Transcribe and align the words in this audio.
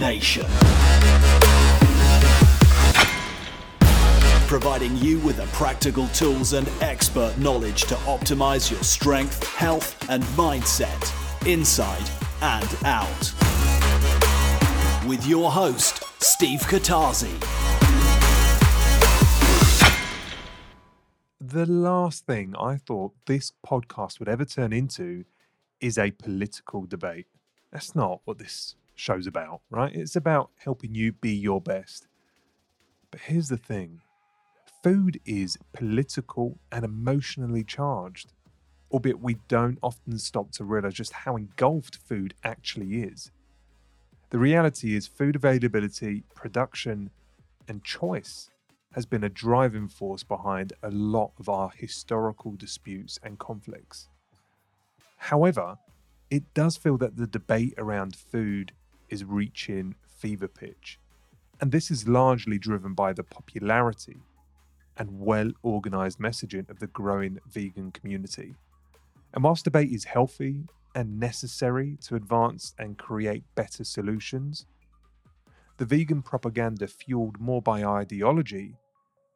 Nation. 0.00 0.46
Providing 4.48 4.96
you 4.96 5.18
with 5.18 5.36
the 5.36 5.46
practical 5.52 6.08
tools 6.08 6.54
and 6.54 6.66
expert 6.80 7.36
knowledge 7.36 7.82
to 7.82 7.94
optimize 8.06 8.70
your 8.70 8.82
strength, 8.82 9.46
health, 9.54 10.08
and 10.08 10.24
mindset 10.34 11.46
inside 11.46 12.10
and 12.40 12.76
out. 12.84 13.34
With 15.06 15.26
your 15.26 15.50
host, 15.50 16.02
Steve 16.22 16.60
Katazi. 16.60 17.38
The 21.38 21.66
last 21.66 22.24
thing 22.24 22.54
I 22.58 22.76
thought 22.76 23.12
this 23.26 23.52
podcast 23.66 24.18
would 24.18 24.28
ever 24.28 24.46
turn 24.46 24.72
into 24.72 25.26
is 25.78 25.98
a 25.98 26.10
political 26.10 26.86
debate. 26.86 27.26
That's 27.70 27.94
not 27.94 28.22
what 28.24 28.38
this 28.38 28.76
show's 29.00 29.26
about, 29.26 29.62
right? 29.70 29.94
It's 29.94 30.14
about 30.14 30.50
helping 30.58 30.94
you 30.94 31.12
be 31.12 31.32
your 31.32 31.60
best. 31.60 32.06
But 33.10 33.22
here's 33.22 33.48
the 33.48 33.56
thing 33.56 34.00
food 34.82 35.20
is 35.24 35.58
political 35.72 36.58
and 36.70 36.84
emotionally 36.84 37.64
charged, 37.64 38.32
albeit 38.92 39.20
we 39.20 39.36
don't 39.48 39.78
often 39.82 40.18
stop 40.18 40.52
to 40.52 40.64
realize 40.64 40.94
just 40.94 41.12
how 41.12 41.36
engulfed 41.36 41.96
food 41.96 42.34
actually 42.44 43.02
is. 43.02 43.30
The 44.30 44.38
reality 44.38 44.94
is, 44.94 45.06
food 45.06 45.34
availability, 45.34 46.22
production, 46.34 47.10
and 47.66 47.82
choice 47.82 48.50
has 48.92 49.06
been 49.06 49.24
a 49.24 49.28
driving 49.28 49.88
force 49.88 50.22
behind 50.22 50.72
a 50.82 50.90
lot 50.90 51.32
of 51.38 51.48
our 51.48 51.70
historical 51.74 52.52
disputes 52.56 53.18
and 53.22 53.38
conflicts. 53.38 54.08
However, 55.16 55.76
it 56.30 56.54
does 56.54 56.76
feel 56.76 56.96
that 56.98 57.16
the 57.16 57.26
debate 57.26 57.74
around 57.76 58.14
food 58.14 58.72
is 59.10 59.24
reaching 59.24 59.94
fever 60.06 60.48
pitch. 60.48 60.98
And 61.60 61.70
this 61.70 61.90
is 61.90 62.08
largely 62.08 62.58
driven 62.58 62.94
by 62.94 63.12
the 63.12 63.24
popularity 63.24 64.22
and 64.96 65.20
well 65.20 65.50
organized 65.62 66.18
messaging 66.18 66.68
of 66.70 66.78
the 66.78 66.86
growing 66.88 67.38
vegan 67.48 67.92
community. 67.92 68.54
And 69.34 69.44
whilst 69.44 69.64
debate 69.64 69.90
is 69.90 70.04
healthy 70.04 70.64
and 70.94 71.20
necessary 71.20 71.98
to 72.02 72.16
advance 72.16 72.74
and 72.78 72.98
create 72.98 73.44
better 73.54 73.84
solutions, 73.84 74.66
the 75.76 75.84
vegan 75.84 76.22
propaganda 76.22 76.86
fueled 76.86 77.40
more 77.40 77.62
by 77.62 77.84
ideology 77.84 78.74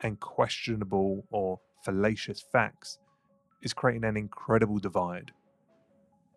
and 0.01 0.21
questionable 0.21 1.25
or 1.31 1.61
fallacious 1.85 2.45
facts 2.53 2.99
is 3.63 3.73
creating 3.73 4.05
an 4.05 4.17
incredible 4.17 4.79
divide 4.79 5.33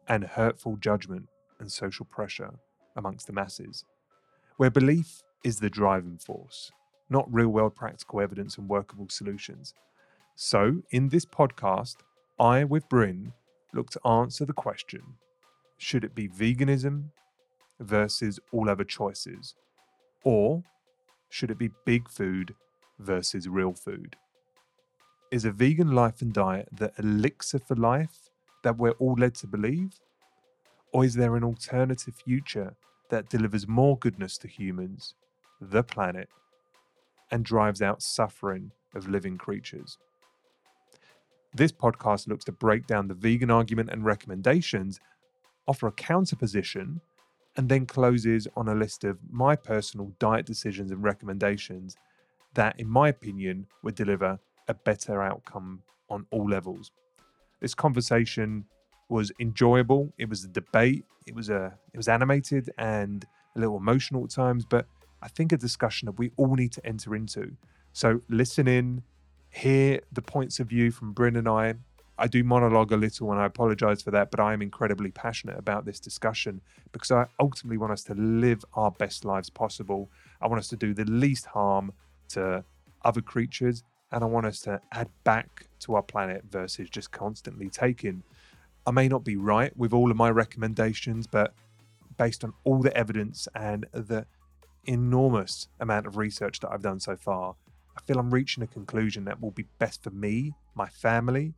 and 0.08 0.24
hurtful 0.24 0.78
judgment 0.78 1.28
and 1.60 1.72
social 1.72 2.06
pressure 2.06 2.54
amongst 2.98 3.28
the 3.28 3.34
masses, 3.34 3.86
where 4.58 4.70
belief 4.70 5.23
is 5.44 5.59
the 5.59 5.70
driving 5.70 6.17
force, 6.17 6.72
not 7.09 7.31
real 7.34 7.50
world 7.50 7.76
practical 7.76 8.20
evidence 8.20 8.58
and 8.58 8.67
workable 8.67 9.08
solutions. 9.09 9.73
So, 10.36 10.84
in 10.92 11.09
this 11.09 11.25
podcast, 11.25 11.98
I, 12.40 12.64
with 12.64 12.90
Bryn, 12.90 13.34
look 13.73 13.90
to 13.92 14.08
answer 14.08 14.45
the 14.45 14.53
question 14.53 15.02
should 15.78 16.03
it 16.03 16.16
be 16.16 16.28
veganism 16.28 17.06
versus 17.80 18.40
all 18.52 18.70
other 18.70 18.84
choices? 18.84 19.56
Or 20.23 20.64
should 21.30 21.52
it 21.52 21.58
be 21.58 21.70
big 21.86 22.09
food 22.09 22.56
versus 23.00 23.48
real 23.48 23.73
food? 23.73 24.16
Is 25.31 25.45
a 25.45 25.52
vegan 25.52 25.92
life 25.92 26.22
and 26.22 26.34
diet 26.34 26.70
the 26.72 26.92
elixir 26.98 27.59
for 27.59 27.75
life 27.75 28.30
that 28.64 28.78
we're 28.78 28.92
all 28.92 29.16
led 29.18 29.36
to 29.36 29.48
believe? 29.48 29.94
Or 30.94 31.06
is 31.06 31.14
there 31.14 31.36
an 31.36 31.44
alternative 31.44 32.16
future 32.16 32.75
that 33.09 33.30
delivers 33.30 33.67
more 33.67 33.97
goodness 33.97 34.38
to 34.39 34.47
humans, 34.47 35.16
the 35.61 35.83
planet, 35.83 36.30
and 37.31 37.44
drives 37.44 37.81
out 37.81 38.01
suffering 38.01 38.72
of 38.95 39.09
living 39.09 39.38
creatures? 39.38 39.97
This 41.53 41.72
podcast 41.72 42.28
looks 42.28 42.46
to 42.46 42.51
break 42.51 42.88
down 42.88 43.07
the 43.07 43.13
vegan 43.13 43.50
argument 43.50 43.90
and 43.90 44.06
recommendations, 44.06 45.00
offer 45.67 45.88
a 45.88 45.91
counterposition, 45.91 47.01
and 47.56 47.67
then 47.67 47.85
closes 47.85 48.47
on 48.56 48.67
a 48.67 48.75
list 48.75 49.03
of 49.03 49.17
my 49.31 49.56
personal 49.56 50.12
diet 50.19 50.46
decisions 50.46 50.91
and 50.91 51.03
recommendations 51.03 51.97
that, 52.53 52.79
in 52.79 52.88
my 52.88 53.09
opinion, 53.09 53.66
would 53.84 53.96
deliver 53.96 54.40
a 54.67 54.73
better 54.73 55.22
outcome 55.22 55.81
on 56.09 56.25
all 56.31 56.47
levels. 56.47 56.91
This 57.59 57.73
conversation 57.73 58.66
was 59.09 59.31
enjoyable. 59.40 60.13
It 60.18 60.29
was 60.29 60.44
a 60.44 60.47
debate. 60.47 61.06
It 61.25 61.35
was 61.35 61.50
a 61.50 61.73
it 61.94 61.97
was 61.97 62.07
animated 62.07 62.69
and 62.78 63.25
a 63.56 63.59
little 63.59 63.78
emotional 63.78 64.23
at 64.23 64.29
times, 64.29 64.66
but 64.66 64.85
I 65.22 65.28
think 65.28 65.51
a 65.51 65.57
discussion 65.57 66.06
that 66.06 66.18
we 66.18 66.31
all 66.38 66.56
need 66.56 66.72
to 66.73 66.85
enter 66.85 67.16
into. 67.16 67.51
So 67.94 68.22
listen 68.29 68.67
in, 68.67 69.03
hear 69.50 70.01
the 70.12 70.22
points 70.22 70.59
of 70.59 70.67
view 70.67 70.91
from 70.91 71.13
Bryn 71.13 71.35
and 71.35 71.47
I. 71.47 71.75
I 72.19 72.28
do 72.28 72.44
monologue 72.44 72.91
a 72.91 72.97
little 72.97 73.31
and 73.31 73.40
I 73.40 73.46
apologize 73.46 74.01
for 74.01 74.12
that, 74.12 74.31
but 74.31 74.40
I 74.40 74.53
am 74.53 74.62
incredibly 74.62 75.12
passionate 75.12 75.57
about 75.57 75.85
this 75.85 76.00
discussion 76.00 76.62
because 76.91 77.12
I 77.12 77.28
ultimately 77.40 77.78
want 77.78 77.94
us 77.94 78.03
to 78.06 78.16
live 78.16 78.66
our 78.73 78.91
best 78.91 79.23
lives 79.23 79.50
possible. 79.50 80.09
I 80.41 80.47
want 80.47 80.59
us 80.59 80.67
to 80.69 80.75
do 80.75 80.94
the 80.94 81.06
least 81.06 81.46
harm 81.46 81.91
to 82.29 82.63
other 83.03 83.22
creatures 83.22 83.84
and 84.12 84.23
I 84.23 84.28
want 84.28 84.46
us 84.46 84.62
to 84.62 84.81
add 84.91 85.09
back 85.23 85.67
to 85.81 85.96
our 85.96 86.01
planet 86.01 86.44
versus 86.50 86.90
just 86.90 87.12
constantly 87.12 87.69
taking. 87.69 88.23
I 88.88 88.92
may 88.92 89.09
not 89.09 89.25
be 89.25 89.36
right 89.36 89.75
with 89.75 89.94
all 89.94 90.09
of 90.09 90.16
my 90.16 90.30
recommendations, 90.30 91.28
but 91.28 91.53
based 92.18 92.46
on 92.46 92.53
all 92.64 92.81
the 92.81 92.96
evidence 92.96 93.48
and 93.53 93.86
the 93.92 94.25
enormous 94.86 95.68
amount 95.81 96.08
of 96.08 96.16
research 96.16 96.62
that 96.62 96.72
I've 96.72 96.81
done 96.81 97.02
so 97.02 97.18
far, 97.18 97.56
I 97.97 98.02
feel 98.02 98.18
I'm 98.18 98.34
reaching 98.34 98.64
a 98.64 98.68
conclusion 98.68 99.26
that 99.26 99.42
will 99.42 99.52
be 99.52 99.66
best 99.78 100.03
for 100.03 100.12
me, 100.12 100.53
my 100.74 100.88
family, 100.88 101.53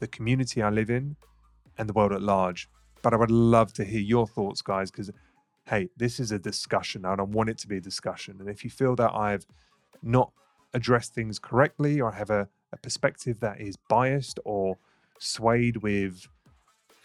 the 0.00 0.06
community 0.06 0.62
I 0.62 0.68
live 0.68 0.90
in, 0.90 1.16
and 1.78 1.88
the 1.88 1.94
world 1.94 2.12
at 2.12 2.20
large. 2.20 2.68
But 3.00 3.14
I 3.14 3.16
would 3.16 3.30
love 3.30 3.72
to 3.74 3.84
hear 3.84 4.00
your 4.00 4.26
thoughts, 4.26 4.60
guys, 4.60 4.90
because 4.90 5.10
hey, 5.68 5.88
this 5.96 6.20
is 6.20 6.30
a 6.30 6.38
discussion 6.38 7.06
and 7.06 7.20
I 7.20 7.24
want 7.24 7.48
it 7.48 7.58
to 7.58 7.68
be 7.68 7.78
a 7.78 7.80
discussion. 7.80 8.36
And 8.38 8.50
if 8.50 8.62
you 8.64 8.70
feel 8.70 8.94
that 8.96 9.12
I've 9.14 9.46
not 10.02 10.30
addressed 10.74 11.14
things 11.14 11.38
correctly 11.38 12.00
or 12.00 12.12
I 12.12 12.16
have 12.16 12.30
a, 12.30 12.48
a 12.72 12.76
perspective 12.76 13.40
that 13.40 13.60
is 13.60 13.76
biased 13.88 14.38
or 14.44 14.76
swayed 15.18 15.78
with 15.78 16.28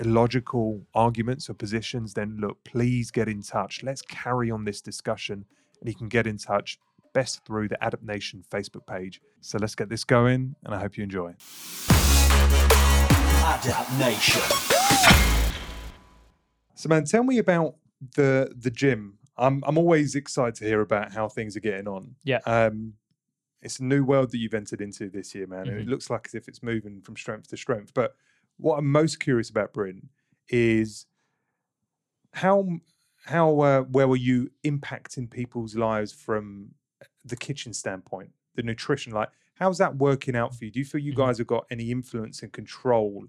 illogical 0.02 0.82
arguments 0.96 1.50
or 1.50 1.54
positions, 1.54 2.14
then 2.14 2.38
look, 2.40 2.64
please 2.64 3.12
get 3.12 3.28
in 3.28 3.42
touch. 3.42 3.84
Let's 3.84 4.02
carry 4.02 4.50
on 4.52 4.66
this 4.66 4.82
discussion. 4.82 5.46
And 5.80 5.88
you 5.90 5.96
can 5.96 6.10
get 6.10 6.28
in 6.28 6.38
touch 6.38 6.80
best 7.14 7.46
through 7.46 7.68
the 7.70 7.78
Adapt 7.86 8.04
Nation 8.04 8.44
Facebook 8.52 8.86
page. 8.88 9.22
So 9.42 9.58
let's 9.60 9.76
get 9.76 9.90
this 9.90 10.04
going, 10.04 10.56
and 10.64 10.74
I 10.76 10.80
hope 10.80 10.98
you 10.98 11.04
enjoy. 11.04 11.36
Adapt 13.44 13.92
Nation. 14.00 14.42
So, 16.76 16.90
man, 16.90 17.06
tell 17.06 17.24
me 17.24 17.38
about 17.38 17.76
the 18.16 18.52
the 18.58 18.72
gym. 18.72 19.18
I'm 19.38 19.64
I'm 19.66 19.78
always 19.78 20.16
excited 20.16 20.56
to 20.56 20.66
hear 20.66 20.82
about 20.82 21.14
how 21.14 21.28
things 21.28 21.56
are 21.56 21.60
getting 21.62 21.88
on. 21.88 22.16
Yeah. 22.24 22.40
Um, 22.46 22.94
it's 23.62 23.80
a 23.80 23.84
new 23.84 24.04
world 24.04 24.32
that 24.32 24.38
you've 24.40 24.54
entered 24.56 24.82
into 24.82 25.10
this 25.10 25.36
year, 25.36 25.46
man. 25.48 25.68
and 25.68 25.78
It 25.80 25.86
Mhm. 25.86 25.90
looks 25.90 26.10
like 26.10 26.28
as 26.28 26.34
if 26.34 26.48
it's 26.48 26.64
moving 26.64 27.02
from 27.02 27.16
strength 27.16 27.50
to 27.50 27.58
strength. 27.58 27.94
But 27.94 28.16
what 28.62 28.78
I'm 28.78 28.92
most 28.92 29.20
curious 29.20 29.50
about, 29.50 29.74
Bryn, 29.74 30.10
is 30.50 31.06
how 32.34 32.68
how 33.26 33.60
uh, 33.60 33.84
well 33.90 34.12
are 34.12 34.16
you 34.16 34.50
impacting 34.64 35.30
people's 35.30 35.76
lives 35.76 36.12
from 36.12 36.72
the 37.26 37.36
kitchen 37.36 37.74
standpoint, 37.74 38.32
the 38.56 38.64
nutrition? 38.64 39.14
Like, 39.14 39.30
how's 39.56 39.78
that 39.78 39.96
working 39.98 40.36
out 40.36 40.56
for 40.56 40.66
you? 40.66 40.72
Do 40.72 40.80
you 40.80 40.86
feel 40.86 41.02
you 41.02 41.14
Mhm. 41.14 41.18
guys 41.18 41.38
have 41.38 41.48
got 41.48 41.66
any 41.70 41.92
influence 41.92 42.42
and 42.42 42.52
control 42.52 43.28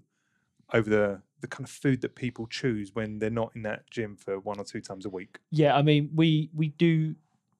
over 0.73 0.89
the 0.89 1.21
the 1.41 1.47
kind 1.47 1.65
of 1.67 1.71
food 1.71 1.99
that 2.01 2.15
people 2.15 2.47
choose 2.47 2.95
when 2.95 3.19
they're 3.19 3.29
not 3.29 3.53
in 3.53 3.63
that 3.63 3.89
gym 3.91 4.15
for 4.15 4.39
one 4.39 4.57
or 4.59 4.63
two 4.63 4.79
times 4.81 5.05
a 5.05 5.09
week? 5.09 5.39
Yeah, 5.51 5.75
I 5.75 5.81
mean, 5.81 6.09
we 6.15 6.49
we 6.53 6.69
do 6.69 7.15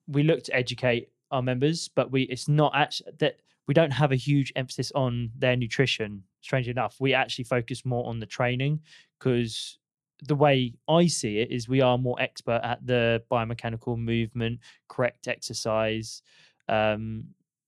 we 0.08 0.22
look 0.22 0.42
to 0.44 0.54
educate 0.54 1.10
our 1.30 1.42
members, 1.42 1.88
but 1.88 2.10
we 2.10 2.22
it's 2.24 2.48
not 2.48 2.72
actually 2.74 3.12
that 3.18 3.40
we 3.66 3.74
don't 3.74 3.92
have 3.92 4.12
a 4.12 4.16
huge 4.16 4.52
emphasis 4.56 4.92
on 4.94 5.30
their 5.38 5.56
nutrition. 5.56 6.22
Strangely 6.40 6.70
enough, 6.70 6.96
we 7.00 7.14
actually 7.14 7.44
focus 7.44 7.84
more 7.84 8.06
on 8.06 8.20
the 8.20 8.26
training 8.26 8.80
because 9.18 9.78
the 10.22 10.34
way 10.34 10.74
I 10.88 11.06
see 11.06 11.38
it 11.38 11.50
is 11.50 11.68
we 11.68 11.80
are 11.80 11.98
more 11.98 12.20
expert 12.20 12.60
at 12.62 12.86
the 12.86 13.22
biomechanical 13.30 13.98
movement, 13.98 14.60
correct 14.88 15.28
exercise 15.28 16.22
um, 16.68 17.24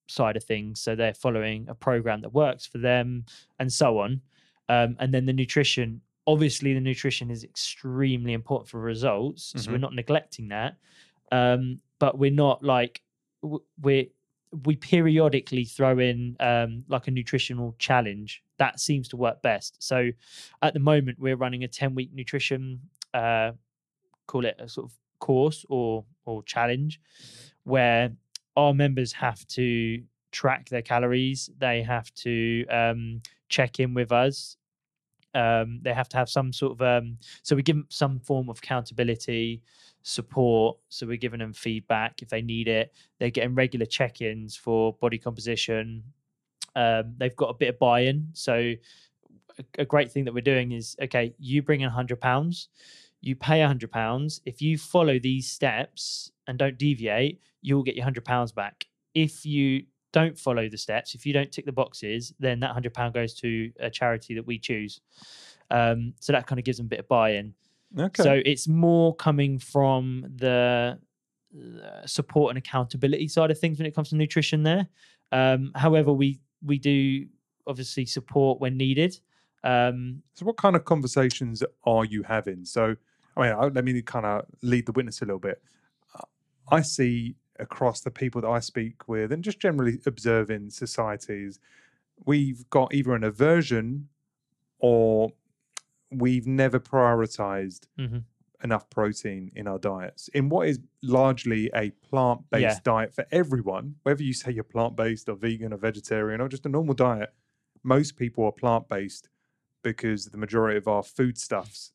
side 0.07 0.37
of 0.37 0.45
things. 0.45 0.81
So 0.81 0.95
they're 0.95 1.15
following 1.15 1.67
a 1.69 1.75
program 1.75 2.21
that 2.23 2.33
works 2.33 2.67
for 2.67 2.79
them 2.79 3.25
and 3.59 3.73
so 3.73 3.99
on. 3.99 4.21
Um, 4.69 4.97
and 5.01 5.13
then 5.13 5.27
the 5.27 5.33
nutrition, 5.33 6.01
obviously, 6.27 6.73
the 6.75 6.81
nutrition 6.81 7.31
is 7.31 7.43
extremely 7.45 8.33
important 8.33 8.69
for 8.69 8.81
results. 8.81 9.53
So 9.57 9.71
we're 9.71 9.79
Mhm. 9.79 9.81
not 9.81 9.95
neglecting 9.95 10.49
that. 10.49 10.77
Um, 11.33 11.81
but 11.99 12.19
we're 12.19 12.31
not 12.31 12.63
like, 12.63 13.03
we're, 13.81 14.07
we 14.65 14.77
periodically 14.77 15.65
throw 15.65 15.99
in 15.99 16.37
um, 16.41 16.85
like 16.89 17.09
a 17.09 17.11
nutritional 17.11 17.75
challenge 17.79 18.43
that 18.59 18.81
seems 18.81 19.09
to 19.09 19.17
work 19.17 19.43
best. 19.43 19.77
So 19.83 20.11
at 20.63 20.75
the 20.75 20.81
moment, 20.81 21.19
we're 21.19 21.37
running 21.37 21.65
a 21.65 21.69
10 21.69 21.95
week 21.95 22.11
nutrition, 22.13 22.81
uh, 23.13 23.53
call 24.27 24.45
it 24.45 24.57
a 24.59 24.69
sort 24.69 24.87
of 24.87 24.97
course 25.19 25.65
or 25.69 26.05
or 26.25 26.43
challenge 26.43 27.01
where 27.65 28.13
our 28.57 28.75
members 28.75 29.13
have 29.13 29.47
to 29.49 30.03
track 30.33 30.69
their 30.69 30.83
calories. 30.83 31.51
They 31.59 31.83
have 31.83 32.13
to 32.15 32.67
um, 32.67 33.23
check 33.49 33.81
in 33.81 33.95
with 33.95 34.13
us. 34.13 34.57
Um, 35.37 35.81
they 35.83 35.93
have 35.93 36.09
to 36.09 36.17
have 36.17 36.31
some 36.31 36.51
sort 36.51 36.73
of 36.73 36.81
um, 36.83 37.19
so 37.43 37.55
we 37.55 37.63
give 37.63 37.77
them 37.77 37.87
some 37.91 38.21
form 38.21 38.49
of 38.49 38.59
accountability, 38.59 39.63
support. 40.03 40.79
So 40.89 41.07
we're 41.07 41.19
giving 41.19 41.41
them 41.41 41.53
feedback 41.53 42.23
if 42.23 42.29
they 42.31 42.41
need 42.41 42.69
it. 42.69 42.95
They're 43.19 43.31
getting 43.31 43.55
regular 43.55 43.87
check-ins 43.87 44.57
for 44.57 44.95
body 44.95 45.19
composition. 45.19 46.03
Um, 46.75 47.15
they've 47.19 47.37
got 47.37 47.51
a 47.51 47.55
bit 47.55 47.69
of 47.69 47.79
buy-in. 47.79 48.29
So 48.33 48.55
a, 49.59 49.65
a 49.81 49.85
great 49.85 50.11
thing 50.11 50.25
that 50.25 50.35
we're 50.35 50.41
doing 50.41 50.73
is 50.73 50.97
okay, 51.03 51.35
you 51.39 51.63
bring 51.63 51.83
in 51.83 51.91
hundred 51.91 52.21
pounds, 52.21 52.69
you 53.21 53.37
pay 53.37 53.61
hundred 53.63 53.91
pounds. 53.91 54.41
If 54.47 54.63
you 54.63 54.79
follow 54.79 55.19
these 55.19 55.51
steps 55.51 56.33
and 56.47 56.59
don't 56.59 56.79
deviate, 56.79 57.41
you'll 57.61 57.83
get 57.83 57.97
your 57.97 58.05
hundred 58.05 58.25
pounds 58.25 58.53
back. 58.53 58.87
If 59.15 59.45
you 59.45 59.85
don't 60.21 60.39
follow 60.39 60.67
the 60.75 60.79
steps, 60.79 61.15
if 61.15 61.27
you 61.27 61.33
don't 61.39 61.53
tick 61.53 61.67
the 61.67 61.73
boxes, 61.83 62.33
then 62.39 62.57
that 62.61 62.71
hundred 62.77 62.95
pound 62.95 63.13
goes 63.13 63.35
to 63.43 63.71
a 63.81 63.91
charity 63.91 64.35
that 64.35 64.47
we 64.47 64.59
choose. 64.59 65.01
Um, 65.71 66.15
so 66.21 66.33
that 66.33 66.47
kind 66.47 66.59
of 66.59 66.65
gives 66.65 66.79
them 66.79 66.87
a 66.87 66.89
bit 66.95 67.01
of 67.01 67.09
buy-in. 67.09 67.53
Okay. 67.99 68.23
So 68.23 68.33
it's 68.53 68.67
more 68.67 69.15
coming 69.17 69.59
from 69.59 70.25
the 70.45 70.99
uh, 71.55 72.07
support 72.07 72.49
and 72.51 72.59
accountability 72.59 73.29
side 73.29 73.51
of 73.51 73.59
things 73.59 73.79
when 73.79 73.87
it 73.87 73.95
comes 73.95 74.09
to 74.11 74.17
nutrition. 74.17 74.63
There, 74.63 74.87
um, 75.33 75.73
however, 75.75 76.13
we 76.13 76.41
we 76.65 76.79
do 76.79 77.27
obviously 77.67 78.07
support 78.07 78.61
when 78.61 78.77
needed. 78.77 79.13
Um, 79.65 80.23
So, 80.35 80.47
what 80.47 80.57
kind 80.57 80.77
of 80.77 80.85
conversations 80.85 81.63
are 81.85 82.05
you 82.05 82.23
having? 82.23 82.65
So, 82.65 82.83
I 83.37 83.43
mean, 83.43 83.53
I- 83.53 83.67
let 83.77 83.85
me 83.85 84.01
kind 84.03 84.25
of 84.25 84.47
lead 84.63 84.87
the 84.87 84.93
witness 84.93 85.21
a 85.21 85.27
little 85.27 85.45
bit. 85.51 85.61
I 86.79 86.81
see 86.83 87.37
across 87.59 88.01
the 88.01 88.11
people 88.11 88.41
that 88.43 88.49
I 88.49 88.61
speak 88.61 89.09
with, 89.09 89.33
and 89.33 89.43
just 89.45 89.61
generally 89.61 89.99
observing 90.07 90.71
societies, 90.71 91.59
we've 92.25 92.69
got 92.71 92.95
either 92.95 93.15
an 93.15 93.25
aversion 93.25 94.09
or 94.79 95.33
we've 96.11 96.47
never 96.47 96.79
prioritized 96.79 97.87
Mhm. 97.99 98.25
enough 98.65 98.89
protein 98.91 99.53
in 99.55 99.67
our 99.67 99.79
diets 99.79 100.29
in 100.29 100.49
what 100.49 100.67
is 100.69 100.81
largely 101.03 101.71
a 101.75 101.91
plant-based 101.91 102.63
Yeah. 102.63 102.79
diet 102.85 103.13
for 103.15 103.27
everyone 103.31 103.97
whether 104.03 104.23
you 104.23 104.33
say 104.33 104.51
you're 104.51 104.65
plant-based 104.65 105.29
or 105.29 105.35
vegan 105.37 105.73
or 105.75 105.77
vegetarian 105.77 106.41
or 106.41 106.49
just 106.49 106.65
a 106.65 106.69
normal 106.71 106.95
diet 106.95 107.35
most 107.83 108.17
people 108.17 108.45
are 108.45 108.53
plant-based 108.53 109.29
because 109.83 110.27
the 110.27 110.39
majority 110.39 110.79
of 110.79 110.89
our 110.89 111.03
foodstuffs 111.03 111.93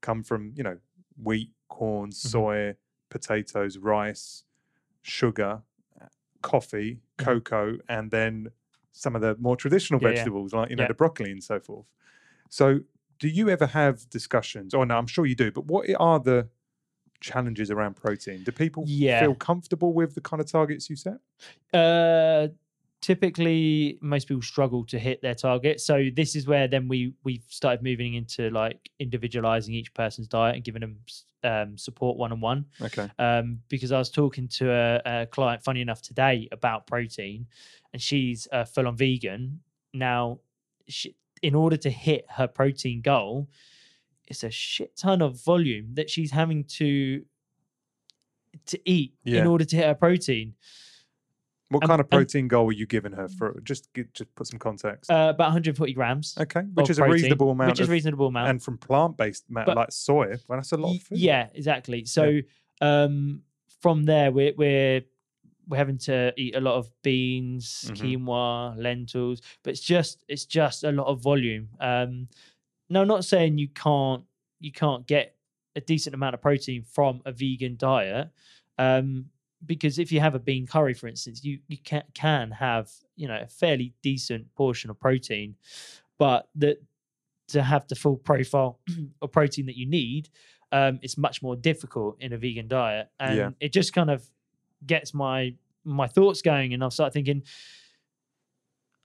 come 0.00 0.22
from 0.22 0.52
you 0.56 0.62
know 0.62 0.78
wheat 1.22 1.52
corn 1.68 2.10
soy 2.10 2.74
potatoes 3.10 3.76
rice 3.76 4.44
sugar 5.02 5.62
coffee 6.42 7.00
Mhm. 7.18 7.24
cocoa 7.24 7.78
and 7.88 8.10
then 8.10 8.48
some 8.92 9.16
of 9.16 9.22
the 9.22 9.36
more 9.38 9.56
traditional 9.56 10.00
Yeah, 10.00 10.08
yeah. 10.08 10.14
vegetables 10.14 10.52
like 10.54 10.70
you 10.70 10.76
know 10.76 10.84
Yeah. 10.84 10.88
the 10.88 10.94
broccoli 10.94 11.30
and 11.32 11.42
so 11.42 11.58
forth 11.60 11.86
so 12.50 12.80
do 13.18 13.28
you 13.28 13.48
ever 13.50 13.66
have 13.66 14.08
discussions 14.10 14.74
oh 14.74 14.84
no 14.84 14.96
i'm 14.98 15.06
sure 15.06 15.26
you 15.26 15.34
do 15.34 15.50
but 15.52 15.66
what 15.66 15.88
are 15.98 16.20
the 16.20 16.48
challenges 17.20 17.70
around 17.70 17.96
protein 17.96 18.44
do 18.44 18.52
people 18.52 18.84
Yeah. 18.86 19.20
feel 19.20 19.34
comfortable 19.34 19.92
with 19.92 20.14
the 20.14 20.20
kind 20.20 20.40
of 20.40 20.50
targets 20.50 20.88
you 20.90 20.96
set 20.96 21.18
Uh, 21.72 22.48
typically, 23.00 23.98
most 24.00 24.28
people 24.28 24.42
struggle 24.42 24.84
to 24.86 24.98
hit 24.98 25.22
their 25.22 25.34
target. 25.34 25.80
So 25.80 26.06
this 26.14 26.34
is 26.36 26.46
where 26.46 26.68
then 26.68 26.88
we 26.88 27.14
we've 27.24 27.44
started 27.48 27.82
moving 27.82 28.14
into 28.14 28.50
like 28.50 28.90
individualizing 28.98 29.74
each 29.74 29.92
person's 29.94 30.28
diet 30.28 30.56
and 30.56 30.64
giving 30.64 30.80
them 30.80 30.96
um, 31.44 31.78
support 31.78 32.16
one 32.16 32.32
on 32.32 32.40
one. 32.40 32.66
okay 32.82 33.08
Um, 33.18 33.60
because 33.68 33.92
I 33.92 33.98
was 33.98 34.10
talking 34.10 34.48
to 34.48 34.70
a, 34.70 35.02
a 35.22 35.26
client, 35.26 35.62
funny 35.62 35.80
enough, 35.80 36.02
today 36.02 36.48
about 36.52 36.86
protein, 36.86 37.46
and 37.92 38.02
she's 38.02 38.48
uh, 38.52 38.64
full 38.64 38.86
on 38.88 38.96
vegan 38.96 39.60
now. 39.94 40.40
She, 40.88 41.14
in 41.42 41.54
order 41.54 41.76
to 41.76 41.90
hit 41.90 42.26
her 42.30 42.48
protein 42.48 43.00
goal, 43.00 43.48
it's 44.26 44.42
a 44.42 44.50
shit 44.50 44.96
ton 44.96 45.22
of 45.22 45.40
volume 45.44 45.94
that 45.94 46.10
she's 46.10 46.32
having 46.32 46.64
to 46.64 47.24
to 48.66 48.78
eat 48.84 49.14
Yeah. 49.24 49.40
in 49.42 49.46
order 49.46 49.64
to 49.64 49.76
hit 49.76 49.86
her 49.86 49.94
protein. 49.94 50.54
What 51.70 51.82
and- 51.82 51.88
kind 51.90 52.00
of 52.00 52.08
protein 52.10 52.48
goal 52.48 52.66
were 52.66 52.72
you 52.72 52.86
giving 52.86 53.12
her 53.12 53.28
for 53.28 53.60
just 53.64 53.88
just 54.14 54.34
put 54.34 54.46
some 54.46 54.58
context 54.58 55.10
Uh, 55.10 55.32
about 55.34 55.48
140 55.48 55.92
grams. 55.92 56.34
okay 56.40 56.62
which 56.74 56.90
is 56.90 56.98
a 56.98 57.02
protein, 57.02 57.12
reasonable 57.14 57.50
amount 57.50 57.70
Which 57.72 57.80
is 57.80 57.86
of- 57.88 57.90
reasonable 57.92 58.26
amount. 58.28 58.48
and 58.50 58.62
from 58.62 58.78
plant-based 58.78 59.50
matter 59.50 59.74
like 59.74 59.92
soy 59.92 60.36
well 60.48 60.58
that's 60.58 60.72
a 60.72 60.76
lot 60.76 60.94
of 60.96 61.02
food 61.02 61.18
Yeah, 61.18 61.48
exactly. 61.54 62.04
So 62.04 62.40
um, 62.80 63.42
from 63.80 64.04
there, 64.04 64.30
we're 64.32 64.54
we're 64.56 65.02
we're 65.68 65.76
having 65.76 65.98
to 65.98 66.32
eat 66.38 66.56
a 66.56 66.60
lot 66.60 66.76
of 66.76 66.90
beans, 67.02 67.90
Mhm. 67.92 67.96
quinoa, 68.24 68.76
lentils, 68.78 69.42
but 69.62 69.70
it's 69.72 69.80
just 69.82 70.24
it's 70.28 70.46
just 70.46 70.82
a 70.84 70.92
lot 70.92 71.06
of 71.08 71.20
volume. 71.22 71.68
Um, 71.80 72.28
no, 72.88 73.02
I'm 73.02 73.08
not 73.08 73.24
saying 73.24 73.58
you 73.58 73.68
can't 73.68 74.24
you 74.60 74.72
can't 74.72 75.06
get 75.06 75.36
a 75.76 75.80
decent 75.80 76.14
amount 76.14 76.34
of 76.34 76.40
protein 76.40 76.82
from 76.82 77.20
a 77.26 77.32
vegan 77.32 77.76
diet. 77.76 78.30
Um, 78.78 79.26
because 79.66 79.98
if 79.98 80.12
you 80.12 80.20
have 80.20 80.34
a 80.34 80.38
bean 80.38 80.66
curry, 80.66 80.94
for 80.94 81.08
instance, 81.08 81.44
you 81.44 81.58
you 81.68 81.78
can 81.78 82.02
can 82.14 82.50
have 82.52 82.90
you 83.16 83.26
know 83.28 83.38
a 83.40 83.46
fairly 83.48 83.92
decent 84.02 84.54
portion 84.54 84.90
of 84.90 84.98
protein, 85.00 85.56
but 86.18 86.48
that 86.56 86.78
to 87.48 87.62
have 87.62 87.86
the 87.88 87.94
full 87.94 88.16
profile 88.16 88.78
of 89.22 89.32
protein 89.32 89.66
that 89.66 89.76
you 89.76 89.86
need, 89.86 90.28
um, 90.70 90.98
it's 91.02 91.16
much 91.16 91.42
more 91.42 91.56
difficult 91.56 92.16
in 92.20 92.32
a 92.32 92.38
vegan 92.38 92.68
diet, 92.68 93.08
and 93.18 93.36
Yeah. 93.36 93.50
it 93.60 93.72
just 93.72 93.92
kind 93.92 94.10
of 94.10 94.28
gets 94.86 95.12
my 95.14 95.54
my 95.84 96.06
thoughts 96.06 96.42
going, 96.42 96.74
and 96.74 96.84
I've 96.84 96.92
started 96.92 97.12
thinking 97.14 97.42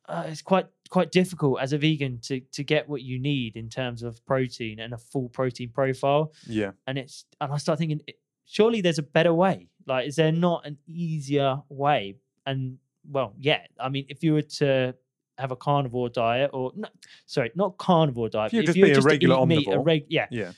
uh, 0.09 0.25
it's 0.27 0.41
quite 0.41 0.67
quite 0.89 1.11
difficult 1.11 1.59
as 1.61 1.73
a 1.73 1.77
vegan 1.77 2.19
to 2.19 2.41
to 2.51 2.63
get 2.63 2.87
what 2.89 3.01
you 3.01 3.17
need 3.19 3.55
in 3.55 3.69
terms 3.69 4.03
of 4.03 4.23
protein 4.25 4.79
and 4.79 4.93
a 4.93 4.97
full 4.97 5.29
protein 5.29 5.69
profile, 5.69 6.33
yeah 6.47 6.71
and 6.87 6.97
it's 6.97 7.25
and 7.39 7.51
I 7.53 7.57
start 7.57 7.79
thinking 7.79 8.01
"I- 8.09 8.13
surely 8.45 8.81
there's 8.81 8.99
a 8.99 9.03
better 9.03 9.33
way. 9.33 9.69
Like, 9.85 10.07
is 10.07 10.15
there 10.15 10.31
not 10.31 10.65
an 10.65 10.77
easier 10.87 11.61
way? 11.69 12.15
And 12.45 12.77
well, 13.09 13.33
yeah, 13.39 13.61
I 13.79 13.89
mean, 13.89 14.05
if 14.09 14.23
you 14.23 14.33
were 14.33 14.41
to 14.41 14.95
have 15.37 15.51
a 15.51 15.55
carnivore 15.55 16.09
diet, 16.09 16.51
or 16.53 16.71
no, 16.75 16.87
sorry, 17.25 17.51
not 17.55 17.77
carnivore 17.77 18.29
diet. 18.29 18.53
If 18.53 18.53
you 18.53 18.63
just 18.63 18.77
you 18.77 18.85
be 18.85 18.91
a 18.91 18.95
to 18.95 19.01
regular 19.01 19.41
eat 19.41 19.45
meat, 19.45 19.67
a 19.67 19.79
reg- 19.79 20.05
yeah, 20.09 20.27
yeah 20.29 20.51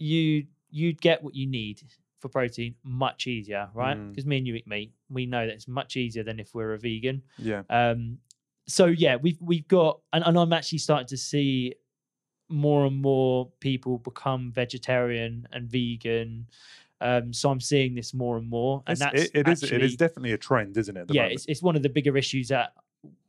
you 0.00 0.46
you'd 0.70 1.00
get 1.00 1.22
what 1.22 1.34
you 1.34 1.46
need 1.46 1.82
for 2.18 2.28
protein 2.28 2.74
much 2.82 3.26
easier, 3.26 3.68
right? 3.74 3.96
Mm. 3.96 4.10
Because 4.10 4.26
me 4.26 4.38
and 4.38 4.46
you 4.46 4.54
eat 4.54 4.66
meat, 4.66 4.92
we 5.08 5.26
know 5.26 5.46
that 5.46 5.52
it's 5.52 5.68
much 5.68 5.96
easier 5.96 6.24
than 6.24 6.40
if 6.40 6.54
we're 6.54 6.72
a 6.72 6.78
vegan. 6.78 7.22
yeah 7.38 7.62
Um, 7.70 8.18
so 8.66 8.86
yeah, 8.86 9.16
we've 9.16 9.38
we've 9.40 9.68
got, 9.68 10.00
and, 10.12 10.24
and 10.24 10.38
I'm 10.38 10.52
actually 10.52 10.78
starting 10.78 11.06
to 11.08 11.16
see 11.16 11.74
more 12.48 12.86
and 12.86 13.00
more 13.00 13.48
people 13.60 13.98
become 13.98 14.52
vegetarian 14.52 15.46
and 15.52 15.68
vegan. 15.68 16.46
Um, 17.02 17.32
so 17.32 17.50
I'm 17.50 17.60
seeing 17.60 17.94
this 17.94 18.12
more 18.12 18.36
and 18.36 18.48
more, 18.48 18.82
and 18.86 18.96
It's- 18.98 19.12
that's 19.12 19.30
it, 19.30 19.38
it 19.40 19.48
is 19.48 19.62
it 19.62 19.82
is 19.82 19.96
definitely 19.96 20.32
a 20.32 20.38
trend 20.38 20.76
isn't 20.76 20.96
it 20.96 21.06
yeah, 21.10 21.24
it's 21.24 21.46
it's 21.46 21.62
one 21.62 21.74
of 21.76 21.82
the 21.82 21.88
bigger 21.88 22.16
issues 22.16 22.48
that 22.48 22.74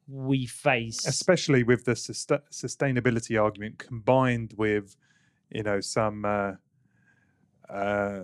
we 0.07 0.45
face. 0.45 1.05
especially 1.07 1.63
with 1.63 1.85
the 1.85 1.93
susta- 1.93 2.41
sustainability 2.51 3.41
argument 3.41 3.77
combined 3.77 4.53
with 4.57 4.97
you 5.51 5.63
know 5.63 5.79
some 5.79 6.25
uh, 6.25 6.51
uh, 7.69 8.23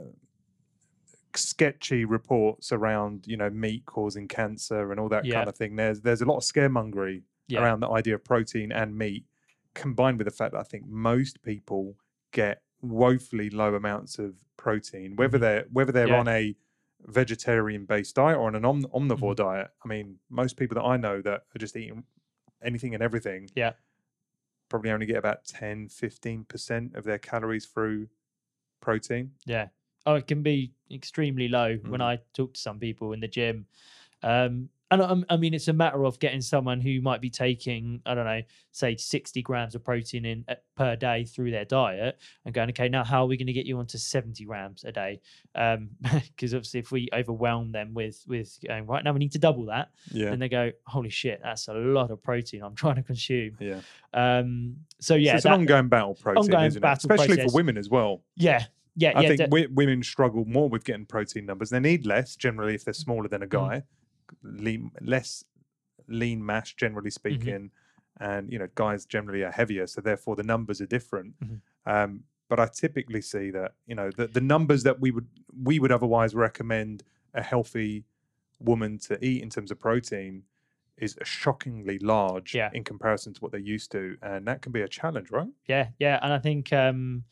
sketchy 1.34 2.04
reports 2.04 2.72
around 2.72 3.26
you 3.28 3.38
know 3.38 3.50
meat 3.50 3.86
causing 3.86 4.28
cancer 4.28 4.92
and 4.92 5.00
all 5.00 5.08
that 5.10 5.24
Yeah. 5.24 5.36
kind 5.36 5.50
of 5.50 5.56
thing 5.56 5.76
there's 5.76 6.02
there's 6.02 6.22
a 6.22 6.26
lot 6.26 6.38
of 6.38 6.44
scaremongery 6.44 7.22
Yeah. 7.48 7.62
around 7.62 7.80
the 7.82 7.90
idea 7.90 8.16
of 8.16 8.24
protein 8.24 8.72
and 8.72 8.98
meat 8.98 9.24
combined 9.76 10.18
with 10.18 10.26
the 10.26 10.32
fact 10.34 10.54
that 10.54 10.60
i 10.60 10.64
think 10.64 10.88
most 10.88 11.42
people 11.44 11.96
get 12.32 12.64
woefully 12.90 13.50
low 13.50 13.76
amounts 13.76 14.20
of 14.20 14.36
protein 14.58 15.16
whether 15.16 15.38
Mhm. 15.38 15.42
they're 15.42 15.66
whether 15.72 15.92
they're 15.92 16.08
Yeah. 16.10 16.20
on 16.20 16.28
a 16.28 16.56
vegetarian 17.06 17.86
based 17.86 18.16
diet 18.16 18.38
or 18.38 18.48
on 18.48 18.56
an 18.56 18.66
om- 18.66 18.84
omnivore 18.86 19.36
Mm-hmm. 19.36 19.44
diet 19.44 19.72
i 19.86 19.88
mean 19.88 20.20
most 20.30 20.58
people 20.58 20.76
that 20.76 20.84
i 20.84 20.98
know 20.98 21.22
that 21.22 21.46
are 21.56 21.60
just 21.60 21.76
eating 21.76 22.04
anything 22.62 22.94
and 22.96 23.04
everything 23.04 23.50
Yeah. 23.56 23.74
probably 24.70 24.92
only 24.92 25.06
get 25.06 25.18
about 25.18 25.46
10 25.46 25.88
15% 25.90 26.96
of 26.96 27.04
their 27.04 27.20
calories 27.20 27.66
through 27.68 28.10
protein 28.82 29.32
Yeah. 29.46 29.70
Oh, 30.06 30.16
it 30.16 30.26
can 30.28 30.42
be 30.42 30.74
extremely 30.90 31.48
low 31.50 31.78
when 31.78 32.00
Mm. 32.00 32.04
I 32.06 32.20
talk 32.34 32.54
to 32.54 32.60
some 32.62 32.80
people 32.80 33.12
in 33.12 33.20
the 33.20 33.28
gym. 33.28 33.68
Um, 34.24 34.70
and 34.90 35.02
I, 35.02 35.34
I 35.34 35.38
mean, 35.38 35.54
it's 35.54 35.68
a 35.68 35.74
matter 35.74 36.06
of 36.06 36.18
getting 36.20 36.40
someone 36.42 36.80
who 36.80 37.02
might 37.02 37.20
be 37.22 37.30
taking, 37.30 38.02
I 38.06 38.14
don't 38.16 38.26
know, 38.26 38.42
say 38.72 38.96
60 38.96 39.42
grams 39.42 39.76
of 39.76 39.84
protein 39.84 40.24
in 40.26 40.46
uh, 40.48 40.56
per 40.76 40.96
day 40.96 41.26
through 41.26 41.52
their 41.52 41.66
diet 41.66 42.18
and 42.46 42.54
going, 42.54 42.70
okay, 42.70 42.88
now 42.88 43.04
how 43.04 43.24
are 43.24 43.28
we 43.28 43.36
going 43.38 43.48
to 43.48 43.54
get 43.54 43.66
you 43.66 43.78
onto 43.80 43.98
70 43.98 44.46
grams 44.46 44.84
a 44.86 44.92
day? 44.92 45.20
Um, 45.56 45.90
because 46.02 46.54
obviously, 46.54 46.80
if 46.80 46.92
we 46.92 47.10
overwhelm 47.14 47.72
them 47.72 47.94
with, 47.94 48.24
with 48.28 48.58
going, 48.66 48.86
right 48.88 49.04
now 49.04 49.12
we 49.14 49.20
need 49.20 49.34
to 49.34 49.40
double 49.40 49.66
that, 49.66 49.90
yeah 50.12 50.30
then 50.30 50.40
they 50.40 50.50
go, 50.50 50.72
holy 50.86 51.10
shit, 51.10 51.42
that's 51.44 51.68
a 51.68 51.74
lot 51.74 52.12
of 52.12 52.24
protein 52.24 52.62
I'm 52.64 52.76
trying 52.84 52.96
to 52.96 53.04
consume. 53.04 53.58
yeah 53.60 53.82
Um, 54.14 54.78
so 55.00 55.14
So 55.14 55.16
yeah, 55.16 55.36
it's 55.36 55.46
an 55.46 55.52
ongoing 55.54 55.90
battle 55.90 56.16
protein 56.16 56.44
ongoing 56.46 56.66
isn't 56.68 56.80
it 56.80 56.82
battle 56.82 57.12
especially 57.12 57.36
process. 57.38 57.52
for 57.52 57.56
women 57.56 57.78
as 57.78 57.90
well 57.90 58.24
Yeah, 58.36 58.64
yeah, 58.96 59.12
I 59.16 59.22
yeah, 59.24 59.28
think 59.36 59.52
de- 59.52 59.68
women 59.74 60.02
struggle 60.02 60.46
more 60.46 60.70
with 60.70 60.84
getting 60.86 61.06
protein 61.06 61.46
numbers. 61.46 61.70
They 61.70 61.80
need 61.80 62.06
less 62.06 62.36
generally 62.36 62.74
if 62.74 62.84
they're 62.86 62.94
smaller 62.94 63.28
than 63.28 63.44
a 63.44 63.48
Mm. 63.48 63.50
guy, 63.50 63.84
lean, 64.44 64.92
less 65.02 65.44
lean 66.08 66.46
mass 66.46 66.72
generally 66.74 67.10
Mm-hmm. 67.10 67.14
speaking, 67.36 67.72
and 68.20 68.52
you 68.52 68.60
know 68.60 68.68
guys 68.76 69.06
generally 69.06 69.44
are 69.44 69.52
heavier, 69.52 69.88
so 69.88 70.02
therefore 70.02 70.36
the 70.36 70.44
numbers 70.44 70.82
are 70.82 70.86
different. 70.88 71.36
Mhm. 71.40 71.62
Um, 71.86 72.24
but 72.50 72.60
I 72.60 72.68
typically 72.68 73.22
see 73.22 73.52
that 73.52 73.74
you 73.86 73.96
know 73.96 74.10
the, 74.12 74.28
the 74.28 74.42
numbers 74.42 74.84
that 74.84 75.00
we 75.00 75.12
would 75.12 75.28
we 75.64 75.80
would 75.80 75.92
otherwise 75.92 76.34
recommend 76.36 77.04
a 77.34 77.44
healthy 77.44 78.06
woman 78.60 78.98
to 78.98 79.24
eat 79.24 79.44
in 79.44 79.50
terms 79.50 79.70
of 79.72 79.80
protein 79.80 80.44
is 80.98 81.16
shockingly 81.24 82.00
large 82.00 82.56
Yeah. 82.56 82.72
in 82.74 82.84
comparison 82.84 83.32
to 83.34 83.40
what 83.42 83.52
they're 83.52 83.60
used 83.76 83.92
to, 83.92 84.18
and 84.24 84.48
that 84.48 84.64
can 84.64 84.72
be 84.72 84.82
a 84.82 84.88
challenge, 84.88 85.30
right? 85.30 85.50
Yeah, 85.68 85.90
yeah, 86.00 86.18
and 86.24 86.34
I 86.34 86.40
think 86.40 86.74
um, 86.74 87.24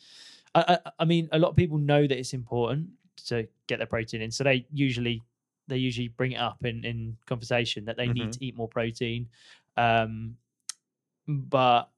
I, 0.53 0.77
I, 0.85 0.91
I 0.99 1.05
mean, 1.05 1.27
a 1.31 1.39
lot 1.39 1.49
of 1.49 1.55
people 1.55 1.79
know 1.79 2.05
that 2.05 2.15
it's 2.19 2.33
important 2.33 2.89
to 3.25 3.47
get 3.65 3.77
their 3.79 3.87
protein 3.87 4.21
in, 4.21 4.29
so 4.29 4.43
they 4.43 4.67
usually 4.71 5.23
they 5.67 5.77
usually 5.77 6.07
bring 6.09 6.33
it 6.33 6.37
up 6.39 6.63
in 6.65 6.83
in 6.85 7.17
conversation 7.25 7.85
that 7.85 7.97
they 7.97 8.07
need 8.07 8.29
Mhm. 8.29 8.31
to 8.33 8.45
eat 8.45 8.55
more 8.55 8.67
protein. 8.69 9.29
Um, 9.77 10.37
but 11.27 11.89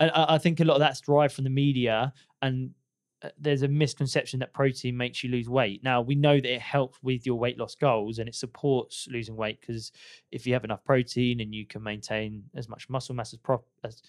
and 0.00 0.10
I, 0.10 0.34
I 0.34 0.38
think 0.38 0.60
a 0.60 0.64
lot 0.64 0.74
of 0.74 0.80
that's 0.80 1.00
derived 1.00 1.34
from 1.34 1.44
the 1.44 1.50
media, 1.50 2.12
and 2.42 2.74
uh, 3.22 3.30
there's 3.38 3.62
a 3.62 3.68
misconception 3.68 4.40
that 4.40 4.52
protein 4.52 4.96
makes 4.96 5.22
you 5.24 5.30
lose 5.30 5.48
weight. 5.48 5.82
Now 5.82 6.02
we 6.02 6.14
know 6.14 6.36
that 6.36 6.52
it 6.54 6.60
helps 6.60 7.02
with 7.02 7.24
your 7.24 7.36
weight 7.38 7.58
loss 7.58 7.74
goals 7.74 8.18
and 8.18 8.28
it 8.28 8.34
supports 8.34 9.08
losing 9.10 9.36
weight 9.36 9.60
because 9.60 9.92
if 10.30 10.46
you 10.46 10.52
have 10.52 10.64
enough 10.64 10.84
protein 10.84 11.40
and 11.40 11.54
you 11.54 11.64
can 11.66 11.82
maintain 11.82 12.44
as 12.54 12.68
much 12.68 12.88
muscle 12.90 13.14
mass 13.14 13.32
as 13.32 13.38
prop 13.38 13.64
as 13.84 14.02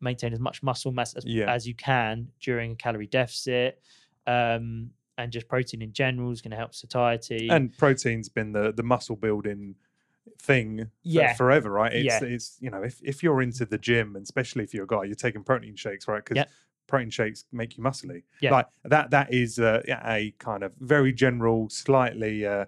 maintain 0.00 0.32
as 0.32 0.40
much 0.40 0.62
muscle 0.62 0.92
mass 0.92 1.14
as, 1.14 1.24
Yeah. 1.24 1.50
as 1.52 1.66
you 1.66 1.74
can 1.74 2.28
during 2.40 2.72
a 2.72 2.76
calorie 2.76 3.06
deficit. 3.06 3.82
Um, 4.26 4.90
and 5.22 5.32
just 5.32 5.48
protein 5.48 5.82
in 5.82 5.92
general 5.92 6.30
is 6.30 6.40
going 6.40 6.50
to 6.50 6.56
help 6.56 6.74
satiety. 6.74 7.48
and 7.48 7.76
protein's 7.76 8.28
been 8.28 8.52
the 8.52 8.72
the 8.72 8.82
muscle 8.82 9.16
building 9.16 9.74
thing 10.38 10.90
Yeah. 11.02 11.34
forever 11.34 11.70
right 11.70 11.92
it's 11.92 12.22
Yeah. 12.22 12.28
it's 12.28 12.56
you 12.60 12.70
know 12.70 12.82
if, 12.82 13.00
if 13.02 13.22
you're 13.22 13.42
into 13.42 13.64
the 13.66 13.78
gym 13.78 14.16
and 14.16 14.22
especially 14.22 14.64
if 14.64 14.72
you're 14.74 14.84
a 14.84 14.86
guy 14.86 15.04
you're 15.04 15.14
taking 15.14 15.42
protein 15.44 15.76
shakes 15.76 16.06
right 16.08 16.22
because 16.24 16.36
Yep. 16.36 16.50
protein 16.86 17.10
shakes 17.10 17.44
make 17.52 17.76
you 17.76 17.82
muscly 17.84 18.22
Yeah. 18.40 18.52
like 18.52 18.66
that 18.84 19.10
that 19.10 19.32
is 19.32 19.58
a, 19.58 19.82
a 20.04 20.32
kind 20.38 20.62
of 20.62 20.72
very 20.80 21.12
general 21.12 21.68
slightly 21.68 22.46
uh, 22.46 22.66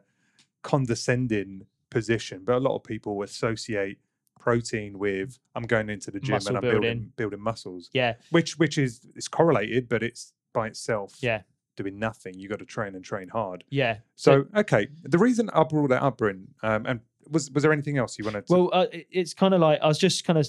condescending 0.62 1.66
position 1.90 2.42
but 2.44 2.56
a 2.56 2.58
lot 2.58 2.74
of 2.76 2.82
people 2.84 3.22
associate 3.22 3.98
protein 4.38 4.98
with 4.98 5.38
i'm 5.54 5.64
going 5.64 5.88
into 5.88 6.10
the 6.10 6.18
gym 6.20 6.34
Muscle 6.34 6.48
and 6.48 6.56
i'm 6.58 6.62
building 6.62 6.80
building. 6.80 7.12
building 7.16 7.40
muscles 7.40 7.90
yeah, 7.92 8.14
which 8.30 8.58
which 8.58 8.76
is 8.78 9.06
it's 9.14 9.28
correlated 9.28 9.88
but 9.88 10.02
it's 10.02 10.32
by 10.52 10.66
itself 10.66 11.14
yeah, 11.20 11.42
doing 11.76 11.98
nothing 11.98 12.38
you 12.38 12.48
got 12.48 12.58
to 12.58 12.64
train 12.64 12.94
and 12.94 13.04
train 13.04 13.28
hard 13.28 13.64
yeah. 13.70 13.96
so 14.14 14.44
okay, 14.56 14.88
the 15.04 15.18
reason 15.18 15.48
I 15.50 15.62
brought 15.64 15.88
that 15.90 16.02
up, 16.02 16.18
Bryn, 16.18 16.48
um, 16.62 16.86
and 16.86 17.00
was 17.30 17.50
was 17.50 17.62
there 17.62 17.72
anything 17.72 17.98
else 17.98 18.18
you 18.18 18.24
wanted 18.24 18.46
to? 18.46 18.52
Well, 18.52 18.70
uh, 18.72 18.86
it's 18.92 19.32
kind 19.32 19.54
of 19.54 19.60
like 19.60 19.80
I 19.80 19.86
was 19.86 19.98
just 19.98 20.24
kind 20.24 20.38
of 20.38 20.46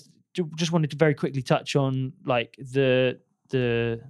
just 0.55 0.71
wanted 0.71 0.89
to 0.91 0.97
very 0.97 1.13
quickly 1.13 1.41
touch 1.41 1.75
on 1.75 2.13
like 2.25 2.55
the 2.57 3.19
the 3.49 4.01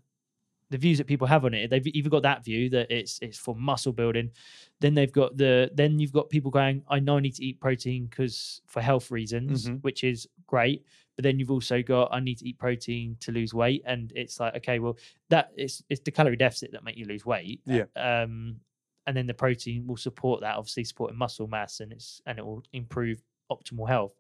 the 0.70 0.78
views 0.78 0.98
that 0.98 1.06
people 1.06 1.28
have 1.28 1.46
on 1.46 1.54
it. 1.54 1.70
They've 1.70 1.86
either 1.86 2.10
got 2.10 2.24
that 2.24 2.44
view 2.44 2.70
that 2.72 2.90
it's 2.90 3.20
it's 3.22 3.38
for 3.38 3.54
muscle 3.56 3.92
building, 3.94 4.32
then 4.80 4.94
they've 4.96 5.12
got 5.12 5.38
the 5.38 5.70
then 5.76 6.00
you've 6.00 6.14
got 6.14 6.30
people 6.30 6.50
going, 6.52 6.84
I 6.90 7.00
know 7.00 7.18
I 7.18 7.20
need 7.20 7.36
to 7.36 7.44
eat 7.46 7.60
protein 7.60 8.08
because 8.08 8.62
for 8.66 8.82
health 8.82 9.12
reasons, 9.12 9.70
Mhm. 9.70 9.84
which 9.84 10.04
is 10.04 10.28
great. 10.48 10.86
But 11.16 11.24
then 11.24 11.38
you've 11.40 11.52
also 11.52 11.82
got 11.84 12.10
I 12.12 12.20
need 12.20 12.40
to 12.40 12.48
eat 12.48 12.58
protein 12.58 13.18
to 13.20 13.32
lose 13.32 13.54
weight, 13.54 13.84
and 13.86 14.12
it's 14.16 14.40
like 14.40 14.56
okay, 14.58 14.80
well 14.80 14.98
that 15.30 15.52
it's 15.56 15.84
it's 15.90 16.02
the 16.02 16.12
calorie 16.12 16.36
deficit 16.38 16.72
that 16.72 16.84
make 16.84 16.98
you 16.98 17.06
lose 17.06 17.26
weight. 17.26 17.62
Yeah. 17.66 17.84
Um, 17.96 18.58
and 19.06 19.16
then 19.18 19.28
the 19.28 19.34
protein 19.34 19.86
will 19.86 19.98
support 19.98 20.42
that, 20.42 20.56
obviously 20.56 20.86
supporting 20.86 21.18
muscle 21.18 21.48
mass, 21.48 21.82
and 21.82 21.92
it's 21.92 22.22
and 22.26 22.40
it 22.40 22.46
will 22.46 22.64
improve 22.74 23.22
optimal 23.52 23.88
health. 23.88 24.14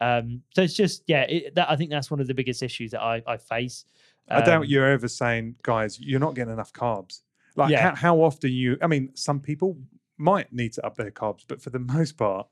Um, 0.00 0.40
so 0.54 0.62
it's 0.62 0.74
just 0.74 1.02
yeah, 1.06 1.22
it, 1.22 1.54
that 1.54 1.70
I 1.70 1.76
think 1.76 1.90
that's 1.90 2.10
one 2.10 2.20
of 2.20 2.26
the 2.26 2.34
biggest 2.34 2.62
issues 2.62 2.90
that 2.92 3.02
I, 3.02 3.22
I 3.26 3.36
face. 3.36 3.84
I 4.28 4.40
doubt 4.40 4.62
Um, 4.62 4.64
you're 4.68 4.86
ever 4.86 5.08
saying, 5.08 5.56
guys, 5.62 6.00
you're 6.00 6.20
not 6.20 6.34
getting 6.34 6.52
enough 6.52 6.72
carbs. 6.72 7.20
Like 7.56 7.70
Yeah. 7.70 7.90
how, 7.90 7.94
how 7.96 8.16
often 8.22 8.50
you? 8.52 8.78
I 8.80 8.86
mean, 8.86 9.10
some 9.14 9.40
people 9.40 9.76
might 10.18 10.52
need 10.52 10.72
to 10.74 10.86
up 10.86 10.96
their 10.96 11.10
carbs, 11.10 11.44
but 11.46 11.60
for 11.60 11.70
the 11.70 11.80
most 11.80 12.16
part, 12.16 12.46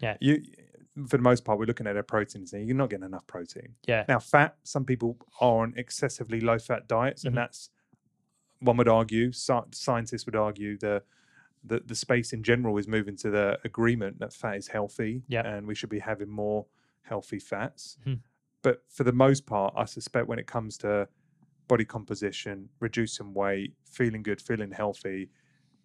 Yeah. 0.00 0.16
you 0.20 0.42
for 1.08 1.16
the 1.16 1.22
most 1.22 1.44
part, 1.44 1.58
we're 1.58 1.64
looking 1.64 1.86
at 1.86 1.94
their 1.94 2.02
protein 2.02 2.44
and 2.52 2.66
you're 2.68 2.76
not 2.76 2.90
getting 2.90 3.06
enough 3.06 3.26
protein. 3.26 3.74
Yeah. 3.86 4.04
Now, 4.08 4.18
fat. 4.18 4.56
Some 4.62 4.84
people 4.84 5.16
are 5.40 5.62
on 5.62 5.74
excessively 5.76 6.40
low 6.40 6.58
fat 6.58 6.86
diets, 6.88 7.22
Mhm. 7.24 7.28
and 7.28 7.36
that's 7.38 7.70
one 8.60 8.76
would 8.76 8.88
argue. 8.88 9.32
Scientists 9.32 10.26
would 10.26 10.36
argue 10.36 10.76
the 10.78 11.02
the, 11.64 11.78
the 11.86 11.94
space 11.94 12.32
in 12.32 12.42
general 12.42 12.76
is 12.76 12.88
moving 12.88 13.16
to 13.16 13.30
the 13.30 13.56
agreement 13.62 14.18
that 14.18 14.32
fat 14.32 14.56
is 14.56 14.66
healthy 14.66 15.22
Yeah. 15.28 15.46
and 15.46 15.64
we 15.64 15.76
should 15.76 15.90
be 15.90 16.00
having 16.00 16.28
more 16.28 16.66
healthy 17.02 17.38
fats. 17.38 17.98
Mhm. 18.04 18.18
But 18.62 18.82
for 18.88 19.04
the 19.04 19.12
most 19.12 19.46
part, 19.46 19.72
I 19.76 19.84
suspect 19.84 20.26
when 20.26 20.40
it 20.40 20.48
comes 20.48 20.76
to 20.78 21.08
body 21.68 21.84
composition, 21.84 22.68
reducing 22.80 23.32
weight, 23.32 23.76
feeling 23.84 24.24
good, 24.24 24.40
feeling 24.40 24.72
healthy, 24.72 25.30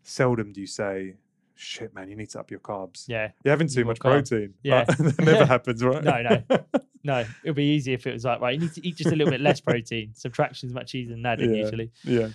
seldom 0.02 0.52
do 0.52 0.62
you 0.62 0.66
say, 0.66 1.18
shit, 1.58 1.94
man, 1.94 2.10
you 2.10 2.16
need 2.16 2.30
to 2.32 2.40
up 2.40 2.50
your 2.52 2.60
carbs. 2.60 3.06
Yeah. 3.08 3.32
You're 3.44 3.52
having 3.52 3.68
too 3.68 3.86
much 3.86 4.00
carb." 4.00 4.12
protein. 4.30 4.54
Yeah. 4.64 4.84
That 4.98 5.20
never 5.20 5.46
happens, 5.56 5.84
right? 5.84 6.04
No, 6.04 6.22
no. 6.22 6.60
No, 7.04 7.24
it'd 7.44 7.56
be 7.56 7.64
easy 7.64 7.94
if 7.94 8.06
it 8.06 8.12
was 8.12 8.26
like, 8.26 8.42
right, 8.42 8.54
you 8.54 8.60
need 8.60 8.74
to 8.74 8.86
eat 8.86 8.98
just 8.98 9.12
a 9.14 9.16
little 9.16 9.32
bit 9.32 9.40
less 9.40 9.62
protein. 9.62 10.12
Subtraction 10.14 10.68
is 10.68 10.74
much 10.74 10.94
easier 10.94 11.16
than 11.16 11.26
adding 11.26 11.52
Yeah. 11.56 11.62
usually. 11.64 11.92
yeah. 12.04 12.30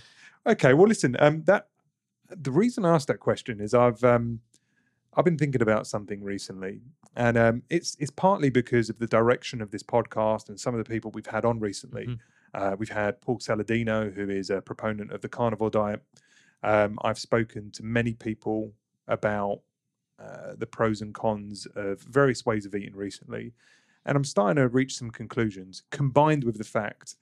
Okay. 0.47 0.73
Well, 0.73 0.87
listen. 0.87 1.15
Um, 1.19 1.43
that 1.43 1.67
the 2.29 2.49
reason 2.49 2.83
I 2.83 2.95
asked 2.95 3.07
that 3.09 3.19
question 3.19 3.61
is 3.61 3.75
I've 3.75 4.03
um, 4.03 4.39
I've 5.15 5.25
been 5.25 5.37
thinking 5.37 5.61
about 5.61 5.85
something 5.85 6.23
recently, 6.23 6.81
and 7.15 7.37
um, 7.37 7.63
it's 7.69 7.95
it's 7.99 8.09
partly 8.09 8.49
because 8.49 8.89
of 8.89 8.97
the 8.97 9.05
direction 9.05 9.61
of 9.61 9.69
this 9.69 9.83
podcast 9.83 10.49
and 10.49 10.59
some 10.59 10.73
of 10.73 10.83
the 10.83 10.89
people 10.89 11.11
we've 11.11 11.27
had 11.27 11.45
on 11.45 11.59
recently. 11.59 12.07
Mhm. 12.07 12.19
Uh, 12.55 12.75
we've 12.79 12.89
had 12.89 13.21
Paul 13.21 13.37
Saladino, 13.39 14.11
who 14.11 14.27
is 14.29 14.49
a 14.49 14.59
proponent 14.61 15.11
of 15.11 15.21
the 15.21 15.29
carnivore 15.29 15.69
diet. 15.69 16.01
Um, 16.63 16.97
I've 17.03 17.19
spoken 17.19 17.69
to 17.71 17.83
many 17.83 18.13
people 18.13 18.73
about 19.07 19.61
uh, 20.19 20.53
the 20.57 20.67
pros 20.67 21.01
and 21.01 21.13
cons 21.13 21.67
of 21.75 22.01
various 22.01 22.45
ways 22.45 22.65
of 22.65 22.75
eating 22.75 22.95
recently, 22.95 23.53
and 24.05 24.15
I'm 24.15 24.23
starting 24.23 24.61
to 24.61 24.67
reach 24.67 24.95
some 24.95 25.11
conclusions. 25.11 25.83
Combined 25.89 26.43
with 26.43 26.57
the 26.57 26.63
fact 26.63 27.15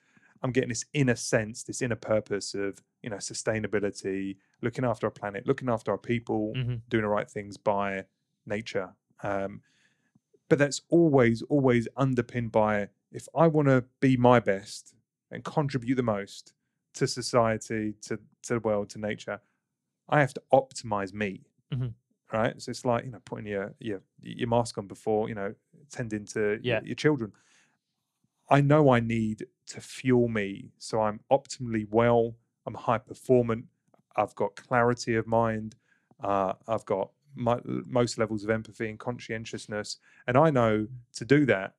I'm 0.44 0.52
getting 0.52 0.70
this 0.70 0.86
inner 0.94 1.16
sense, 1.16 1.64
this 1.64 1.82
inner 1.82 1.96
purpose 1.96 2.54
of 2.54 2.82
you 3.02 3.10
know 3.10 3.18
sustainability, 3.18 4.38
looking 4.62 4.86
after 4.86 5.08
our 5.08 5.12
planet, 5.12 5.48
looking 5.48 5.70
after 5.70 5.92
our 5.92 5.98
people, 5.98 6.54
hmm 6.56 6.76
doing 6.90 7.04
the 7.04 7.10
right 7.10 7.30
things 7.30 7.56
by 7.58 8.04
nature. 8.46 8.90
Um, 9.24 9.62
but 10.52 10.60
that's 10.60 10.82
always, 10.90 11.42
always 11.44 11.88
underpinned 11.96 12.52
by 12.52 12.90
if 13.12 13.26
I 13.34 13.48
want 13.48 13.70
to 13.70 13.86
be 14.02 14.18
my 14.18 14.42
best 14.42 14.94
and 15.32 15.46
contribute 15.46 15.96
the 15.96 16.04
most 16.04 16.54
to 16.96 17.08
society, 17.08 17.94
to, 18.02 18.20
to 18.44 18.56
the 18.56 18.60
world, 18.60 18.90
to 18.90 19.00
nature, 19.00 19.40
I 20.10 20.20
have 20.20 20.34
to 20.34 20.42
optimize 20.52 21.14
me. 21.14 21.44
Mhm. 21.72 21.94
Right. 22.32 22.62
So 22.62 22.70
it's 22.70 22.86
like, 22.86 23.04
you 23.06 23.12
know, 23.12 23.20
putting 23.26 23.46
your, 23.46 23.74
your, 23.80 24.02
your 24.22 24.48
mask 24.48 24.78
on 24.78 24.88
before, 24.88 25.28
you 25.28 25.36
know, 25.36 25.54
tending 25.90 26.26
to 26.28 26.40
your- 26.40 26.60
Yeah. 26.62 26.82
your 26.84 26.96
children. 26.96 27.34
I 28.50 28.62
know 28.62 28.90
I 28.90 29.00
need 29.00 29.46
to 29.68 29.82
fuel 29.82 30.28
me 30.28 30.72
so 30.78 31.02
I'm 31.02 31.22
optimally 31.32 31.88
well, 31.90 32.36
I'm 32.66 32.74
high 32.74 32.98
performant, 32.98 33.66
I've 34.16 34.36
got 34.36 34.56
clarity 34.56 35.16
of 35.16 35.26
mind, 35.28 35.76
uh, 36.22 36.54
I've 36.68 36.86
got 36.86 37.12
my, 37.34 37.60
most 37.64 38.18
levels 38.18 38.44
of 38.44 38.50
empathy 38.50 38.90
and 38.90 39.00
conscientiousness. 39.00 39.98
And 40.28 40.38
I 40.38 40.50
know 40.50 40.88
to 41.14 41.26
do 41.26 41.46
that, 41.46 41.76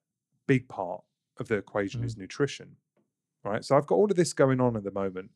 big 0.46 0.66
part 0.68 1.04
of 1.38 1.48
the 1.48 1.56
equation 1.56 2.02
is 2.04 2.16
nutrition, 2.16 2.76
right? 3.44 3.64
So 3.64 3.76
I've 3.76 3.86
got 3.86 3.96
all 3.96 4.10
of 4.10 4.16
this 4.16 4.32
going 4.32 4.60
on 4.60 4.76
at 4.76 4.84
the 4.84 4.90
moment. 4.90 5.30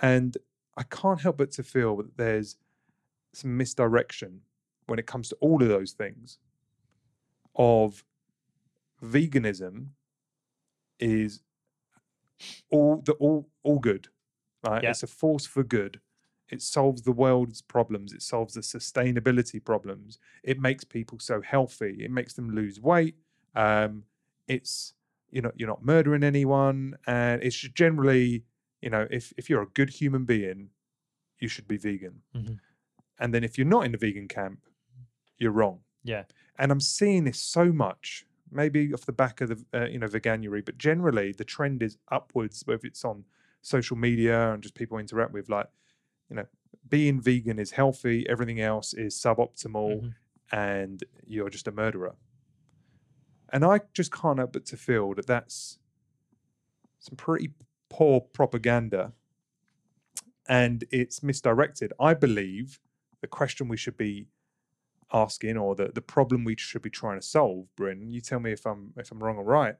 And 0.00 0.36
I 0.76 0.84
can't 0.84 1.20
help 1.20 1.38
but 1.38 1.50
to 1.52 1.62
feel 1.64 1.96
that 1.96 2.16
there's 2.16 2.56
some 3.32 3.56
misdirection 3.56 4.42
when 4.86 4.98
it 4.98 5.06
comes 5.06 5.28
to 5.28 5.36
all 5.40 5.62
of 5.62 5.68
those 5.68 5.92
things 5.92 6.38
of 7.54 8.04
veganism 9.02 9.94
is 11.00 11.42
all 12.70 13.02
the 13.04 13.12
all 13.14 13.48
all 13.62 13.78
good 13.78 14.08
right? 14.64 14.84
Yeah. 14.84 14.90
it's 14.90 15.02
a 15.02 15.08
force 15.08 15.46
for 15.46 15.64
good. 15.64 16.00
It 16.50 16.62
solves 16.62 17.02
the 17.02 17.12
world's 17.12 17.62
problems. 17.62 18.12
It 18.12 18.22
solves 18.22 18.54
the 18.54 18.60
sustainability 18.62 19.64
problems. 19.64 20.18
It 20.44 20.60
makes 20.60 20.84
people 20.84 21.18
so 21.20 21.40
healthy. 21.42 22.04
It 22.04 22.10
makes 22.10 22.34
them 22.34 22.50
lose 22.50 22.80
weight. 22.80 23.16
Um 23.54 24.04
it's 24.48 24.94
you 25.30 25.42
know 25.42 25.52
you're 25.56 25.68
not 25.68 25.84
murdering 25.84 26.24
anyone. 26.24 26.96
And 27.06 27.42
it's 27.42 27.56
just 27.56 27.74
generally 27.74 28.44
you 28.82 28.90
know 28.90 29.08
if 29.10 29.32
if 29.38 29.50
you're 29.50 29.62
a 29.62 29.68
good 29.70 29.90
human 29.90 30.24
being 30.26 30.70
you 31.40 31.48
should 31.48 31.68
be 31.68 31.78
vegan. 31.78 32.22
Mhm. 32.34 32.60
And 33.20 33.32
then 33.34 33.44
if 33.44 33.56
you're 33.58 33.66
not 33.76 33.84
in 33.86 33.92
the 33.92 33.98
vegan 33.98 34.26
camp 34.28 34.60
you're 35.38 35.52
wrong 35.52 35.80
Yeah. 36.04 36.24
and 36.58 36.72
I'm 36.72 36.80
seeing 36.80 37.24
this 37.24 37.40
so 37.40 37.72
much, 37.72 38.26
maybe 38.50 38.92
off 38.92 39.06
the 39.06 39.12
back 39.12 39.40
of 39.40 39.48
the 39.50 39.58
uh, 39.78 39.86
you 39.86 39.98
know 39.98 40.08
veganuary, 40.08 40.64
but 40.64 40.76
generally 40.78 41.32
the 41.32 41.44
trend 41.44 41.82
is 41.82 41.96
upwards, 42.10 42.62
whether 42.66 42.86
it's 42.86 43.04
on 43.04 43.24
social 43.62 43.96
media 43.96 44.52
and 44.52 44.62
just 44.62 44.74
people 44.74 44.98
interact 44.98 45.32
with. 45.32 45.48
Like 45.48 45.68
you 46.28 46.36
know, 46.36 46.46
being 46.88 47.20
vegan 47.20 47.58
is 47.58 47.70
healthy, 47.72 48.26
everything 48.28 48.60
else 48.60 48.92
is 48.94 49.14
suboptimal, 49.14 50.02
Mhm. 50.02 50.14
and 50.52 51.04
you're 51.26 51.50
just 51.50 51.68
a 51.68 51.72
murderer. 51.72 52.16
And 53.52 53.64
I 53.64 53.80
just 53.94 54.12
can't 54.12 54.38
help 54.38 54.52
but 54.52 54.66
to 54.66 54.76
feel 54.76 55.14
that 55.14 55.26
that's 55.26 55.78
some 56.98 57.16
pretty 57.16 57.54
poor 57.88 58.20
propaganda 58.20 59.12
and 60.48 60.84
it's 60.90 61.22
misdirected. 61.22 61.92
I 62.00 62.14
believe 62.14 62.80
the 63.20 63.26
question 63.26 63.68
we 63.68 63.76
should 63.76 63.96
be 63.96 64.26
asking 65.12 65.56
or 65.56 65.74
the, 65.74 65.90
the 65.94 66.00
problem 66.02 66.44
we 66.44 66.56
should 66.56 66.82
be 66.82 66.90
trying 66.90 67.18
to 67.20 67.26
solve, 67.26 67.66
Bryn, 67.76 68.10
you 68.12 68.20
tell 68.20 68.40
me 68.40 68.52
if 68.52 68.66
I'm 68.66 68.92
if 68.96 69.10
I'm 69.10 69.22
wrong 69.22 69.36
or 69.36 69.44
right, 69.44 69.76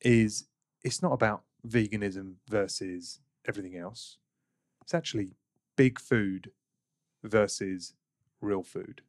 is 0.00 0.46
it's 0.82 1.02
not 1.02 1.12
about 1.12 1.42
veganism 1.66 2.34
versus 2.48 3.20
everything 3.46 3.76
else. 3.76 4.18
It's 4.82 4.94
actually 4.94 5.32
big 5.76 5.98
food 5.98 6.50
versus 7.22 7.94
real 8.40 8.62
food. 8.62 9.02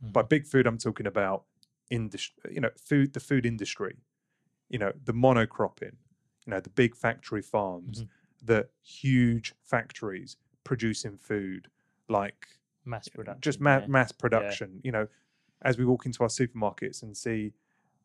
By 0.00 0.22
big 0.22 0.46
food, 0.46 0.66
I'm 0.66 0.78
talking 0.78 1.06
about 1.06 1.44
industry, 1.90 2.52
you 2.54 2.60
know, 2.60 2.70
food, 2.76 3.12
the 3.12 3.20
food 3.20 3.46
industry, 3.46 3.96
you 4.68 4.78
know, 4.78 4.92
the 5.04 5.12
monocropping, 5.12 5.96
you 6.46 6.50
know, 6.52 6.60
the 6.60 6.70
big 6.70 6.96
factory 6.96 7.42
farms, 7.42 8.02
Mhm. 8.02 8.08
the 8.42 8.68
huge 8.82 9.54
factories 9.62 10.36
producing 10.64 11.16
food, 11.18 11.68
like 12.08 12.59
mass 12.84 13.08
production. 13.08 13.40
just 13.40 13.60
ma- 13.60 13.78
yeah. 13.78 13.86
mass 13.86 14.12
production. 14.12 14.80
You 14.82 14.92
know, 14.92 15.08
as 15.62 15.78
we 15.78 15.84
walk 15.84 16.06
into 16.06 16.22
our 16.22 16.28
supermarkets 16.28 17.02
and 17.02 17.16
see 17.16 17.52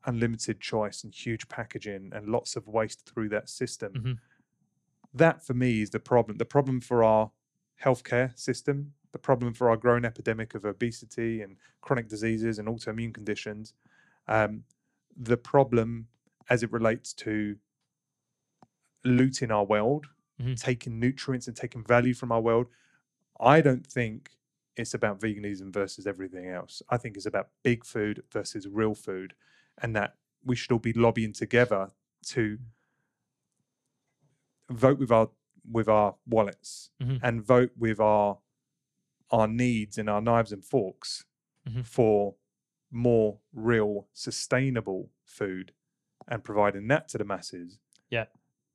unlimited 0.05 0.59
choice 0.61 1.03
and 1.03 1.13
huge 1.13 1.47
packaging 1.47 2.11
and 2.13 2.27
lots 2.27 2.55
of 2.55 2.67
waste 2.67 3.09
through 3.09 3.29
that 3.29 3.49
system, 3.49 3.93
Mhm. 3.93 4.19
that 5.13 5.43
for 5.45 5.53
me 5.53 5.81
is 5.81 5.89
the 5.91 5.99
problem. 5.99 6.37
The 6.37 6.45
problem 6.45 6.81
for 6.81 7.03
our 7.03 7.31
healthcare 7.83 8.37
system, 8.37 8.93
the 9.11 9.19
problem 9.19 9.53
for 9.53 9.69
our 9.69 9.77
growing 9.77 10.05
epidemic 10.05 10.53
of 10.55 10.65
obesity 10.65 11.41
and 11.41 11.57
chronic 11.81 12.07
diseases 12.07 12.59
and 12.59 12.67
autoimmune 12.67 13.13
conditions, 13.13 13.73
um, 14.27 14.65
the 15.15 15.37
problem 15.37 16.07
as 16.49 16.61
it 16.63 16.71
relates 16.71 17.13
to 17.13 17.57
looting 19.03 19.51
our 19.51 19.63
world, 19.63 20.07
Mhm. 20.39 20.59
taking 20.59 20.99
nutrients 20.99 21.47
and 21.47 21.55
taking 21.55 21.83
value 21.83 22.13
from 22.13 22.31
our 22.31 22.41
world. 22.41 22.67
I 23.39 23.61
don't 23.61 23.85
think 23.85 24.31
it's 24.77 24.93
about 24.93 25.19
veganism 25.19 25.71
versus 25.73 26.05
everything 26.07 26.47
else. 26.49 26.81
I 26.89 26.97
think 26.97 27.15
it's 27.17 27.25
about 27.25 27.49
big 27.63 27.85
food 27.85 28.23
versus 28.31 28.67
real 28.67 28.93
food, 28.95 29.33
and 29.81 29.95
that 29.95 30.15
we 30.43 30.55
should 30.55 30.71
all 30.71 30.79
be 30.79 30.93
lobbying 30.93 31.33
together 31.33 31.91
to 32.27 32.57
vote 34.69 34.99
with 34.99 35.11
our 35.11 35.29
with 35.71 35.87
our 35.89 36.15
wallets 36.27 36.91
Mhm. 37.01 37.19
and 37.23 37.41
vote 37.43 37.71
with 37.75 37.99
our 37.99 38.39
our 39.31 39.47
needs 39.47 39.97
and 39.97 40.07
our 40.09 40.21
knives 40.21 40.51
and 40.51 40.63
forks 40.63 41.25
Mhm. 41.67 41.83
for 41.85 42.35
more 42.91 43.39
real 43.51 44.07
sustainable 44.13 45.11
food 45.23 45.73
and 46.27 46.43
providing 46.43 46.87
that 46.87 47.07
to 47.09 47.17
the 47.17 47.23
masses 47.25 47.79
Yeah. 48.09 48.27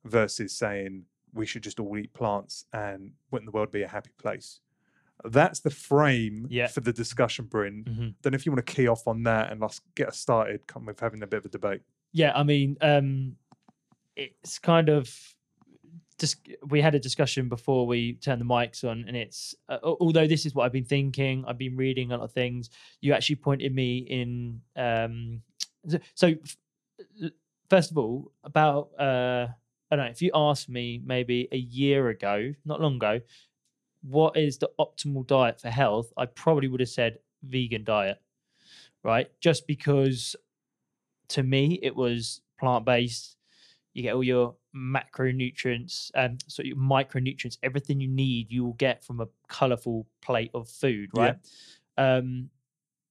versus 0.05 0.57
saying 0.57 1.07
we 1.33 1.47
should 1.47 1.63
just 1.63 1.79
all 1.79 1.97
eat 1.97 2.13
plants 2.13 2.67
and 2.73 3.15
wouldn't 3.31 3.47
the 3.47 3.53
world 3.57 3.71
be 3.71 3.83
a 3.83 3.89
happy 3.89 4.11
place 4.19 4.61
that's 5.25 5.61
the 5.61 5.71
frame 5.71 6.47
Yeah. 6.51 6.67
for 6.69 6.81
the 6.81 6.93
discussion 6.93 7.45
bryn 7.47 7.85
Mhm. 7.85 8.15
then 8.23 8.35
if 8.35 8.47
you 8.47 8.53
want 8.53 8.65
to 8.67 8.73
key 8.75 8.89
off 8.89 9.07
on 9.07 9.23
that 9.25 9.51
and 9.53 9.61
let's 9.61 9.81
get 9.95 10.09
us 10.09 10.19
started 10.19 10.67
come 10.67 10.87
with 10.87 11.01
having 11.01 11.23
a 11.23 11.27
bit 11.27 11.39
of 11.39 11.45
a 11.47 11.49
debate 11.49 11.83
Yeah, 12.13 12.33
I 12.35 12.43
mean, 12.43 12.77
um, 12.81 13.37
it's 14.17 14.59
kind 14.59 14.89
of 14.89 15.09
just 16.19 16.37
we 16.67 16.81
had 16.83 16.95
a 16.95 16.99
discussion 16.99 17.49
before 17.49 17.87
we 17.87 18.15
turned 18.15 18.41
the 18.41 18.45
mics 18.45 18.85
on, 18.85 19.05
and 19.07 19.17
it's 19.17 19.55
uh, 19.69 19.79
although 19.83 20.27
this 20.27 20.45
is 20.45 20.55
what 20.55 20.65
I've 20.67 20.73
been 20.73 20.85
thinking, 20.85 21.45
I've 21.47 21.57
been 21.57 21.77
reading 21.77 22.13
a 22.13 22.17
lot 22.19 22.25
of 22.25 22.33
things. 22.33 22.69
You 23.01 23.13
actually 23.15 23.37
pointed 23.37 23.75
me 23.75 23.99
in. 23.99 24.61
Um, 24.77 25.43
so, 25.89 25.99
so 26.15 26.27
f- 26.29 26.57
l- 27.23 27.31
first 27.71 27.91
of 27.91 27.97
all, 27.97 28.33
about 28.45 28.91
uh, 28.99 29.47
I 29.91 29.97
don't 29.97 30.05
know 30.07 30.11
if 30.11 30.21
you 30.21 30.31
asked 30.35 30.69
me 30.69 31.01
maybe 31.05 31.49
a 31.53 31.57
year 31.59 32.09
ago, 32.09 32.53
not 32.67 32.81
long 32.81 32.97
ago, 32.97 33.21
what 34.03 34.37
is 34.37 34.59
the 34.59 34.71
optimal 34.79 35.27
diet 35.27 35.61
for 35.61 35.71
health? 35.71 36.13
I 36.17 36.27
probably 36.27 36.69
would 36.69 36.81
have 36.81 36.89
said 36.89 37.19
vegan 37.43 37.85
diet, 37.85 38.21
right? 39.03 39.31
Just 39.41 39.67
because 39.67 40.37
to 41.29 41.43
me 41.43 41.79
it 41.83 41.95
was 41.95 42.41
plant 42.59 42.85
based. 42.85 43.37
You 43.93 44.03
get 44.03 44.15
all 44.15 44.25
your 44.25 44.55
macronutrients 44.75 46.11
and 46.15 46.43
so 46.47 46.63
your 46.63 46.77
micronutrients, 46.77 47.59
everything 47.63 48.01
you 48.01 48.09
need, 48.09 48.53
you 48.53 48.65
will 48.65 48.75
get 48.75 49.05
from 49.05 49.21
a 49.21 49.29
colorful 49.49 50.07
plate 50.23 50.51
of 50.55 50.69
food, 50.69 51.11
Yeah. 51.15 51.23
right? 51.23 51.37
Um, 51.99 52.51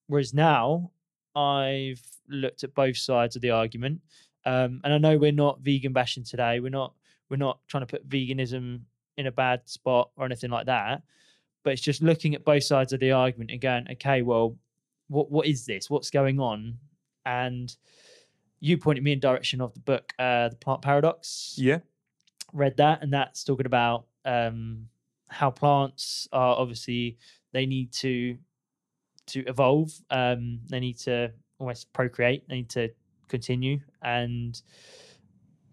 whereas 0.08 0.34
now 0.34 0.91
I've 1.36 2.02
looked 2.28 2.63
at 2.63 2.73
both 2.73 2.97
sides 2.97 3.36
of 3.36 3.41
the 3.41 3.52
argument, 3.52 4.02
um, 4.45 4.82
and 4.84 4.93
I 4.93 4.97
know 4.97 5.17
we're 5.17 5.32
not 5.32 5.62
vegan 5.62 5.93
bashing 5.93 6.23
today. 6.23 6.60
We're 6.60 6.69
not 6.69 6.93
we're 7.30 7.38
not 7.38 7.60
trying 7.67 7.86
to 7.86 7.88
put 7.88 8.10
veganism 8.10 8.82
in 9.19 9.27
a 9.27 9.32
bad 9.32 9.67
spot 9.67 10.10
or 10.15 10.25
anything 10.25 10.49
like 10.49 10.65
that. 10.65 11.03
But 11.63 11.73
it's 11.73 11.82
just 11.82 12.01
looking 12.01 12.34
at 12.34 12.45
both 12.45 12.63
sides 12.63 12.93
of 12.93 13.01
the 13.01 13.12
argument 13.12 13.51
and 13.51 13.60
going, 13.60 13.86
okay, 13.91 14.21
well, 14.21 14.55
what 15.10 15.29
what 15.29 15.45
is 15.45 15.65
this? 15.65 15.89
What's 15.89 16.10
going 16.10 16.39
on? 16.39 16.77
And 17.25 17.75
you 18.62 18.77
pointed 18.77 19.03
me 19.03 19.12
in 19.12 19.19
direction 19.19 19.62
of 19.62 19.73
the 19.73 19.82
book, 19.82 20.13
uh, 20.17 20.49
The 20.49 20.55
Plant 20.55 20.82
Paradox. 20.82 21.55
yeah 21.58 21.79
Read 22.53 22.77
that, 22.77 23.03
and 23.03 23.13
that's 23.13 23.43
talking 23.43 23.65
about 23.65 24.05
um, 24.25 24.88
how 25.27 25.51
plants 25.51 26.27
are 26.32 26.55
obviously 26.55 27.17
they 27.51 27.65
need 27.65 27.91
to 27.93 28.38
to 29.27 29.41
evolve. 29.45 29.91
Um, 30.10 30.62
they 30.69 30.79
need 30.79 30.97
to 30.99 31.32
almost 31.60 31.91
procreate. 31.93 32.47
They 32.47 32.55
need 32.55 32.69
to 32.69 32.89
continue, 33.27 33.79
and 34.01 34.60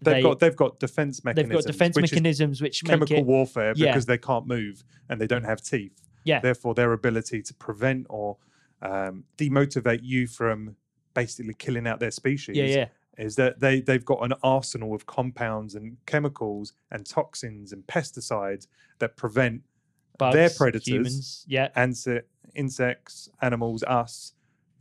they've 0.01 0.15
they, 0.15 0.21
got 0.21 0.39
they've 0.39 0.55
got 0.55 0.79
defense 0.79 1.23
mechanisms. 1.23 1.49
they've 1.49 1.65
got 1.65 1.71
defense 1.71 1.95
which 1.95 2.11
mechanisms 2.11 2.61
which 2.61 2.83
make 2.83 2.89
chemical 2.89 3.17
it 3.17 3.25
warfare 3.25 3.73
yeah. 3.75 3.87
because 3.91 4.05
they 4.05 4.17
can't 4.17 4.47
move 4.47 4.83
and 5.09 5.19
they 5.19 5.27
don't 5.27 5.43
have 5.43 5.61
teeth 5.61 6.01
yeah 6.23 6.39
therefore 6.39 6.73
their 6.73 6.93
ability 6.93 7.41
to 7.41 7.53
prevent 7.53 8.05
or 8.09 8.37
um, 8.81 9.23
demotivate 9.37 10.01
you 10.03 10.27
from 10.27 10.75
basically 11.13 11.53
killing 11.55 11.87
out 11.87 11.99
their 11.99 12.11
species 12.11 12.55
yeah 12.55 12.65
yeah 12.65 12.85
is 13.17 13.35
that 13.35 13.59
they 13.59 13.81
they've 13.81 14.05
got 14.05 14.23
an 14.23 14.33
arsenal 14.43 14.93
of 14.93 15.05
compounds 15.07 15.73
and 15.73 15.97
chemicals 16.05 16.73
and 16.91 17.05
toxins 17.05 17.73
and 17.73 17.85
pesticides 17.87 18.67
that 18.99 19.17
prevent 19.17 19.61
bugs, 20.19 20.35
their 20.35 20.49
predators 20.51 20.87
humans 20.87 21.45
yeah 21.47 21.69
anse- 21.75 22.21
insects 22.53 23.29
animals 23.41 23.83
us 23.83 24.33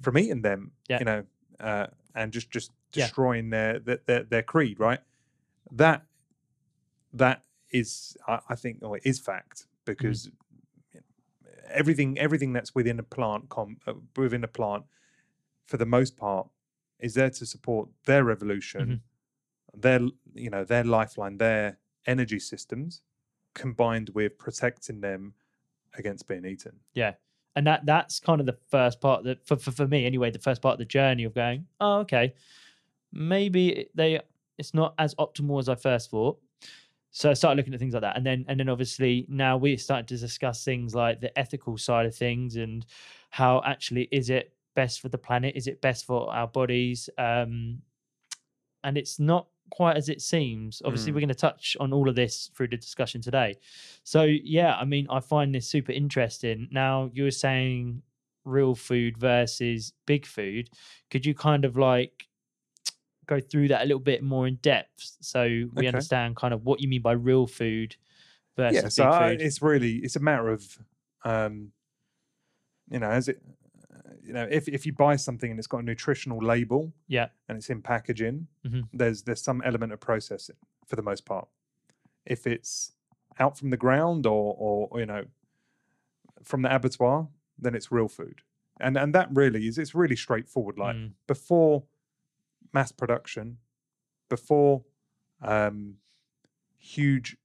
from 0.02 0.18
eating 0.18 0.42
them 0.42 0.72
Yeah. 0.88 0.98
you 0.98 1.04
know 1.06 1.22
uh, 1.60 1.86
and 2.14 2.32
just 2.32 2.50
just 2.50 2.70
Yeah. 2.70 2.85
Destroying 2.96 3.50
their, 3.50 3.78
their 3.78 4.00
their 4.06 4.22
their 4.24 4.42
creed 4.42 4.78
right? 4.80 5.00
That 5.70 6.04
that 7.12 7.42
is 7.70 8.16
I, 8.26 8.40
I 8.48 8.54
think 8.54 8.78
or 8.82 8.98
is 8.98 9.18
fact 9.18 9.66
because 9.84 10.30
everything 11.70 12.18
everything 12.18 12.52
that's 12.52 12.74
within 12.74 12.98
a 12.98 13.02
plant 13.02 13.48
com, 13.48 13.78
uh, 13.86 13.94
within 14.16 14.44
a 14.44 14.48
plant 14.48 14.84
for 15.66 15.76
the 15.76 15.86
most 15.86 16.16
part 16.16 16.48
is 17.00 17.14
there 17.14 17.30
to 17.30 17.44
support 17.44 17.88
their 18.04 18.30
evolution 18.30 19.02
their 19.74 20.00
you 20.34 20.50
know 20.50 20.64
their 20.64 20.84
lifeline 20.84 21.38
their 21.38 21.78
energy 22.06 22.38
systems 22.38 23.02
combined 23.54 24.10
with 24.14 24.38
protecting 24.38 25.00
them 25.00 25.34
against 25.98 26.28
being 26.28 26.44
eaten. 26.44 26.72
Yeah. 26.94 27.14
And 27.56 27.66
that 27.66 27.86
that's 27.86 28.20
kind 28.20 28.38
of 28.38 28.46
the 28.46 28.58
first 28.68 29.00
part 29.00 29.24
that 29.24 29.46
for, 29.46 29.56
for 29.56 29.70
for 29.70 29.88
me 29.88 30.04
anyway, 30.04 30.30
the 30.30 30.38
first 30.38 30.60
part 30.60 30.74
of 30.74 30.78
the 30.78 30.84
journey 30.84 31.24
of 31.24 31.34
going, 31.34 31.66
oh, 31.80 32.00
okay, 32.00 32.34
maybe 33.12 33.88
they 33.94 34.20
it's 34.58 34.74
not 34.74 34.94
as 34.98 35.14
optimal 35.16 35.58
as 35.58 35.68
I 35.68 35.74
first 35.74 36.10
thought. 36.10 36.38
So 37.10 37.30
I 37.30 37.34
started 37.34 37.56
looking 37.56 37.72
at 37.72 37.80
things 37.80 37.94
like 37.94 38.02
that. 38.02 38.16
And 38.16 38.24
then 38.26 38.44
and 38.48 38.58
then 38.60 38.68
obviously 38.68 39.26
now 39.28 39.56
we're 39.56 39.78
starting 39.78 40.06
to 40.06 40.16
discuss 40.16 40.64
things 40.64 40.94
like 40.94 41.20
the 41.20 41.36
ethical 41.38 41.78
side 41.78 42.06
of 42.06 42.14
things 42.14 42.56
and 42.56 42.84
how 43.30 43.62
actually 43.64 44.08
is 44.12 44.30
it 44.30 44.52
best 44.74 45.00
for 45.00 45.08
the 45.08 45.18
planet? 45.18 45.56
Is 45.56 45.66
it 45.66 45.80
best 45.80 46.04
for 46.06 46.32
our 46.32 46.46
bodies? 46.48 47.08
Um 47.18 47.82
and 48.84 48.96
it's 48.98 49.18
not 49.18 49.48
quite 49.70 49.96
as 49.96 50.08
it 50.08 50.22
seems. 50.22 50.80
Obviously, 50.84 51.10
Mm. 51.10 51.14
we're 51.16 51.20
going 51.22 51.28
to 51.28 51.34
touch 51.34 51.76
on 51.80 51.92
all 51.92 52.08
of 52.08 52.14
this 52.14 52.50
through 52.54 52.68
the 52.68 52.76
discussion 52.76 53.20
today. 53.20 53.56
So, 54.04 54.22
yeah, 54.22 54.76
I 54.76 54.84
mean, 54.84 55.08
I 55.10 55.18
find 55.18 55.52
this 55.52 55.68
super 55.68 55.90
interesting. 55.90 56.68
Now, 56.70 57.10
you 57.12 57.24
were 57.24 57.32
saying 57.32 58.02
real 58.44 58.76
food 58.76 59.18
versus 59.18 59.92
big 60.06 60.24
food. 60.24 60.70
Could 61.10 61.26
you 61.26 61.34
kind 61.34 61.64
of 61.64 61.76
like 61.76 62.28
go 63.26 63.40
through 63.40 63.68
that 63.68 63.82
a 63.82 63.86
little 63.86 64.00
bit 64.00 64.22
more 64.22 64.46
in 64.46 64.54
depth 64.56 65.16
so 65.20 65.42
we 65.44 65.68
Okay. 65.78 65.88
understand 65.88 66.36
kind 66.36 66.54
of 66.54 66.64
what 66.64 66.80
you 66.80 66.88
mean 66.88 67.02
by 67.02 67.12
real 67.12 67.46
food 67.46 67.96
versus 68.56 68.82
yeah 68.82 68.88
so 68.88 69.04
I- 69.10 69.30
food? 69.30 69.42
it's 69.42 69.60
really 69.62 69.96
it's 69.96 70.16
a 70.16 70.20
matter 70.20 70.48
of 70.50 70.78
um 71.24 71.72
you 72.90 72.98
know 72.98 73.10
as 73.10 73.28
it 73.28 73.42
you 74.22 74.32
know 74.32 74.46
if, 74.50 74.68
if 74.68 74.86
you 74.86 74.92
buy 74.92 75.16
something 75.16 75.50
and 75.50 75.58
it's 75.58 75.66
got 75.66 75.78
a 75.78 75.82
nutritional 75.82 76.38
label 76.38 76.92
Yeah. 77.08 77.28
and 77.48 77.58
it's 77.58 77.70
in 77.70 77.82
packaging 77.82 78.46
Mhm. 78.64 78.88
there's 78.92 79.22
there's 79.22 79.42
some 79.42 79.62
element 79.64 79.92
of 79.92 80.00
processing 80.00 80.56
for 80.86 80.96
the 80.96 81.02
most 81.02 81.24
part 81.24 81.48
if 82.24 82.46
it's 82.46 82.92
out 83.38 83.58
from 83.58 83.70
the 83.70 83.76
ground 83.76 84.24
or, 84.26 84.54
or, 84.58 84.88
or, 84.90 84.98
you 85.00 85.04
know, 85.06 85.24
from 86.42 86.62
the 86.62 86.74
abattoir, 86.74 87.28
then 87.58 87.74
it's 87.74 87.92
real 87.92 88.08
food. 88.08 88.40
And 88.80 88.96
and 88.96 89.14
that 89.14 89.28
really 89.32 89.66
is 89.68 89.78
it's 89.78 89.94
really 89.94 90.16
straightforward. 90.16 90.78
Like 90.78 90.96
Mm. 90.96 91.12
before 91.26 91.84
mass 92.76 92.92
production, 92.92 93.56
before 94.28 94.84
um, 95.40 95.94
huge 96.78 97.36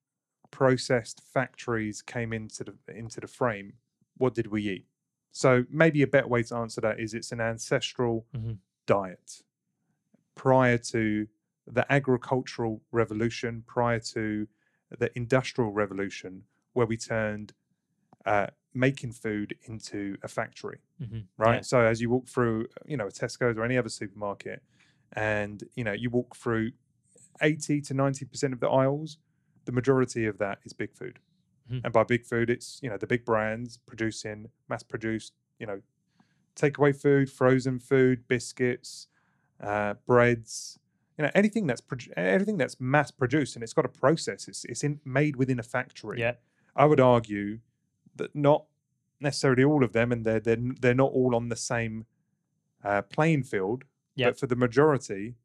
processed 0.52 1.22
factories 1.34 2.02
came 2.02 2.34
into 2.34 2.62
the 2.66 2.76
into 3.04 3.22
the 3.22 3.28
frame, 3.28 3.74
what 4.18 4.34
did 4.34 4.48
we 4.48 4.62
eat? 4.76 4.86
So 5.32 5.64
maybe 5.70 6.02
a 6.02 6.08
better 6.16 6.28
way 6.28 6.44
to 6.44 6.56
answer 6.64 6.82
that 6.82 7.00
is 7.00 7.14
it's 7.14 7.32
an 7.32 7.40
ancestral 7.40 8.26
Mhm. 8.36 8.58
diet 8.86 9.42
prior 10.36 10.78
to 10.96 11.28
the 11.78 11.86
agricultural 12.00 12.82
revolution, 12.92 13.64
prior 13.76 14.00
to 14.16 14.48
the 15.02 15.10
industrial 15.16 15.72
revolution, 15.72 16.44
where 16.74 16.86
we 16.94 16.98
turned 16.98 17.54
uh, 18.26 18.48
making 18.74 19.14
food 19.14 19.50
into 19.72 20.18
a 20.24 20.28
factory 20.28 20.80
Mhm. 21.02 21.28
right? 21.38 21.56
Yeah. 21.58 21.62
So 21.72 21.78
as 21.94 22.02
you 22.02 22.10
walk 22.16 22.28
through, 22.28 22.68
you 22.86 22.98
know, 22.98 23.08
a 23.08 23.12
Tesco's 23.12 23.58
or 23.58 23.64
any 23.64 23.78
other 23.78 23.90
supermarket, 24.02 24.62
and 25.14 25.64
you 25.76 25.84
know, 25.84 25.94
you 25.94 26.10
walk 26.10 26.36
through 26.36 26.72
eighty 27.42 27.82
to 27.82 27.94
ninety 27.94 28.26
percent 28.26 28.54
of 28.54 28.60
the 28.60 28.70
aisles, 28.70 29.18
the 29.66 29.72
majority 29.72 30.26
of 30.26 30.38
that 30.40 30.60
is 30.64 30.74
big 30.74 30.94
food, 30.94 31.20
Mhm. 31.72 31.82
and 31.84 31.94
by 31.94 32.04
big 32.04 32.26
food, 32.26 32.50
it's 32.50 32.80
you 32.82 32.90
know 32.90 32.98
the 32.98 33.08
big 33.08 33.26
brands 33.26 33.78
producing 33.78 34.50
mass-produced, 34.70 35.34
you 35.60 35.66
know, 35.68 35.82
takeaway 36.56 36.96
food, 36.96 37.30
frozen 37.32 37.80
food, 37.80 38.28
biscuits, 38.28 39.08
uh, 39.60 39.96
breads. 40.06 40.78
You 41.18 41.26
know 41.26 41.32
anything 41.36 41.68
that's 41.68 41.82
produ- 41.82 42.14
everything 42.16 42.58
that's 42.58 42.80
mass-produced 42.80 43.56
and 43.56 43.64
it's 43.64 43.74
got 43.74 43.86
a 43.86 43.90
process. 43.90 44.48
It's 44.48 44.66
it's 44.66 44.84
in, 44.84 45.00
made 45.06 45.36
within 45.36 45.60
a 45.60 45.64
factory. 45.64 46.20
Yeah. 46.20 46.36
I 46.76 46.86
would 46.86 47.00
argue 47.02 47.60
that 48.16 48.34
not 48.36 48.66
necessarily 49.20 49.64
all 49.64 49.84
of 49.84 49.92
them, 49.94 50.12
and 50.12 50.26
they're 50.26 50.40
they're, 50.40 50.58
they're 50.80 50.94
not 50.96 51.12
all 51.12 51.36
on 51.36 51.50
the 51.50 51.56
same 51.56 52.06
uh, 52.84 53.02
playing 53.04 53.44
field. 53.44 53.84
Yep. 54.16 54.30
But 54.34 54.40
for 54.40 54.48
the 54.48 54.56
majority, 54.56 55.36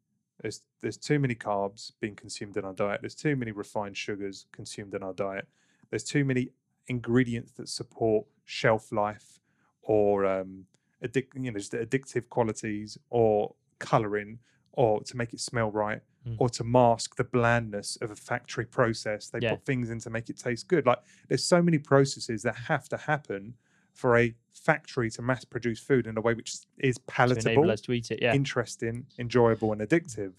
there's 0.41 0.63
there's 0.83 0.97
too 0.97 1.19
many 1.19 1.35
carbs 1.35 1.93
being 2.01 2.15
consumed 2.17 2.57
in 2.57 2.65
our 2.65 2.73
diet. 2.75 3.01
There's 3.01 3.15
too 3.15 3.37
many 3.37 3.53
refined 3.53 3.97
sugars 3.97 4.47
consumed 4.53 4.95
in 4.95 5.03
our 5.03 5.15
diet. 5.15 5.47
There's 5.91 6.05
too 6.05 6.25
many 6.25 6.51
ingredients 6.89 7.53
that 7.53 7.69
support 7.69 8.27
shelf 8.45 8.93
life 8.93 9.41
or 9.83 10.25
um, 10.27 10.67
addic- 11.05 11.35
you 11.35 11.51
know 11.51 11.59
just 11.59 11.73
the 11.73 11.79
addictive 11.79 12.29
qualities 12.29 12.99
or 13.11 13.55
coloring 13.79 14.39
or 14.73 15.03
to 15.05 15.17
make 15.17 15.33
it 15.33 15.41
smell 15.41 15.71
right 15.71 16.01
Mm. 16.27 16.35
or 16.41 16.49
to 16.51 16.65
mask 16.65 17.15
the 17.15 17.23
blandness 17.23 17.95
of 18.03 18.11
a 18.11 18.17
factory 18.17 18.65
process. 18.67 19.29
They 19.29 19.39
Yeah. 19.41 19.51
put 19.55 19.65
things 19.65 19.91
in 19.91 20.01
to 20.01 20.11
make 20.11 20.29
it 20.29 20.37
taste 20.37 20.67
good. 20.67 20.85
Like 20.85 20.99
there's 21.29 21.45
so 21.45 21.63
many 21.63 21.79
processes 21.79 22.43
that 22.43 22.57
have 22.57 22.89
to 22.89 22.97
happen 22.97 23.55
for 23.97 24.17
a 24.17 24.35
factory 24.53 25.11
to 25.11 25.23
mass 25.23 25.45
produce 25.45 25.81
food 25.81 26.07
in 26.07 26.17
a 26.17 26.21
way 26.21 26.35
which 26.35 26.55
is 26.79 26.99
palatable, 27.07 27.71
us 27.71 27.81
to 27.81 27.93
eat 27.93 28.11
it. 28.11 28.21
Yeah. 28.23 28.35
interesting, 28.35 29.07
enjoyable, 29.19 29.73
and 29.73 29.81
addictive, 29.81 30.33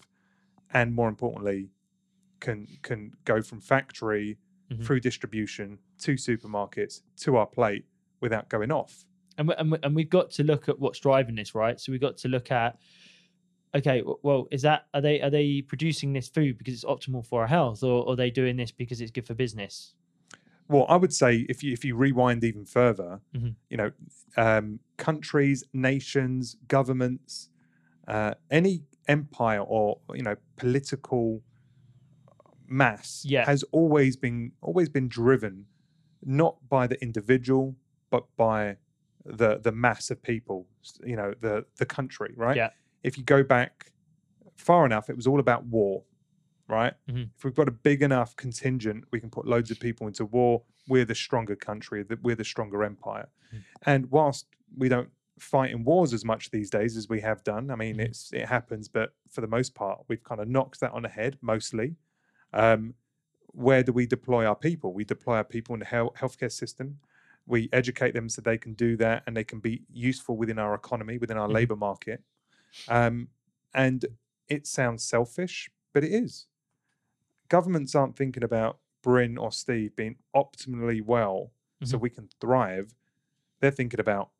and 0.72 0.94
more 0.94 1.08
importantly, 1.08 1.70
can 2.40 2.66
can 2.82 3.12
go 3.24 3.42
from 3.42 3.60
factory 3.60 4.38
Mhm. 4.70 4.84
through 4.84 5.00
distribution 5.00 5.78
to 5.98 6.14
supermarkets 6.14 7.00
to 7.16 7.36
our 7.36 7.46
plate 7.46 7.84
without 8.20 8.48
going 8.48 8.70
off. 8.70 9.04
and 9.38 9.48
we, 9.48 9.54
and, 9.54 9.70
we, 9.72 9.78
and 9.82 9.94
we've 9.96 10.10
got 10.10 10.30
to 10.32 10.42
look 10.44 10.68
at 10.68 10.78
what's 10.78 10.98
driving 10.98 11.36
this 11.36 11.54
right 11.54 11.78
so 11.80 11.90
we've 11.92 12.00
got 12.00 12.16
to 12.18 12.28
look 12.28 12.50
at 12.50 12.76
okay 13.74 14.02
well 14.22 14.46
is 14.50 14.62
that 14.62 14.86
are 14.94 15.00
they 15.00 15.20
are 15.22 15.30
they 15.30 15.62
producing 15.62 16.12
this 16.12 16.28
food 16.28 16.58
because 16.58 16.74
it's 16.74 16.84
optimal 16.84 17.24
for 17.24 17.40
our 17.42 17.46
health 17.46 17.82
or, 17.84 18.04
or 18.04 18.12
are 18.12 18.16
they 18.16 18.30
doing 18.30 18.56
this 18.56 18.72
because 18.72 19.00
it's 19.00 19.10
good 19.12 19.26
for 19.26 19.34
business 19.34 19.94
Well, 20.68 20.84
I 20.88 20.96
would 20.96 21.12
say 21.14 21.46
if 21.48 21.62
you 21.62 21.72
if 21.72 21.84
you 21.84 21.96
rewind 21.96 22.44
even 22.44 22.64
further, 22.66 23.20
Mhm. 23.34 23.56
you 23.70 23.76
know, 23.78 23.90
um, 24.36 24.80
countries, 24.98 25.64
nations, 25.72 26.56
governments, 26.68 27.48
uh, 28.08 28.34
any 28.50 28.84
empire 29.08 29.60
or 29.60 30.00
you 30.14 30.22
know 30.22 30.36
political 30.56 31.42
mass 32.66 33.24
Yeah. 33.26 33.46
has 33.46 33.62
always 33.72 34.16
been 34.16 34.52
always 34.60 34.88
been 34.90 35.08
driven 35.08 35.66
not 36.22 36.56
by 36.68 36.86
the 36.86 37.00
individual 37.02 37.76
but 38.10 38.24
by 38.36 38.76
the 39.24 39.58
the 39.58 39.72
mass 39.72 40.10
of 40.10 40.22
people 40.22 40.66
you 41.04 41.16
know 41.16 41.32
the 41.40 41.64
the 41.76 41.86
country 41.86 42.34
right 42.36 42.56
Yeah. 42.56 42.70
if 43.02 43.16
you 43.16 43.24
go 43.24 43.42
back 43.42 43.92
far 44.56 44.84
enough 44.84 45.08
it 45.08 45.16
was 45.16 45.26
all 45.26 45.40
about 45.40 45.64
war 45.66 46.04
right 46.68 46.94
Mhm. 47.08 47.30
if 47.36 47.44
we've 47.44 47.54
got 47.54 47.68
a 47.68 47.72
big 47.72 48.02
enough 48.02 48.36
contingent 48.36 49.04
we 49.10 49.20
can 49.20 49.30
put 49.30 49.46
loads 49.46 49.70
of 49.70 49.80
people 49.80 50.06
into 50.06 50.24
war 50.24 50.62
we're 50.88 51.04
the 51.04 51.14
stronger 51.14 51.56
country 51.56 52.02
that 52.02 52.22
we're 52.22 52.36
the 52.36 52.44
stronger 52.44 52.84
empire 52.84 53.28
Mm. 53.52 53.64
and 53.86 54.10
whilst 54.10 54.46
we 54.76 54.88
don't 54.88 55.10
fight 55.38 55.70
in 55.70 55.84
wars 55.84 56.12
as 56.12 56.24
much 56.24 56.50
these 56.50 56.68
days 56.68 56.96
as 56.96 57.08
we 57.08 57.20
have 57.20 57.42
done 57.44 57.70
i 57.70 57.76
mean 57.76 57.96
Mhm. 57.96 58.00
it's 58.06 58.32
it 58.32 58.46
happens 58.46 58.88
but 58.88 59.14
for 59.30 59.40
the 59.40 59.46
most 59.46 59.74
part 59.74 60.04
we've 60.08 60.22
kind 60.24 60.40
of 60.40 60.48
knocked 60.48 60.80
that 60.80 60.92
on 60.92 61.02
the 61.02 61.08
head 61.08 61.38
mostly 61.40 61.96
um, 62.52 62.94
where 63.52 63.82
do 63.82 63.92
we 63.92 64.06
deploy 64.06 64.44
our 64.46 64.54
people? 64.56 64.92
We 64.92 65.04
deploy 65.04 65.36
our 65.36 65.44
people 65.44 65.74
in 65.74 65.80
the 65.80 65.86
health 65.86 66.14
healthcare 66.14 66.52
system. 66.52 67.00
We 67.46 67.68
educate 67.72 68.12
them 68.12 68.28
so 68.28 68.40
they 68.42 68.58
can 68.58 68.74
do 68.74 68.96
that 68.98 69.22
and 69.26 69.36
they 69.36 69.44
can 69.44 69.58
be 69.60 69.84
useful 69.90 70.36
within 70.36 70.58
our 70.58 70.74
economy, 70.74 71.18
within 71.18 71.36
our 71.38 71.48
Mhm. 71.48 71.52
labor 71.54 71.76
market. 71.76 72.22
Um, 72.88 73.28
and 73.74 74.06
it 74.48 74.66
sounds 74.66 75.02
selfish, 75.04 75.70
but 75.92 76.04
it 76.04 76.12
is. 76.12 76.46
Governments 77.48 77.94
aren't 77.94 78.16
thinking 78.16 78.42
about 78.42 78.78
Bryn 79.02 79.38
or 79.38 79.52
Steve 79.52 79.94
being 79.96 80.16
optimally 80.34 81.02
well 81.02 81.52
so 81.84 81.96
Mhm. 81.96 82.00
we 82.00 82.10
can 82.10 82.28
thrive. 82.40 82.94
They're 83.60 83.70
thinking 83.70 84.00
about 84.00 84.30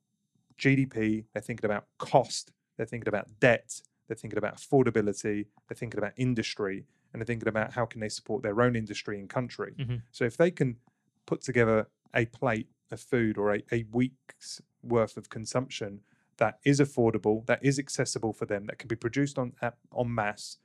GDP, 0.56 1.24
they're 1.32 1.42
thinking 1.42 1.64
about 1.64 1.86
cost, 1.98 2.52
they're 2.76 2.86
thinking 2.86 3.08
about 3.08 3.38
debt, 3.40 3.80
they're 4.06 4.16
thinking 4.16 4.38
about 4.38 4.56
affordability, 4.56 5.46
they're 5.68 5.76
thinking 5.76 5.98
about 5.98 6.12
industry, 6.16 6.84
and 7.12 7.20
they're 7.20 7.26
thinking 7.26 7.48
about 7.48 7.72
how 7.74 7.86
can 7.86 8.00
they 8.00 8.08
support 8.08 8.42
their 8.42 8.60
own 8.60 8.74
industry 8.74 9.18
and 9.20 9.28
country. 9.30 9.74
Mhm. 9.78 10.02
So 10.10 10.24
if 10.24 10.36
they 10.36 10.50
can 10.50 10.80
put 11.26 11.40
together 11.42 11.86
a 12.14 12.26
plate 12.26 12.68
of 12.90 13.00
food 13.00 13.38
or 13.38 13.54
a, 13.54 13.62
a 13.70 13.84
week's 13.92 14.60
worth 14.82 15.16
of 15.16 15.28
consumption 15.28 16.02
that 16.38 16.58
is 16.64 16.80
affordable, 16.80 17.46
that 17.46 17.64
is 17.64 17.78
accessible 17.78 18.32
for 18.32 18.46
them, 18.46 18.66
that 18.66 18.78
can 18.78 18.88
be 18.88 18.96
produced 18.96 19.38
on 19.38 19.54
at, 19.60 19.78
en 19.96 20.12
masse, 20.14 20.58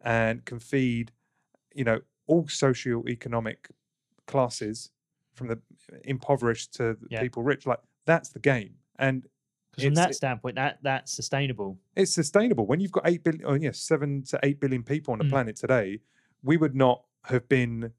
and 0.00 0.44
can 0.44 0.58
feed, 0.60 1.12
you 1.74 1.84
know, 1.84 2.00
all 2.26 2.46
socio-economic 2.48 3.68
classes, 4.26 4.90
from 5.34 5.48
the 5.48 5.60
impoverished 6.04 6.74
to 6.74 6.94
the 6.94 7.06
Yeah. 7.10 7.20
people 7.22 7.42
rich, 7.42 7.66
like 7.66 7.80
that's 8.04 8.28
the 8.30 8.38
game. 8.40 8.74
And 8.98 9.26
from 9.78 9.94
that 9.94 10.14
standpoint 10.14 10.56
that 10.56 10.78
that's 10.82 11.12
sustainable 11.12 11.78
it's 11.96 12.12
sustainable. 12.12 12.66
When 12.66 12.80
you've 12.80 12.90
got 12.92 13.08
eight 13.08 13.22
billion, 13.22 13.44
oh 13.46 13.54
yes, 13.54 13.78
seven 13.80 14.22
to 14.24 14.38
eight 14.42 14.60
billion 14.60 14.82
people 14.82 15.12
on 15.12 15.18
the 15.18 15.24
Mm. 15.24 15.30
planet 15.30 15.56
today, 15.56 16.00
we 16.42 16.56
would 16.56 16.74
not 16.74 17.04
have 17.24 17.48
been 17.48 17.92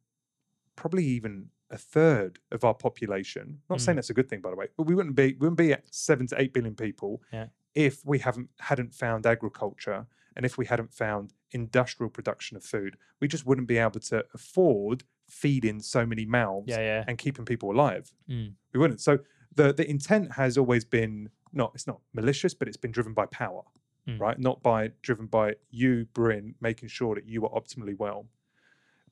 probably 0.76 1.06
even 1.06 1.50
a 1.70 1.78
third 1.78 2.40
of 2.52 2.64
our 2.64 2.74
population. 2.74 3.62
Not 3.70 3.80
saying 3.82 3.96
Mm. 3.96 3.98
that's 4.00 4.10
a 4.10 4.14
good 4.14 4.28
thing, 4.30 4.42
by 4.42 4.50
the 4.52 4.56
way, 4.58 4.68
but 4.78 4.84
we 4.84 4.94
wouldn't 4.96 5.16
be 5.16 5.28
we 5.34 5.40
wouldn't 5.48 5.58
be 5.58 5.72
at 5.74 5.94
seven 5.94 6.28
to 6.28 6.40
eight 6.42 6.54
billion 6.54 6.76
people 6.76 7.24
Yeah. 7.32 7.48
if 7.74 8.06
we 8.06 8.20
haven't 8.20 8.50
hadn't 8.60 8.94
found 8.94 9.26
agriculture 9.26 10.06
and 10.36 10.46
if 10.46 10.58
we 10.58 10.66
hadn't 10.66 10.94
found 10.94 11.34
industrial 11.52 12.10
production 12.10 12.58
of 12.58 12.64
food. 12.64 12.98
We 13.20 13.28
just 13.28 13.46
wouldn't 13.46 13.68
be 13.68 13.78
able 13.78 14.00
to 14.02 14.26
afford 14.34 15.04
feeding 15.28 15.80
so 15.82 16.06
many 16.06 16.26
mouths 16.26 16.66
yeah 16.68 16.80
yeah 16.80 17.04
and 17.08 17.18
keeping 17.18 17.46
people 17.46 17.72
alive. 17.72 18.12
Mm. 18.30 18.54
We 18.74 18.80
wouldn't. 18.80 19.02
So 19.02 19.20
the 19.56 19.74
the 19.74 19.90
intent 19.90 20.34
has 20.34 20.58
always 20.58 20.86
been 20.86 21.30
not 21.54 21.72
it's 21.76 21.88
not 21.88 22.00
malicious, 22.14 22.54
but 22.54 22.68
it's 22.68 22.78
been 22.78 22.92
driven 22.92 23.14
by 23.14 23.26
power, 23.28 23.64
Mm. 24.08 24.20
right? 24.20 24.40
Not 24.40 24.64
by 24.64 24.92
driven 25.04 25.28
by 25.28 25.56
you, 25.70 26.08
Bryn, 26.14 26.56
making 26.60 26.90
sure 26.90 27.14
that 27.16 27.28
you 27.28 27.46
are 27.46 27.50
optimally 27.52 27.96
well. 27.98 28.26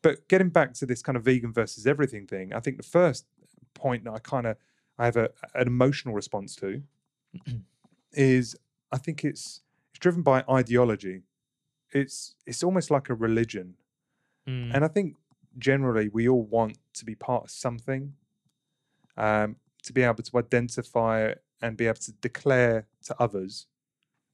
But 0.01 0.27
getting 0.27 0.49
back 0.49 0.73
to 0.75 0.85
this 0.85 1.01
kind 1.03 1.15
of 1.15 1.23
vegan 1.23 1.53
versus 1.53 1.85
everything 1.85 2.25
thing, 2.25 2.53
I 2.53 2.59
think 2.59 2.77
the 2.77 2.83
first 2.83 3.25
point 3.75 4.03
that 4.05 4.13
I 4.13 4.19
kind 4.19 4.47
of 4.47 4.57
I 4.97 5.05
have 5.05 5.15
a, 5.15 5.29
an 5.53 5.67
emotional 5.67 6.13
response 6.15 6.55
to 6.57 6.81
is 8.13 8.55
I 8.91 8.97
think 8.97 9.23
it's 9.23 9.61
it's 9.91 9.99
driven 9.99 10.21
by 10.21 10.43
ideology. 10.49 11.21
It's 11.91 12.35
it's 12.45 12.63
almost 12.63 12.91
like 12.91 13.09
a 13.09 13.13
religion. 13.13 13.75
Mm. 14.47 14.73
And 14.73 14.85
I 14.85 14.87
think 14.87 15.15
generally 15.57 16.09
we 16.09 16.27
all 16.27 16.43
want 16.43 16.77
to 16.93 17.05
be 17.05 17.15
part 17.15 17.45
of 17.45 17.51
something, 17.51 18.13
um, 19.17 19.57
to 19.83 19.93
be 19.93 20.03
able 20.03 20.23
to 20.23 20.37
identify 20.37 21.33
and 21.61 21.75
be 21.77 21.87
able 21.87 21.99
to 21.99 22.11
declare 22.13 22.87
to 23.03 23.15
others, 23.19 23.67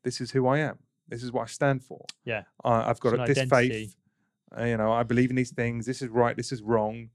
this 0.03 0.21
is 0.21 0.31
who 0.31 0.47
I 0.47 0.59
am. 0.59 0.79
This 1.07 1.23
is 1.23 1.31
what 1.31 1.43
I 1.43 1.45
stand 1.45 1.83
for. 1.83 2.05
Yeah. 2.23 2.43
Uh, 2.63 2.83
I've 2.87 2.99
got 2.99 3.13
a- 3.13 3.25
this 3.25 3.37
identity. 3.37 3.69
faith. 3.69 3.95
uh, 4.57 4.63
you 4.63 4.77
know, 4.77 4.91
I 4.91 5.03
believe 5.03 5.29
in 5.29 5.35
these 5.35 5.51
things. 5.51 5.85
This 5.85 6.01
is 6.01 6.09
right. 6.09 6.35
This 6.35 6.51
is 6.51 6.61
wrong. 6.61 7.09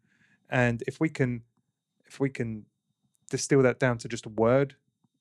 And 0.49 0.83
if 0.87 1.01
we 1.01 1.09
can, 1.09 1.43
if 2.07 2.19
we 2.21 2.29
can 2.29 2.67
distill 3.31 3.63
that 3.63 3.79
down 3.79 3.99
to 3.99 4.09
just 4.09 4.27
a 4.27 4.29
word, 4.29 4.75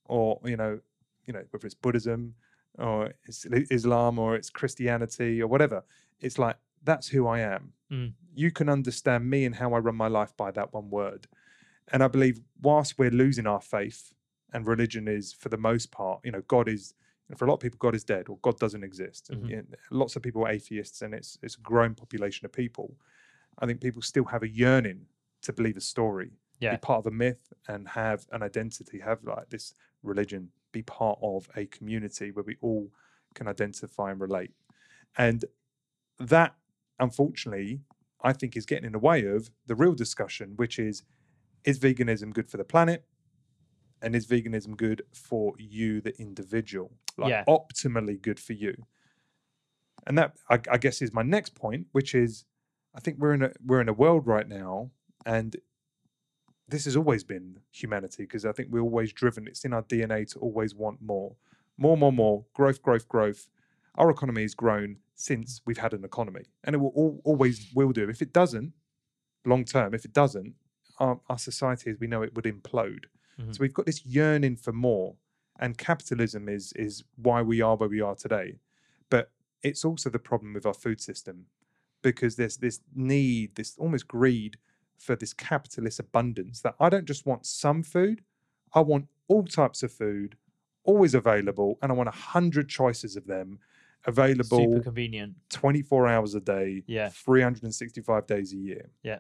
or 0.06 0.40
you 0.44 0.58
know, 0.58 0.80
you 1.26 1.34
know, 1.34 1.44
whether 1.52 1.66
it's 1.66 1.76
Buddhism 1.76 2.36
or 2.80 3.14
it's 3.26 3.46
Islam 3.46 4.18
or 4.20 4.36
it's 4.36 4.50
Christianity 4.50 5.42
or 5.42 5.48
whatever, 5.48 5.84
it's 6.22 6.38
like 6.40 6.58
that's 6.84 7.08
who 7.10 7.28
I 7.28 7.40
am. 7.40 7.74
Mm. 7.92 8.14
You 8.34 8.52
can 8.52 8.70
understand 8.70 9.30
me 9.30 9.46
and 9.46 9.56
how 9.56 9.74
I 9.74 9.80
run 9.80 9.96
my 9.96 10.08
life 10.08 10.36
by 10.38 10.52
that 10.52 10.74
one 10.74 10.90
word. 10.90 11.28
And 11.92 12.04
I 12.04 12.08
believe, 12.08 12.40
whilst 12.62 12.98
we're 12.98 13.10
losing 13.12 13.48
our 13.48 13.62
faith, 13.62 14.14
and 14.54 14.66
religion 14.66 15.08
is, 15.08 15.32
for 15.34 15.50
the 15.50 15.58
most 15.58 15.92
part, 15.92 16.22
you 16.24 16.32
know, 16.32 16.42
God 16.48 16.68
is. 16.68 16.94
For 17.38 17.46
a 17.46 17.48
lot 17.48 17.56
of 17.56 17.60
people, 17.60 17.78
God 17.78 17.94
is 17.94 18.04
dead 18.04 18.28
or 18.28 18.40
God 18.42 18.58
doesn't 18.58 18.84
exist. 18.84 19.30
And 19.30 19.44
Mhm. 19.44 19.50
you 19.50 19.56
know, 19.58 19.64
lots 19.92 20.16
of 20.16 20.24
people 20.24 20.44
are 20.46 20.50
atheists, 20.50 21.04
and 21.04 21.14
it's 21.14 21.38
it's 21.44 21.56
a 21.58 21.62
growing 21.62 21.94
population 21.94 22.46
of 22.46 22.52
people. 22.52 22.98
I 23.60 23.68
think 23.68 23.82
people 23.82 24.02
still 24.02 24.26
have 24.26 24.42
a 24.42 24.48
yearning 24.50 25.06
to 25.42 25.54
believe 25.54 25.78
a 25.78 25.82
story, 25.82 26.32
Yeah. 26.60 26.72
be 26.72 26.78
part 26.80 27.00
of 27.00 27.06
a 27.06 27.12
myth, 27.12 27.54
and 27.68 27.88
have 27.90 28.26
an 28.32 28.42
identity, 28.42 28.98
have 29.00 29.24
like 29.24 29.50
this 29.52 29.76
religion, 30.02 30.52
be 30.72 30.82
part 30.84 31.20
of 31.22 31.50
a 31.56 31.66
community 31.68 32.32
where 32.32 32.44
we 32.44 32.58
all 32.62 32.92
can 33.36 33.48
identify 33.48 34.12
and 34.12 34.20
relate. 34.22 34.52
And 35.18 35.46
that, 36.20 36.56
unfortunately, 37.00 37.82
I 38.24 38.34
think 38.34 38.58
is 38.58 38.66
getting 38.66 38.86
in 38.86 38.92
the 38.94 39.00
way 39.00 39.26
of 39.26 39.50
the 39.66 39.76
real 39.76 39.94
discussion, 39.94 40.54
which 40.58 40.80
is 40.80 41.04
is 41.66 41.80
veganism 41.80 42.34
good 42.34 42.50
for 42.50 42.58
the 42.58 42.64
planet? 42.64 43.06
And 44.02 44.16
is 44.16 44.28
veganism 44.28 44.78
good 44.78 45.04
for 45.14 45.54
you, 45.58 46.02
the 46.02 46.18
individual? 46.20 46.92
Like 47.18 47.32
Yeah. 47.32 47.44
optimally 47.48 48.22
good 48.22 48.40
for 48.40 48.54
you. 48.54 48.86
And 50.08 50.18
that 50.18 50.38
I, 50.50 50.60
I 50.72 50.78
guess 50.78 51.02
is 51.02 51.14
my 51.14 51.24
next 51.24 51.56
point, 51.56 51.88
which 51.92 52.16
is 52.16 52.46
I 52.96 53.00
think 53.00 53.20
we're 53.20 53.34
in 53.34 53.44
a 53.44 53.52
we're 53.64 53.82
in 53.82 53.90
a 53.90 53.94
world 53.94 54.26
right 54.26 54.48
now, 54.48 54.92
and 55.26 55.56
this 56.70 56.86
has 56.86 56.96
always 56.96 57.24
been 57.24 57.60
humanity 57.72 58.24
because 58.24 58.46
I 58.46 58.52
think 58.52 58.70
we're 58.72 58.82
always 58.82 59.12
driven. 59.14 59.48
It's 59.48 59.66
in 59.66 59.74
our 59.74 59.84
DNA 59.84 60.30
to 60.32 60.40
always 60.40 60.76
want 60.76 61.02
more, 61.02 61.36
more, 61.78 61.98
more, 61.98 62.12
more, 62.12 62.46
growth, 62.54 62.82
growth, 62.82 63.08
growth. 63.08 63.48
Our 63.96 64.10
economy 64.10 64.44
has 64.44 64.54
grown 64.56 64.98
since 65.16 65.62
we've 65.66 65.78
had 65.78 65.94
an 65.94 66.06
economy, 66.06 66.46
and 66.64 66.74
it 66.76 66.80
will 66.80 66.94
al- 66.96 67.22
always 67.24 67.68
will 67.74 67.92
do. 67.92 68.10
If 68.10 68.22
it 68.22 68.32
doesn't, 68.34 68.74
long 69.46 69.66
term, 69.66 69.94
if 69.94 70.06
it 70.06 70.14
doesn't, 70.14 70.54
our, 71.00 71.20
our 71.30 71.38
society 71.38 71.90
as 71.92 72.00
we 72.00 72.08
know 72.08 72.22
it 72.22 72.36
would 72.36 72.46
implode. 72.46 73.06
Mhm. 73.40 73.54
So 73.56 73.60
we've 73.62 73.74
got 73.74 73.86
this 73.86 74.06
yearning 74.06 74.58
for 74.58 74.72
more, 74.74 75.16
and 75.60 75.78
capitalism 75.78 76.48
is 76.50 76.72
is 76.74 77.04
why 77.16 77.42
we 77.42 77.62
are 77.62 77.76
where 77.76 77.90
we 77.90 78.02
are 78.02 78.16
today. 78.16 78.60
But 79.10 79.32
it's 79.64 79.84
also 79.84 80.10
the 80.10 80.20
problem 80.20 80.54
with 80.54 80.66
our 80.66 80.74
food 80.74 81.02
system 81.02 81.48
because 82.02 82.36
there's 82.38 82.58
this 82.58 82.80
need, 82.96 83.56
this 83.56 83.76
almost 83.78 84.08
greed 84.08 84.58
for 85.00 85.16
this 85.16 85.34
capitalist 85.34 86.00
abundance 86.00 86.62
that 86.62 86.76
I 86.80 86.90
don't 86.90 87.06
just 87.06 87.26
want 87.26 87.46
some 87.46 87.84
food, 87.84 88.22
I 88.74 88.82
want 88.82 89.08
all 89.28 89.44
types 89.44 89.82
of 89.84 89.92
food 89.92 90.36
always 90.84 91.14
available, 91.14 91.78
and 91.82 91.92
I 91.92 91.96
want 91.96 92.10
a 92.10 92.14
hundred 92.14 92.68
choices 92.70 93.16
of 93.16 93.28
them 93.28 93.60
available 94.06 94.60
Super 94.60 94.80
convenient. 94.82 95.36
24 95.50 96.08
hours 96.08 96.34
a 96.36 96.40
day, 96.40 96.84
Yeah. 96.88 97.10
365 97.10 98.26
days 98.28 98.54
a 98.54 98.58
year. 98.58 98.90
Yeah. 99.04 99.20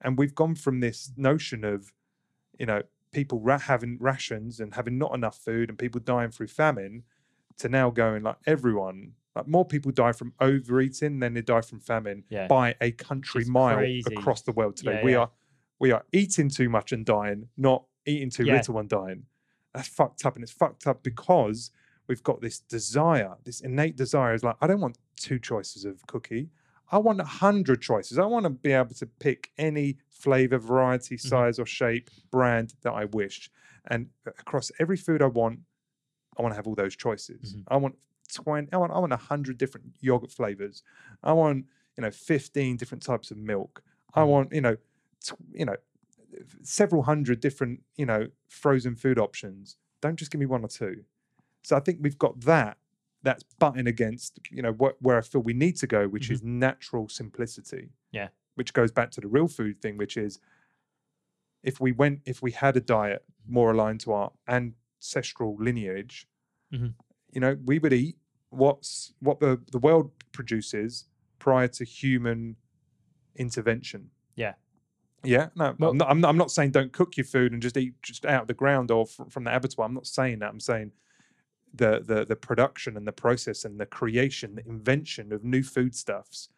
And 0.00 0.18
we've 0.18 0.34
gone 0.34 0.54
from 0.56 0.80
this 0.80 1.12
notion 1.16 1.64
of, 1.64 1.92
you 2.58 2.66
know, 2.66 2.82
people 3.12 3.40
ra- 3.40 3.58
having 3.58 3.96
rations 4.00 4.60
and 4.60 4.74
having 4.74 4.98
not 4.98 5.14
enough 5.14 5.38
food 5.38 5.68
and 5.70 5.78
people 5.78 6.00
dying 6.00 6.30
through 6.30 6.48
famine 6.48 7.04
to 7.58 7.68
now 7.68 7.88
going 7.90 8.22
like 8.24 8.36
everyone, 8.46 9.12
like 9.36 9.46
more 9.46 9.64
people 9.64 9.92
die 9.92 10.12
from 10.12 10.32
overeating 10.40 11.20
than 11.20 11.34
they 11.34 11.42
die 11.42 11.60
from 11.60 11.78
famine 11.78 12.24
Yeah. 12.30 12.46
by 12.48 12.74
a 12.80 12.90
country 12.92 13.42
It's 13.42 13.50
mile 13.50 13.76
crazy. 13.76 14.14
across 14.14 14.42
the 14.42 14.52
world 14.52 14.76
today. 14.76 14.94
Yeah, 15.00 15.04
we 15.04 15.12
yeah. 15.12 15.18
are 15.18 15.30
we 15.78 15.90
are 15.92 16.04
eating 16.12 16.48
too 16.48 16.68
much 16.70 16.90
and 16.92 17.04
dying, 17.04 17.48
not 17.56 17.84
eating 18.06 18.30
too 18.30 18.44
little 18.44 18.78
and 18.78 18.88
dying. 18.88 19.26
That's 19.74 19.88
fucked 19.88 20.24
up, 20.24 20.34
and 20.36 20.42
it's 20.42 20.52
fucked 20.52 20.86
up 20.86 21.02
because 21.02 21.70
we've 22.08 22.22
got 22.22 22.40
this 22.40 22.60
desire, 22.60 23.34
this 23.44 23.60
innate 23.60 23.94
desire. 23.96 24.32
Is 24.34 24.42
like 24.42 24.56
I 24.62 24.66
don't 24.66 24.80
want 24.80 24.96
two 25.16 25.38
choices 25.38 25.84
of 25.84 26.06
cookie. 26.06 26.48
I 26.90 26.98
want 26.98 27.20
a 27.20 27.24
hundred 27.24 27.82
choices. 27.82 28.16
I 28.16 28.24
want 28.26 28.44
to 28.44 28.50
be 28.50 28.72
able 28.72 28.94
to 28.94 29.06
pick 29.06 29.50
any 29.58 29.98
flavor, 30.08 30.56
variety, 30.58 31.16
Mm-hmm. 31.16 31.28
size, 31.28 31.58
or 31.58 31.66
shape, 31.66 32.08
brand 32.30 32.74
that 32.82 32.92
I 32.92 33.04
wish, 33.04 33.50
and 33.86 34.08
across 34.24 34.70
every 34.78 34.96
food 34.96 35.20
I 35.20 35.26
want, 35.26 35.58
I 36.38 36.42
want 36.42 36.52
to 36.52 36.56
have 36.56 36.66
all 36.66 36.74
those 36.76 36.96
choices. 36.96 37.54
Mhm. 37.56 37.64
I 37.68 37.76
want 37.76 37.96
twenty. 38.26 38.72
I 38.72 38.76
want. 38.76 38.92
I 38.92 38.98
want 38.98 39.12
a 39.12 39.16
hundred 39.16 39.58
different 39.58 39.96
yogurt 40.00 40.32
flavors. 40.32 40.82
I 41.22 41.32
want 41.32 41.66
you 41.96 42.02
know 42.02 42.10
fifteen 42.10 42.76
different 42.76 43.02
types 43.02 43.30
of 43.30 43.36
milk. 43.38 43.82
I 44.14 44.20
Mhm. 44.22 44.28
want 44.28 44.52
you 44.52 44.60
know, 44.60 44.76
tw- 45.24 45.34
you 45.52 45.64
know, 45.64 45.76
several 46.62 47.02
hundred 47.02 47.40
different 47.40 47.82
you 47.96 48.06
know 48.06 48.28
frozen 48.48 48.96
food 48.96 49.18
options. 49.18 49.76
Don't 50.00 50.16
just 50.16 50.30
give 50.30 50.38
me 50.40 50.46
one 50.46 50.64
or 50.64 50.68
two. 50.68 51.04
So 51.62 51.76
I 51.76 51.80
think 51.80 51.98
we've 52.02 52.18
got 52.18 52.40
that. 52.42 52.78
That's 53.22 53.42
butting 53.58 53.86
against 53.86 54.38
you 54.50 54.62
know 54.62 54.72
what 54.72 55.00
where 55.02 55.18
I 55.18 55.22
feel 55.22 55.40
we 55.42 55.52
need 55.54 55.76
to 55.76 55.86
go, 55.86 56.06
which 56.08 56.28
Mhm. 56.28 56.32
is 56.32 56.42
natural 56.42 57.08
simplicity. 57.08 57.90
Yeah. 58.12 58.28
Which 58.54 58.72
goes 58.72 58.92
back 58.92 59.10
to 59.12 59.20
the 59.20 59.28
real 59.28 59.48
food 59.48 59.80
thing, 59.82 59.96
which 59.96 60.16
is 60.16 60.38
if 61.62 61.80
we 61.80 61.92
went 61.92 62.20
if 62.24 62.42
we 62.42 62.52
had 62.52 62.76
a 62.76 62.80
diet 62.80 63.24
more 63.48 63.72
aligned 63.72 64.00
to 64.00 64.12
our 64.12 64.32
ancestral 64.48 65.56
lineage, 65.56 66.28
Mhm. 66.72 66.94
You 67.36 67.40
know, 67.40 67.54
we 67.66 67.78
would 67.78 67.92
eat 67.92 68.16
what's 68.48 69.12
what 69.20 69.38
the 69.40 69.60
the 69.70 69.78
world 69.78 70.10
produces 70.32 71.04
prior 71.38 71.68
to 71.68 71.84
human 71.84 72.56
intervention. 73.36 74.10
Yeah. 74.36 74.54
Yeah, 75.22 75.48
no, 75.56 75.74
Well- 75.78 75.90
I'm, 75.90 75.98
not, 75.98 76.10
I'm 76.10 76.20
not. 76.20 76.28
I'm 76.30 76.36
not 76.38 76.50
saying 76.50 76.70
don't 76.70 76.92
cook 76.92 77.16
your 77.16 77.24
food 77.26 77.52
and 77.52 77.60
just 77.60 77.76
eat 77.76 77.94
just 78.02 78.24
out 78.24 78.42
of 78.42 78.48
the 78.48 78.54
ground 78.54 78.90
or 78.90 79.06
fr- 79.06 79.24
from 79.28 79.44
the 79.44 79.54
abattoir. 79.54 79.86
I'm 79.86 79.94
not 79.94 80.06
saying 80.06 80.38
that. 80.38 80.48
I'm 80.48 80.60
saying 80.60 80.92
the 81.74 82.00
the 82.04 82.24
the 82.24 82.36
production 82.36 82.96
and 82.96 83.06
the 83.06 83.12
process 83.12 83.64
and 83.66 83.78
the 83.78 83.86
creation, 83.86 84.54
the 84.54 84.66
invention 84.66 85.32
of 85.32 85.44
new 85.44 85.62
foodstuffs 85.62 86.48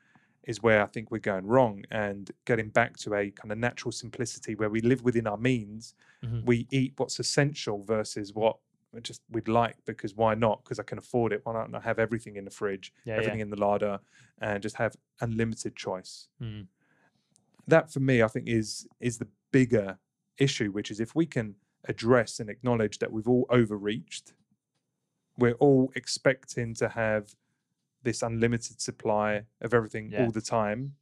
is 0.44 0.62
where 0.62 0.82
I 0.82 0.86
think 0.86 1.10
we're 1.10 1.18
going 1.18 1.46
wrong. 1.46 1.82
And 1.90 2.30
getting 2.44 2.68
back 2.68 2.96
to 2.98 3.14
a 3.14 3.30
kind 3.30 3.50
of 3.52 3.58
natural 3.58 3.90
simplicity 3.92 4.54
where 4.54 4.70
we 4.70 4.80
live 4.80 5.02
within 5.02 5.26
our 5.26 5.36
means, 5.36 5.94
Mhm. 6.24 6.44
we 6.46 6.66
eat 6.70 6.92
what's 6.98 7.18
essential 7.18 7.82
versus 7.84 8.34
what 8.34 8.56
just 9.03 9.22
we'd 9.31 9.48
like 9.48 9.77
because 9.85 10.14
why 10.14 10.35
not? 10.35 10.64
Because 10.64 10.79
I 10.79 10.83
can 10.83 10.98
afford 10.98 11.33
it. 11.33 11.40
Why 11.44 11.53
not 11.53 11.74
I 11.74 11.81
have 11.81 11.98
everything 11.98 12.37
in 12.37 12.44
the 12.44 12.51
fridge, 12.51 12.92
Yeah. 13.05 13.14
everything 13.14 13.38
yeah. 13.38 13.44
in 13.44 13.51
the 13.51 13.61
larder, 13.61 14.01
and 14.40 14.62
just 14.62 14.77
have 14.77 14.96
unlimited 15.20 15.77
choice? 15.77 16.29
Mm. 16.42 16.66
that 17.66 17.92
for 17.92 18.01
me 18.01 18.22
i 18.22 18.29
think 18.29 18.48
is 18.48 18.87
is 18.98 19.18
the 19.18 19.29
bigger 19.53 19.98
issue 20.38 20.70
which 20.72 20.90
is 20.90 21.01
if 21.01 21.14
we 21.14 21.27
can 21.27 21.55
address 21.85 22.40
and 22.40 22.48
acknowledge 22.48 22.98
that 22.98 23.12
we've 23.12 23.29
all 23.29 23.44
overreached 23.51 24.33
we're 25.37 25.59
all 25.66 25.92
expecting 25.94 26.72
to 26.74 26.88
have 26.88 27.35
this 28.03 28.22
unlimited 28.22 28.81
supply 28.81 29.42
of 29.61 29.74
everything 29.74 30.11
Yeah. 30.11 30.24
all 30.24 30.31
the 30.31 30.40
time 30.40 30.94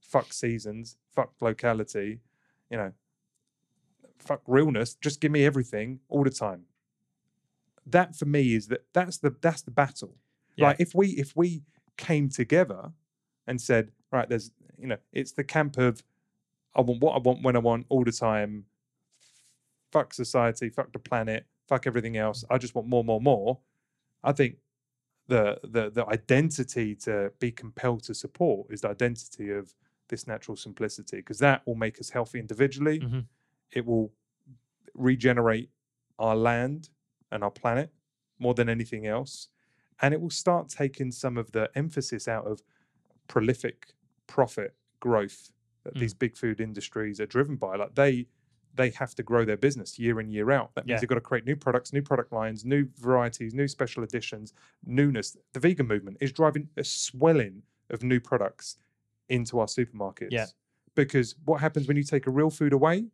fuck 0.00 0.32
seasons 0.32 0.96
fuck 1.14 1.30
locality 1.40 2.20
you 2.70 2.76
know 2.78 2.92
fuck 4.18 4.42
realness 4.46 4.94
just 4.96 5.20
give 5.20 5.30
me 5.30 5.44
everything 5.44 6.00
all 6.08 6.24
the 6.24 6.30
time 6.46 6.62
that 7.90 8.16
for 8.16 8.26
me 8.26 8.54
is 8.54 8.68
that 8.68 8.84
that's 8.92 9.18
the 9.18 9.34
that's 9.40 9.62
the 9.62 9.70
battle. 9.70 10.16
Yeah. 10.56 10.68
like 10.68 10.80
if 10.80 10.94
we 10.94 11.08
if 11.10 11.34
we 11.36 11.62
came 11.96 12.28
together 12.28 12.92
and 13.46 13.60
said 13.60 13.92
right 14.12 14.28
there's 14.28 14.50
you 14.78 14.86
know 14.86 14.98
it's 15.12 15.32
the 15.32 15.44
camp 15.44 15.76
of 15.78 16.02
i 16.74 16.80
want 16.80 17.00
what 17.00 17.14
i 17.14 17.18
want 17.18 17.42
when 17.42 17.56
i 17.56 17.60
want 17.60 17.86
all 17.88 18.04
the 18.04 18.12
time. 18.12 18.64
Fuck 19.92 20.12
society 20.12 20.68
fuck 20.68 20.92
the 20.92 20.98
planet 20.98 21.46
fuck 21.66 21.86
everything 21.86 22.16
else. 22.16 22.44
I 22.50 22.56
just 22.58 22.74
want 22.74 22.88
more 22.88 23.04
more 23.04 23.20
more. 23.20 23.58
I 24.24 24.32
think 24.32 24.56
the 25.28 25.58
the 25.62 25.90
the 25.90 26.06
identity 26.06 26.94
to 26.94 27.30
be 27.38 27.50
compelled 27.52 28.02
to 28.04 28.14
support 28.14 28.68
is 28.70 28.80
the 28.82 28.88
identity 28.88 29.50
of 29.50 29.74
this 30.08 30.26
natural 30.26 30.56
simplicity 30.56 31.18
because 31.18 31.38
that 31.40 31.66
will 31.66 31.74
make 31.74 32.00
us 32.00 32.10
healthy 32.10 32.38
individually. 32.38 33.00
Mhm. 33.00 33.26
it 33.72 33.84
will 33.84 34.10
regenerate 34.94 35.70
our 36.18 36.34
land 36.34 36.88
and 37.30 37.42
our 37.44 37.50
planet 37.50 37.92
more 38.38 38.54
than 38.54 38.68
anything 38.68 39.06
else 39.06 39.48
and 40.00 40.14
it 40.14 40.20
will 40.20 40.30
start 40.30 40.68
taking 40.68 41.10
some 41.10 41.36
of 41.36 41.50
the 41.52 41.68
emphasis 41.74 42.28
out 42.28 42.46
of 42.46 42.62
prolific 43.26 43.94
profit 44.26 44.74
growth 45.00 45.50
that 45.84 45.94
Mm. 45.94 46.00
these 46.00 46.14
big 46.14 46.36
food 46.36 46.60
industries 46.60 47.20
are 47.20 47.26
driven 47.26 47.56
by 47.56 47.76
like 47.76 47.94
they 47.94 48.26
they 48.74 48.90
have 48.90 49.12
to 49.14 49.22
grow 49.24 49.44
their 49.44 49.56
business 49.56 49.98
year 49.98 50.20
in 50.20 50.28
year 50.30 50.50
out 50.52 50.72
that 50.74 50.86
means 50.86 50.96
Yeah. 50.96 51.00
they've 51.00 51.08
got 51.08 51.14
to 51.16 51.20
create 51.20 51.44
new 51.44 51.56
products 51.56 51.92
new 51.92 52.02
product 52.02 52.32
lines 52.32 52.64
new 52.64 52.88
varieties 52.96 53.54
new 53.54 53.66
special 53.66 54.02
editions 54.04 54.52
newness 54.84 55.36
the 55.52 55.60
vegan 55.60 55.86
movement 55.86 56.16
is 56.20 56.30
driving 56.32 56.68
a 56.76 56.84
swelling 56.84 57.62
of 57.90 58.02
new 58.02 58.20
products 58.20 58.76
into 59.28 59.58
our 59.58 59.66
supermarkets 59.66 60.28
Yeah. 60.30 60.46
because 60.94 61.34
what 61.44 61.60
happens 61.60 61.88
when 61.88 61.96
you 61.96 62.02
take 62.04 62.26
a 62.26 62.30
real 62.30 62.50
food 62.50 62.72
away 62.72 63.06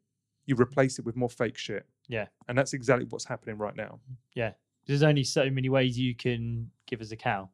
you 0.46 0.54
replace 0.56 0.98
it 0.98 1.04
with 1.04 1.16
more 1.16 1.30
fake 1.30 1.56
shit 1.56 1.86
Yeah. 2.08 2.26
and 2.48 2.56
that's 2.56 2.72
exactly 2.72 3.06
what's 3.08 3.24
happening 3.24 3.58
right 3.58 3.76
now 3.76 4.00
Yeah. 4.34 4.52
There's 4.86 5.02
only 5.02 5.24
so 5.24 5.48
many 5.50 5.68
ways 5.68 5.98
you 5.98 6.14
can 6.14 6.70
give 6.86 7.00
us 7.00 7.10
a 7.10 7.16
cow. 7.16 7.48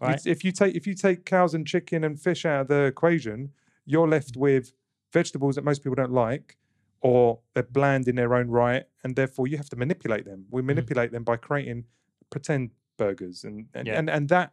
Right. 0.00 0.20
If 0.26 0.44
you 0.44 0.52
take 0.52 0.74
if 0.74 0.86
you 0.86 0.94
take 0.94 1.24
cows 1.24 1.54
and 1.54 1.66
chicken 1.66 2.04
and 2.04 2.18
fish 2.18 2.44
out 2.44 2.62
of 2.62 2.68
the 2.68 2.84
equation, 2.84 3.52
you're 3.84 4.08
left 4.08 4.34
mm. 4.34 4.38
with 4.38 4.72
vegetables 5.12 5.56
that 5.56 5.64
most 5.64 5.82
people 5.82 5.94
don't 5.94 6.12
like, 6.12 6.56
or 7.00 7.40
they're 7.54 7.62
bland 7.62 8.08
in 8.08 8.16
their 8.16 8.34
own 8.34 8.48
right, 8.48 8.84
and 9.04 9.16
therefore 9.16 9.46
you 9.46 9.56
have 9.56 9.68
to 9.70 9.76
manipulate 9.76 10.24
them. 10.24 10.46
We 10.50 10.60
mm-hmm. 10.60 10.68
manipulate 10.68 11.12
them 11.12 11.24
by 11.24 11.36
creating 11.36 11.84
pretend 12.30 12.70
burgers, 12.96 13.44
and 13.44 13.66
and 13.74 13.86
Yeah. 13.86 13.98
and, 13.98 14.08
and 14.08 14.28
that 14.30 14.52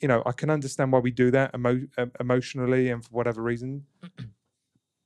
you 0.00 0.08
know, 0.08 0.22
I 0.26 0.32
can 0.32 0.50
understand 0.50 0.92
why 0.92 0.98
we 0.98 1.10
do 1.12 1.30
that 1.30 1.54
emo- 1.54 1.86
emotionally 2.20 2.90
and 2.90 3.04
for 3.04 3.10
whatever 3.10 3.42
reason. 3.42 3.86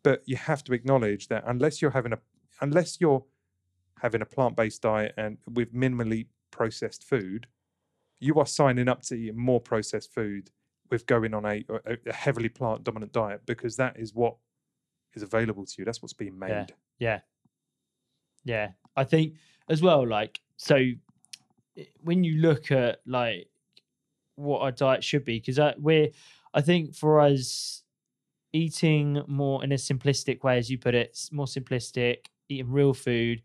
but 0.03 0.23
you 0.27 0.37
have 0.37 0.63
to 0.65 0.73
acknowledge 0.73 1.29
that 1.29 1.45
unless 1.47 1.83
you're 1.83 1.91
having 1.91 2.13
a 2.13 2.19
unless 2.61 3.01
you're 3.01 3.25
having 4.01 4.23
a 4.23 4.27
plant-based 4.27 4.83
diet 4.83 5.15
and 5.17 5.39
with 5.53 5.75
minimally 5.75 6.27
processed 6.51 7.05
food, 7.05 7.47
you 8.21 8.35
are 8.35 8.47
signing 8.47 8.89
up 8.89 9.03
to 9.03 9.15
eat 9.15 9.35
more 9.35 9.61
processed 9.61 10.13
food 10.13 10.51
with 10.91 11.07
going 11.07 11.35
on 11.35 11.45
a, 11.45 11.65
a, 11.87 12.13
heavily 12.13 12.49
plant 12.49 12.85
dominant 12.85 13.13
diet 13.13 13.43
because 13.47 13.77
that 13.77 13.99
is 13.99 14.15
what 14.15 14.37
is 15.15 15.23
available 15.23 15.65
to 15.65 15.75
you. 15.79 15.85
That's 15.85 16.03
what's 16.03 16.13
being 16.13 16.39
made. 16.39 16.49
Yeah. 16.49 16.67
Yeah. 16.99 17.21
Yeah. 18.45 18.69
I 18.97 19.05
think 19.05 19.35
as 19.69 19.83
well, 19.83 20.07
like, 20.07 20.41
so 20.57 20.79
when 22.03 22.25
you 22.25 22.41
look 22.41 22.71
at 22.71 23.01
like 23.07 23.49
what 24.37 24.63
our 24.63 24.73
diet 24.73 25.05
should 25.05 25.25
be, 25.25 25.39
because 25.39 25.61
we're, 25.79 26.09
I 26.55 26.61
think 26.61 26.95
for 26.95 27.21
us, 27.21 27.83
eating 28.63 29.23
more 29.27 29.63
in 29.65 29.71
a 29.73 29.77
simplistic 29.91 30.43
way, 30.47 30.59
as 30.59 30.67
you 30.71 30.79
put 30.87 30.95
it, 31.03 31.13
more 31.31 31.47
simplistic, 31.47 32.17
eating 32.49 32.71
real 32.81 32.95
food, 32.95 33.43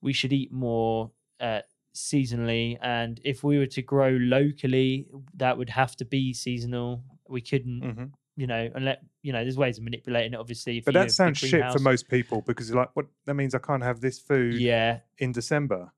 we 0.00 0.12
should 0.12 0.32
eat 0.32 0.50
more 0.52 1.10
uh, 1.40 1.60
seasonally. 1.94 2.78
And 2.82 3.20
if 3.24 3.44
we 3.44 3.58
were 3.58 3.66
to 3.78 3.82
grow 3.82 4.10
locally, 4.38 5.06
that 5.42 5.56
would 5.58 5.70
have 5.70 5.94
to 5.96 6.04
be 6.04 6.32
seasonal. 6.32 7.02
We 7.28 7.40
couldn't, 7.40 7.80
Mhm. 7.82 8.10
you 8.36 8.46
know, 8.46 8.62
and 8.74 8.84
let, 8.84 8.98
you 9.22 9.32
know, 9.32 9.42
there's 9.44 9.56
ways 9.56 9.78
of 9.78 9.84
manipulating 9.84 10.32
it, 10.34 10.40
obviously. 10.40 10.80
But 10.80 10.94
that 10.94 11.12
sounds 11.12 11.38
shit 11.38 11.64
for 11.72 11.78
most 11.80 12.08
people 12.08 12.42
because 12.42 12.68
you're 12.68 12.78
like, 12.78 12.94
what? 12.96 13.06
That 13.26 13.34
means 13.34 13.54
I 13.54 13.58
can't 13.58 13.82
have 13.82 14.00
this 14.00 14.18
food 14.18 14.54
Yeah. 14.54 15.00
in 15.18 15.32
December. 15.32 15.92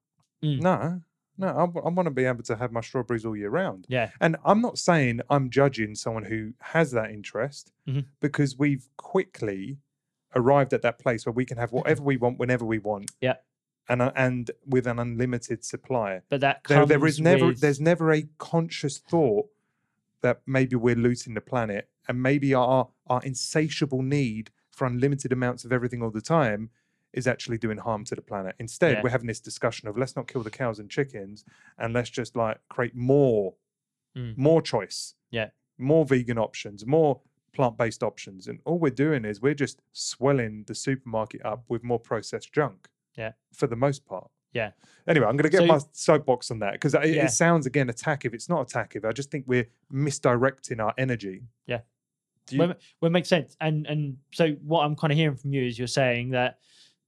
Mm. 0.45 0.61
No, 0.63 1.01
no, 1.41 1.49
I, 1.49 1.89
want 1.89 2.07
to 2.07 2.11
be 2.11 2.25
able 2.27 2.43
to 2.45 2.57
have 2.57 2.71
my 2.73 2.81
strawberries 2.81 3.25
all 3.25 3.37
year 3.37 3.51
round. 3.51 3.87
Yeah. 3.89 4.11
And 4.21 4.37
I'm 4.45 4.61
not 4.61 4.79
saying 4.79 5.21
I'm 5.31 5.51
judging 5.51 5.95
someone 5.95 6.25
who 6.25 6.53
has 6.61 6.91
that 6.93 7.11
interest 7.11 7.73
Mhm. 7.89 8.05
because 8.21 8.57
we've 8.59 8.89
quickly 8.97 9.79
arrived 10.37 10.73
at 10.73 10.83
that 10.83 10.99
place 10.99 11.27
where 11.27 11.33
we 11.33 11.45
can 11.45 11.57
have 11.57 11.73
whatever 11.73 12.03
we 12.03 12.17
want 12.17 12.39
whenever 12.39 12.65
we 12.65 12.79
want. 12.79 13.11
Yeah. 13.21 13.37
And 13.89 14.01
uh, 14.03 14.13
and 14.15 14.51
with 14.67 14.87
an 14.87 14.99
unlimited 14.99 15.65
supply. 15.65 16.21
But 16.29 16.41
that 16.43 16.61
There, 16.69 16.79
comes 16.79 16.89
there 16.91 17.05
is 17.07 17.21
never 17.21 17.47
with- 17.47 17.61
there's 17.61 17.81
never 17.81 18.13
a 18.13 18.23
conscious 18.39 18.99
thought 18.99 19.47
that 20.21 20.43
maybe 20.47 20.77
we're 20.77 20.95
looting 21.09 21.35
the 21.35 21.41
planet 21.41 21.89
and 22.07 22.23
maybe 22.23 22.55
our 22.55 22.91
our 23.09 23.23
insatiable 23.25 24.03
need 24.03 24.51
for 24.71 24.87
unlimited 24.87 25.33
amounts 25.33 25.65
of 25.65 25.73
everything 25.73 26.03
all 26.03 26.11
the 26.11 26.21
time 26.21 26.71
is 27.13 27.27
actually 27.27 27.59
doing 27.59 27.79
harm 27.79 28.05
to 28.05 28.15
the 28.15 28.23
planet. 28.23 28.55
Instead, 28.59 28.93
Yeah. 28.97 29.03
we're 29.03 29.11
having 29.11 29.27
this 29.27 29.41
discussion 29.41 29.89
of 29.89 29.97
let's 29.99 30.15
not 30.17 30.29
kill 30.29 30.43
the 30.43 30.51
cows 30.51 30.79
and 30.79 30.89
chickens 30.91 31.45
and 31.79 31.93
let's 31.93 32.11
just 32.11 32.37
like 32.37 32.59
create 32.69 32.95
more 32.95 33.55
Mm. 34.17 34.37
more 34.37 34.61
choice. 34.61 35.15
Yeah. 35.31 35.51
More 35.79 36.05
vegan 36.05 36.37
options, 36.39 36.85
more 36.85 37.21
plant-based 37.53 38.03
options. 38.03 38.49
And 38.49 38.59
all 38.65 38.77
we're 38.79 38.91
doing 38.91 39.25
is 39.25 39.41
we're 39.41 39.55
just 39.55 39.81
swelling 39.93 40.65
the 40.67 40.75
supermarket 40.75 41.45
up 41.45 41.65
with 41.69 41.85
more 41.85 42.01
processed 42.01 42.53
junk. 42.53 42.89
Yeah. 43.17 43.33
For 43.53 43.69
the 43.69 43.77
most 43.77 44.05
part. 44.05 44.29
Yeah. 44.53 44.73
Anyway, 45.07 45.27
I'm 45.27 45.37
going 45.37 45.45
to 45.45 45.57
get 45.57 45.61
So- 45.61 45.67
my 45.67 45.79
soapbox 45.93 46.51
on 46.51 46.59
that 46.59 46.73
because 46.73 46.95
it, 46.95 47.15
Yeah. 47.15 47.27
it 47.27 47.31
sounds 47.31 47.67
again 47.67 47.87
attackive. 47.89 48.35
It's 48.35 48.49
not 48.49 48.69
attackive. 48.69 49.05
I 49.05 49.13
just 49.13 49.31
think 49.31 49.45
we're 49.47 49.69
misdirecting 49.91 50.81
our 50.81 50.93
energy. 50.99 51.45
Yeah. 51.67 51.81
Do 52.47 52.57
you, 52.57 52.59
well, 52.61 52.75
well, 53.01 53.09
it 53.09 53.13
makes 53.13 53.29
sense. 53.29 53.57
And 53.61 53.87
and 53.87 54.17
so 54.33 54.53
what 54.55 54.81
I'm 54.85 54.97
kind 54.97 55.13
of 55.13 55.17
hearing 55.17 55.37
from 55.37 55.53
you 55.53 55.63
is 55.65 55.79
you're 55.79 55.87
saying 55.87 56.31
that 56.31 56.59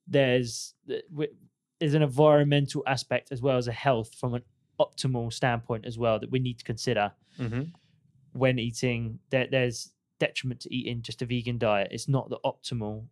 there's 0.06 0.74
th- 0.86 1.04
there's 1.78 1.94
an 1.94 2.02
environmental 2.02 2.82
aspect 2.86 3.32
as 3.32 3.42
well 3.42 3.56
as 3.56 3.66
a 3.68 3.72
health 3.72 4.14
from 4.14 4.34
an 4.34 4.42
optimal 4.80 5.32
standpoint 5.32 5.84
as 5.84 5.98
well 5.98 6.18
that 6.18 6.30
we 6.30 6.38
need 6.38 6.58
to 6.58 6.64
consider 6.64 7.12
Mhm. 7.38 7.72
when 8.32 8.58
eating. 8.58 9.18
There, 9.30 9.46
there's 9.50 9.92
detriment 10.18 10.60
to 10.60 10.74
eating 10.74 11.02
just 11.02 11.22
a 11.22 11.26
vegan 11.26 11.58
diet. 11.58 11.88
It's 11.90 12.08
not 12.08 12.30
the 12.30 12.38
optimal 12.44 13.06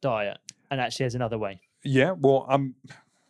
diet, 0.00 0.38
and 0.70 0.80
actually, 0.80 1.04
there's 1.04 1.14
another 1.14 1.38
way. 1.38 1.60
Yeah. 1.84 2.12
Well, 2.12 2.46
I'm. 2.48 2.74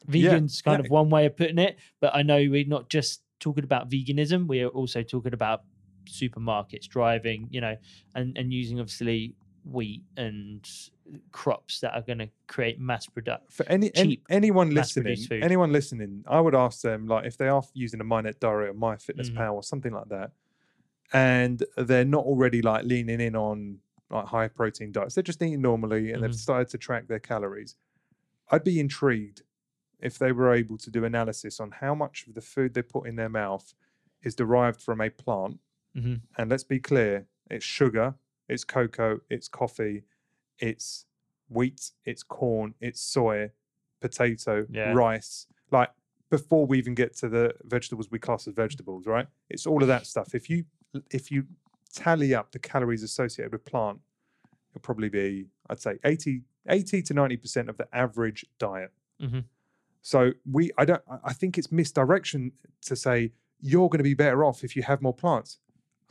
Yeah, 0.08 0.30
Vegan's 0.32 0.60
kind 0.62 0.80
yeah. 0.80 0.86
of 0.86 0.90
one 0.90 1.10
way 1.10 1.26
of 1.26 1.36
putting 1.36 1.58
it, 1.58 1.78
but 2.00 2.12
I 2.14 2.22
know 2.22 2.36
we're 2.50 2.66
not 2.66 2.88
just 2.88 3.22
talking 3.38 3.62
about 3.64 3.88
veganism. 3.88 4.48
We 4.48 4.60
are 4.62 4.68
also 4.68 5.02
talking 5.04 5.32
about 5.32 5.62
supermarkets 6.06 6.88
driving, 6.88 7.46
you 7.50 7.60
know, 7.60 7.76
and 8.14 8.36
and 8.36 8.52
using 8.52 8.80
obviously 8.80 9.36
wheat 9.64 10.02
and 10.16 10.68
crops 11.30 11.80
that 11.80 11.94
are 11.94 12.02
going 12.02 12.18
to 12.18 12.28
create 12.48 12.80
mass 12.80 13.06
production. 13.06 13.46
For 13.50 13.66
any, 13.68 13.88
an- 13.94 14.04
cheap, 14.10 14.24
anyone 14.30 14.70
listening, 14.70 15.16
food. 15.16 15.42
anyone 15.42 15.72
listening, 15.72 16.24
I 16.26 16.40
would 16.40 16.54
ask 16.54 16.80
them 16.82 17.06
like 17.06 17.26
if 17.26 17.36
they 17.36 17.48
are 17.48 17.62
using 17.74 18.00
a 18.00 18.04
MyNetDiary 18.04 18.68
or 18.70 18.74
MyFitnessPal 18.74 19.36
Mhm. 19.36 19.52
or 19.52 19.62
something 19.62 19.92
like 19.92 20.08
that, 20.08 20.32
and 21.12 21.62
they're 21.76 22.04
not 22.04 22.24
already 22.24 22.62
like 22.62 22.84
leaning 22.84 23.20
in 23.20 23.36
on 23.36 23.78
like 24.10 24.26
high 24.26 24.48
protein 24.48 24.92
diets, 24.92 25.14
they're 25.14 25.22
just 25.22 25.40
eating 25.42 25.62
normally 25.62 26.12
and 26.12 26.22
they've 26.22 26.30
Mhm. 26.30 26.34
started 26.34 26.68
to 26.68 26.78
track 26.78 27.06
their 27.08 27.18
calories. 27.20 27.76
I'd 28.50 28.64
be 28.64 28.78
intrigued 28.78 29.42
if 30.00 30.18
they 30.18 30.32
were 30.32 30.52
able 30.52 30.76
to 30.78 30.90
do 30.90 31.04
analysis 31.04 31.60
on 31.60 31.70
how 31.70 31.94
much 31.94 32.26
of 32.26 32.34
the 32.34 32.40
food 32.42 32.74
they 32.74 32.82
put 32.82 33.06
in 33.06 33.16
their 33.16 33.28
mouth 33.30 33.72
is 34.22 34.34
derived 34.34 34.82
from 34.82 35.00
a 35.00 35.08
plant. 35.08 35.60
Mhm. 35.96 36.20
And 36.36 36.50
let's 36.50 36.64
be 36.64 36.78
clear, 36.80 37.26
it's 37.50 37.64
sugar, 37.64 38.14
it's 38.52 38.64
cocoa, 38.64 39.20
it's 39.30 39.48
coffee, 39.48 40.04
it's 40.58 41.06
wheat, 41.48 41.90
it's 42.04 42.22
corn, 42.22 42.74
it's 42.80 43.00
soy, 43.00 43.50
potato, 44.00 44.66
Yeah. 44.70 44.92
rice. 44.92 45.46
Like 45.70 45.90
before 46.30 46.66
we 46.66 46.78
even 46.78 46.94
get 46.94 47.16
to 47.18 47.28
the 47.28 47.54
vegetables 47.64 48.10
we 48.10 48.18
class 48.18 48.46
as 48.48 48.54
vegetables, 48.54 49.06
right? 49.06 49.26
It's 49.50 49.66
all 49.66 49.82
of 49.82 49.88
that 49.88 50.06
stuff. 50.06 50.34
If 50.34 50.48
you 50.50 50.64
if 51.10 51.30
you 51.30 51.46
tally 51.94 52.34
up 52.34 52.52
the 52.52 52.58
calories 52.58 53.02
associated 53.02 53.52
with 53.52 53.64
plant, 53.64 53.98
it'll 54.70 54.80
probably 54.82 55.08
be, 55.08 55.46
I'd 55.70 55.80
say 55.80 55.98
80, 56.04 56.42
80 56.68 57.02
to 57.02 57.14
90% 57.14 57.68
of 57.68 57.76
the 57.78 57.88
average 57.94 58.44
diet. 58.58 58.92
Mhm. 59.20 59.44
So 60.02 60.32
we 60.50 60.70
I 60.78 60.84
don't 60.84 61.02
I 61.10 61.18
I 61.24 61.32
think 61.32 61.56
it's 61.58 61.70
misdirection 61.72 62.52
to 62.82 62.96
say 62.96 63.32
you're 63.60 63.88
going 63.88 63.98
to 63.98 64.10
be 64.12 64.14
better 64.14 64.44
off 64.44 64.64
if 64.64 64.74
you 64.76 64.82
have 64.82 65.00
more 65.00 65.14
plants. 65.14 65.58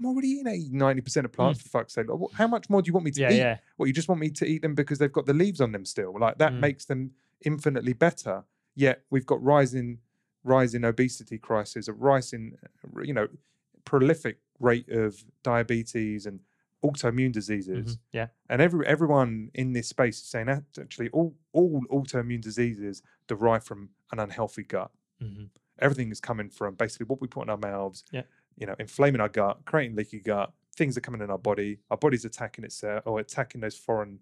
I'm 0.02 0.08
already 0.08 0.30
eating 0.30 0.48
80, 0.48 0.70
90% 0.72 1.26
of 1.26 1.32
plants 1.32 1.62
for 1.62 1.70
fuck's 1.70 1.94
sake. 1.94 2.08
Like, 2.10 2.32
How 2.34 2.48
much 2.48 2.70
more 2.72 2.82
do 2.82 2.88
you 2.88 2.94
want 2.94 3.06
me 3.06 3.12
to 3.12 3.20
Mm. 3.20 3.24
Yeah, 3.24 3.30
eat? 3.32 3.38
yeah, 3.38 3.58
Well, 3.78 3.86
you 3.88 3.94
just 3.94 4.08
want 4.10 4.20
me 4.20 4.32
to 4.32 4.46
eat 4.46 4.62
them 4.64 4.74
because 4.74 4.98
they've 4.98 5.12
got 5.12 5.28
the 5.28 5.34
leaves 5.34 5.62
on 5.62 5.72
them 5.72 5.86
still. 5.86 6.18
Like 6.20 6.38
that 6.40 6.54
Mm. 6.54 6.60
makes 6.60 6.86
them 6.86 7.12
infinitely 7.46 7.94
better. 7.94 8.44
Yet 8.74 9.06
we've 9.12 9.26
got 9.26 9.42
rising, 9.44 10.00
rising 10.44 10.84
obesity 10.84 11.38
crisis, 11.38 11.88
a 11.88 11.94
rising, 11.94 12.58
uh, 12.64 13.02
you 13.02 13.14
know, 13.14 13.28
prolific 13.86 14.40
rate 14.60 14.90
of 14.90 15.24
diabetes 15.44 16.26
and 16.26 16.40
autoimmune 16.84 17.32
diseases. 17.32 17.96
mhm, 17.98 18.00
yeah, 18.12 18.28
And 18.50 18.60
every 18.62 18.86
everyone 18.88 19.52
in 19.54 19.74
this 19.74 19.88
space 19.88 20.18
is 20.18 20.26
saying 20.26 20.48
that 20.48 20.64
actually 20.80 21.10
all 21.10 21.36
all 21.52 21.82
autoimmune 21.92 22.42
diseases 22.42 23.04
derive 23.28 23.64
from 23.64 23.92
an 24.12 24.20
unhealthy 24.20 24.64
gut. 24.64 24.92
mhm, 25.22 25.50
Everything 25.80 26.12
is 26.12 26.20
coming 26.20 26.50
from 26.50 26.76
basically 26.76 27.06
what 27.06 27.22
we 27.22 27.28
put 27.28 27.44
in 27.44 27.50
our 27.50 27.58
mouths. 27.58 28.04
Yeah. 28.12 28.24
You 28.62 28.68
know, 28.68 28.76
inflaming 28.80 29.20
our 29.22 29.28
gut, 29.30 29.60
creating 29.66 29.96
leaky 29.98 30.20
gut. 30.20 30.54
Things 30.76 30.96
are 30.98 31.02
coming 31.02 31.22
in 31.22 31.30
our 31.30 31.38
body. 31.38 31.80
Our 31.90 31.98
body's 31.98 32.24
attacking 32.26 32.64
itself 32.64 33.04
or 33.06 33.20
attacking 33.20 33.60
those 33.62 33.76
foreign 33.76 34.20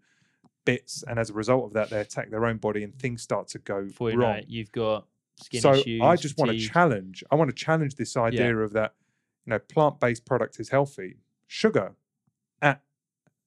bits, 0.66 1.04
and 1.08 1.20
as 1.20 1.30
a 1.30 1.34
result 1.34 1.66
of 1.66 1.74
that, 1.74 1.90
they 1.90 2.00
attack 2.00 2.32
their 2.32 2.46
own 2.46 2.58
body, 2.58 2.84
and 2.84 2.98
things 2.98 3.22
start 3.22 3.48
to 3.50 3.60
go 3.60 3.84
before 3.86 4.12
know 4.12 4.18
wrong. 4.18 4.42
you've 4.48 4.72
got 4.72 5.06
skin 5.42 5.62
so 5.62 5.74
issues. 5.74 6.02
I 6.02 6.16
just 6.16 6.38
want 6.38 6.52
to 6.52 6.58
challenge. 6.58 7.24
I 7.32 7.36
want 7.36 7.50
to 7.50 7.56
challenge 7.56 7.96
this 7.96 8.16
idea 8.18 8.58
of 8.58 8.74
that. 8.74 8.94
You 9.46 9.52
know, 9.52 9.60
plant-based 9.60 10.26
product 10.26 10.60
is 10.60 10.70
healthy. 10.70 11.18
Sugar, 11.48 11.96
at 12.62 12.82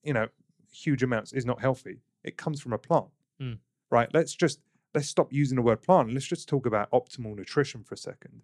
you 0.03 0.13
know, 0.13 0.29
huge 0.73 1.03
amounts 1.03 1.33
is 1.33 1.45
not 1.47 1.61
healthy. 1.61 2.01
It 2.25 2.37
comes 2.37 2.61
from 2.61 2.73
a 2.73 2.79
plant, 2.79 3.07
Mm. 3.41 3.59
right? 3.91 4.09
Let's 4.13 4.35
just 4.35 4.61
let's 4.95 5.09
stop 5.09 5.33
using 5.33 5.57
the 5.57 5.63
word 5.63 5.81
plant. 5.83 6.13
Let's 6.13 6.27
just 6.27 6.49
talk 6.49 6.67
about 6.67 6.91
optimal 6.91 7.35
nutrition 7.35 7.83
for 7.83 7.95
a 7.95 7.99
second. 7.99 8.43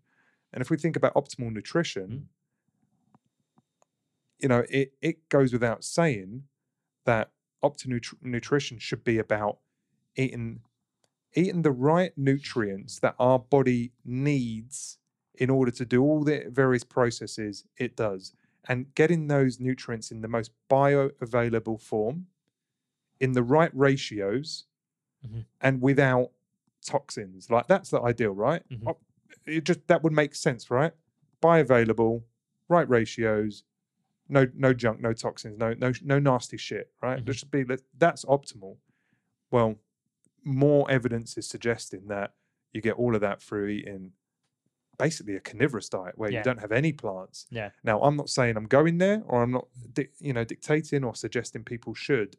And 0.53 0.63
if 0.63 0.71
we 0.71 0.77
think 0.79 0.97
about 0.97 1.15
optimal 1.15 1.53
nutrition, 1.53 2.09
Mm. 2.11 2.23
You 4.39 4.49
know, 4.49 4.65
it 4.71 4.95
it 5.03 5.29
goes 5.29 5.53
without 5.53 5.85
saying 5.85 6.45
that 7.07 7.33
optimal 7.65 8.01
nutrition 8.23 8.79
should 8.79 9.05
be 9.05 9.19
about 9.19 9.59
eating 10.17 10.63
eating 11.35 11.63
the 11.63 11.73
right 11.73 12.13
nutrients 12.17 13.01
that 13.01 13.15
our 13.19 13.39
body 13.39 13.93
needs 14.05 14.99
in 15.35 15.51
order 15.51 15.71
to 15.73 15.85
do 15.85 16.03
all 16.03 16.25
the 16.25 16.45
various 16.51 16.85
processes 16.85 17.65
it 17.79 17.97
does 17.97 18.33
and 18.69 18.95
getting 18.95 19.29
those 19.29 19.61
nutrients 19.61 20.11
in 20.11 20.23
the 20.23 20.29
most 20.29 20.53
bioavailable 20.71 21.81
form 21.81 22.27
in 23.21 23.33
the 23.33 23.43
right 23.43 23.71
ratios 23.75 24.67
Mhm. 25.25 25.45
and 25.61 25.83
without 25.83 26.33
toxins 26.85 27.51
like 27.51 27.67
that's 27.69 27.91
the 27.91 28.01
ideal 28.03 28.33
right 28.33 28.63
Mhm. 28.71 28.95
It 29.47 29.65
just 29.65 29.87
that 29.89 30.03
would 30.03 30.13
make 30.13 30.35
sense 30.35 30.71
right 30.71 30.93
bioavailable 31.43 32.25
right 32.69 32.89
ratios 32.89 33.65
no 34.29 34.47
no 34.55 34.73
junk 34.75 35.01
no 35.01 35.13
toxins 35.13 35.59
no 35.59 35.75
no 35.75 35.93
no 36.03 36.19
nasty 36.19 36.57
shit 36.57 36.93
right 37.03 37.21
Mhm. 37.21 37.25
there 37.25 37.35
should 37.35 37.51
be 37.51 37.65
that's 37.97 38.25
optimal 38.27 38.77
well 39.51 39.79
more 40.45 40.91
evidence 40.91 41.37
is 41.39 41.47
suggesting 41.49 42.07
that 42.09 42.35
you 42.73 42.81
get 42.81 42.95
all 42.95 43.15
of 43.15 43.21
that 43.21 43.43
through 43.43 43.69
eating 43.69 44.13
basically 44.99 45.37
a 45.37 45.41
carnivorous 45.41 45.89
diet 45.89 46.19
where 46.19 46.31
Yeah. 46.31 46.39
you 46.39 46.45
don't 46.45 46.59
have 46.61 46.73
any 46.73 46.93
plants. 46.93 47.47
Yeah. 47.51 47.71
Now, 47.85 48.01
I'm 48.03 48.17
not 48.17 48.29
saying 48.31 48.57
I'm 48.57 48.67
going 48.67 48.99
there 48.99 49.23
or 49.27 49.43
I'm 49.43 49.53
not, 49.53 49.69
di- 49.93 50.09
you 50.19 50.33
know, 50.33 50.43
dictating 50.45 51.05
or 51.05 51.15
suggesting 51.15 51.63
people 51.65 51.95
should. 51.95 52.37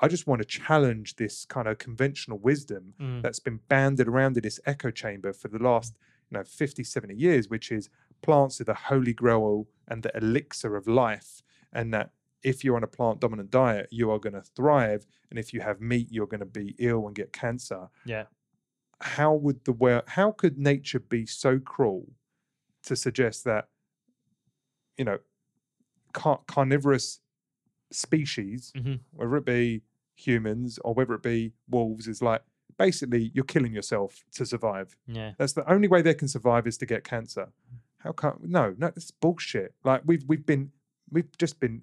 I 0.00 0.08
just 0.08 0.26
want 0.26 0.40
to 0.42 0.44
challenge 0.48 1.16
this 1.16 1.44
kind 1.44 1.68
of 1.68 1.78
conventional 1.78 2.38
wisdom 2.38 2.94
Mm. 2.98 3.22
that's 3.22 3.38
been 3.38 3.58
banded 3.68 4.08
around 4.08 4.36
in 4.36 4.42
this 4.42 4.58
echo 4.66 4.90
chamber 4.90 5.32
for 5.32 5.46
the 5.48 5.58
last, 5.58 5.94
you 6.30 6.36
know, 6.38 6.42
50, 6.44 6.82
70 6.82 7.14
years, 7.14 7.48
which 7.48 7.70
is 7.70 7.88
plants 8.22 8.60
are 8.60 8.64
the 8.64 8.74
holy 8.74 9.12
grail 9.12 9.68
and 9.88 10.02
the 10.02 10.16
elixir 10.16 10.76
of 10.76 10.86
life. 10.86 11.42
And 11.72 11.92
that 11.94 12.10
if 12.42 12.64
you're 12.64 12.76
on 12.76 12.82
a 12.84 12.88
plant 12.88 13.20
dominant 13.20 13.50
diet, 13.50 13.88
you 13.90 14.10
are 14.10 14.18
going 14.18 14.32
to 14.32 14.42
thrive. 14.42 15.06
And 15.30 15.38
if 15.38 15.52
you 15.52 15.60
have 15.60 15.80
meat, 15.80 16.08
you're 16.10 16.26
going 16.26 16.40
to 16.40 16.46
be 16.46 16.74
ill 16.78 17.06
and 17.06 17.14
get 17.14 17.32
cancer 17.32 17.88
Yeah. 18.04 18.24
how 19.02 19.32
would 19.34 19.64
the 19.64 19.72
world 19.72 20.02
how 20.08 20.30
could 20.30 20.58
nature 20.58 20.98
be 21.00 21.24
so 21.24 21.58
cruel 21.58 22.12
to 22.82 22.94
suggest 22.94 23.44
that 23.44 23.68
you 24.98 25.04
know 25.06 25.18
car- 26.12 26.42
carnivorous 26.46 27.20
species 27.90 28.72
Mhm. 28.76 29.00
whether 29.12 29.36
it 29.36 29.44
be 29.46 29.82
humans 30.14 30.78
or 30.84 30.92
whether 30.94 31.14
it 31.14 31.22
be 31.22 31.54
wolves 31.68 32.06
is 32.08 32.20
like 32.20 32.42
basically 32.78 33.30
you're 33.34 33.44
killing 33.44 33.72
yourself 33.72 34.22
to 34.32 34.44
survive 34.44 34.96
Yeah. 35.06 35.32
that's 35.38 35.54
the 35.54 35.66
only 35.70 35.88
way 35.88 36.02
they 36.02 36.14
can 36.14 36.28
survive 36.28 36.66
is 36.66 36.76
to 36.78 36.86
get 36.86 37.02
cancer 37.04 37.52
how 38.00 38.12
come 38.12 38.38
no 38.42 38.74
no 38.78 38.90
that's 38.94 39.10
bullshit 39.10 39.74
like 39.84 40.02
we've 40.04 40.24
we've 40.26 40.44
been 40.46 40.70
we've 41.10 41.30
just 41.38 41.60
been 41.60 41.82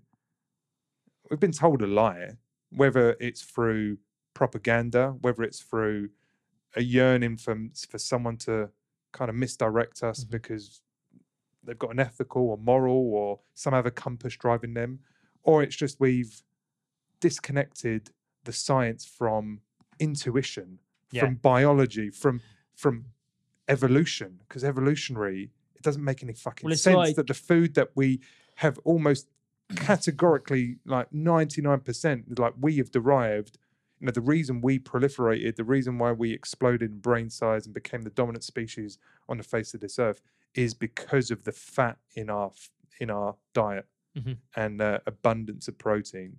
we've 1.29 1.39
been 1.39 1.51
told 1.51 1.81
a 1.81 1.87
lie 1.87 2.31
whether 2.71 3.15
it's 3.19 3.41
through 3.41 3.97
propaganda 4.33 5.15
whether 5.21 5.43
it's 5.43 5.61
through 5.61 6.09
a 6.75 6.81
yearning 6.81 7.37
for 7.37 7.55
for 7.89 7.97
someone 7.97 8.37
to 8.37 8.69
kind 9.13 9.29
of 9.29 9.35
misdirect 9.35 10.03
us 10.03 10.23
Mhm. 10.23 10.31
because 10.31 10.81
they've 11.63 11.79
got 11.79 11.91
an 11.91 11.99
ethical 11.99 12.43
or 12.49 12.57
moral 12.57 13.13
or 13.13 13.39
some 13.53 13.73
other 13.73 13.89
compass 13.91 14.35
driving 14.35 14.73
them 14.73 14.99
or 15.43 15.63
it's 15.63 15.75
just 15.75 15.99
we've 15.99 16.41
disconnected 17.19 18.11
the 18.43 18.53
science 18.53 19.05
from 19.05 19.61
intuition 19.99 20.79
Yeah. 21.11 21.21
from 21.25 21.35
biology 21.35 22.09
from 22.09 22.41
from 22.75 23.05
evolution 23.67 24.39
because 24.47 24.63
evolutionary 24.63 25.51
it 25.77 25.83
doesn't 25.83 26.03
make 26.03 26.23
any 26.23 26.33
fucking 26.33 26.67
Well, 26.67 26.75
sense 26.75 26.95
like- 26.95 27.15
that 27.15 27.27
the 27.27 27.33
food 27.33 27.75
that 27.75 27.91
we 27.95 28.19
have 28.55 28.77
almost 28.79 29.27
categorically 29.75 30.77
like 30.85 31.11
99% 31.11 32.39
like 32.39 32.53
we 32.59 32.77
have 32.77 32.89
derived 32.91 33.57
you 33.99 34.05
know 34.05 34.11
the 34.11 34.21
reason 34.21 34.61
we 34.61 34.79
proliferated 34.79 35.55
the 35.57 35.63
reason 35.63 35.97
why 35.97 36.11
we 36.11 36.31
exploded 36.31 36.89
in 36.89 36.99
brain 36.99 37.29
size 37.29 37.65
and 37.65 37.73
became 37.73 38.03
the 38.03 38.09
dominant 38.09 38.43
species 38.45 38.97
on 39.27 39.37
the 39.37 39.43
face 39.43 39.73
of 39.73 39.81
this 39.81 39.99
earth 39.99 40.21
is 40.55 40.73
because 40.73 41.29
of 41.31 41.43
the 41.43 41.51
fat 41.51 41.97
in 42.15 42.29
our 42.29 42.51
in 42.99 43.09
our 43.09 43.35
diet 43.53 43.85
Mhm. 44.17 44.37
and 44.55 44.81
uh, 44.81 44.99
abundance 45.05 45.67
of 45.67 45.77
protein 45.77 46.37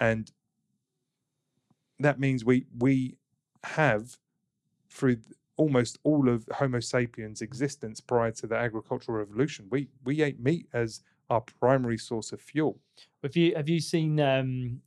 and 0.00 0.32
that 2.00 2.18
means 2.18 2.44
we 2.44 2.66
we 2.76 3.18
have 3.64 4.16
through 4.88 5.16
th- 5.16 5.36
almost 5.56 5.98
all 6.04 6.28
of 6.28 6.46
homo 6.52 6.80
sapiens 6.80 7.40
existence 7.42 8.00
prior 8.00 8.30
to 8.30 8.46
the 8.46 8.54
agricultural 8.54 9.18
revolution 9.18 9.66
we 9.70 9.88
we 10.04 10.22
ate 10.22 10.38
meat 10.40 10.66
as 10.72 11.02
our 11.30 11.40
primary 11.60 11.98
source 11.98 12.32
of 12.32 12.40
fuel 12.40 12.78
Have 13.22 13.36
you 13.36 13.54
have 13.56 13.68
you 13.68 13.80
seen 13.80 14.20
um, 14.20 14.80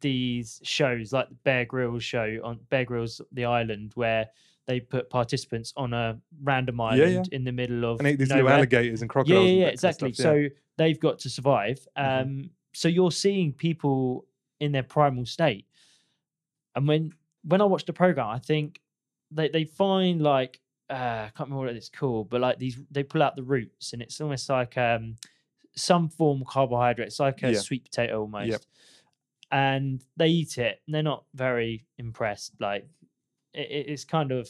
these 0.00 0.60
shows 0.62 1.12
like 1.12 1.28
the 1.28 1.34
Bear 1.36 1.64
Grylls 1.64 2.04
show 2.04 2.38
on 2.44 2.60
Bear 2.70 2.84
Grylls 2.84 3.20
The 3.32 3.44
Island 3.44 3.92
where 3.96 4.28
they 4.66 4.78
put 4.78 5.10
participants 5.10 5.72
on 5.76 5.92
a 5.92 6.16
random 6.44 6.76
yeah. 6.78 6.84
island 6.84 7.28
in 7.32 7.42
the 7.42 7.50
middle 7.50 7.84
of 7.84 7.98
and 7.98 8.06
ate 8.06 8.18
these 8.18 8.30
little 8.30 8.48
alligators 8.48 9.02
and 9.02 9.08
Yeah, 9.08 9.12
crocodiles 9.12 9.46
yeah, 9.48 9.52
yeah, 9.52 9.66
of 9.66 9.72
exactly. 9.72 10.12
stuff, 10.12 10.36
yeah. 10.36 10.48
So 10.48 10.54
they've 10.76 11.00
got 11.00 11.18
to 11.20 11.28
survive. 11.30 11.86
Um, 11.96 12.04
Mhm. 12.06 12.50
So 12.72 12.86
you're 12.86 13.10
seeing 13.10 13.52
people 13.52 14.26
in 14.60 14.70
their 14.70 14.84
primal 14.84 15.26
state, 15.26 15.66
and 16.76 16.86
when 16.86 17.12
when 17.42 17.60
I 17.60 17.64
watch 17.64 17.84
the 17.86 17.92
program, 17.92 18.28
I 18.28 18.38
think 18.38 18.80
they 19.30 19.48
they 19.48 19.64
find 19.64 20.20
like 20.22 20.60
uh, 20.88 20.94
I 21.28 21.30
can't 21.36 21.48
remember 21.50 21.66
what 21.66 21.76
it's 21.76 21.88
called, 21.88 22.30
but 22.30 22.40
like 22.40 22.58
these 22.58 22.78
they 22.90 23.02
pull 23.04 23.22
out 23.22 23.36
the 23.36 23.42
roots, 23.44 23.92
and 23.92 24.02
it's 24.02 24.20
almost 24.20 24.48
like 24.48 24.76
um, 24.76 25.16
some 25.76 26.08
form 26.08 26.40
of 26.42 26.48
carbohydrate. 26.48 27.06
It's 27.08 27.20
like 27.20 27.42
a 27.42 27.52
Yeah. 27.52 27.58
sweet 27.60 27.84
potato 27.84 28.20
almost. 28.20 28.66
And 29.52 30.00
they 30.16 30.28
eat 30.28 30.58
it, 30.58 30.80
and 30.86 30.94
they're 30.94 31.02
not 31.02 31.24
very 31.34 31.86
impressed. 31.98 32.52
Like 32.60 32.86
it, 33.52 33.68
it- 33.70 33.86
it's 33.88 34.04
kind 34.04 34.30
of 34.32 34.48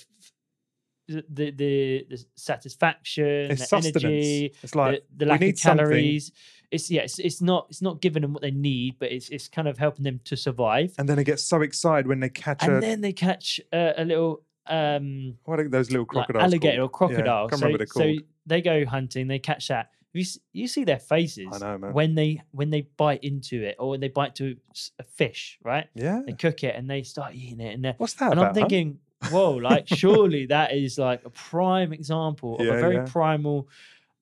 the 1.09 1.25
the, 1.51 2.07
the, 2.09 2.25
satisfaction, 2.37 3.51
it's 3.51 3.63
the 3.63 3.67
sustenance 3.67 4.05
energy, 4.05 4.55
it's 4.63 4.75
like 4.75 5.03
the, 5.11 5.25
the 5.25 5.31
lack 5.31 5.43
of 5.43 5.59
something- 5.59 5.85
calories. 5.87 6.33
It's 6.71 6.89
yeah, 6.89 7.01
it's, 7.03 7.19
it's 7.19 7.43
not 7.43 7.67
it's 7.69 7.83
not 7.83 8.01
giving 8.01 8.23
them 8.23 8.33
what 8.33 8.43
they 8.43 8.53
need, 8.53 8.97
but 9.01 9.11
it's 9.11 9.29
it's 9.31 9.49
kind 9.49 9.67
of 9.67 9.77
helping 9.77 10.05
them 10.05 10.21
to 10.25 10.37
survive. 10.37 10.95
and 10.99 11.09
then 11.09 11.17
they 11.17 11.25
get 11.25 11.41
so 11.41 11.63
excited 11.63 12.07
when 12.07 12.21
they 12.21 12.29
catch 12.29 12.63
And 12.63 12.75
a 12.77 12.81
then 12.81 13.01
they 13.01 13.13
catch 13.13 13.61
uh, 13.73 13.93
a 13.97 14.05
little 14.05 14.43
um 14.67 15.37
what 15.45 15.59
are 15.61 15.69
those 15.69 15.91
little 15.91 16.07
like 16.07 16.29
crocodiles 16.29 16.53
alligator 16.53 16.83
or 16.83 16.89
called? 16.89 17.11
Yeah, 17.13 17.17
crocodile. 17.17 17.49
can't 17.49 17.61
so, 17.61 17.85
so 17.87 18.13
they 18.47 18.61
go 18.63 18.85
hunting, 18.85 19.27
they 19.29 19.39
catch 19.39 19.69
that. 19.69 19.91
You 20.13 20.25
you 20.53 20.67
see 20.67 20.85
their 20.85 20.99
faces 20.99 21.47
I 21.53 21.59
know, 21.59 21.79
man. 21.79 21.95
when 21.95 22.15
they 22.15 22.43
when 22.53 22.71
they 22.71 22.83
bite 22.97 23.23
into 23.25 23.63
it 23.65 23.77
or 23.79 23.91
when 23.91 24.01
they 24.01 24.09
bite 24.09 24.35
to 24.37 24.57
a 24.99 25.05
fish, 25.05 25.59
right? 25.63 25.87
yeah 25.95 26.21
They 26.27 26.33
cook 26.33 26.65
it 26.65 26.75
and 26.75 26.91
they 26.91 27.03
start 27.05 27.35
eating 27.35 27.61
it, 27.61 27.75
and 27.75 27.85
they're 27.85 27.95
what's 27.99 28.15
that 28.15 28.33
and 28.33 28.41
about 28.41 28.49
I'm 28.49 28.55
huh? 28.55 28.55
thinking, 28.55 28.99
whoa, 29.31 29.53
like 29.55 29.87
surely 29.89 30.47
that 30.47 30.73
is 30.75 30.99
like 30.99 31.25
a 31.25 31.31
prime 31.31 31.93
example 31.93 32.55
of 32.57 32.67
Yeah, 32.67 32.73
a 32.75 32.81
very 32.81 32.97
yeah. 32.97 33.05
primal 33.07 33.69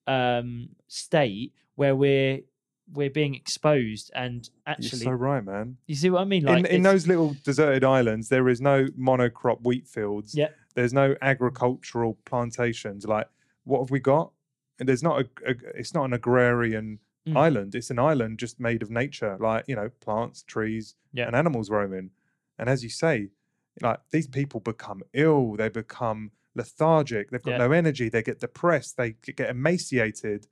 um 0.07 0.69
state 0.87 1.53
where 1.75 1.95
we're 1.95 2.41
we're 2.93 3.09
being 3.09 3.35
exposed 3.35 4.09
and 4.15 4.49
actually 4.65 4.99
you're 4.99 5.05
so 5.05 5.11
right 5.11 5.43
man 5.43 5.77
you 5.87 5.95
see 5.95 6.09
what 6.09 6.21
I 6.21 6.25
mean? 6.25 6.41
in, 6.47 6.47
Like 6.47 6.59
in 6.59 6.65
it's- 6.81 6.83
those 6.83 7.07
little 7.07 7.35
deserted 7.43 7.83
islands, 7.83 8.29
there 8.29 8.49
is 8.49 8.59
no 8.61 8.85
monocrop 8.97 9.61
wheat 9.63 9.87
fields. 9.87 10.33
Yeah. 10.35 10.49
There's 10.75 10.93
no 10.93 11.15
agricultural 11.21 12.17
plantations. 12.25 13.05
Like, 13.05 13.27
what 13.63 13.79
have 13.79 13.91
we 13.91 13.99
got? 13.99 14.31
And 14.79 14.87
there's 14.87 15.03
not 15.03 15.21
a, 15.21 15.25
a 15.51 15.55
it's 15.75 15.93
not 15.93 16.05
an 16.05 16.13
agrarian 16.13 16.99
Mm. 17.27 17.35
island. 17.35 17.75
It's 17.75 17.89
an 17.89 17.99
island 17.99 18.39
just 18.39 18.61
made 18.61 18.81
of 18.81 18.89
nature, 18.89 19.35
like 19.41 19.65
you 19.67 19.75
know, 19.75 19.89
plants, 19.99 20.41
trees, 20.43 20.95
Yeah. 21.11 21.27
and 21.27 21.35
animals 21.35 21.69
roaming. 21.69 22.11
And 22.57 22.69
as 22.69 22.81
you 22.81 22.89
say, 22.89 23.27
like 23.81 23.99
these 24.11 24.25
people 24.27 24.61
become 24.61 25.03
ill. 25.13 25.55
They 25.57 25.67
become 25.67 26.31
lethargic. 26.55 27.29
They've 27.29 27.41
got 27.43 27.51
Yeah. 27.51 27.57
no 27.67 27.71
energy. 27.73 28.07
They 28.07 28.23
get 28.23 28.39
depressed. 28.39 28.95
They 28.95 29.11
get 29.11 29.49
emaciated 29.49 30.47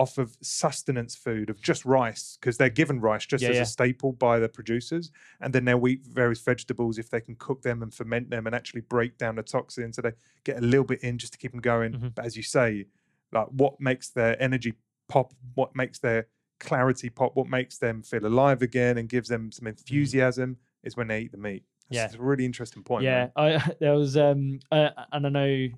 off 0.00 0.16
of 0.18 0.28
sustenance 0.40 1.14
food 1.14 1.50
of 1.50 1.60
just 1.60 1.84
rice 1.84 2.38
because 2.40 2.56
they're 2.56 2.70
given 2.82 2.98
rice 3.00 3.26
just 3.26 3.42
Yeah, 3.44 3.50
as 3.50 3.56
yeah. 3.56 3.62
a 3.62 3.66
staple 3.66 4.12
by 4.12 4.38
the 4.38 4.48
producers 4.48 5.10
and 5.42 5.52
then 5.54 5.64
they'll 5.66 5.86
eat 5.88 6.02
various 6.06 6.40
vegetables 6.40 6.96
if 6.98 7.10
they 7.10 7.20
can 7.20 7.34
cook 7.36 7.60
them 7.62 7.82
and 7.82 7.92
ferment 7.92 8.30
them 8.30 8.46
and 8.46 8.54
actually 8.54 8.80
break 8.80 9.18
down 9.18 9.34
the 9.36 9.42
toxins 9.42 9.96
so 9.96 10.02
they 10.02 10.12
get 10.44 10.56
a 10.56 10.60
little 10.72 10.84
bit 10.92 11.00
in 11.02 11.18
just 11.18 11.32
to 11.34 11.38
keep 11.38 11.52
them 11.52 11.60
going 11.60 11.92
Mhm. 11.92 12.14
but 12.14 12.24
as 12.24 12.34
you 12.36 12.42
say 12.42 12.86
like 13.32 13.48
what 13.62 13.74
makes 13.80 14.08
their 14.10 14.40
energy 14.42 14.72
pop 15.08 15.34
what 15.54 15.76
makes 15.76 15.98
their 15.98 16.26
clarity 16.60 17.10
pop 17.10 17.32
what 17.36 17.48
makes 17.48 17.76
them 17.78 18.02
feel 18.02 18.24
alive 18.26 18.62
again 18.62 18.96
and 18.98 19.08
gives 19.08 19.28
them 19.28 19.52
some 19.52 19.66
enthusiasm 19.66 20.56
is 20.82 20.96
when 20.96 21.08
they 21.08 21.20
eat 21.22 21.32
the 21.32 21.38
meat 21.38 21.64
That's 21.88 21.96
Yeah. 21.96 22.04
it's 22.06 22.14
a 22.14 22.22
really 22.22 22.44
interesting 22.46 22.82
point 22.82 23.04
yeah. 23.04 23.28
I 23.36 23.48
there 23.80 23.94
was 23.94 24.16
um 24.16 24.60
uh, 24.72 24.90
and 25.12 25.26
I 25.26 25.30
know 25.38 25.68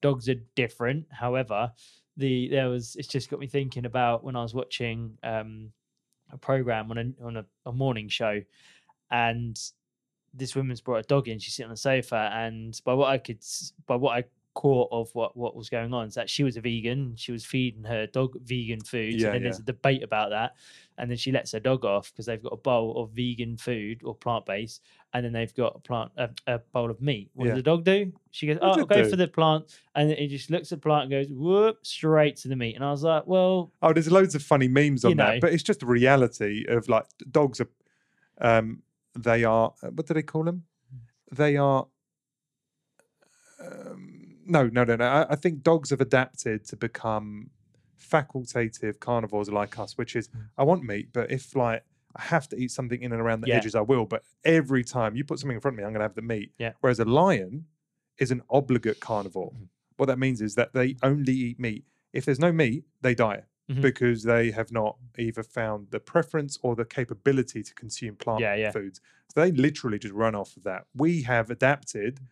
dogs 0.00 0.28
are 0.28 0.40
different. 0.54 1.06
However, 1.10 1.72
the 2.18 2.48
there 2.48 2.68
was 2.68 2.96
it's 2.96 3.08
just 3.08 3.30
got 3.30 3.40
me 3.40 3.46
thinking 3.46 3.86
about 3.86 4.22
when 4.22 4.36
I 4.36 4.42
was 4.42 4.52
watching 4.52 5.16
um 5.22 5.72
a 6.30 6.36
program 6.36 6.90
on 6.90 6.98
a 6.98 7.24
on 7.24 7.36
a, 7.38 7.44
a 7.64 7.72
morning 7.72 8.08
show, 8.08 8.42
and 9.10 9.58
this 10.34 10.54
woman's 10.54 10.80
brought 10.80 11.04
a 11.04 11.08
dog 11.08 11.28
in. 11.28 11.38
She's 11.38 11.54
sitting 11.54 11.68
on 11.68 11.74
the 11.74 11.76
sofa, 11.78 12.30
and 12.34 12.78
by 12.84 12.92
what 12.92 13.08
I 13.08 13.18
could 13.18 13.42
by 13.86 13.96
what 13.96 14.18
I 14.18 14.24
caught 14.62 14.88
of 14.90 15.08
what 15.14 15.36
what 15.36 15.54
was 15.54 15.68
going 15.70 15.92
on 15.94 16.08
is 16.08 16.14
that 16.14 16.28
she 16.28 16.42
was 16.42 16.56
a 16.56 16.60
vegan. 16.60 17.14
She 17.16 17.32
was 17.32 17.44
feeding 17.44 17.84
her 17.84 18.06
dog 18.06 18.30
vegan 18.42 18.80
food. 18.80 19.14
Yeah, 19.14 19.26
and 19.26 19.34
then 19.34 19.42
there's 19.44 19.60
a 19.60 19.62
debate 19.74 20.02
about 20.02 20.30
that, 20.30 20.50
and 20.98 21.08
then 21.10 21.16
she 21.16 21.30
lets 21.32 21.52
her 21.52 21.60
dog 21.60 21.84
off 21.84 22.10
because 22.12 22.26
they've 22.26 22.42
got 22.42 22.52
a 22.52 22.56
bowl 22.68 23.00
of 23.02 23.10
vegan 23.12 23.56
food 23.56 24.02
or 24.04 24.14
plant 24.14 24.44
based 24.46 24.82
and 25.14 25.24
then 25.24 25.32
they've 25.32 25.54
got 25.54 25.72
a 25.76 25.78
plant 25.78 26.10
a, 26.18 26.28
a 26.46 26.58
bowl 26.74 26.90
of 26.90 27.00
meat. 27.00 27.30
What 27.34 27.46
Yeah. 27.46 27.52
does 27.52 27.58
the 27.60 27.62
dog 27.62 27.84
do? 27.84 28.12
She 28.30 28.46
goes, 28.48 28.58
"Oh, 28.60 28.72
I'll 28.72 28.84
go 28.86 29.02
do? 29.04 29.08
for 29.10 29.16
the 29.16 29.28
plant," 29.28 29.64
and 29.94 30.10
it 30.10 30.28
just 30.28 30.50
looks 30.50 30.70
at 30.72 30.78
the 30.78 30.82
plant 30.88 31.02
and 31.04 31.10
goes, 31.12 31.28
"Whoop!" 31.30 31.78
straight 31.86 32.36
to 32.42 32.48
the 32.48 32.56
meat. 32.56 32.74
And 32.74 32.84
I 32.84 32.90
was 32.90 33.04
like, 33.04 33.26
"Well, 33.26 33.72
Oh, 33.80 33.92
there's 33.92 34.10
loads 34.10 34.34
of 34.34 34.42
funny 34.42 34.68
memes 34.68 35.04
on 35.04 35.10
You 35.10 35.14
know. 35.16 35.24
that, 35.32 35.40
but 35.40 35.52
it's 35.54 35.62
just 35.62 35.80
the 35.80 35.86
reality 35.86 36.64
of 36.68 36.88
like 36.88 37.06
dogs 37.30 37.60
are, 37.62 37.70
um, 38.40 38.82
they 39.16 39.44
are. 39.44 39.72
uh, 39.82 39.88
What 39.96 40.06
do 40.06 40.14
they 40.14 40.22
call 40.22 40.44
them? 40.44 40.64
They 41.32 41.56
are. 41.56 41.86
Um, 43.60 44.07
no, 44.48 44.68
no, 44.68 44.84
no, 44.84 44.96
no. 44.96 45.04
I, 45.06 45.32
I 45.32 45.36
think 45.36 45.62
dogs 45.62 45.90
have 45.90 46.00
adapted 46.00 46.64
to 46.66 46.76
become 46.76 47.50
facultative 48.12 49.00
carnivores 49.00 49.50
like 49.50 49.78
us, 49.78 49.96
which 49.98 50.16
is 50.16 50.28
mm. 50.28 50.40
I 50.56 50.64
want 50.64 50.82
meat, 50.84 51.08
but 51.12 51.30
if 51.30 51.54
like 51.54 51.82
I 52.16 52.22
have 52.22 52.48
to 52.48 52.56
eat 52.56 52.70
something 52.70 53.00
in 53.02 53.12
and 53.12 53.20
around 53.20 53.42
the 53.42 53.48
Yeah. 53.48 53.56
edges, 53.56 53.74
I 53.74 53.80
will. 53.82 54.06
But 54.06 54.22
every 54.44 54.82
time 54.84 55.14
you 55.14 55.24
put 55.24 55.38
something 55.38 55.54
in 55.56 55.60
front 55.60 55.74
of 55.74 55.78
me, 55.78 55.84
I'm 55.84 55.90
going 55.92 56.00
to 56.00 56.04
have 56.04 56.14
the 56.14 56.22
meat. 56.22 56.52
Yeah. 56.58 56.72
Whereas 56.80 56.98
a 56.98 57.04
lion 57.04 57.66
is 58.18 58.30
an 58.30 58.42
obligate 58.50 59.00
carnivore. 59.00 59.52
Mm-hmm. 59.52 59.64
what 59.96 60.06
that 60.06 60.18
means 60.18 60.40
is 60.40 60.54
that 60.54 60.72
they 60.74 60.94
only 61.02 61.32
eat 61.32 61.58
meat. 61.58 61.84
If 62.12 62.24
there's 62.24 62.38
no 62.38 62.52
meat, 62.52 62.84
they 63.00 63.16
die 63.16 63.42
Mhm. 63.68 63.82
because 63.82 64.22
they 64.22 64.52
have 64.52 64.70
not 64.70 64.96
either 65.18 65.42
found 65.42 65.88
the 65.90 65.98
preference 65.98 66.56
or 66.62 66.76
the 66.76 66.84
capability 66.84 67.64
to 67.64 67.74
consume 67.74 68.14
plant 68.14 68.40
Yeah, 68.40 68.54
yeah. 68.54 68.70
foods. 68.70 69.00
So 69.34 69.40
they 69.40 69.50
literally 69.50 69.98
just 69.98 70.14
run 70.14 70.36
off 70.36 70.56
of 70.56 70.62
that. 70.62 70.86
We 70.94 71.22
have 71.22 71.50
adapted 71.50 72.12
mm. 72.20 72.26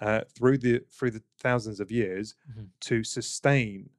Uh, 0.00 0.22
through 0.34 0.58
the 0.58 0.80
through 0.90 1.10
the 1.10 1.22
thousands 1.38 1.80
of 1.80 1.90
years 1.90 2.34
Mhm. 2.50 2.68
to 2.80 3.04
sustain 3.04 3.90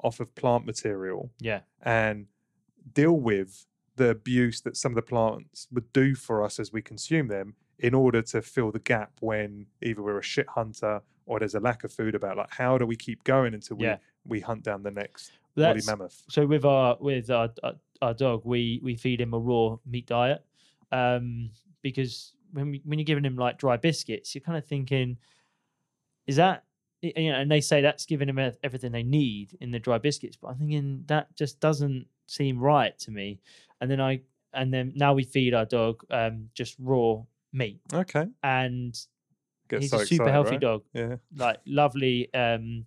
off 0.00 0.20
of 0.20 0.34
plant 0.34 0.66
material 0.66 1.30
Yeah. 1.40 1.60
and 1.80 2.26
deal 2.92 3.18
with 3.18 3.66
the 3.96 4.08
abuse 4.10 4.60
that 4.62 4.76
some 4.76 4.92
of 4.92 4.96
the 4.96 5.02
plants 5.02 5.68
would 5.70 5.92
do 5.92 6.14
for 6.14 6.42
us 6.44 6.58
as 6.58 6.72
we 6.72 6.82
consume 6.82 7.28
them 7.28 7.54
in 7.78 7.94
order 7.94 8.20
to 8.22 8.42
fill 8.42 8.70
the 8.72 8.78
gap 8.80 9.12
when 9.20 9.66
either 9.82 10.02
we're 10.02 10.18
a 10.18 10.22
shit 10.22 10.48
hunter 10.48 11.02
or 11.26 11.38
there's 11.38 11.54
a 11.54 11.60
lack 11.60 11.84
of 11.84 11.92
food 11.92 12.14
about 12.14 12.36
like 12.36 12.50
how 12.50 12.76
do 12.78 12.84
we 12.86 12.96
keep 12.96 13.22
going 13.24 13.54
until 13.54 13.76
we 13.76 13.84
Yeah. 13.84 13.98
we 14.24 14.40
hunt 14.40 14.62
down 14.64 14.82
the 14.82 14.90
next 14.90 15.32
woolly 15.56 15.80
mammoth 15.86 16.24
so 16.28 16.46
with 16.46 16.64
our 16.64 16.96
with 17.00 17.30
our, 17.30 17.52
our 17.62 17.74
our 18.00 18.14
dog, 18.14 18.42
we 18.44 18.80
we 18.82 18.96
feed 18.96 19.20
him 19.20 19.32
a 19.32 19.38
raw 19.38 19.76
meat 19.86 20.06
diet, 20.06 20.44
um, 20.90 21.50
because 21.82 22.34
when 22.52 22.70
we, 22.70 22.82
when 22.84 22.98
you're 22.98 23.04
giving 23.04 23.24
him 23.24 23.36
like 23.36 23.58
dry 23.58 23.76
biscuits, 23.76 24.34
you're 24.34 24.42
kind 24.42 24.58
of 24.58 24.64
thinking, 24.66 25.16
is 26.26 26.36
that 26.36 26.64
you 27.00 27.32
know? 27.32 27.38
And 27.38 27.50
they 27.50 27.60
say 27.60 27.80
that's 27.80 28.06
giving 28.06 28.28
him 28.28 28.38
everything 28.62 28.92
they 28.92 29.02
need 29.02 29.56
in 29.60 29.70
the 29.70 29.78
dry 29.78 29.98
biscuits, 29.98 30.36
but 30.36 30.48
I'm 30.48 30.58
thinking 30.58 31.04
that 31.06 31.34
just 31.36 31.60
doesn't 31.60 32.06
seem 32.26 32.58
right 32.58 32.96
to 33.00 33.10
me. 33.10 33.40
And 33.80 33.90
then 33.90 34.00
I 34.00 34.20
and 34.52 34.72
then 34.72 34.92
now 34.94 35.14
we 35.14 35.24
feed 35.24 35.54
our 35.54 35.64
dog 35.64 36.04
um, 36.10 36.48
just 36.54 36.76
raw 36.78 37.22
meat, 37.52 37.80
okay 37.92 38.26
and 38.42 38.98
Get 39.68 39.80
he's 39.80 39.90
so 39.90 39.98
a 39.98 40.06
super 40.06 40.24
excited, 40.24 40.32
healthy 40.32 40.50
right? 40.52 40.60
dog, 40.60 40.82
yeah 40.92 41.16
like 41.36 41.58
lovely, 41.66 42.32
um, 42.34 42.84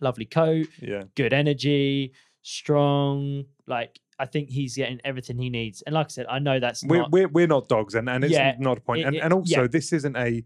lovely 0.00 0.24
coat, 0.24 0.68
yeah 0.80 1.04
good 1.14 1.32
energy, 1.32 2.12
strong. 2.42 3.44
Like 3.66 4.00
I 4.22 4.26
think 4.26 4.48
he's 4.48 4.76
getting 4.76 5.00
everything 5.04 5.36
he 5.38 5.50
needs. 5.50 5.82
And 5.82 5.94
like 5.94 6.06
I 6.06 6.08
said, 6.16 6.26
I 6.28 6.38
know 6.38 6.60
that's 6.60 6.84
we're, 6.84 6.98
not. 7.02 7.10
we're 7.10 7.28
we're 7.28 7.46
not 7.56 7.68
dogs 7.68 7.94
and 7.96 8.08
and 8.08 8.22
it's 8.24 8.32
Yeah, 8.32 8.54
not 8.58 8.78
a 8.78 8.80
point 8.80 9.00
it- 9.00 9.06
and, 9.08 9.16
it- 9.16 9.22
and 9.24 9.32
also 9.32 9.62
yeah. 9.62 9.66
this 9.76 9.92
isn't 9.92 10.16
a 10.16 10.44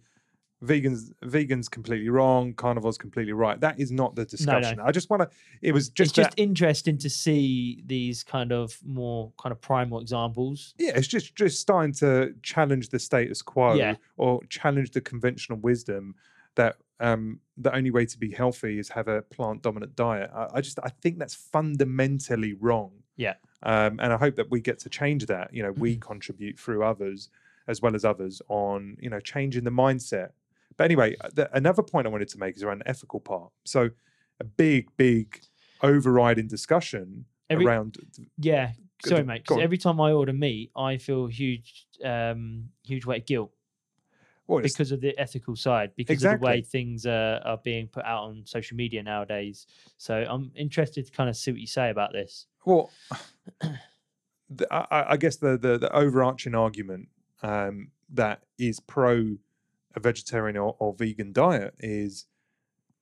vegans 0.65 1.13
vegans 1.23 1.71
completely 1.71 2.09
wrong 2.09 2.55
carnivores 2.55 2.97
completely 2.97 3.35
right 3.35 3.61
that 3.61 3.79
is 3.79 3.93
not 3.93 4.17
the 4.17 4.25
discussion 4.25 4.81
i 4.81 4.91
just 4.91 5.11
want 5.11 5.21
to 5.21 5.29
it 5.61 5.73
was 5.73 5.91
just 5.91 6.13
it's 6.13 6.17
just 6.17 6.31
that- 6.31 6.43
interesting 6.43 6.97
to 6.97 7.11
see 7.11 7.83
these 7.85 8.23
kind 8.25 8.51
of 8.53 8.79
more 8.83 9.31
kind 9.39 9.53
of 9.53 9.61
primal 9.61 10.01
examples. 10.01 10.73
yeah, 10.79 10.93
it's 10.99 11.07
just 11.09 11.37
just 11.37 11.61
starting 11.61 11.93
to 11.93 12.33
challenge 12.43 12.89
the 12.89 12.99
status 12.99 13.43
quo 13.43 13.75
Yeah. 13.75 13.97
or 14.17 14.43
challenge 14.49 14.93
the 14.93 15.03
conventional 15.03 15.59
wisdom 15.59 16.15
that 16.55 16.77
um, 17.01 17.41
the 17.59 17.75
only 17.77 17.91
way 17.91 18.07
to 18.07 18.19
be 18.19 18.31
healthy 18.31 18.79
is 18.79 18.89
have 18.89 19.09
a 19.09 19.21
plant 19.21 19.61
dominant 19.61 19.95
diet. 19.95 20.31
I, 20.35 20.49
I 20.55 20.61
just 20.63 20.79
I 20.83 20.89
think 21.03 21.19
that's 21.19 21.35
fundamentally 21.35 22.55
wrong. 22.55 22.93
Yeah. 23.19 23.35
Um, 23.63 23.99
and 24.01 24.13
I 24.13 24.17
hope 24.17 24.37
that 24.37 24.51
we 24.51 24.61
get 24.61 24.79
to 24.81 24.89
change 24.89 25.27
that. 25.27 25.53
You 25.53 25.63
know, 25.63 25.73
we 25.73 25.93
Mm-hmm. 25.93 26.01
contribute 26.01 26.59
through 26.59 26.85
others 26.85 27.31
as 27.69 27.83
well 27.83 27.95
as 27.97 28.05
others 28.05 28.41
on 28.49 28.97
you 29.01 29.11
know 29.11 29.19
changing 29.21 29.65
the 29.65 29.71
mindset. 29.71 30.31
But 30.77 30.85
anyway, 30.85 31.17
uh, 31.23 31.31
the, 31.35 31.57
another 31.57 31.83
point 31.83 32.07
I 32.07 32.11
wanted 32.11 32.29
to 32.29 32.39
make 32.39 32.55
is 32.57 32.63
around 32.63 32.81
the 32.81 32.89
ethical 32.89 33.19
part. 33.21 33.51
So 33.65 33.91
a 34.41 34.45
big, 34.45 34.89
big 34.97 35.41
overriding 35.83 36.47
discussion 36.49 37.25
Every- 37.49 37.65
around 37.67 37.97
Yeah. 38.39 38.73
Sorry, 39.05 39.23
mate. 39.25 39.45
'cause 39.47 39.57
on. 39.59 39.63
every 39.63 39.79
time 39.79 40.01
I 40.01 40.13
order 40.13 40.33
meat, 40.33 40.71
I 40.77 40.97
feel 40.99 41.27
huge, 41.27 41.87
um, 42.05 42.71
huge 42.85 43.05
weight 43.07 43.23
of 43.23 43.27
guilt 43.27 43.53
well, 44.47 44.63
because 44.63 44.93
of 44.93 45.01
the 45.01 45.19
ethical 45.19 45.57
side, 45.57 45.93
because 45.97 46.23
of 46.25 46.41
the 46.41 46.45
way 46.45 46.63
things 46.63 47.05
uh, 47.07 47.41
are 47.45 47.59
being 47.59 47.89
put 47.89 48.05
out 48.05 48.25
on 48.25 48.45
social 48.47 48.77
media 48.77 49.03
nowadays. 49.03 49.67
So 49.99 50.25
I'm 50.29 50.51
interested 50.55 51.05
to 51.07 51.13
kind 51.13 51.29
of 51.29 51.37
see 51.37 51.51
what 51.53 51.61
you 51.61 51.67
say 51.67 51.91
about 51.91 52.13
this. 52.13 52.47
Well, 52.67 52.91
the, 54.51 54.73
I, 54.73 55.13
I- 55.13 55.17
guess 55.17 55.37
the, 55.37 55.57
the 55.57 55.79
the 55.79 55.93
overarching 55.95 56.55
argument 56.55 57.09
um, 57.43 57.93
that 58.13 58.43
is 58.59 58.81
pro 58.81 59.37
a 59.95 60.01
vegetarian 60.01 60.59
or, 60.59 60.77
or 60.79 60.93
vegan 60.95 61.33
diet 61.33 61.75
is 61.81 62.27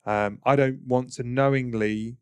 um, 0.06 0.38
I 0.44 0.56
don't 0.56 0.82
want 0.86 1.12
to 1.14 1.24
knowingly 1.24 2.18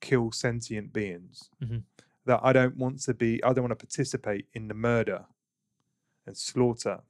kill 0.00 0.32
sentient 0.32 0.92
beings. 0.92 1.50
Mhm. 1.62 1.84
That 2.26 2.40
I 2.42 2.52
don't 2.52 2.76
want 2.76 3.00
to 3.02 3.14
be. 3.14 3.42
I 3.44 3.52
don't 3.52 3.64
want 3.64 3.78
to 3.78 3.86
participate 3.86 4.46
in 4.54 4.68
the 4.68 4.74
murder 4.74 5.26
and 6.26 6.36
slaughter 6.36 7.00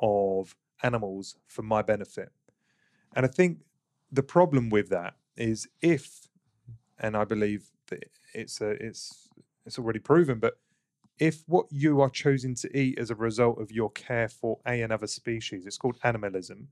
of 0.00 0.56
animals 0.82 1.36
for 1.46 1.62
my 1.62 1.82
benefit. 1.82 2.30
And 3.14 3.24
I 3.26 3.28
think 3.28 3.60
the 4.12 4.22
problem 4.22 4.70
with 4.70 4.90
that 4.90 5.14
is 5.36 5.68
if, 5.80 6.28
and 6.98 7.16
I 7.16 7.24
believe 7.24 7.70
that 7.88 8.04
it's 8.34 8.60
a, 8.60 8.70
it's 8.70 9.28
it's 9.64 9.78
already 9.78 9.98
proven, 9.98 10.38
but 10.38 10.54
if 11.18 11.44
what 11.46 11.66
you 11.70 12.00
are 12.00 12.10
choosing 12.10 12.54
to 12.56 12.76
eat 12.76 12.98
as 12.98 13.10
a 13.10 13.14
result 13.14 13.60
of 13.60 13.70
your 13.70 13.90
care 13.90 14.28
for 14.28 14.58
a 14.66 14.82
another 14.82 15.06
species, 15.06 15.66
it's 15.66 15.78
called 15.78 15.98
animalism. 16.02 16.68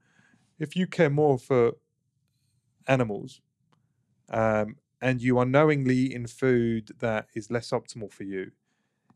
If 0.58 0.76
you 0.76 0.86
care 0.86 1.10
more 1.10 1.38
for 1.38 1.72
animals, 2.86 3.40
um, 4.30 4.76
and 5.00 5.22
you 5.22 5.38
are 5.38 5.46
knowingly 5.46 5.96
eating 5.96 6.26
food 6.26 6.92
that 6.98 7.28
is 7.34 7.50
less 7.50 7.70
optimal 7.70 8.12
for 8.12 8.24
you, 8.24 8.50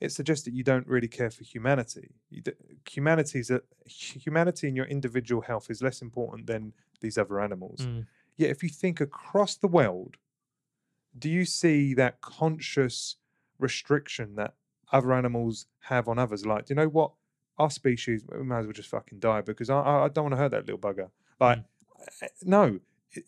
it 0.00 0.12
suggests 0.12 0.44
that 0.44 0.54
you 0.54 0.64
don't 0.64 0.86
really 0.86 1.08
care 1.08 1.30
for 1.30 1.44
humanity. 1.44 2.10
You 2.30 2.42
humanity 2.88 3.40
is 3.40 3.50
a, 3.50 3.60
humanity 3.86 4.68
and 4.68 4.76
your 4.76 4.86
individual 4.86 5.42
health 5.42 5.70
is 5.70 5.82
less 5.82 6.02
important 6.02 6.46
than 6.46 6.72
these 7.00 7.18
other 7.18 7.40
animals. 7.40 7.80
Mm. 7.80 8.06
Yet, 8.36 8.50
if 8.50 8.62
you 8.62 8.68
think 8.68 9.00
across 9.00 9.56
the 9.56 9.68
world, 9.68 10.16
do 11.18 11.28
you 11.28 11.44
see 11.44 11.94
that 11.94 12.20
conscious 12.20 13.16
restriction 13.58 14.34
that 14.36 14.54
other 14.92 15.12
animals 15.12 15.66
have 15.80 16.08
on 16.08 16.18
others? 16.18 16.44
Like, 16.44 16.66
do 16.66 16.74
you 16.74 16.76
know 16.76 16.88
what? 16.88 17.12
Our 17.56 17.70
species, 17.70 18.24
we 18.28 18.42
might 18.42 18.60
as 18.60 18.66
well 18.66 18.72
just 18.72 18.88
fucking 18.88 19.20
die 19.20 19.40
because 19.40 19.70
I, 19.70 19.78
I 19.78 20.04
I 20.04 20.08
don't 20.08 20.24
want 20.24 20.32
to 20.32 20.38
hurt 20.38 20.50
that 20.50 20.66
little 20.66 20.78
bugger. 20.78 21.10
Like, 21.38 21.60
eh, 22.22 22.28
no, 22.42 22.80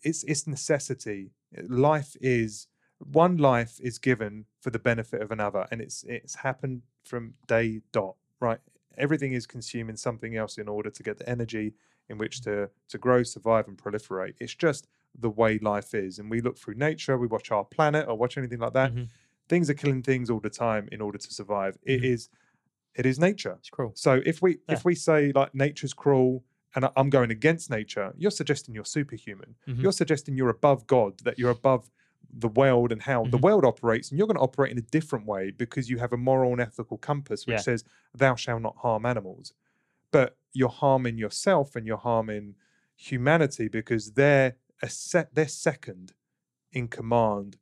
it's 0.03 0.23
it's 0.25 0.47
necessity. 0.47 1.31
Life 1.67 2.15
is 2.19 2.67
one 2.99 3.37
life 3.37 3.79
is 3.79 3.99
given 3.99 4.45
for 4.59 4.69
the 4.69 4.79
benefit 4.79 5.21
of 5.21 5.31
another, 5.31 5.65
and 5.71 5.79
it's 5.81 6.03
it's 6.07 6.35
happened 6.35 6.81
from 7.05 7.35
day 7.47 7.81
dot. 7.93 8.15
Right, 8.41 8.59
everything 8.97 9.31
is 9.31 9.47
consuming 9.47 9.95
something 9.95 10.35
else 10.35 10.57
in 10.57 10.67
order 10.67 10.89
to 10.89 11.03
get 11.03 11.17
the 11.17 11.29
energy 11.29 11.73
in 12.09 12.17
which 12.17 12.41
to 12.41 12.69
to 12.89 12.97
grow, 12.97 13.23
survive, 13.23 13.67
and 13.67 13.77
proliferate. 13.77 14.35
It's 14.39 14.55
just 14.55 14.87
the 15.15 15.29
way 15.29 15.59
life 15.59 15.93
is. 15.93 16.19
And 16.19 16.29
we 16.29 16.41
look 16.41 16.57
through 16.57 16.75
nature, 16.75 17.17
we 17.17 17.27
watch 17.27 17.51
our 17.51 17.65
planet 17.65 18.07
or 18.07 18.17
watch 18.17 18.37
anything 18.37 18.59
like 18.59 18.73
that. 18.73 18.93
Mhm. 18.93 19.09
Things 19.49 19.69
are 19.69 19.73
killing 19.75 20.03
things 20.03 20.29
all 20.29 20.39
the 20.41 20.49
time 20.49 20.89
in 20.91 21.01
order 21.01 21.17
to 21.17 21.33
survive. 21.33 21.77
It 21.83 22.03
Mhm. 22.03 22.03
is, 22.03 22.29
it 22.95 23.05
is 23.05 23.19
nature. 23.19 23.55
It's 23.59 23.69
cruel. 23.69 23.93
So 23.95 24.21
if 24.25 24.41
we 24.41 24.59
Yeah. 24.67 24.79
if 24.79 24.85
we 24.85 24.95
say 24.95 25.31
like 25.33 25.55
nature's 25.55 25.93
cruel 25.93 26.43
and 26.75 26.89
I'm 26.97 27.09
going 27.09 27.31
against 27.31 27.69
nature, 27.69 28.13
you're 28.17 28.31
suggesting 28.31 28.75
you're 28.75 28.85
superhuman. 28.85 29.55
Mhm. 29.67 29.83
You're 29.83 29.93
suggesting 29.93 30.37
you're 30.37 30.49
above 30.49 30.87
God, 30.87 31.19
that 31.21 31.39
you're 31.39 31.51
above 31.51 31.89
the 32.31 32.49
world 32.49 32.91
and 32.91 33.01
how 33.03 33.27
the 33.27 33.37
Mhm. 33.37 33.41
world 33.47 33.65
operates, 33.65 34.11
and 34.11 34.17
you're 34.19 34.27
going 34.27 34.37
to 34.37 34.43
operate 34.43 34.71
in 34.71 34.77
a 34.79 34.81
different 34.81 35.25
way 35.27 35.51
because 35.51 35.89
you 35.89 35.99
have 35.99 36.13
a 36.13 36.17
moral 36.17 36.51
and 36.53 36.61
ethical 36.61 36.97
compass 36.97 37.47
which 37.47 37.59
Yeah. 37.59 37.63
says 37.63 37.83
thou 38.13 38.35
shalt 38.35 38.61
not 38.61 38.77
harm 38.77 39.05
animals. 39.05 39.53
But 40.11 40.37
you're 40.53 40.69
harming 40.69 41.17
yourself 41.17 41.75
and 41.75 41.87
you're 41.87 41.97
harming 41.97 42.55
humanity 42.95 43.67
because 43.69 44.13
they're 44.13 44.57
a 44.81 44.89
set 44.89 45.33
they're 45.35 45.47
second 45.47 46.13
in 46.71 46.87
command 46.87 47.57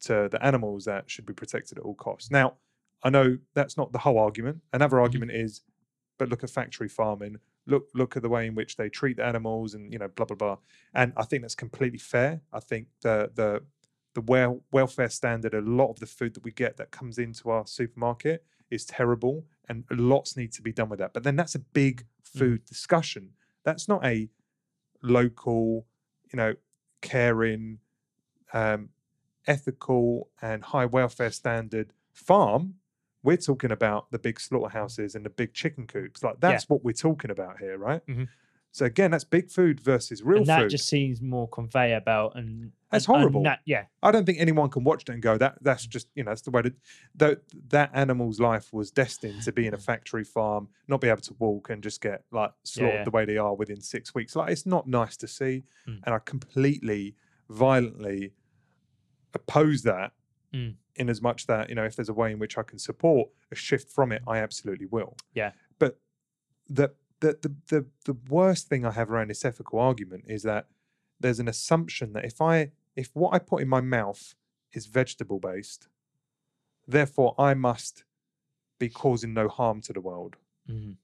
to 0.00 0.28
the 0.30 0.42
animals 0.44 0.84
that 0.86 1.10
should 1.10 1.26
be 1.26 1.32
protected 1.34 1.78
at 1.78 1.84
all 1.84 1.94
costs. 1.94 2.30
Now, 2.30 2.54
I 3.02 3.10
know 3.10 3.38
that's 3.54 3.76
not 3.76 3.92
the 3.92 3.98
whole 3.98 4.18
argument. 4.18 4.62
Another 4.72 4.96
Mm-hmm. 4.96 5.02
argument 5.02 5.32
is, 5.32 5.62
but 6.18 6.28
look 6.28 6.44
at 6.44 6.50
factory 6.50 6.88
farming. 6.88 7.36
Look, 7.66 7.88
look 7.94 8.16
at 8.16 8.22
the 8.22 8.28
way 8.28 8.46
in 8.46 8.54
which 8.54 8.76
they 8.76 8.88
treat 8.88 9.16
the 9.18 9.24
animals, 9.24 9.74
and 9.74 9.92
you 9.92 9.98
know, 9.98 10.08
blah 10.08 10.26
blah 10.26 10.36
blah. 10.36 10.56
And 10.94 11.12
I 11.16 11.24
think 11.24 11.42
that's 11.42 11.54
completely 11.54 11.98
fair. 11.98 12.40
I 12.52 12.60
think 12.60 12.88
the 13.02 13.30
the 13.34 13.62
the 14.14 14.20
wel- 14.22 14.62
welfare 14.72 15.08
standard, 15.08 15.54
a 15.54 15.60
lot 15.60 15.90
of 15.90 16.00
the 16.00 16.06
food 16.06 16.34
that 16.34 16.42
we 16.44 16.50
get 16.50 16.76
that 16.78 16.90
comes 16.90 17.16
into 17.18 17.48
our 17.50 17.66
supermarket 17.66 18.44
is 18.70 18.84
terrible, 18.84 19.44
and 19.68 19.84
lots 19.90 20.36
need 20.36 20.52
to 20.52 20.62
be 20.62 20.72
done 20.72 20.88
with 20.88 20.98
that. 20.98 21.12
But 21.12 21.22
then 21.22 21.36
that's 21.36 21.54
a 21.54 21.60
big 21.60 22.06
food 22.22 22.64
discussion. 22.64 23.30
That's 23.64 23.86
not 23.88 24.04
a 24.04 24.28
local, 25.02 25.86
you 26.32 26.36
know, 26.36 26.54
caring, 27.02 27.80
um, 28.52 28.90
ethical, 29.46 30.30
and 30.42 30.64
high 30.64 30.86
welfare 30.86 31.30
standard 31.30 31.92
farm. 32.12 32.76
We're 33.22 33.36
talking 33.38 33.70
about 33.72 34.10
the 34.10 34.18
big 34.18 34.40
slaughterhouses 34.40 35.14
and 35.14 35.26
the 35.26 35.30
big 35.30 35.54
chicken 35.54 35.86
coops. 35.86 36.22
Like 36.22 36.40
that's 36.40 36.68
what 36.68 36.84
we're 36.84 36.92
talking 36.94 37.30
about 37.30 37.58
here, 37.58 37.78
right? 37.78 38.02
Mhm. 38.06 38.28
So 38.72 38.84
again, 38.86 39.10
that's 39.10 39.24
big 39.24 39.50
food 39.50 39.80
versus 39.80 40.22
real 40.22 40.36
food. 40.38 40.38
and 40.42 40.46
that 40.48 40.60
food. 40.62 40.70
just 40.70 40.88
seems 40.88 41.20
more 41.20 41.48
conveyor 41.48 42.00
belt 42.00 42.34
and 42.36 42.70
That's 42.90 43.06
and- 43.06 43.14
and 43.14 43.20
horrible. 43.22 43.42
that- 43.42 43.60
yeah, 43.64 43.86
I 44.02 44.12
don't 44.12 44.24
think 44.24 44.38
anyone 44.40 44.70
can 44.70 44.84
watch 44.84 45.04
that 45.06 45.12
and 45.14 45.22
go 45.22 45.36
that 45.38 45.58
that's 45.62 45.86
just 45.86 46.08
you 46.14 46.22
know 46.22 46.30
that's 46.30 46.42
the 46.42 46.52
way 46.52 46.62
that 46.62 46.74
that 47.16 47.42
that 47.70 47.90
animal's 47.94 48.38
life 48.38 48.72
was 48.72 48.90
destined 48.92 49.42
to 49.42 49.52
be 49.52 49.66
in 49.66 49.74
a 49.74 49.78
factory 49.78 50.22
farm, 50.24 50.68
not 50.86 51.00
be 51.00 51.08
able 51.08 51.20
to 51.22 51.34
walk 51.40 51.70
and 51.70 51.82
just 51.82 52.00
get 52.00 52.24
like 52.30 52.52
slaughtered 52.62 52.94
yeah. 52.94 53.04
the 53.04 53.10
way 53.10 53.24
they 53.24 53.36
are 53.38 53.54
within 53.54 53.80
six 53.80 54.14
weeks. 54.14 54.36
Like 54.36 54.50
it's 54.52 54.66
not 54.66 54.86
nice 54.86 55.16
to 55.18 55.26
see, 55.26 55.64
Mm. 55.88 56.00
and 56.04 56.14
I 56.14 56.18
completely 56.20 57.16
violently 57.48 58.32
oppose 59.34 59.82
that 59.82 60.12
Mm. 60.52 60.74
in 60.96 61.08
as 61.08 61.22
much 61.22 61.46
that 61.46 61.68
you 61.68 61.74
know 61.76 61.84
if 61.84 61.94
there's 61.94 62.08
a 62.08 62.12
way 62.14 62.32
in 62.32 62.40
which 62.40 62.58
i 62.58 62.64
can 62.64 62.76
support 62.80 63.28
a 63.52 63.54
shift 63.54 63.88
from 63.88 64.10
it 64.10 64.20
i 64.26 64.38
absolutely 64.38 64.86
will 64.86 65.16
Yeah. 65.32 65.52
but 65.78 66.00
the 66.68 66.92
the 67.20 67.38
the 67.42 67.54
the, 67.68 67.86
the 68.06 68.16
worst 68.28 68.68
thing 68.68 68.84
i 68.84 68.90
have 68.90 69.10
around 69.10 69.28
this 69.28 69.44
ethical 69.44 69.78
argument 69.78 70.24
is 70.28 70.42
that 70.42 70.66
there's 71.18 71.40
an 71.40 71.48
assumption 71.48 72.12
that 72.14 72.24
if 72.24 72.40
i 72.40 72.70
if 72.96 73.10
what 73.14 73.34
i 73.34 73.38
put 73.38 73.62
in 73.62 73.68
my 73.68 73.80
mouth 73.80 74.34
is 74.72 74.86
vegetable 74.86 75.38
based 75.38 75.88
therefore 76.86 77.34
i 77.38 77.54
must 77.54 78.04
be 78.78 78.88
causing 78.88 79.34
no 79.34 79.48
harm 79.48 79.80
to 79.80 79.92
the 79.92 80.00
world 80.00 80.36
Mhm. 80.68 80.96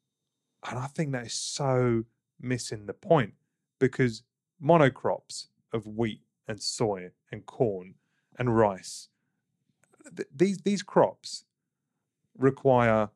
and 0.71 0.79
I 0.79 0.87
think 0.87 1.13
that 1.13 1.27
is 1.27 1.35
so 1.35 2.05
missing 2.41 2.87
the 2.87 2.95
point 2.95 3.35
because 3.79 4.23
monocrops 4.63 5.49
of 5.73 5.87
wheat 5.87 6.23
and 6.49 6.63
soy 6.63 7.11
and 7.33 7.45
corn 7.47 7.95
and 8.39 8.57
rice, 8.57 9.09
th- 10.17 10.29
these 10.35 10.59
these 10.59 10.83
crops 10.83 11.45
require 12.39 13.11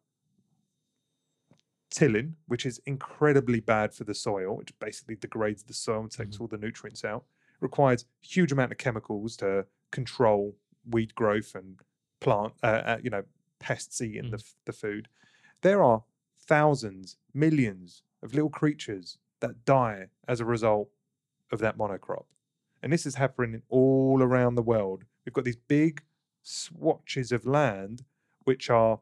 tilling, 1.91 2.37
which 2.47 2.65
is 2.65 2.81
incredibly 2.87 3.61
bad 3.61 3.93
for 3.95 4.05
the 4.05 4.15
soil, 4.15 4.57
which 4.57 4.77
basically 4.79 5.17
degrades 5.17 5.63
the 5.65 5.75
soil 5.75 6.01
and 6.01 6.11
takes 6.11 6.37
Mhm. 6.37 6.41
all 6.43 6.47
the 6.47 6.59
nutrients 6.59 7.05
out. 7.05 7.25
Requires 7.61 8.07
huge 8.21 8.53
amount 8.53 8.73
of 8.73 8.79
chemicals 8.79 9.37
to 9.39 9.67
control 9.91 10.57
weed 10.89 11.15
growth 11.15 11.55
and 11.55 11.81
plant, 12.21 12.55
uh, 12.63 12.67
uh, 12.67 12.99
you 13.03 13.11
know, 13.11 13.25
pests 13.59 14.01
eating 14.01 14.31
the, 14.31 14.43
the 14.65 14.73
food. 14.73 15.09
There 15.63 15.83
are 15.83 16.05
thousands, 16.39 17.17
millions 17.35 18.03
of 18.23 18.35
little 18.35 18.51
creatures 18.51 19.19
that 19.41 19.65
die 19.65 20.09
as 20.29 20.41
a 20.41 20.45
result 20.45 20.91
of 21.51 21.59
that 21.59 21.77
monocrop. 21.77 22.27
And 22.83 22.93
this 22.93 23.05
is 23.05 23.17
happening 23.17 23.63
all 23.69 24.23
around 24.23 24.55
the 24.55 24.63
world. 24.63 25.05
We've 25.25 25.33
got 25.35 25.45
these 25.45 25.57
big 25.57 26.03
swatches 26.43 27.31
of 27.33 27.45
land 27.45 28.05
which 28.45 28.71
are 28.71 29.01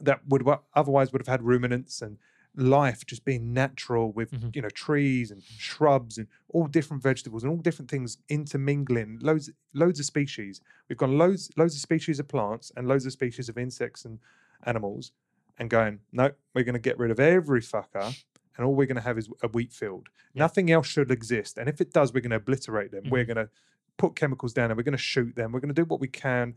that 0.00 0.20
would 0.28 0.46
otherwise 0.74 1.12
would 1.12 1.20
have 1.20 1.26
had 1.28 1.42
ruminants 1.42 2.02
and 2.02 2.18
life 2.58 3.04
just 3.04 3.24
being 3.24 3.52
natural 3.52 4.10
with 4.12 4.30
Mhm. 4.30 4.56
you 4.56 4.62
know 4.62 4.70
trees 4.70 5.30
and 5.30 5.42
shrubs 5.42 6.16
and 6.16 6.26
all 6.48 6.66
different 6.66 7.02
vegetables 7.02 7.42
and 7.44 7.50
all 7.52 7.58
different 7.58 7.90
things 7.90 8.16
intermingling 8.30 9.18
loads 9.20 9.50
loads 9.74 10.00
of 10.00 10.06
species 10.06 10.60
we've 10.88 10.96
got 10.96 11.10
loads 11.10 11.50
loads 11.58 11.74
of 11.74 11.80
species 11.82 12.18
of 12.18 12.28
plants 12.28 12.72
and 12.76 12.88
loads 12.88 13.04
of 13.04 13.12
species 13.12 13.48
of 13.50 13.58
insects 13.58 14.04
and 14.06 14.18
animals 14.64 15.12
and 15.58 15.68
going 15.68 16.00
no 16.12 16.30
we're 16.54 16.64
going 16.64 16.72
to 16.74 16.78
get 16.78 16.98
rid 16.98 17.10
of 17.10 17.20
every 17.20 17.60
fucker 17.60 18.16
and 18.56 18.64
all 18.66 18.74
we're 18.74 18.86
going 18.86 18.96
to 18.96 19.02
have 19.02 19.18
is 19.18 19.28
a 19.42 19.48
wheat 19.48 19.72
field 19.72 20.08
Yeah. 20.32 20.44
nothing 20.44 20.70
else 20.70 20.86
should 20.86 21.10
exist 21.10 21.58
and 21.58 21.68
if 21.68 21.80
it 21.82 21.92
does 21.92 22.14
we're 22.14 22.20
going 22.20 22.30
to 22.30 22.36
obliterate 22.36 22.90
them 22.90 23.04
we're 23.10 23.24
Mhm. 23.24 23.34
going 23.34 23.46
to 23.46 23.50
put 23.98 24.16
chemicals 24.16 24.54
down 24.54 24.70
and 24.70 24.78
we're 24.78 24.82
going 24.82 24.92
to 24.92 24.98
shoot 24.98 25.34
them 25.36 25.52
we're 25.52 25.60
going 25.60 25.74
to 25.74 25.82
do 25.82 25.84
what 25.84 26.00
we 26.00 26.08
can 26.08 26.54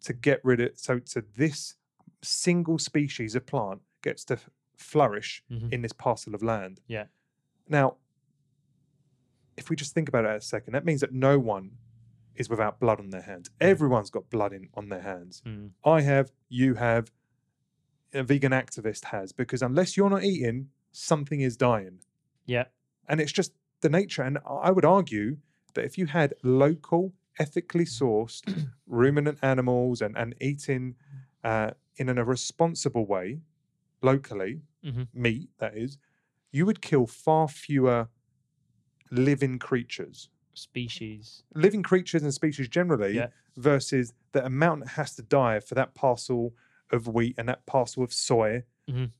to 0.00 0.14
get 0.14 0.40
rid 0.44 0.60
of 0.60 0.78
so 0.78 0.98
to 0.98 1.22
this 1.36 1.74
single 2.22 2.78
species 2.78 3.34
of 3.34 3.44
plant 3.46 3.80
gets 4.02 4.24
to 4.24 4.38
flourish 4.76 5.42
Mhm. 5.50 5.72
in 5.72 5.82
this 5.82 5.92
parcel 5.92 6.34
of 6.34 6.42
land 6.42 6.80
Yeah. 6.88 7.06
now 7.68 7.96
if 9.56 9.68
we 9.70 9.76
just 9.76 9.94
think 9.94 10.08
about 10.08 10.24
it 10.24 10.36
a 10.36 10.40
second 10.40 10.72
that 10.72 10.84
means 10.84 11.00
that 11.00 11.12
no 11.12 11.38
one 11.38 11.72
is 12.34 12.48
without 12.48 12.80
blood 12.80 12.98
on 12.98 13.10
their 13.10 13.22
hands 13.22 13.50
everyone's 13.60 14.10
got 14.10 14.30
blood 14.30 14.52
in 14.52 14.68
on 14.74 14.88
their 14.88 15.02
hands 15.02 15.42
Mm. 15.46 15.70
I 15.84 16.00
have, 16.02 16.32
you 16.48 16.74
have, 16.74 17.12
a 18.14 18.22
vegan 18.22 18.52
activist 18.52 19.06
has, 19.06 19.32
because 19.32 19.62
unless 19.62 19.96
you're 19.96 20.10
not 20.10 20.22
eating, 20.22 20.68
something 20.92 21.40
is 21.40 21.56
dying. 21.56 22.00
Yeah. 22.44 22.66
And 23.08 23.20
it's 23.22 23.32
just 23.32 23.52
the 23.80 23.88
nature. 23.88 24.22
And 24.22 24.36
I 24.46 24.70
would 24.70 24.84
argue 24.84 25.38
that 25.72 25.84
if 25.86 25.96
you 25.96 26.04
had 26.06 26.34
local, 26.42 27.14
ethically 27.38 27.86
sourced 27.86 28.42
ruminant 28.86 29.38
animals 29.42 30.02
and, 30.02 30.14
and 30.16 30.34
eating 30.42 30.94
uh, 31.42 31.70
in 31.96 32.08
an, 32.08 32.18
a 32.18 32.24
responsible 32.24 33.06
way, 33.06 33.40
locally, 34.02 34.62
Mhm. 34.84 35.08
meat, 35.14 35.50
that 35.58 35.76
is, 35.76 35.98
you 36.50 36.66
would 36.66 36.80
kill 36.82 37.06
far 37.06 37.48
fewer 37.48 38.08
living 39.10 39.58
creatures. 39.58 40.28
Species. 40.54 41.44
Living 41.54 41.82
creatures 41.82 42.22
and 42.22 42.32
species 42.32 42.68
generally 42.68 43.14
Yeah. 43.16 43.28
versus 43.56 44.12
the 44.32 44.44
amount 44.44 44.80
that 44.80 44.88
has 44.90 45.14
to 45.16 45.22
die 45.22 45.60
for 45.60 45.74
that 45.74 45.94
parcel 45.94 46.54
of 46.90 47.06
wheat 47.08 47.34
and 47.38 47.48
that 47.48 47.64
parcel 47.66 48.02
of 48.02 48.12
soy 48.12 48.64
Mhm. 48.88 49.12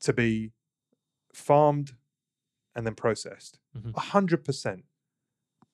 to 0.00 0.12
be 0.12 0.52
farmed 1.32 1.96
and 2.74 2.86
then 2.86 2.94
processed. 2.94 3.58
Mhm. 3.76 3.92
A 3.96 4.00
hundred 4.00 4.44
percent. 4.44 4.84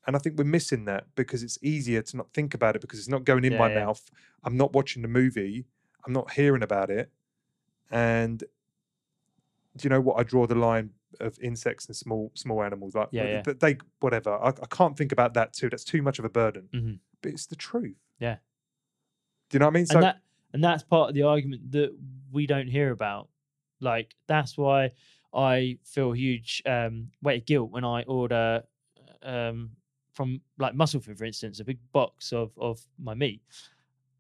And 0.07 0.17
I 0.17 0.19
think 0.19 0.39
we're 0.39 0.45
missing 0.45 0.87
that 0.87 1.15
because 1.15 1.43
it's 1.43 1.59
easier 1.63 2.03
to 2.03 2.17
not 2.17 2.33
think 2.33 2.55
about 2.55 2.75
it 2.77 2.81
because 2.81 2.99
it's 2.99 3.09
not 3.09 3.25
going 3.25 3.45
in 3.45 3.53
Yeah, 3.53 3.59
my 3.59 3.69
yeah. 3.69 3.85
mouth. 3.85 4.11
I'm 4.43 4.57
not 4.57 4.73
watching 4.73 5.03
the 5.03 5.09
movie. 5.09 5.67
I'm 6.07 6.13
not 6.13 6.33
hearing 6.33 6.63
about 6.63 6.91
it. 6.91 7.11
And 7.91 8.39
do 9.77 9.85
you 9.85 9.91
know 9.91 10.01
what? 10.01 10.19
I 10.19 10.23
draw 10.23 10.47
the 10.47 10.55
line 10.55 10.91
of 11.19 11.39
insects 11.41 11.87
and 11.87 11.97
small 11.97 12.31
small 12.35 12.63
animals. 12.63 12.95
Like 12.95 13.09
Yeah, 13.11 13.25
yeah. 13.25 13.43
th- 13.43 13.59
they 13.59 13.79
whatever. 14.01 14.35
I, 14.35 14.49
I 14.49 14.67
can't 14.71 14.97
think 14.97 15.13
about 15.13 15.35
that 15.35 15.53
too. 15.53 15.69
That's 15.71 15.85
too 15.85 16.03
much 16.03 16.19
of 16.19 16.25
a 16.25 16.29
burden. 16.29 16.69
Mhm. 16.73 16.99
But 17.23 17.33
it's 17.33 17.47
the 17.47 17.57
truth. 17.57 17.97
Yeah. 18.19 18.37
Do 19.49 19.57
you 19.57 19.59
know 19.61 19.67
what 19.67 19.73
I 19.73 19.75
mean? 19.75 19.87
So 19.87 19.97
and 19.97 20.05
that 20.05 20.21
and 20.53 20.63
that's 20.65 20.83
part 20.83 21.09
of 21.11 21.15
the 21.15 21.23
argument 21.23 21.71
that 21.73 21.97
we 22.33 22.47
don't 22.47 22.69
hear 22.69 22.91
about. 22.91 23.29
Like 23.81 24.15
that's 24.27 24.57
why 24.57 24.93
I 25.35 25.79
feel 25.85 26.13
huge 26.13 26.63
um, 26.67 27.11
weight 27.23 27.43
of 27.43 27.47
guilt 27.47 27.71
when 27.71 27.85
I 27.85 28.03
order 28.03 28.63
um, 29.23 29.71
from 30.13 30.41
like 30.59 30.75
MuscleFood, 30.75 31.17
for 31.19 31.25
instance, 31.25 31.61
a 31.61 31.65
big 31.65 31.79
box 31.93 32.33
of 32.33 32.53
of 32.59 32.81
my 32.99 33.15
meat, 33.15 33.43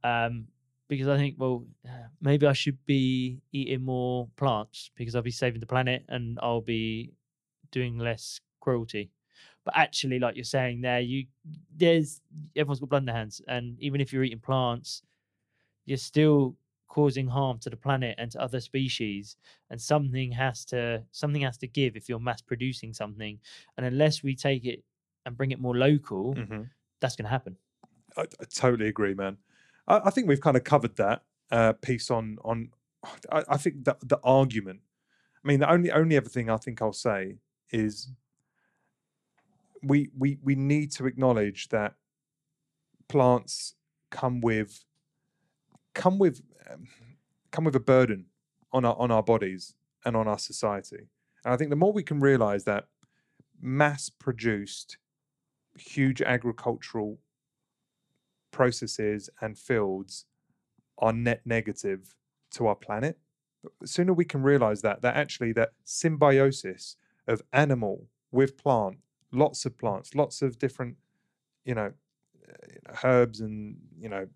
um, 0.04 0.46
because 0.90 1.08
I 1.08 1.18
think, 1.18 1.36
well, 1.38 1.66
maybe 2.22 2.46
I 2.46 2.54
should 2.54 2.84
be 2.86 3.42
eating 3.52 3.82
more 3.84 4.28
plants 4.36 4.92
because 4.96 5.16
I'll 5.16 5.22
be 5.22 5.32
saving 5.32 5.60
the 5.60 5.66
planet 5.66 6.04
and 6.10 6.38
I'll 6.42 6.62
be 6.62 7.14
doing 7.72 7.98
less 7.98 8.40
cruelty. 8.60 9.12
But 9.64 9.76
actually, 9.76 10.18
like 10.20 10.36
you're 10.36 10.44
saying 10.44 10.82
there, 10.82 11.00
you 11.00 11.26
there's 11.74 12.22
everyone's 12.56 12.80
got 12.80 12.90
blood 12.90 13.02
in 13.02 13.06
their 13.06 13.16
hands, 13.16 13.42
and 13.48 13.80
even 13.80 14.00
if 14.02 14.12
you're 14.12 14.24
eating 14.24 14.40
plants, 14.40 15.02
you're 15.86 15.98
still 15.98 16.56
causing 16.88 17.28
harm 17.28 17.58
to 17.60 17.70
the 17.70 17.76
planet 17.76 18.16
and 18.18 18.32
to 18.32 18.40
other 18.40 18.60
species 18.60 19.36
and 19.70 19.80
something 19.80 20.32
has 20.32 20.64
to 20.64 21.04
something 21.12 21.42
has 21.42 21.56
to 21.58 21.68
give 21.68 21.96
if 21.96 22.08
you're 22.08 22.18
mass 22.18 22.42
producing 22.42 22.92
something 22.92 23.40
and 23.76 23.86
unless 23.86 24.24
we 24.24 24.34
take 24.34 24.64
it 24.64 24.84
and 25.24 25.36
bring 25.36 25.52
it 25.52 25.60
more 25.60 25.76
local 25.76 26.40
Mhm. 26.40 26.70
that's 27.00 27.16
going 27.16 27.24
to 27.26 27.30
happen 27.30 27.56
I, 28.16 28.22
I 28.22 28.44
totally 28.52 28.88
agree, 28.88 29.14
man. 29.14 29.38
I, 29.90 30.00
I 30.06 30.10
think 30.10 30.28
we've 30.28 30.40
kind 30.40 30.56
of 30.56 30.64
covered 30.64 30.96
that 30.96 31.22
uh, 31.50 31.72
piece 31.74 32.10
on 32.10 32.38
on. 32.44 32.70
I, 33.30 33.44
I 33.48 33.56
think 33.56 33.84
that 33.84 33.98
the 34.08 34.20
argument. 34.22 34.80
I 35.44 35.48
mean, 35.48 35.60
the 35.60 35.70
only 35.70 35.90
only 35.90 36.16
other 36.16 36.28
thing 36.28 36.48
I 36.50 36.56
think 36.56 36.80
I'll 36.80 36.92
say 36.92 37.38
is 37.70 38.10
we 39.82 40.10
we 40.16 40.38
we 40.42 40.54
need 40.54 40.92
to 40.92 41.06
acknowledge 41.06 41.68
that 41.68 41.94
plants 43.08 43.74
come 44.10 44.40
with 44.40 44.84
come 45.94 46.18
with 46.18 46.42
um, 46.70 46.86
come 47.50 47.64
with 47.64 47.74
a 47.74 47.80
burden 47.80 48.26
on 48.72 48.84
our 48.84 48.96
on 48.96 49.10
our 49.10 49.22
bodies 49.22 49.74
and 50.04 50.16
on 50.16 50.28
our 50.28 50.38
society. 50.38 51.08
And 51.44 51.54
I 51.54 51.56
think 51.56 51.70
the 51.70 51.76
more 51.76 51.92
we 51.92 52.02
can 52.02 52.20
realize 52.20 52.64
that 52.64 52.88
mass 53.60 54.10
produced 54.10 54.98
huge 55.76 56.20
agricultural 56.20 57.18
processes 58.50 59.30
and 59.40 59.58
fields 59.58 60.26
are 60.98 61.12
net 61.12 61.42
negative 61.44 62.14
to 62.50 62.66
our 62.66 62.74
planet 62.74 63.18
the 63.80 63.86
sooner 63.86 64.12
we 64.12 64.24
can 64.24 64.42
realize 64.42 64.82
that 64.82 65.02
that 65.02 65.16
actually 65.16 65.52
that 65.52 65.72
symbiosis 65.84 66.96
of 67.26 67.42
animal 67.52 68.06
with 68.30 68.56
plant 68.56 68.98
lots 69.32 69.64
of 69.64 69.76
plants 69.78 70.14
lots 70.14 70.42
of 70.42 70.58
different 70.58 70.96
you 71.64 71.74
know 71.74 71.92
herbs 73.04 73.40
and 73.40 73.76
you 73.98 74.08
know 74.08 74.26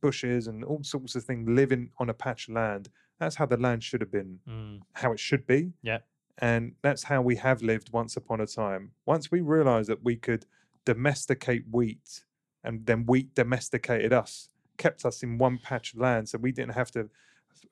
bushes 0.00 0.46
and 0.46 0.64
all 0.64 0.82
sorts 0.82 1.16
of 1.16 1.24
things 1.24 1.48
living 1.48 1.90
on 1.98 2.10
a 2.10 2.14
patch 2.14 2.48
of 2.48 2.54
land 2.54 2.88
that's 3.18 3.36
how 3.36 3.46
the 3.46 3.56
land 3.56 3.82
should 3.82 4.00
have 4.00 4.10
been 4.10 4.40
Mm, 4.48 4.80
how 4.94 5.12
it 5.12 5.20
should 5.20 5.46
be. 5.46 5.72
Yeah. 5.82 5.98
And 6.38 6.72
that's 6.82 7.04
how 7.04 7.22
we 7.22 7.36
have 7.36 7.62
lived 7.62 7.92
once 7.92 8.16
upon 8.16 8.40
a 8.40 8.46
time. 8.46 8.90
Once 9.06 9.30
we 9.30 9.40
realized 9.40 9.88
that 9.88 10.02
we 10.02 10.16
could 10.16 10.46
domesticate 10.84 11.64
wheat 11.70 12.24
and 12.64 12.84
then 12.86 13.06
wheat 13.06 13.34
domesticated 13.34 14.12
us, 14.12 14.48
kept 14.78 15.04
us 15.04 15.22
in 15.22 15.38
one 15.38 15.58
patch 15.58 15.94
of 15.94 16.00
land. 16.00 16.28
So 16.28 16.38
we 16.38 16.52
didn't 16.52 16.74
have 16.74 16.90
to 16.92 17.08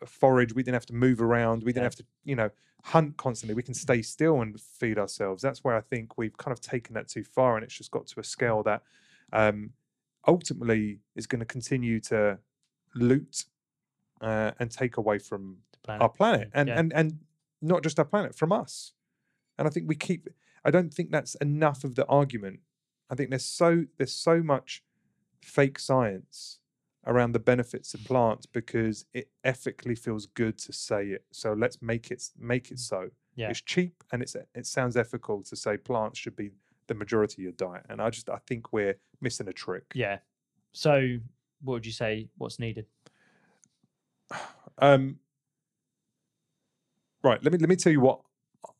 forage, 0.06 0.54
we 0.54 0.62
didn't 0.62 0.74
have 0.74 0.86
to 0.86 0.94
move 0.94 1.20
around, 1.20 1.62
we 1.64 1.72
didn't 1.72 1.84
have 1.84 1.96
to, 1.96 2.04
you 2.24 2.36
know, 2.36 2.50
hunt 2.84 3.16
constantly. 3.16 3.54
We 3.54 3.62
can 3.62 3.74
stay 3.74 4.02
still 4.02 4.40
and 4.42 4.60
feed 4.60 4.98
ourselves. 4.98 5.42
That's 5.42 5.64
where 5.64 5.76
I 5.76 5.80
think 5.80 6.18
we've 6.18 6.36
kind 6.36 6.52
of 6.52 6.60
taken 6.60 6.94
that 6.94 7.08
too 7.08 7.24
far 7.24 7.56
and 7.56 7.64
it's 7.64 7.74
just 7.74 7.90
got 7.90 8.06
to 8.08 8.20
a 8.20 8.24
scale 8.24 8.62
that 8.64 8.82
um, 9.32 9.70
ultimately 10.26 11.00
is 11.16 11.26
going 11.26 11.40
to 11.40 11.46
continue 11.46 12.00
to 12.00 12.38
loot 12.94 13.44
uh, 14.20 14.52
and 14.58 14.70
take 14.70 14.96
away 14.96 15.18
from 15.18 15.58
planet. 15.82 16.02
our 16.02 16.08
planet 16.08 16.50
and 16.54 16.68
Yeah. 16.68 16.78
and 16.78 16.92
and 16.92 17.18
not 17.60 17.82
just 17.82 17.98
our 17.98 18.04
planet 18.04 18.34
from 18.34 18.52
us 18.52 18.92
and 19.58 19.66
i 19.66 19.70
think 19.70 19.88
we 19.88 19.94
keep 19.94 20.28
i 20.64 20.70
don't 20.70 20.92
think 20.92 21.10
that's 21.10 21.34
enough 21.36 21.82
of 21.84 21.94
the 21.94 22.06
argument 22.06 22.60
I 23.12 23.14
think 23.14 23.28
there's 23.28 23.44
so 23.44 23.84
there's 23.98 24.14
so 24.14 24.42
much 24.42 24.82
fake 25.42 25.78
science 25.78 26.58
around 27.06 27.32
the 27.32 27.38
benefits 27.38 27.92
of 27.92 28.02
plants 28.04 28.46
because 28.46 29.04
it 29.12 29.28
ethically 29.44 29.94
feels 29.94 30.24
good 30.24 30.56
to 30.56 30.72
say 30.72 31.08
it. 31.08 31.24
So 31.30 31.52
let's 31.52 31.82
make 31.82 32.10
it 32.10 32.30
make 32.38 32.70
it 32.70 32.78
so. 32.78 33.10
Yeah. 33.34 33.50
It's 33.50 33.60
cheap 33.60 34.02
and 34.12 34.22
it's 34.22 34.34
it 34.34 34.66
sounds 34.66 34.96
ethical 34.96 35.42
to 35.44 35.56
say 35.56 35.76
plants 35.76 36.18
should 36.18 36.36
be 36.36 36.52
the 36.86 36.94
majority 36.94 37.42
of 37.42 37.44
your 37.44 37.52
diet. 37.52 37.84
And 37.90 38.00
I 38.00 38.08
just 38.08 38.30
I 38.30 38.38
think 38.46 38.72
we're 38.72 38.96
missing 39.20 39.46
a 39.46 39.52
trick. 39.52 39.84
Yeah. 39.94 40.18
So, 40.72 41.18
what 41.60 41.74
would 41.74 41.86
you 41.86 41.92
say? 41.92 42.28
What's 42.38 42.58
needed? 42.58 42.86
Um, 44.78 45.18
right. 47.22 47.42
Let 47.44 47.52
me 47.52 47.58
let 47.58 47.68
me 47.68 47.76
tell 47.76 47.92
you 47.92 48.00
what 48.00 48.20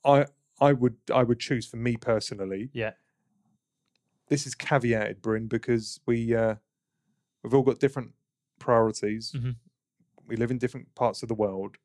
I 0.07 0.25
I 0.59 0.73
would 0.73 0.97
I 1.13 1.23
would 1.23 1.39
choose 1.39 1.67
for 1.67 1.77
me 1.77 1.97
personally. 1.97 2.71
Yeah. 2.73 2.93
This 4.29 4.47
is 4.47 4.55
caveated, 4.55 5.21
Bryn, 5.21 5.47
because 5.49 6.01
we 6.07 6.35
uh, 6.35 6.57
we've 7.43 7.55
all 7.55 7.63
got 7.63 7.79
different 7.81 8.13
priorities. 8.59 9.33
Mhm. 9.33 9.57
We 10.27 10.37
live 10.37 10.51
in 10.51 10.59
different 10.59 10.95
parts 10.95 11.23
of 11.23 11.29
the 11.29 11.35
world. 11.35 11.77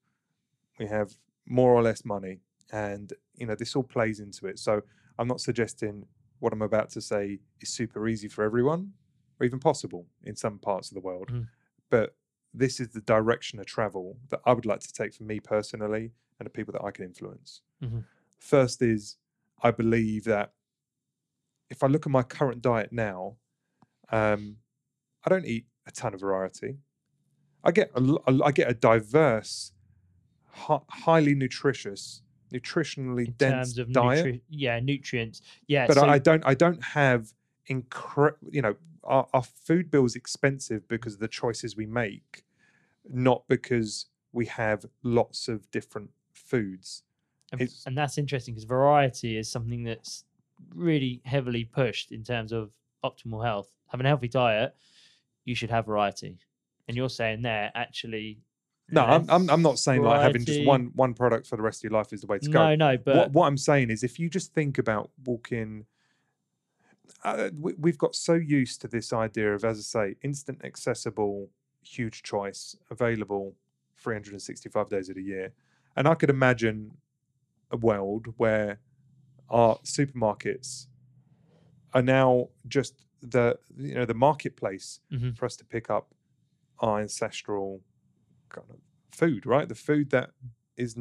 We 0.79 0.85
have 0.87 1.17
more 1.45 1.73
or 1.73 1.81
less 1.81 2.05
money, 2.05 2.41
and 2.71 3.13
you 3.35 3.45
know 3.47 3.55
this 3.55 3.75
all 3.75 3.83
plays 3.83 4.19
into 4.19 4.47
it. 4.47 4.59
So 4.59 4.81
I'm 5.17 5.27
not 5.27 5.41
suggesting 5.41 6.07
what 6.39 6.53
I'm 6.53 6.61
about 6.61 6.89
to 6.91 7.01
say 7.01 7.39
is 7.59 7.69
super 7.69 8.07
easy 8.07 8.27
for 8.27 8.43
everyone, 8.43 8.93
or 9.39 9.45
even 9.45 9.59
possible 9.59 10.05
in 10.23 10.35
some 10.35 10.59
parts 10.59 10.89
of 10.91 10.95
the 10.95 11.01
world. 11.01 11.31
Mhm. 11.31 11.47
But 11.89 12.15
this 12.53 12.79
is 12.79 12.89
the 12.89 13.01
direction 13.01 13.59
of 13.59 13.65
travel 13.65 14.19
that 14.29 14.41
I 14.45 14.53
would 14.53 14.65
like 14.65 14.81
to 14.81 14.93
take 14.93 15.13
for 15.15 15.23
me 15.23 15.39
personally 15.39 16.13
and 16.39 16.45
the 16.45 16.49
people 16.51 16.71
that 16.73 16.83
I 16.83 16.91
can 16.91 17.05
influence. 17.05 17.61
Mhm. 17.81 18.05
First 18.39 18.81
is 18.81 19.17
I 19.63 19.71
believe 19.71 20.23
that 20.25 20.53
if 21.69 21.83
I 21.83 21.87
look 21.87 22.05
at 22.05 22.11
my 22.11 22.23
current 22.23 22.61
diet 22.61 22.91
now, 22.91 23.35
um, 24.11 24.57
I 25.25 25.29
don't 25.29 25.45
eat 25.45 25.65
a 25.85 25.91
ton 25.91 26.13
of 26.13 26.21
variety. 26.21 26.77
I 27.63 27.71
get 27.71 27.91
a, 27.95 28.41
I 28.43 28.51
get 28.51 28.69
a 28.69 28.73
diverse, 28.73 29.73
hi- 30.45 30.79
highly 30.89 31.35
nutritious, 31.35 32.21
nutritionally 32.53 33.27
In 33.27 33.33
dense 33.33 33.73
terms 33.73 33.77
of 33.79 33.91
diet 33.91 34.25
nutri- 34.25 34.41
yeah, 34.49 34.79
nutrients. 34.79 35.41
Yeah. 35.67 35.87
but 35.87 35.97
so, 35.97 36.05
I, 36.05 36.13
I 36.13 36.19
don't 36.19 36.45
I 36.45 36.53
don't 36.53 36.81
have 36.83 37.33
incre- 37.69 38.35
you 38.49 38.61
know 38.61 38.75
our, 39.03 39.27
our 39.33 39.43
food 39.43 39.91
bill 39.91 40.05
is 40.05 40.15
expensive 40.15 40.87
because 40.87 41.15
of 41.15 41.19
the 41.19 41.27
choices 41.27 41.75
we 41.75 41.85
make, 41.85 42.45
not 43.09 43.43
because 43.47 44.05
we 44.31 44.45
have 44.45 44.85
lots 45.03 45.47
of 45.47 45.69
different 45.71 46.11
foods. 46.33 47.03
and, 47.51 47.69
and 47.85 47.97
that's 47.97 48.17
interesting 48.17 48.53
because 48.53 48.65
variety 48.65 49.37
is 49.37 49.49
something 49.49 49.83
that's 49.83 50.23
really 50.73 51.21
heavily 51.25 51.65
pushed 51.65 52.11
in 52.11 52.23
terms 52.23 52.51
of 52.51 52.71
optimal 53.03 53.43
health. 53.43 53.69
Having 53.87 54.05
a 54.05 54.09
healthy 54.09 54.27
diet, 54.27 54.75
you 55.45 55.55
should 55.55 55.69
have 55.69 55.85
variety. 55.85 56.37
And 56.87 56.95
you're 56.95 57.09
saying 57.09 57.41
there 57.41 57.71
actually. 57.75 58.39
No, 58.89 59.03
I'm, 59.03 59.25
I'm 59.29 59.49
I'm 59.49 59.61
not 59.61 59.79
saying 59.79 60.01
like 60.01 60.21
having 60.21 60.45
just 60.45 60.63
one 60.65 60.91
one 60.95 61.13
product 61.13 61.45
for 61.45 61.57
the 61.57 61.61
rest 61.61 61.79
of 61.79 61.91
your 61.91 61.99
life 61.99 62.13
is 62.13 62.21
the 62.21 62.27
way 62.27 62.39
to 62.39 62.49
go. 62.49 62.69
No, 62.69 62.75
no, 62.75 62.97
but 62.97 63.15
what, 63.15 63.31
what 63.31 63.47
I'm 63.47 63.57
saying 63.57 63.89
is, 63.89 64.01
if 64.01 64.17
you 64.17 64.29
just 64.29 64.53
think 64.53 64.77
about 64.77 65.11
walking, 65.25 65.85
uh, 67.25 67.49
we, 67.59 67.73
we've 67.77 67.97
got 67.97 68.15
so 68.15 68.33
used 68.33 68.79
to 68.81 68.87
this 68.87 69.11
idea 69.11 69.53
of, 69.53 69.65
as 69.65 69.77
I 69.77 69.81
say, 69.81 70.15
instant, 70.23 70.61
accessible, 70.63 71.49
huge 71.81 72.23
choice, 72.23 72.77
available 72.89 73.55
365 73.97 74.89
days 74.89 75.09
of 75.09 75.15
the 75.15 75.23
year. 75.23 75.51
And 75.97 76.07
I 76.07 76.15
could 76.15 76.29
imagine 76.29 76.91
a 77.71 77.77
world 77.77 78.27
where 78.37 78.79
our 79.49 79.77
supermarkets 79.79 80.87
are 81.93 82.01
now 82.01 82.49
just 82.67 83.05
the 83.21 83.57
you 83.77 83.95
know 83.95 84.05
the 84.05 84.13
marketplace 84.13 84.99
Mhm. 85.09 85.37
for 85.37 85.45
us 85.45 85.55
to 85.57 85.65
pick 85.65 85.89
up 85.89 86.13
our 86.79 87.01
ancestral 87.01 87.83
kind 88.49 88.67
of 88.71 88.79
food, 89.11 89.45
right? 89.45 89.69
The 89.69 89.75
food 89.75 90.11
that 90.11 90.31
is 90.77 90.97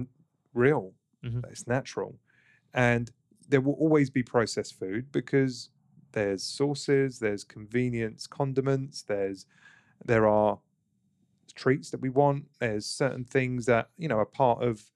real, 0.55 0.95
Mhm. 1.23 1.43
that 1.43 1.53
is 1.53 1.67
natural, 1.67 2.21
and 2.75 3.11
there 3.49 3.61
will 3.63 3.75
always 3.75 4.11
be 4.11 4.23
processed 4.25 4.79
food 4.79 5.13
because 5.13 5.71
there's 6.13 6.45
sauces, 6.45 7.21
there's 7.21 7.45
convenience 7.45 8.27
condiments, 8.27 9.03
there's 9.05 9.47
there 10.05 10.27
are 10.29 10.61
treats 11.55 11.91
that 11.91 12.01
we 12.01 12.11
want. 12.11 12.49
There's 12.61 12.87
certain 12.87 13.25
things 13.25 13.67
that 13.67 13.91
you 13.99 14.09
know 14.09 14.19
are 14.19 14.27
part 14.27 14.63
of. 14.63 14.91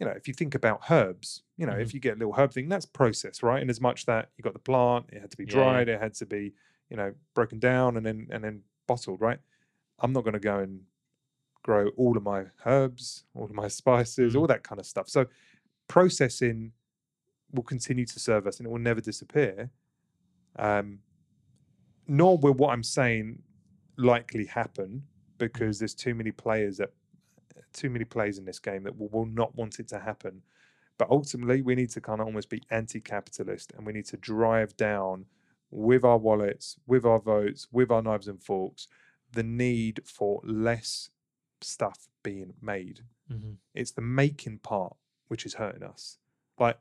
You 0.00 0.06
know, 0.06 0.12
if 0.12 0.26
you 0.26 0.34
think 0.34 0.54
about 0.54 0.90
herbs, 0.90 1.42
you 1.58 1.66
know, 1.66 1.74
if 1.74 1.92
you 1.94 2.00
get 2.00 2.16
a 2.16 2.18
little 2.18 2.32
herb 2.32 2.52
thing, 2.52 2.68
that's 2.70 2.86
processed, 2.86 3.42
right? 3.42 3.60
And 3.60 3.70
as 3.70 3.80
much 3.80 4.06
that 4.06 4.30
you 4.36 4.42
got 4.42 4.54
the 4.54 4.58
plant, 4.58 5.06
it 5.12 5.20
had 5.20 5.30
to 5.30 5.36
be 5.36 5.44
Yeah. 5.44 5.50
dried, 5.50 5.88
it 5.90 6.00
had 6.00 6.14
to 6.14 6.26
be, 6.26 6.54
you 6.88 6.96
know, 6.96 7.12
broken 7.34 7.58
down 7.58 7.96
and 7.98 8.04
then 8.04 8.26
and 8.30 8.42
then 8.42 8.62
bottled, 8.86 9.20
right? 9.20 9.38
I'm 9.98 10.12
not 10.14 10.24
going 10.24 10.32
to 10.32 10.40
go 10.40 10.58
and 10.58 10.86
grow 11.62 11.88
all 11.98 12.16
of 12.16 12.22
my 12.22 12.46
herbs, 12.64 13.24
all 13.34 13.44
of 13.44 13.52
my 13.52 13.68
spices, 13.80 14.34
Mm. 14.34 14.40
all 14.40 14.46
that 14.46 14.62
kind 14.62 14.80
of 14.80 14.86
stuff. 14.86 15.08
So 15.08 15.26
processing 15.86 16.72
will 17.52 17.62
continue 17.64 18.06
to 18.06 18.18
serve 18.18 18.46
us 18.46 18.58
and 18.58 18.66
it 18.66 18.70
will 18.70 18.78
never 18.78 19.00
disappear. 19.02 19.70
Um, 20.56 21.00
nor 22.06 22.38
will 22.38 22.54
what 22.54 22.70
I'm 22.72 22.82
saying 22.82 23.42
likely 23.96 24.46
happen 24.46 25.02
because 25.38 25.78
there's 25.78 25.94
too 25.94 26.14
many 26.14 26.32
players 26.32 26.78
that 26.78 26.92
too 27.72 27.90
many 27.90 28.04
players 28.04 28.38
in 28.38 28.44
this 28.44 28.58
game 28.58 28.82
that 28.84 28.98
will, 28.98 29.08
will 29.08 29.26
not 29.26 29.54
want 29.54 29.78
it 29.80 29.88
to 29.88 29.98
happen. 29.98 30.42
But 30.98 31.10
ultimately, 31.10 31.62
we 31.62 31.74
need 31.74 31.90
to 31.90 32.00
kind 32.00 32.20
of 32.20 32.26
almost 32.26 32.50
be 32.50 32.62
anti-capitalist, 32.70 33.72
and 33.76 33.86
we 33.86 33.92
need 33.92 34.06
to 34.06 34.16
drive 34.16 34.76
down 34.76 35.26
with 35.70 36.04
our 36.04 36.18
wallets, 36.18 36.76
with 36.86 37.04
our 37.06 37.18
votes, 37.20 37.68
with 37.72 37.90
our 37.90 38.02
knives 38.02 38.28
and 38.28 38.42
forks, 38.42 38.88
the 39.32 39.42
need 39.42 40.02
for 40.04 40.40
less 40.44 41.10
stuff 41.60 42.08
being 42.22 42.54
made. 42.60 43.00
Mhm. 43.30 43.56
It's 43.74 43.92
the 43.92 44.02
making 44.02 44.58
part 44.58 44.96
which 45.28 45.46
is 45.46 45.54
hurting 45.54 45.84
us. 45.84 46.18
Like 46.58 46.78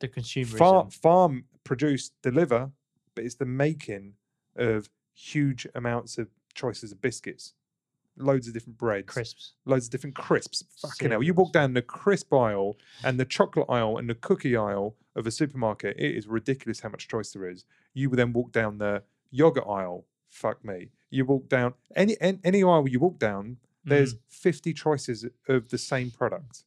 the 0.00 0.08
consumer 0.08 0.58
farm, 0.58 0.90
farm 0.90 1.48
produce, 1.64 2.10
deliver, 2.22 2.72
but 3.14 3.24
it's 3.24 3.36
the 3.36 3.46
making 3.46 4.16
of 4.56 4.90
huge 5.14 5.66
amounts 5.74 6.18
of 6.18 6.28
choices 6.54 6.90
of 6.92 7.00
biscuits, 7.00 7.54
loads 8.20 8.46
of 8.48 8.54
different 8.54 8.78
breads, 8.78 9.06
crisps. 9.12 9.52
loads 9.64 9.86
of 9.86 9.90
different 9.92 10.14
crisps. 10.16 10.62
Fucking 10.80 11.10
hell. 11.10 11.22
You 11.22 11.34
walk 11.34 11.52
down 11.52 11.74
the 11.74 11.82
crisp 11.82 12.32
aisle 12.32 12.76
and 13.04 13.18
the 13.18 13.24
chocolate 13.24 13.66
aisle 13.68 13.98
and 13.98 14.08
the 14.08 14.14
cookie 14.14 14.56
aisle 14.56 14.96
of 15.16 15.26
a 15.26 15.30
supermarket. 15.30 15.96
It 15.98 16.16
is 16.16 16.26
ridiculous 16.26 16.80
how 16.80 16.88
much 16.90 17.08
choice 17.08 17.32
there 17.32 17.48
is. 17.48 17.64
You 17.94 18.10
would 18.10 18.18
then 18.18 18.32
walk 18.32 18.52
down 18.52 18.78
the 18.78 19.02
yogurt 19.30 19.64
aisle. 19.68 20.06
Fuck 20.28 20.64
me. 20.64 20.90
You 21.10 21.24
walk 21.24 21.48
down 21.48 21.74
any 21.96 22.16
any, 22.20 22.62
aisle 22.62 22.86
you 22.88 23.00
walk 23.00 23.18
down, 23.18 23.56
there's 23.84 24.14
Mm. 24.14 24.18
50 24.28 24.72
choices 24.74 25.26
of 25.48 25.70
the 25.70 25.78
same 25.78 26.10
product. 26.10 26.64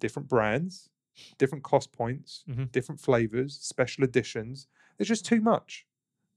Different 0.00 0.28
brands, 0.28 0.90
different 1.38 1.64
cost 1.64 1.92
points, 1.92 2.44
Mhm. 2.48 2.70
different 2.72 3.00
flavors, 3.00 3.56
special 3.58 4.04
editions. 4.04 4.66
There's 4.96 5.08
just 5.08 5.24
too 5.24 5.40
much. 5.40 5.86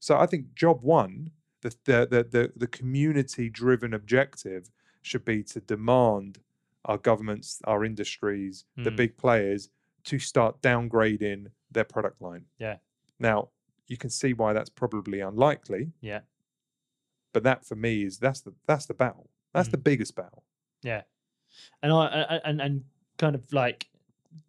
So 0.00 0.16
I 0.16 0.26
think 0.26 0.54
job 0.54 0.82
one, 0.82 1.32
the 1.62 1.74
the 1.84 2.26
the 2.30 2.52
the, 2.56 2.66
community 2.66 3.48
driven 3.48 3.92
objective 3.94 4.70
should 5.02 5.24
be 5.24 5.42
to 5.42 5.60
demand 5.60 6.38
our 6.84 6.98
governments, 6.98 7.60
our 7.64 7.84
industries, 7.84 8.64
the 8.76 8.90
Mm. 8.90 8.96
big 8.96 9.16
players 9.16 9.68
to 10.04 10.18
start 10.18 10.60
downgrading 10.62 11.46
their 11.70 11.84
product 11.84 12.22
line. 12.22 12.44
Yeah. 12.58 12.76
Now, 13.18 13.48
you 13.88 13.96
can 13.96 14.10
see 14.10 14.32
why 14.32 14.52
that's 14.52 14.70
probably 14.70 15.20
unlikely, 15.20 15.92
Yeah. 16.00 16.20
but 17.32 17.42
that 17.42 17.64
for 17.66 17.74
me 17.76 18.04
is 18.04 18.18
that's 18.18 18.40
the 18.40 18.54
that's 18.66 18.86
the 18.86 18.94
battle. 18.94 19.28
That's 19.52 19.68
the 19.68 19.78
biggest 19.78 20.14
battle. 20.14 20.44
Yeah, 20.82 21.02
and 21.82 21.92
I- 21.92 22.06
I- 22.34 22.40
and 22.44 22.60
and 22.60 22.84
kind 23.18 23.34
of 23.34 23.52
like 23.52 23.88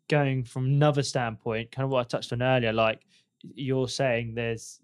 going 0.08 0.44
from 0.44 0.66
another 0.66 1.02
standpoint, 1.04 1.72
kind 1.72 1.84
of 1.86 1.90
what 1.92 2.02
I 2.02 2.04
touched 2.08 2.32
on 2.34 2.42
earlier. 2.44 2.72
Like 2.74 3.02
you're 3.42 3.88
saying, 3.90 4.36
there's 4.36 4.82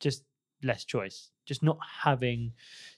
just 0.00 0.24
less 0.62 0.84
choice, 0.84 1.30
just 1.46 1.62
not 1.62 1.78
having. 2.02 2.52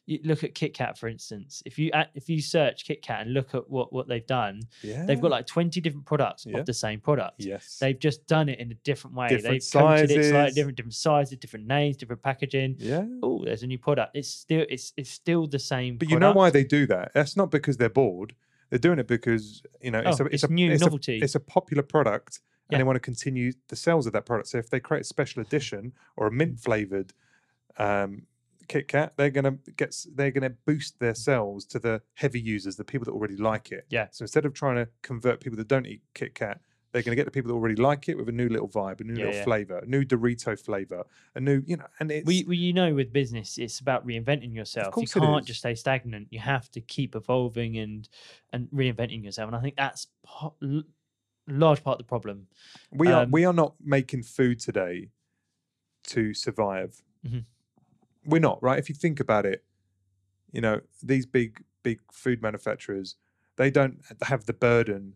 You 0.04 0.18
look 0.24 0.42
at 0.42 0.54
KitKat 0.54 0.98
for 0.98 1.08
instance. 1.08 1.62
If 1.64 1.78
you 1.78 1.90
if 2.14 2.28
you 2.28 2.40
search 2.42 2.84
KitKat 2.86 3.22
and 3.22 3.32
look 3.32 3.54
at 3.54 3.70
what 3.70 3.92
what 3.92 4.08
they've 4.08 4.26
done, 4.26 4.62
Yeah. 4.82 5.06
they've 5.06 5.20
got 5.20 5.30
like 5.30 5.46
twenty 5.46 5.80
different 5.80 6.06
products 6.06 6.44
Yeah. 6.44 6.58
of 6.58 6.66
the 6.66 6.74
same 6.74 6.98
product. 7.00 7.34
yes. 7.38 7.78
They've 7.80 7.98
just 7.98 8.26
done 8.26 8.48
it 8.48 8.58
in 8.58 8.72
a 8.72 8.74
different 8.74 9.14
way. 9.16 9.28
Different 9.28 9.62
they've 9.62 9.80
coated 9.80 10.10
it 10.10 10.14
sizes. 10.14 10.30
slightly 10.30 10.52
different, 10.54 10.76
different 10.76 10.94
sizes, 10.94 11.38
different 11.38 11.66
names, 11.68 11.96
different 11.96 12.20
packaging. 12.22 12.76
yeah. 12.78 13.04
Oh, 13.22 13.44
there's 13.44 13.62
a 13.62 13.66
new 13.68 13.78
product. 13.78 14.16
It's 14.16 14.28
still 14.28 14.66
it's 14.68 14.92
it's 14.96 15.10
still 15.10 15.46
the 15.46 15.60
same. 15.60 15.96
But 15.98 16.10
you 16.10 16.18
know 16.18 16.32
why 16.32 16.50
they 16.50 16.64
do 16.64 16.84
that? 16.88 17.12
That's 17.14 17.36
not 17.36 17.50
because 17.52 17.76
they're 17.76 17.88
bored. 17.88 18.34
They're 18.70 18.80
doing 18.80 18.98
it 18.98 19.06
because 19.06 19.62
you 19.80 19.92
know 19.92 20.00
it's 20.00 20.20
Oh, 20.20 20.24
a 20.24 20.26
it's, 20.26 20.42
it's 20.42 20.50
a 20.50 20.52
new 20.52 20.72
it's 20.72 20.82
novelty. 20.82 21.20
A, 21.20 21.24
it's 21.24 21.36
a 21.36 21.40
popular 21.40 21.84
product, 21.84 22.40
and 22.68 22.72
Yeah. 22.72 22.78
they 22.78 22.84
want 22.84 22.96
to 22.96 23.00
continue 23.00 23.52
the 23.68 23.76
sales 23.76 24.08
of 24.08 24.12
that 24.14 24.26
product. 24.26 24.48
So 24.48 24.58
if 24.58 24.68
they 24.68 24.80
create 24.80 25.02
a 25.02 25.04
special 25.04 25.40
edition 25.42 25.92
or 26.16 26.26
a 26.26 26.32
mint 26.32 26.58
flavored 26.58 27.12
um, 27.78 28.26
Kit 28.68 28.88
Kat, 28.88 29.12
they're 29.16 29.30
gonna 29.30 29.58
get 29.76 29.94
they're 30.14 30.30
gonna 30.30 30.50
boost 30.66 30.98
their 30.98 31.14
sales 31.14 31.64
to 31.66 31.78
the 31.78 32.00
heavy 32.14 32.40
users, 32.40 32.76
the 32.76 32.84
people 32.84 33.04
that 33.06 33.12
already 33.12 33.36
like 33.36 33.72
it. 33.72 33.86
Yeah. 33.90 34.08
So 34.12 34.22
instead 34.22 34.44
of 34.44 34.54
trying 34.54 34.76
to 34.76 34.88
convert 35.02 35.40
people 35.40 35.56
that 35.58 35.68
don't 35.68 35.86
eat 35.86 36.02
Kit 36.14 36.34
Kat 36.34 36.60
They're 36.92 37.02
going 37.02 37.12
to 37.12 37.16
get 37.16 37.24
the 37.24 37.30
people 37.30 37.48
that 37.48 37.54
already 37.54 37.76
like 37.76 38.08
it 38.10 38.16
with 38.18 38.28
a 38.28 38.32
new 38.32 38.48
little 38.50 38.68
vibe, 38.68 39.00
a 39.00 39.04
new 39.04 39.14
Yeah, 39.14 39.24
little 39.24 39.32
yeah. 39.38 39.44
flavor, 39.44 39.78
a 39.78 39.86
new 39.86 40.04
Dorito 40.04 40.58
flavor, 40.58 41.04
a 41.34 41.40
new, 41.40 41.62
you 41.66 41.78
know, 41.78 41.86
and 41.98 42.10
it's 42.12 42.26
we, 42.26 42.44
we 42.44 42.56
you 42.58 42.72
know 42.74 42.94
with 42.94 43.12
business 43.12 43.56
it's 43.58 43.80
about 43.80 44.06
reinventing 44.06 44.54
yourself 44.54 44.94
you 45.00 45.08
can't 45.08 45.46
just 45.46 45.60
stay 45.60 45.74
stagnant 45.74 46.28
you 46.30 46.38
have 46.38 46.70
to 46.70 46.80
keep 46.82 47.16
evolving 47.16 47.78
and 47.78 48.08
and 48.52 48.68
reinventing 48.70 49.24
yourself 49.24 49.48
and 49.48 49.56
i 49.56 49.60
think 49.60 49.76
that's 49.76 50.08
part, 50.22 50.54
large 51.48 51.82
part 51.82 51.94
of 51.94 51.98
the 51.98 52.08
problem 52.08 52.46
we 52.90 53.08
are 53.08 53.22
um, 53.22 53.30
we 53.30 53.44
are 53.44 53.52
not 53.52 53.74
making 53.80 54.22
food 54.22 54.60
today 54.60 55.08
to 56.04 56.34
survive. 56.34 57.02
Mhm. 57.26 57.44
We're 58.24 58.40
not 58.40 58.62
right. 58.62 58.78
If 58.78 58.88
you 58.88 58.94
think 58.94 59.20
about 59.20 59.46
it, 59.46 59.64
you 60.52 60.60
know 60.60 60.80
these 61.02 61.26
big 61.26 61.64
big 61.82 62.00
food 62.12 62.42
manufacturers, 62.42 63.16
they 63.56 63.70
don't 63.70 64.00
have 64.22 64.44
the 64.46 64.52
burden 64.52 65.14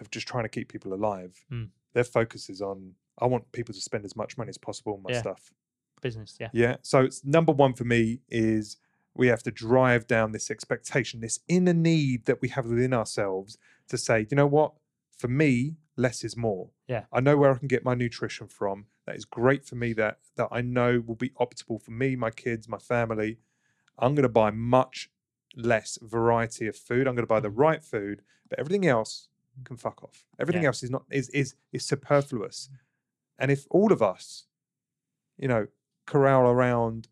of 0.00 0.10
just 0.10 0.26
trying 0.28 0.44
to 0.44 0.48
keep 0.48 0.68
people 0.68 0.92
alive. 0.92 1.44
Mm. 1.50 1.68
Their 1.92 2.04
focus 2.04 2.50
is 2.50 2.60
on 2.60 2.94
I 3.18 3.26
want 3.26 3.52
people 3.52 3.72
to 3.74 3.80
spend 3.80 4.04
as 4.04 4.16
much 4.16 4.36
money 4.36 4.48
as 4.48 4.58
possible 4.58 4.94
on 4.94 5.02
my 5.02 5.10
Yeah. 5.12 5.20
stuff. 5.20 5.52
business 6.02 6.36
yeah 6.38 6.50
Yeah. 6.52 6.76
So 6.82 7.00
it's 7.00 7.24
number 7.24 7.50
one 7.52 7.72
for 7.72 7.84
me 7.84 8.20
is 8.28 8.76
we 9.14 9.28
have 9.28 9.42
to 9.44 9.50
drive 9.50 10.06
down 10.06 10.32
this 10.32 10.50
expectation, 10.50 11.20
this 11.20 11.38
inner 11.48 11.72
need 11.72 12.26
that 12.26 12.42
we 12.42 12.48
have 12.48 12.66
within 12.66 12.92
ourselves 12.92 13.56
to 13.88 13.96
say, 13.96 14.26
you 14.30 14.36
know 14.36 14.46
what? 14.46 14.74
For 15.16 15.28
me, 15.28 15.76
less 15.96 16.24
is 16.24 16.36
more. 16.36 16.70
Yeah. 16.88 17.06
I 17.12 17.20
know 17.20 17.36
where 17.36 17.52
I 17.52 17.58
can 17.58 17.68
get 17.68 17.84
my 17.84 17.94
nutrition 17.94 18.48
from. 18.48 18.86
That 19.06 19.16
is 19.16 19.24
great 19.24 19.64
for 19.64 19.76
me. 19.76 19.92
That 19.94 20.18
that 20.36 20.48
I 20.50 20.60
know 20.62 21.00
will 21.06 21.14
be 21.16 21.30
optimal 21.30 21.80
for 21.82 21.90
me, 21.92 22.16
my 22.16 22.30
kids, 22.30 22.68
my 22.68 22.78
family. 22.78 23.38
I'm 23.98 24.14
going 24.14 24.24
to 24.24 24.28
buy 24.28 24.50
much 24.50 25.10
less 25.56 25.98
variety 26.02 26.66
of 26.66 26.76
food. 26.76 27.06
I'm 27.06 27.14
going 27.14 27.24
to 27.24 27.34
buy 27.34 27.40
the 27.40 27.50
Mhm. 27.56 27.66
right 27.66 27.82
food, 27.82 28.22
but 28.48 28.58
everything 28.58 28.86
else 28.86 29.28
can 29.64 29.76
fuck 29.76 30.02
off. 30.02 30.26
Everything 30.38 30.62
Yeah. 30.62 30.66
else 30.66 30.82
is 30.82 30.90
not 30.90 31.04
is 31.10 31.28
is 31.30 31.54
is 31.72 31.84
superfluous. 31.84 32.70
And 33.38 33.50
if 33.50 33.66
all 33.70 33.92
of 33.92 34.02
us, 34.02 34.46
you 35.36 35.48
know, 35.48 35.68
corral 36.06 36.50
around, 36.50 37.08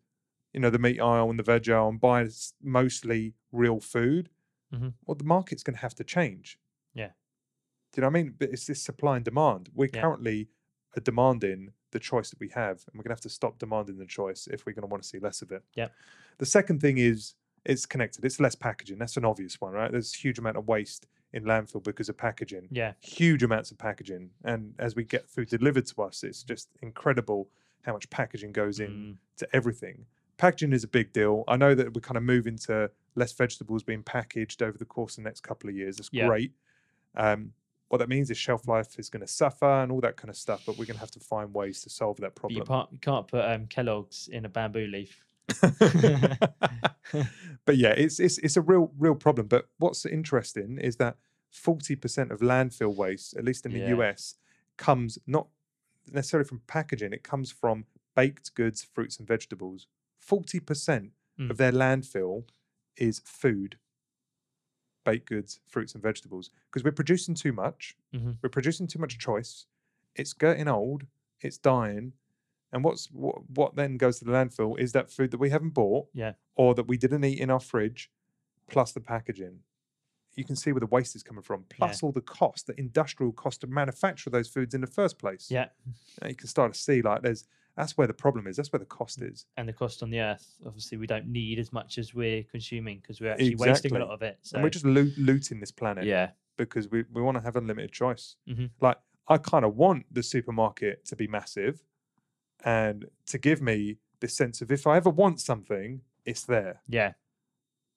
you 0.53 0.59
know, 0.61 0.69
the 0.69 0.79
meat 0.79 0.99
aisle 0.99 1.29
and 1.29 1.39
the 1.39 1.43
veg 1.43 1.69
aisle 1.69 1.89
and 1.89 1.99
buy 2.01 2.27
mostly 2.61 3.35
real 3.51 3.79
food, 3.79 4.29
Mhm. 4.71 4.93
well, 5.05 5.15
the 5.15 5.23
market's 5.25 5.63
going 5.63 5.75
to 5.75 5.81
have 5.81 5.95
to 5.95 6.03
change. 6.03 6.59
Yeah. 6.93 7.13
Do 7.93 7.99
you 7.99 8.01
know 8.01 8.07
what 8.07 8.19
I 8.19 8.23
mean? 8.23 8.35
But 8.37 8.49
it's 8.49 8.65
this 8.67 8.81
supply 8.81 9.15
and 9.17 9.23
demand. 9.25 9.69
We're 9.73 9.89
Yeah. 9.93 10.01
currently 10.01 10.49
demanding 11.03 11.73
the 11.91 11.99
choice 11.99 12.29
that 12.31 12.39
we 12.39 12.49
have, 12.49 12.83
and 12.87 12.95
we're 12.95 13.03
going 13.03 13.09
to 13.09 13.13
have 13.13 13.21
to 13.21 13.29
stop 13.29 13.57
demanding 13.59 13.97
the 13.97 14.05
choice 14.05 14.47
if 14.47 14.65
we're 14.65 14.73
going 14.73 14.81
to 14.81 14.87
want 14.87 15.03
to 15.03 15.09
see 15.09 15.19
less 15.19 15.41
of 15.41 15.51
it. 15.51 15.63
Yeah. 15.75 15.89
The 16.39 16.45
second 16.45 16.81
thing 16.81 16.97
is 16.97 17.35
it's 17.65 17.85
connected. 17.85 18.25
It's 18.25 18.39
less 18.39 18.55
packaging. 18.55 18.97
That's 18.97 19.15
an 19.17 19.25
obvious 19.25 19.61
one, 19.61 19.73
right? 19.73 19.91
There's 19.91 20.13
a 20.13 20.17
huge 20.17 20.37
amount 20.39 20.57
of 20.57 20.67
waste 20.67 21.07
in 21.31 21.45
landfill 21.45 21.81
because 21.83 22.09
of 22.09 22.17
packaging 22.17 22.67
yeah 22.69 22.93
huge 23.01 23.41
amounts 23.41 23.71
of 23.71 23.77
packaging. 23.79 24.29
And 24.43 24.75
as 24.77 24.95
we 24.95 25.03
get 25.03 25.27
food 25.27 25.47
delivered 25.49 25.87
to 25.87 26.03
us, 26.03 26.23
it's 26.23 26.43
just 26.43 26.69
incredible 26.83 27.49
how 27.83 27.93
much 27.93 28.07
packaging 28.11 28.51
goes 28.51 28.79
in 28.79 28.89
Mm, 28.91 29.17
to 29.37 29.47
everything. 29.55 30.05
Packaging 30.37 30.73
is 30.73 30.83
a 30.83 30.87
big 30.87 31.11
deal. 31.13 31.43
I 31.47 31.57
know 31.57 31.73
that 31.73 31.93
we're 31.95 32.01
kind 32.01 32.17
of 32.17 32.23
moving 32.23 32.57
to 32.67 32.91
less 33.15 33.33
vegetables 33.33 33.81
being 33.83 34.03
packaged 34.03 34.61
over 34.61 34.77
the 34.77 34.85
course 34.85 35.17
of 35.17 35.23
the 35.23 35.29
next 35.29 35.41
couple 35.41 35.69
of 35.69 35.75
years. 35.75 35.97
That's 35.97 36.09
Yeah. 36.11 36.27
great. 36.27 36.53
Um, 37.15 37.53
what 37.93 37.99
that 37.99 38.09
means 38.09 38.31
is 38.31 38.37
shelf 38.39 38.67
life 38.67 38.97
is 38.97 39.07
going 39.09 39.21
to 39.21 39.27
suffer 39.27 39.73
and 39.83 39.91
all 39.91 40.01
that 40.01 40.17
kind 40.17 40.29
of 40.31 40.35
stuff, 40.35 40.63
but 40.65 40.77
we're 40.79 40.85
going 40.85 40.95
to 40.95 40.99
have 40.99 41.11
to 41.11 41.19
find 41.19 41.53
ways 41.53 41.81
to 41.83 41.89
solve 41.91 42.17
that 42.17 42.33
but 42.33 42.49
you, 42.49 42.63
problem. 42.63 42.87
you 42.91 42.97
can't 42.97 43.27
put 43.27 43.45
um, 43.45 43.67
kellogg's 43.67 44.27
in 44.31 44.45
a 44.45 44.49
bamboo 44.49 44.87
leaf 44.87 45.23
but 47.65 47.77
yeah, 47.77 47.89
it's 48.03 48.19
it's 48.19 48.37
it's 48.39 48.57
a 48.57 48.61
real 48.61 48.91
real 48.97 49.15
problem. 49.15 49.47
But 49.47 49.65
what's 49.77 50.05
interesting 50.05 50.77
is 50.79 50.95
that 50.97 51.17
forty 51.51 51.95
percent 51.95 52.31
of 52.31 52.39
landfill 52.39 52.95
waste, 52.95 53.35
at 53.37 53.43
least 53.43 53.65
in 53.65 53.73
the 53.73 53.79
Yeah. 53.79 53.95
US, 53.97 54.35
comes 54.77 55.19
not 55.27 55.47
necessarily 56.11 56.47
from 56.47 56.61
packaging. 56.67 57.13
It 57.13 57.23
comes 57.23 57.51
from 57.51 57.85
baked 58.15 58.55
goods, 58.55 58.83
fruits 58.93 59.17
and 59.19 59.27
vegetables. 59.27 59.87
Forty 60.19 60.59
percent 60.59 61.11
Mm. 61.39 61.49
of 61.49 61.57
their 61.57 61.71
landfill 61.71 62.43
is 62.95 63.19
food, 63.25 63.77
baked 65.03 65.27
goods, 65.27 65.59
fruits 65.67 65.93
and 65.93 66.01
vegetables, 66.03 66.49
because 66.69 66.83
we're 66.83 66.91
producing 66.91 67.35
too 67.35 67.53
much. 67.53 67.95
Mhm. 68.13 68.37
We're 68.41 68.49
producing 68.49 68.87
too 68.87 68.99
much 68.99 69.17
choice. 69.17 69.65
It's 70.15 70.33
getting 70.33 70.67
old. 70.67 71.05
It's 71.41 71.57
dying. 71.57 72.13
And 72.71 72.83
what's 72.83 73.11
what, 73.11 73.47
what 73.49 73.75
then 73.75 73.97
goes 73.97 74.19
to 74.19 74.25
the 74.25 74.31
landfill 74.31 74.79
is 74.79 74.93
that 74.93 75.11
food 75.11 75.31
that 75.31 75.37
we 75.39 75.49
haven't 75.51 75.71
bought 75.75 76.07
yeah 76.13 76.33
or 76.55 76.73
that 76.75 76.87
we 76.87 76.97
didn't 76.97 77.23
eat 77.23 77.39
in 77.39 77.49
our 77.49 77.59
fridge, 77.59 78.11
plus 78.67 78.91
the 78.91 78.99
packaging. 79.01 79.59
You 80.35 80.43
can 80.43 80.55
see 80.55 80.71
where 80.71 80.79
the 80.79 80.87
waste 80.87 81.15
is 81.15 81.21
coming 81.21 81.43
from, 81.43 81.65
plus 81.69 82.01
all 82.01 82.11
the 82.11 82.21
cost, 82.21 82.65
the 82.65 82.79
industrial 82.79 83.31
cost 83.33 83.61
to 83.61 83.67
manufacture 83.67 84.31
those 84.31 84.47
foods 84.47 84.73
in 84.73 84.81
the 84.81 84.87
first 84.87 85.19
place. 85.19 85.51
yeah 85.51 85.69
And 86.21 86.29
you 86.31 86.35
can 86.35 86.47
start 86.47 86.73
to 86.73 86.79
see 86.79 87.01
like 87.03 87.21
there's 87.21 87.47
that's 87.75 87.97
where 87.97 88.07
the 88.07 88.13
problem 88.13 88.45
is. 88.47 88.55
That's 88.57 88.71
where 88.71 88.79
the 88.79 88.85
cost 88.85 89.21
is. 89.21 89.45
and 89.57 89.67
the 89.67 89.73
cost 89.73 90.03
on 90.03 90.09
the 90.09 90.19
earth 90.19 90.45
obviously 90.65 90.97
we 90.97 91.07
don't 91.07 91.27
need 91.27 91.57
as 91.59 91.71
much 91.73 91.97
as 91.97 92.13
we're 92.13 92.43
consuming 92.43 92.99
because 92.99 93.19
we're 93.21 93.31
actually 93.31 93.55
wasting 93.55 93.95
a 93.95 93.99
lot 93.99 94.09
of 94.11 94.21
it 94.21 94.37
so 94.41 94.55
And 94.57 94.63
we're 94.63 94.69
just 94.69 94.85
loo- 94.85 95.11
looting 95.17 95.59
this 95.59 95.71
planet 95.71 96.05
yeah 96.05 96.31
because 96.57 96.89
we, 96.91 97.03
we 97.11 97.21
want 97.21 97.35
to 97.37 97.41
have 97.43 97.55
unlimited 97.55 97.91
choice. 97.91 98.35
Mhm. 98.47 98.69
Like 98.79 98.97
I 99.27 99.37
kind 99.37 99.65
of 99.65 99.75
want 99.75 100.05
the 100.11 100.21
supermarket 100.21 101.03
to 101.05 101.15
be 101.15 101.27
massive 101.27 101.81
and 102.63 103.05
to 103.27 103.37
give 103.37 103.61
me 103.61 103.97
this 104.19 104.35
sense 104.35 104.61
of 104.61 104.71
if 104.71 104.85
I 104.87 104.97
ever 104.97 105.09
want 105.09 105.39
something, 105.41 106.01
it's 106.25 106.45
there. 106.45 106.81
yeah 106.87 107.13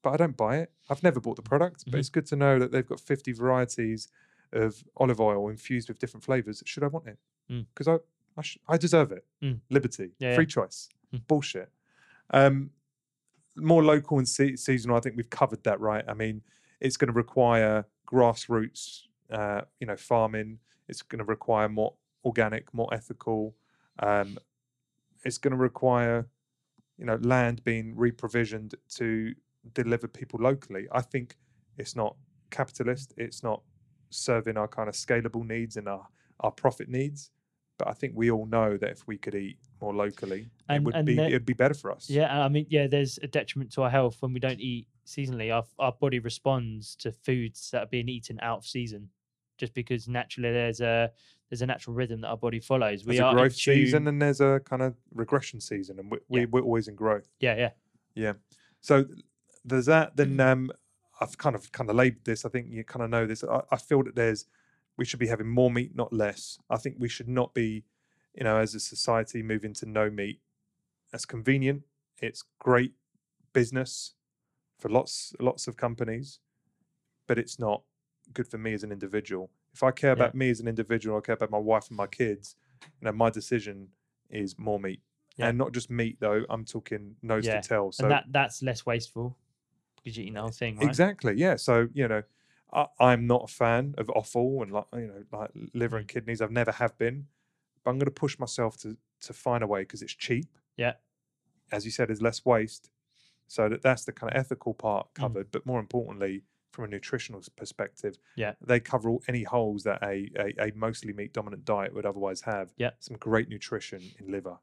but 0.02 0.12
I 0.12 0.16
don't 0.18 0.36
buy 0.36 0.58
it. 0.58 0.70
I've 0.88 1.02
never 1.02 1.18
bought 1.18 1.34
the 1.34 1.42
product, 1.42 1.84
but 1.86 1.94
Mhm. 1.94 1.98
it's 1.98 2.10
good 2.10 2.26
to 2.26 2.36
know 2.36 2.60
that 2.60 2.70
they've 2.70 2.86
got 2.86 3.00
50 3.00 3.32
varieties 3.32 4.08
of 4.52 4.84
olive 4.96 5.20
oil 5.20 5.48
infused 5.48 5.88
with 5.88 5.98
different 5.98 6.22
flavors. 6.22 6.62
Should 6.64 6.84
I 6.84 6.86
want 6.86 7.08
it? 7.08 7.18
Mm. 7.50 7.66
Because 7.74 7.88
I 7.88 7.98
I, 8.36 8.42
sh- 8.42 8.58
I 8.68 8.76
deserve 8.76 9.12
it. 9.12 9.24
Mm. 9.42 9.60
Liberty, 9.70 10.12
Yeah, 10.18 10.34
free 10.34 10.44
yeah. 10.44 10.48
choice. 10.48 10.88
Mm. 11.14 11.26
Bullshit. 11.26 11.70
Um, 12.30 12.70
more 13.56 13.82
local 13.82 14.18
and 14.18 14.28
se- 14.28 14.56
seasonal. 14.56 14.96
I 14.96 15.00
think 15.00 15.16
we've 15.16 15.30
covered 15.30 15.62
that, 15.64 15.80
right? 15.80 16.04
I 16.08 16.14
mean, 16.14 16.42
it's 16.80 16.96
going 16.96 17.08
to 17.08 17.14
require 17.14 17.86
grassroots, 18.06 19.02
uh, 19.30 19.62
you 19.80 19.86
know, 19.86 19.96
farming. 19.96 20.58
It's 20.88 21.02
going 21.02 21.18
to 21.20 21.24
require 21.24 21.68
more 21.68 21.94
organic, 22.24 22.72
more 22.74 22.92
ethical. 22.92 23.54
Um, 24.00 24.38
it's 25.24 25.38
going 25.38 25.52
to 25.52 25.56
require, 25.56 26.26
you 26.98 27.06
know, 27.06 27.18
land 27.22 27.64
being 27.64 27.94
reprovisioned 27.96 28.74
to 28.96 29.34
deliver 29.74 30.06
people 30.06 30.38
locally. 30.40 30.86
I 30.92 31.00
think 31.00 31.36
it's 31.78 31.96
not 31.96 32.16
capitalist. 32.50 33.14
It's 33.16 33.42
not 33.42 33.62
serving 34.10 34.56
our 34.56 34.68
kind 34.68 34.88
of 34.88 34.94
scalable 34.94 35.46
needs 35.46 35.76
and 35.76 35.88
our 35.88 36.06
our 36.40 36.50
profit 36.50 36.88
needs. 36.88 37.30
But 37.78 37.88
I 37.88 37.92
think 37.92 38.14
we 38.16 38.30
all 38.30 38.46
know 38.46 38.76
that 38.78 38.90
if 38.90 39.06
we 39.06 39.18
could 39.18 39.34
eat 39.34 39.58
more 39.80 39.94
locally, 39.94 40.48
it 40.70 40.82
would 40.82 40.94
and 40.94 41.06
be 41.06 41.14
that- 41.16 41.26
it'd 41.28 41.44
be 41.44 41.52
better 41.52 41.74
for 41.74 41.90
us. 41.92 42.08
Yeah, 42.08 42.42
I 42.44 42.48
mean, 42.48 42.66
yeah, 42.70 42.86
there's 42.86 43.18
a 43.18 43.26
detriment 43.26 43.70
to 43.72 43.82
our 43.82 43.90
health 43.90 44.16
when 44.22 44.32
we 44.32 44.40
don't 44.40 44.60
eat 44.60 44.88
seasonally. 45.06 45.54
Our 45.54 45.64
our 45.78 45.92
body 45.92 46.18
responds 46.18 46.96
to 46.96 47.12
foods 47.12 47.70
that 47.72 47.82
are 47.82 47.86
being 47.86 48.08
eaten 48.08 48.38
out 48.40 48.58
of 48.58 48.66
season, 48.66 49.10
just 49.58 49.74
because 49.74 50.08
naturally 50.08 50.52
there's 50.52 50.80
a 50.80 51.12
there's 51.50 51.62
a 51.62 51.66
natural 51.66 51.94
rhythm 51.94 52.22
that 52.22 52.28
our 52.28 52.36
body 52.36 52.60
follows. 52.60 53.02
There's 53.04 53.18
we 53.18 53.18
a 53.18 53.24
are 53.24 53.30
in 53.32 53.36
growth 53.36 53.54
season 53.54 54.08
and 54.08 54.20
there's 54.20 54.40
a 54.40 54.60
kind 54.64 54.82
of 54.82 54.96
regression 55.14 55.60
season, 55.60 55.98
and 56.00 56.10
we, 56.10 56.18
we, 56.28 56.40
Yeah. 56.40 56.46
we're 56.50 56.62
always 56.62 56.88
in 56.88 56.94
growth. 56.96 57.28
yeah, 57.40 57.56
yeah, 57.56 57.70
yeah. 58.14 58.32
So 58.80 59.04
there's 59.64 59.86
that. 59.86 60.16
Then 60.16 60.36
Mm. 60.38 60.40
um, 60.52 60.72
I've 61.20 61.36
kind 61.38 61.54
of 61.54 61.70
kind 61.72 61.90
of 61.90 61.96
labeled 61.96 62.24
this. 62.24 62.44
I 62.46 62.48
think 62.48 62.68
you 62.70 62.84
kind 62.84 63.02
of 63.04 63.10
know 63.10 63.26
this. 63.26 63.44
I, 63.44 63.60
I 63.70 63.76
feel 63.76 64.02
that 64.04 64.14
there's 64.16 64.46
we 64.96 65.04
should 65.04 65.20
be 65.20 65.26
having 65.26 65.48
more 65.48 65.70
meat, 65.70 65.94
not 65.94 66.12
less. 66.12 66.58
I 66.70 66.76
think 66.76 66.96
we 66.98 67.08
should 67.08 67.28
not 67.28 67.54
be, 67.54 67.84
you 68.34 68.44
know, 68.44 68.56
as 68.58 68.74
a 68.74 68.80
society 68.80 69.42
moving 69.42 69.72
to 69.74 69.86
no 69.86 70.10
meat. 70.10 70.40
That's 71.12 71.24
convenient. 71.26 71.82
It's 72.20 72.44
great 72.58 72.94
business 73.52 74.14
for 74.78 74.88
lots 74.88 75.34
lots 75.40 75.66
of 75.68 75.76
companies, 75.76 76.40
but 77.26 77.38
it's 77.38 77.58
not 77.58 77.82
good 78.32 78.46
for 78.48 78.58
me 78.58 78.72
as 78.72 78.82
an 78.82 78.92
individual. 78.92 79.50
If 79.74 79.82
I 79.82 79.90
care 79.90 80.10
Yeah. 80.10 80.14
about 80.24 80.34
me 80.34 80.50
as 80.50 80.60
an 80.60 80.68
individual, 80.68 81.16
I 81.18 81.20
care 81.20 81.34
about 81.34 81.50
my 81.50 81.58
wife 81.58 81.88
and 81.88 81.96
my 81.96 82.06
kids. 82.06 82.56
You 83.00 83.06
know, 83.06 83.12
my 83.12 83.30
decision 83.30 83.88
is 84.30 84.58
more 84.58 84.80
meat, 84.80 85.00
Yeah. 85.36 85.48
and 85.48 85.58
not 85.58 85.72
just 85.72 85.90
meat 85.90 86.18
though. 86.20 86.44
I'm 86.50 86.64
talking 86.64 87.16
nose 87.22 87.46
Yeah. 87.46 87.60
to 87.60 87.68
tail. 87.68 87.92
So 87.92 88.04
and 88.04 88.10
that 88.10 88.24
that's 88.30 88.62
less 88.62 88.84
wasteful 88.86 89.36
because 89.96 90.16
you're 90.16 90.22
eating 90.22 90.34
the 90.34 90.40
whole 90.40 90.50
thing, 90.50 90.76
right? 90.76 90.88
Exactly. 90.88 91.34
Yeah. 91.36 91.56
So 91.56 91.88
you 91.92 92.08
know, 92.08 92.22
I, 92.76 92.86
I'm 93.00 93.26
not 93.26 93.44
a 93.44 93.52
fan 93.52 93.94
of 93.98 94.08
offal 94.10 94.62
and 94.62 94.70
like 94.70 94.84
you 94.94 95.08
know 95.08 95.22
like 95.38 95.50
liver 95.74 95.96
Mm. 95.96 96.00
and 96.00 96.08
kidneys. 96.08 96.40
I've 96.42 96.50
never 96.52 96.72
have 96.72 96.96
been, 96.98 97.26
but 97.82 97.90
I'm 97.90 97.98
going 97.98 98.04
to 98.06 98.10
push 98.24 98.38
myself 98.38 98.76
to 98.82 98.96
to 99.22 99.32
find 99.32 99.64
a 99.64 99.66
way 99.66 99.80
because 99.80 100.02
it's 100.02 100.14
cheap. 100.14 100.46
Yeah. 100.76 100.94
As 101.72 101.84
you 101.84 101.90
said, 101.90 102.08
there's 102.08 102.22
less 102.22 102.44
waste. 102.44 102.90
So 103.48 103.68
that 103.70 103.82
that's 103.82 104.04
the 104.04 104.12
kind 104.12 104.32
of 104.32 104.38
ethical 104.38 104.74
part 104.74 105.06
Mm. 105.08 105.14
covered, 105.14 105.50
but 105.50 105.64
more 105.66 105.80
importantly, 105.80 106.42
from 106.72 106.84
a 106.84 106.88
nutritional 106.88 107.42
perspective, 107.56 108.18
Yeah. 108.36 108.54
they 108.60 108.78
cover 108.80 109.08
all, 109.08 109.22
any 109.26 109.44
holes 109.44 109.82
that 109.84 110.02
a, 110.02 110.30
a 110.36 110.68
a 110.68 110.72
mostly 110.74 111.12
meat 111.14 111.32
dominant 111.32 111.64
diet 111.64 111.94
would 111.94 112.04
otherwise 112.06 112.42
have. 112.42 112.74
Yeah. 112.76 112.90
Some 113.00 113.16
great 113.16 113.48
nutrition 113.48 114.02
in 114.20 114.30
liver, 114.30 114.58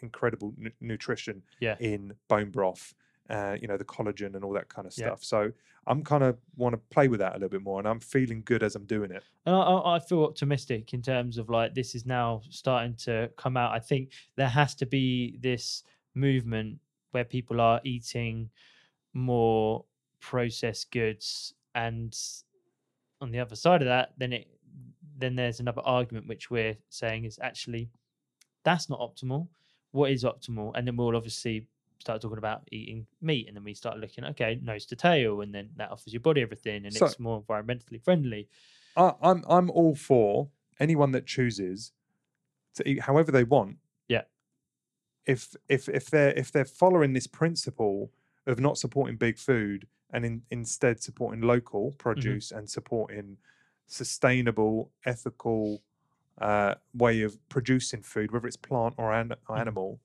incredible 0.00 0.52
nu- 0.58 0.72
nutrition 0.80 1.42
Yeah. 1.60 1.76
in 1.80 2.16
bone 2.28 2.50
broth 2.50 2.94
uh, 3.30 3.56
you 3.60 3.66
know, 3.68 3.76
the 3.76 3.84
collagen 3.84 4.34
and 4.34 4.44
all 4.44 4.52
that 4.52 4.68
kind 4.68 4.86
of 4.86 4.96
Yeah. 4.96 5.06
stuff. 5.06 5.24
So 5.24 5.52
I'm 5.86 6.02
kind 6.02 6.22
of 6.24 6.38
want 6.56 6.74
to 6.74 6.78
play 6.78 7.08
with 7.08 7.20
that 7.20 7.32
a 7.32 7.34
little 7.34 7.48
bit 7.48 7.62
more, 7.62 7.78
and 7.78 7.88
I'm 7.88 8.00
feeling 8.00 8.42
good 8.44 8.62
as 8.62 8.74
I'm 8.76 8.86
doing 8.86 9.10
it. 9.10 9.24
And 9.46 9.54
I, 9.54 9.60
I 9.60 9.96
I 9.96 9.98
feel 9.98 10.24
optimistic 10.24 10.94
in 10.94 11.02
terms 11.02 11.38
of 11.38 11.48
like 11.50 11.74
this 11.74 11.94
is 11.94 12.06
now 12.06 12.42
starting 12.50 12.94
to 12.96 13.30
come 13.36 13.56
out. 13.56 13.72
I 13.72 13.78
think 13.80 14.12
there 14.36 14.48
has 14.48 14.74
to 14.76 14.86
be 14.86 15.38
this 15.38 15.84
movement 16.14 16.80
where 17.12 17.24
people 17.24 17.60
are 17.60 17.80
eating 17.84 18.50
more 19.12 19.84
processed 20.20 20.90
goods, 20.90 21.54
and 21.74 22.16
on 23.20 23.30
the 23.30 23.40
other 23.40 23.56
side 23.56 23.82
of 23.82 23.86
that, 23.86 24.12
then 24.18 24.32
it 24.32 24.48
then 25.16 25.36
there's 25.36 25.60
another 25.60 25.82
argument 25.84 26.26
which 26.26 26.50
we're 26.50 26.76
saying 26.88 27.24
is 27.24 27.38
actually 27.40 27.88
that's 28.64 28.88
not 28.90 29.00
optimal. 29.00 29.48
What 29.92 30.10
is 30.10 30.24
optimal? 30.24 30.72
And 30.74 30.86
then 30.86 30.96
we'll 30.96 31.16
obviously 31.16 31.68
start 32.04 32.20
talking 32.20 32.38
about 32.38 32.68
eating 32.70 33.06
meat, 33.22 33.48
and 33.48 33.56
then 33.56 33.64
we 33.64 33.72
start 33.74 33.98
looking 33.98 34.24
okay 34.26 34.58
nose 34.62 34.84
to 34.86 34.96
tail, 34.96 35.40
and 35.40 35.54
then 35.54 35.70
that 35.76 35.90
offers 35.90 36.12
your 36.12 36.20
body 36.20 36.42
everything, 36.42 36.84
and 36.84 36.94
So- 36.94 37.06
it's 37.06 37.18
more 37.18 37.42
environmentally 37.42 38.00
friendly. 38.02 38.48
I, 38.96 39.14
I'm 39.22 39.42
I'm 39.48 39.70
all 39.70 39.94
for 39.96 40.50
anyone 40.78 41.12
that 41.12 41.26
chooses 41.26 41.92
to 42.74 42.86
eat 42.88 43.00
however 43.00 43.32
they 43.32 43.44
want. 43.44 43.78
Yeah. 44.08 44.22
If 45.26 45.54
if 45.68 45.88
if 45.88 46.10
they're 46.10 46.32
if 46.32 46.52
they're 46.52 46.64
following 46.82 47.12
this 47.14 47.26
principle 47.26 48.12
of 48.46 48.60
not 48.60 48.76
supporting 48.78 49.16
big 49.16 49.38
food 49.38 49.88
and 50.12 50.24
in, 50.24 50.42
instead 50.50 51.02
supporting 51.02 51.40
local 51.40 51.92
produce 51.92 52.52
and 52.52 52.68
supporting 52.68 53.38
sustainable, 53.86 54.90
ethical 55.06 55.82
uh, 56.40 56.74
way 56.92 57.22
of 57.22 57.36
producing 57.48 58.02
food, 58.02 58.30
whether 58.32 58.46
it's 58.46 58.56
plant 58.56 58.94
or, 58.98 59.12
an, 59.12 59.32
or 59.48 59.56
Mhm. 59.56 59.60
animal, 59.60 60.00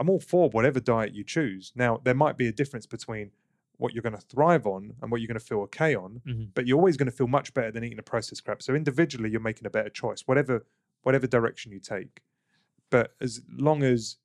I'm 0.00 0.10
all 0.10 0.18
for 0.18 0.48
whatever 0.50 0.80
diet 0.80 1.14
you 1.14 1.22
choose. 1.22 1.72
Now 1.76 2.00
there 2.02 2.14
might 2.14 2.36
be 2.36 2.48
a 2.48 2.52
difference 2.52 2.86
between 2.86 3.30
what 3.76 3.92
you're 3.94 4.02
going 4.02 4.14
to 4.16 4.20
thrive 4.34 4.66
on 4.66 4.94
and 5.00 5.10
what 5.10 5.20
you're 5.20 5.28
going 5.28 5.38
to 5.38 5.44
feel 5.44 5.60
okay 5.60 5.94
on 5.94 6.20
Mhm. 6.26 6.48
but 6.54 6.66
you're 6.66 6.76
always 6.78 6.96
going 6.96 7.10
to 7.10 7.16
feel 7.16 7.26
much 7.28 7.54
better 7.54 7.70
than 7.70 7.84
eating 7.84 7.98
a 7.98 8.02
processed 8.02 8.44
crap. 8.44 8.62
So 8.62 8.74
individually, 8.74 9.30
you're 9.30 9.40
making 9.40 9.66
a 9.66 9.70
better 9.70 9.88
choice, 9.90 10.22
whatever 10.26 10.66
whatever 11.02 11.26
direction 11.26 11.70
you 11.72 11.80
take. 11.80 12.22
But 12.90 13.14
as 13.20 13.40
long 13.68 13.82
as 13.82 14.16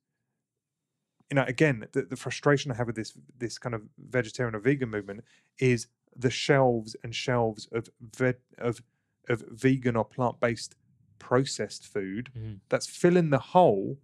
you 1.30 1.34
know, 1.34 1.44
again, 1.44 1.86
the, 1.92 2.02
the 2.02 2.16
frustration 2.16 2.70
I 2.70 2.74
have 2.76 2.86
with 2.86 2.96
this 2.96 3.12
this 3.38 3.58
kind 3.58 3.74
of 3.74 3.82
vegetarian 3.98 4.54
or 4.54 4.60
vegan 4.60 4.90
movement 4.90 5.24
is 5.58 5.88
the 6.14 6.30
shelves 6.30 6.96
and 7.02 7.14
shelves 7.14 7.68
of 7.72 7.88
ve- 8.00 8.34
of 8.58 8.82
of 9.28 9.42
vegan 9.50 9.96
or 9.96 10.04
plant 10.04 10.38
based 10.40 10.76
processed 11.18 11.84
food 11.86 12.30
Mhm. 12.36 12.60
that's 12.68 12.86
filling 12.86 13.30
the 13.30 13.38
hole 13.38 13.98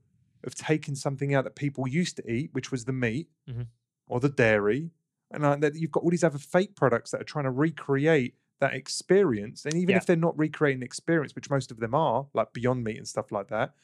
of 0.44 0.54
taking 0.54 0.94
something 0.94 1.34
out 1.34 1.44
that 1.44 1.54
people 1.56 1.86
used 1.88 2.16
to 2.16 2.30
eat, 2.30 2.50
which 2.52 2.70
was 2.70 2.84
the 2.84 2.92
meat 2.92 3.28
Mhm. 3.48 3.66
or 4.06 4.20
the 4.20 4.28
dairy, 4.28 4.90
and 5.30 5.44
uh, 5.44 5.56
that 5.56 5.74
you've 5.74 5.90
got 5.92 6.02
all 6.02 6.10
these 6.10 6.24
other 6.24 6.38
fake 6.38 6.74
products 6.74 7.10
that 7.10 7.20
are 7.20 7.24
trying 7.24 7.44
to 7.44 7.50
recreate 7.50 8.34
that 8.60 8.74
experience. 8.74 9.64
And 9.64 9.74
even 9.74 9.90
Yeah. 9.92 9.96
if 9.98 10.06
they're 10.06 10.16
not 10.16 10.38
recreating 10.38 10.80
the 10.80 10.86
experience, 10.86 11.34
which 11.34 11.50
most 11.50 11.70
of 11.70 11.78
them 11.80 11.94
are, 11.94 12.28
like 12.34 12.52
Beyond 12.52 12.84
Meat 12.84 12.98
and 12.98 13.08
stuff 13.08 13.32
like 13.32 13.48
that, 13.48 13.74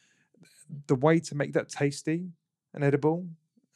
the 0.86 0.94
way 0.94 1.18
to 1.20 1.34
make 1.34 1.52
that 1.54 1.68
tasty 1.68 2.32
and 2.74 2.84
edible, 2.84 3.28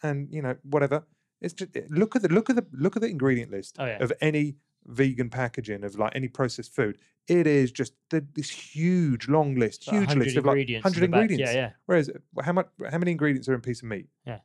and 0.02 0.32
you 0.32 0.42
know 0.42 0.56
whatever, 0.62 1.04
it's 1.40 1.54
just 1.54 1.74
look 1.90 2.14
at 2.16 2.22
the 2.22 2.28
look 2.28 2.50
at 2.50 2.56
the 2.56 2.66
look 2.72 2.94
at 2.96 3.02
the 3.02 3.08
ingredient 3.08 3.50
list 3.50 3.76
Oh, 3.78 3.86
yeah. 3.86 3.98
of 4.02 4.12
any 4.20 4.56
vegan 4.86 5.30
packaging 5.30 5.84
of 5.84 5.98
like 5.98 6.12
any 6.14 6.28
processed 6.28 6.74
food. 6.74 6.98
It 7.28 7.46
is 7.46 7.70
just 7.70 7.92
the, 8.10 8.26
this 8.34 8.50
huge 8.50 9.28
long 9.28 9.54
list, 9.54 9.84
huge 9.84 10.08
100 10.08 10.24
list 10.24 10.36
of 10.36 10.44
like 10.44 10.52
ingredients 10.54 10.82
hundred 10.82 11.10
back. 11.10 11.20
ingredients. 11.22 11.54
Yeah, 11.54 11.60
yeah. 11.60 11.70
Whereas 11.86 12.10
how 12.42 12.52
much 12.52 12.68
how 12.90 12.98
many 12.98 13.12
ingredients 13.12 13.48
are 13.48 13.54
in 13.54 13.58
a 13.60 13.62
piece 13.62 13.80
of 13.82 13.88
meat? 13.88 14.08
Yeah. 14.26 14.38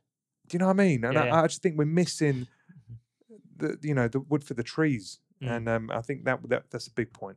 Do 0.48 0.54
you 0.54 0.58
know 0.60 0.66
what 0.66 0.80
I 0.80 0.84
mean? 0.84 1.04
And 1.04 1.14
Yeah, 1.14 1.22
I, 1.22 1.26
yeah. 1.26 1.42
I 1.42 1.46
just 1.48 1.60
think 1.62 1.76
we're 1.76 1.84
missing 1.86 2.46
the 3.56 3.78
you 3.82 3.94
know 3.94 4.08
the 4.08 4.20
wood 4.20 4.44
for 4.44 4.54
the 4.54 4.62
trees, 4.62 5.18
Mm. 5.42 5.50
and 5.56 5.68
um, 5.68 5.90
I 5.92 6.00
think 6.00 6.24
that, 6.24 6.40
that 6.48 6.64
that's 6.70 6.88
a 6.88 6.92
big 6.92 7.12
point. 7.12 7.36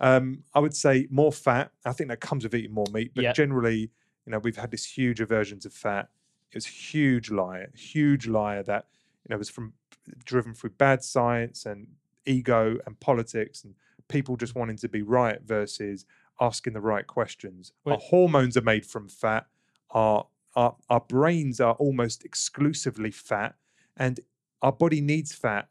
Um, 0.00 0.42
I 0.54 0.58
would 0.60 0.74
say 0.76 1.06
more 1.10 1.32
fat. 1.32 1.70
I 1.86 1.92
think 1.92 2.10
that 2.10 2.20
comes 2.20 2.44
with 2.44 2.54
eating 2.54 2.74
more 2.74 2.84
meat, 2.92 3.12
but 3.14 3.24
Yeah. 3.24 3.32
generally, 3.32 3.90
you 4.26 4.30
know, 4.32 4.38
we've 4.38 4.56
had 4.56 4.70
this 4.70 4.84
huge 4.84 5.18
aversions 5.20 5.64
of 5.64 5.72
fat. 5.72 6.10
It 6.50 6.56
was 6.56 6.66
a 6.66 6.70
huge 6.70 7.30
lie, 7.30 7.66
huge 7.74 8.26
lie 8.26 8.60
that 8.62 8.86
you 9.26 9.28
know 9.30 9.38
was 9.38 9.48
from 9.48 9.72
driven 10.24 10.52
through 10.54 10.70
bad 10.70 11.02
science 11.04 11.64
and 11.64 11.86
ego 12.26 12.78
and 12.86 12.98
politics 13.00 13.64
and 13.64 13.74
people 14.08 14.36
just 14.36 14.54
wanting 14.54 14.76
to 14.78 14.88
be 14.88 15.02
right 15.02 15.40
versus 15.42 16.04
asking 16.40 16.72
the 16.74 16.80
right 16.80 17.06
questions. 17.06 17.72
Our 17.86 17.98
hormones 17.98 18.56
are 18.56 18.62
made 18.62 18.86
from 18.86 19.08
fat. 19.08 19.46
Our, 19.90 20.28
our 20.56 20.76
our 20.88 21.00
brains 21.00 21.60
are 21.60 21.74
almost 21.74 22.24
exclusively 22.24 23.10
fat, 23.10 23.56
and 23.96 24.20
our 24.62 24.72
body 24.72 25.00
needs 25.00 25.34
fat 25.34 25.68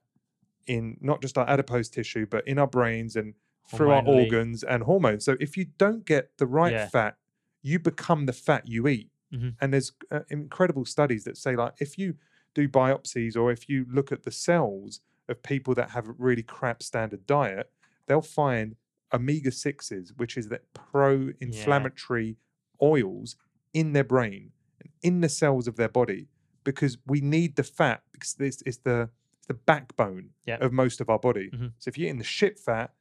in 0.68 0.97
not 1.02 1.22
just 1.22 1.38
our 1.38 1.49
adipose 1.49 1.89
tissue, 1.89 2.26
but 2.26 2.47
in 2.47 2.60
our 2.60 2.68
brains 2.68 3.16
and 3.16 3.34
through 3.68 3.91
our 3.91 4.04
organs 4.06 4.64
and 4.64 4.84
hormones. 4.84 5.26
So 5.26 5.38
if 5.39 5.58
you 5.58 5.66
don't 5.78 6.06
get 6.06 6.38
the 6.38 6.45
right 6.47 6.74
Yeah. 6.74 6.86
fat, 6.91 7.18
you 7.62 7.80
become 7.80 8.26
the 8.26 8.34
fat 8.34 8.68
you 8.68 8.88
eat. 8.88 9.12
Mhm. 9.34 9.56
And 9.62 9.74
there's 9.74 9.91
uh, 10.12 10.22
incredible 10.30 10.86
studies 10.86 11.24
that 11.24 11.38
say 11.38 11.56
like 11.56 11.74
if 11.80 11.97
you 11.97 12.16
do 12.54 12.68
biopsies 12.68 13.36
or 13.38 13.52
if 13.52 13.70
you 13.70 13.86
look 13.89 14.12
at 14.12 14.24
the 14.24 14.32
cells 14.32 15.02
of 15.30 15.44
people 15.44 15.74
that 15.76 15.92
have 15.92 16.08
a 16.10 16.14
really 16.18 16.44
crap 16.44 16.84
standard 16.84 17.26
diet, 17.26 17.72
they'll 18.08 18.22
find 18.22 18.76
omega 19.14 19.50
6s, 19.52 20.14
which 20.18 20.38
is 20.38 20.50
that 20.50 20.74
pro 20.74 21.32
inflammatory 21.40 22.38
oils 22.82 23.36
in 23.74 23.94
their 23.94 24.04
brain 24.04 24.52
and 24.80 24.90
in 25.02 25.22
the 25.22 25.30
cells 25.30 25.68
of 25.68 25.76
their 25.76 25.90
body 25.90 26.28
because 26.64 26.98
we 27.06 27.22
need 27.22 27.56
the 27.56 27.64
fat 27.64 28.04
because 28.12 28.34
this 28.36 28.62
is 28.64 28.80
the 28.80 29.10
it's 29.38 29.48
the 29.48 29.54
backbone 29.56 30.30
Yeah. 30.46 30.58
of 30.62 30.72
most 30.72 31.02
of 31.02 31.10
our 31.10 31.18
body. 31.18 31.50
Mhm. 31.52 31.72
So 31.80 31.90
if 31.90 31.98
you're 31.98 32.06
eating 32.08 32.20
the 32.20 32.24
shit 32.24 32.60
fat, 32.60 32.94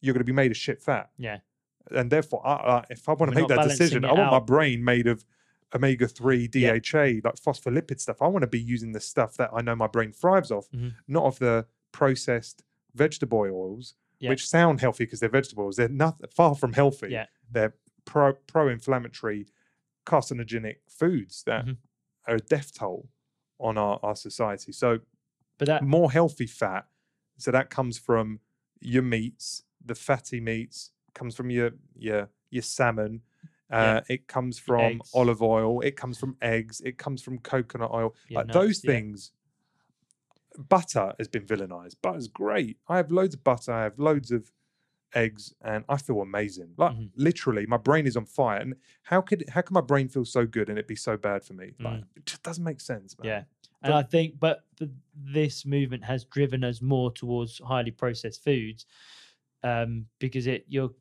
you're 0.00 0.12
going 0.12 0.20
to 0.20 0.24
be 0.24 0.32
made 0.32 0.50
of 0.50 0.56
shit 0.56 0.82
fat. 0.82 1.10
Yeah. 1.16 1.38
And 1.92 2.10
therefore, 2.10 2.44
I, 2.44 2.52
I, 2.54 2.84
if 2.90 3.08
I 3.08 3.12
want 3.12 3.32
to 3.32 3.38
make 3.40 3.48
that 3.48 3.62
decision, 3.68 4.04
I 4.04 4.12
want 4.12 4.30
my 4.32 4.40
brain 4.40 4.82
made 4.82 5.06
of 5.06 5.24
omega 5.74 6.06
3, 6.08 6.48
Yeah. 6.52 6.72
DHA, 6.78 7.20
like 7.24 7.36
phospholipid 7.36 8.00
stuff. 8.00 8.20
I 8.22 8.26
want 8.28 8.42
to 8.42 8.46
be 8.48 8.60
using 8.60 8.92
the 8.92 9.00
stuff 9.00 9.36
that 9.36 9.50
I 9.52 9.60
know 9.62 9.74
my 9.76 9.86
brain 9.86 10.12
thrives 10.12 10.50
off, 10.50 10.70
Mhm. 10.70 10.94
not 11.08 11.24
of 11.24 11.38
the 11.38 11.66
processed 11.92 12.64
vegetable 12.94 13.38
oils, 13.38 13.94
Yeah. 14.18 14.30
which 14.30 14.46
sound 14.48 14.80
healthy 14.80 15.04
because 15.04 15.20
they're 15.20 15.28
vegetables. 15.28 15.76
They're 15.76 15.88
not 15.88 16.32
far 16.32 16.54
from 16.54 16.72
healthy. 16.74 17.08
Yeah. 17.10 17.26
They're 17.50 17.74
pro 18.04 18.34
pro 18.34 18.68
inflammatory, 18.68 19.46
carcinogenic 20.06 20.76
foods 20.88 21.42
that 21.44 21.64
Mhm. 21.66 21.78
are 22.26 22.36
a 22.36 22.40
death 22.40 22.72
toll 22.74 23.08
on 23.58 23.78
our, 23.78 23.98
our 24.02 24.16
society. 24.16 24.72
So 24.72 25.00
But 25.58 25.66
that 25.66 25.82
more 25.84 26.10
healthy 26.12 26.46
fat. 26.46 26.88
So 27.38 27.50
that 27.50 27.70
comes 27.70 27.98
from 27.98 28.40
your 28.80 29.02
meats, 29.02 29.64
the 29.84 29.94
fatty 29.94 30.40
meats, 30.40 30.90
comes 31.14 31.34
from 31.34 31.50
your 31.50 31.72
your 31.96 32.28
your 32.50 32.62
salmon. 32.62 33.22
Uh, 33.70 34.00
It 34.08 34.26
comes 34.28 34.58
from 34.58 34.80
eggs. 34.80 35.10
olive 35.14 35.42
oil. 35.42 35.80
It 35.80 35.96
comes 35.96 36.18
from 36.18 36.36
eggs. 36.42 36.80
It 36.84 36.98
comes 36.98 37.22
from 37.22 37.38
coconut 37.38 37.90
oil. 37.92 38.14
Yeah, 38.28 38.38
like 38.38 38.46
nuts, 38.48 38.54
those 38.58 38.84
yeah. 38.84 38.90
things. 38.92 39.32
Butter 40.56 41.12
has 41.18 41.26
been 41.28 41.44
villainized. 41.44 41.96
Butter's 42.00 42.28
great. 42.28 42.78
I 42.88 42.96
have 42.98 43.10
loads 43.10 43.34
of 43.34 43.42
butter. 43.42 43.72
I 43.72 43.82
have 43.84 43.98
loads 43.98 44.30
of 44.30 44.52
eggs, 45.12 45.52
and 45.62 45.84
I 45.88 45.96
feel 45.96 46.20
amazing. 46.20 46.74
Like 46.76 46.94
Mhm. 46.94 47.10
literally, 47.16 47.66
my 47.66 47.76
brain 47.76 48.06
is 48.06 48.16
on 48.16 48.26
fire. 48.26 48.58
And 48.60 48.74
how 49.02 49.20
could 49.20 49.44
how 49.48 49.62
can 49.62 49.74
my 49.74 49.80
brain 49.80 50.08
feel 50.08 50.24
so 50.24 50.46
good 50.46 50.68
and 50.68 50.78
it 50.78 50.86
be 50.86 50.94
so 50.96 51.16
bad 51.16 51.44
for 51.44 51.54
me? 51.54 51.74
Like 51.80 52.04
it 52.14 52.26
just 52.26 52.42
doesn't 52.44 52.62
make 52.64 52.80
sense, 52.80 53.18
man. 53.18 53.24
Mm. 53.24 53.28
Yeah. 53.28 53.44
And 53.82 53.92
I 53.92 54.02
think, 54.02 54.38
but 54.40 54.64
th- 54.78 54.90
this 55.14 55.66
movement 55.66 56.04
has 56.04 56.24
driven 56.24 56.64
us 56.64 56.80
more 56.80 57.12
towards 57.12 57.58
highly 57.58 57.90
processed 57.90 58.42
foods, 58.42 58.86
um, 59.62 60.06
because 60.20 60.46
it 60.46 60.64
you're 60.68 60.94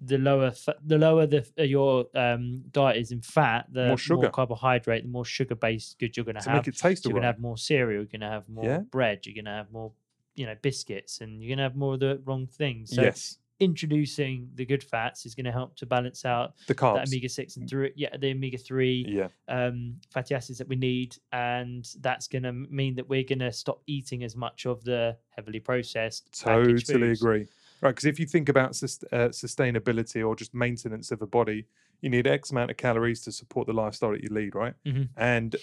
the 0.00 0.18
lower 0.18 0.50
fa- 0.52 0.76
the 0.84 0.96
lower 0.98 1.26
the 1.26 1.44
uh, 1.58 1.62
your 1.62 2.06
um, 2.14 2.62
diet 2.70 2.96
is 2.98 3.10
in 3.10 3.20
fat, 3.20 3.66
the 3.72 3.80
More 3.80 3.88
more, 3.88 3.98
sugar. 3.98 4.30
carbohydrate, 4.30 5.02
the 5.02 5.08
more 5.08 5.24
sugar 5.24 5.54
based 5.56 5.98
goods 5.98 6.16
you're 6.16 6.24
going 6.24 6.36
to 6.36 6.42
To 6.42 6.50
have. 6.50 6.58
make 6.58 6.68
it 6.68 6.76
taste 6.78 7.02
So 7.02 7.08
you're 7.08 7.16
all 7.16 7.20
going 7.20 7.22
to 7.22 7.32
have 7.34 7.40
more 7.40 7.58
cereal. 7.58 8.02
You're 8.02 8.06
going 8.06 8.20
to 8.20 8.30
have 8.30 8.48
more 8.48 8.64
Yeah. 8.64 8.78
bread. 8.78 9.26
You're 9.26 9.34
going 9.34 9.46
to 9.46 9.50
have 9.50 9.72
more, 9.72 9.92
you 10.36 10.46
know, 10.46 10.54
biscuits, 10.62 11.20
and 11.20 11.42
you're 11.42 11.48
going 11.48 11.58
to 11.58 11.64
have 11.64 11.76
more 11.76 11.94
of 11.94 12.00
the 12.00 12.20
wrong 12.24 12.46
things. 12.46 12.94
So 12.94 13.02
yes, 13.02 13.38
introducing 13.60 14.48
the 14.54 14.64
good 14.64 14.84
fats 14.84 15.26
is 15.26 15.34
going 15.34 15.44
to 15.46 15.50
help 15.52 15.74
to 15.76 15.84
balance 15.86 16.24
out 16.24 16.54
the 16.68 16.74
carbs. 16.76 17.08
omega 17.08 17.28
six 17.28 17.56
and 17.56 17.68
three. 17.68 17.92
Yeah, 17.96 18.16
the 18.16 18.30
omega 18.30 18.56
three 18.58 19.04
yeah, 19.08 19.28
um, 19.48 19.96
fatty 20.10 20.34
acids 20.34 20.58
that 20.58 20.68
we 20.68 20.76
need, 20.76 21.16
and 21.32 21.88
that's 22.00 22.28
going 22.28 22.44
to 22.44 22.52
mean 22.52 22.94
that 22.96 23.08
we're 23.08 23.24
going 23.24 23.40
to 23.40 23.50
stop 23.52 23.82
eating 23.86 24.22
as 24.22 24.36
much 24.36 24.64
of 24.66 24.84
the 24.84 25.16
heavily 25.30 25.60
processed. 25.60 26.40
totally 26.40 27.10
agree. 27.10 27.46
Right, 27.80 27.90
because 27.90 28.06
if 28.06 28.18
you 28.18 28.26
think 28.26 28.48
about 28.48 28.74
sus- 28.74 29.04
uh, 29.12 29.28
sustainability 29.28 30.26
or 30.26 30.34
just 30.34 30.52
maintenance 30.54 31.10
of 31.12 31.22
a 31.22 31.26
body, 31.26 31.66
you 32.00 32.10
need 32.10 32.26
X 32.26 32.50
amount 32.50 32.70
of 32.70 32.76
calories 32.76 33.22
to 33.22 33.32
support 33.32 33.66
the 33.66 33.72
lifestyle 33.72 34.10
that 34.12 34.22
you 34.22 34.28
lead, 34.30 34.54
right? 34.54 34.74
Mhm. 34.84 35.08
And 35.16 35.56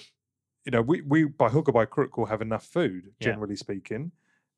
you 0.66 0.72
know, 0.72 0.82
we 0.82 1.01
we 1.01 1.26
by 1.26 1.49
hook 1.49 1.68
or 1.70 1.72
by 1.74 1.86
crook 1.86 2.18
will 2.18 2.26
have 2.26 2.41
enough 2.41 2.66
food, 2.66 3.13
Yeah. 3.20 3.28
generally 3.32 3.55
speaking, 3.55 4.11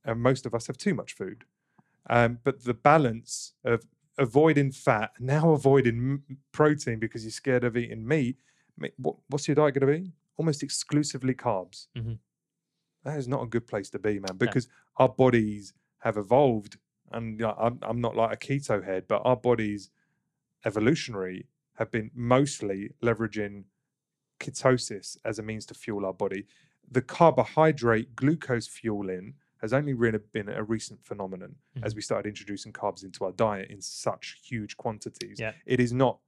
and 0.06 0.22
most 0.22 0.46
of 0.46 0.54
us 0.54 0.68
have 0.68 0.78
too 0.78 0.94
much 0.94 1.14
food. 1.14 1.44
Um, 2.10 2.40
but 2.44 2.64
the 2.64 2.74
balance 2.74 3.54
of 3.66 3.86
avoiding 4.18 4.72
fat, 4.72 5.12
now 5.20 5.52
avoiding 5.52 5.96
m- 6.30 6.38
protein 6.54 7.00
because 7.00 7.24
you're 7.26 7.32
scared 7.32 7.64
of 7.66 7.76
eating 7.76 8.08
meat. 8.08 8.38
I 8.78 8.82
mean, 8.84 8.92
what, 8.98 9.18
what's 9.30 9.48
your 9.48 9.56
diet 9.56 9.74
going 9.74 9.86
to 9.94 10.00
be? 10.00 10.14
Almost 10.38 10.64
exclusively 10.64 11.34
carbs. 11.36 11.88
Mhm. 11.96 12.20
that 13.04 13.18
is 13.18 13.28
not 13.28 13.42
a 13.42 13.48
good 13.48 13.66
place 13.68 13.90
to 13.92 14.00
be, 14.00 14.20
man, 14.20 14.36
because 14.38 14.68
our 14.98 15.08
bodies 15.10 15.74
have 16.00 16.18
evolved. 16.18 16.78
And 17.12 17.40
you 17.40 17.46
know, 17.46 17.56
I'm, 17.60 17.80
I'm 17.82 18.02
not 18.02 18.16
like 18.16 18.34
a 18.34 18.38
keto 18.38 18.84
head, 18.84 19.06
but 19.08 19.22
our 19.24 19.36
bodies 19.36 19.90
evolutionary 20.66 21.48
have 21.76 21.92
been 21.92 22.12
mostly 22.14 22.92
leveraging 23.04 23.64
ketosis 24.40 25.18
as 25.24 25.40
a 25.40 25.44
means 25.44 25.66
to 25.68 25.74
fuel 25.74 26.06
our 26.06 26.14
body. 26.14 26.46
The 26.90 27.02
carbohydrate 27.02 28.16
glucose 28.16 28.68
fueling 28.68 29.36
has 29.62 29.74
only 29.74 29.94
really 29.94 30.20
been 30.34 30.50
a 30.50 30.64
recent 30.64 31.04
phenomenon 31.04 31.56
hmm. 31.76 31.84
as 31.84 31.96
we 31.96 32.02
started 32.02 32.30
introducing 32.30 32.72
carbs 32.72 33.04
into 33.04 33.26
our 33.26 33.32
diet 33.32 33.70
in 33.70 33.82
such 33.82 34.40
huge 34.44 34.78
quantities. 34.78 35.40
Yeah. 35.40 35.54
It 35.66 35.80
is 35.80 35.94
not 35.94 36.20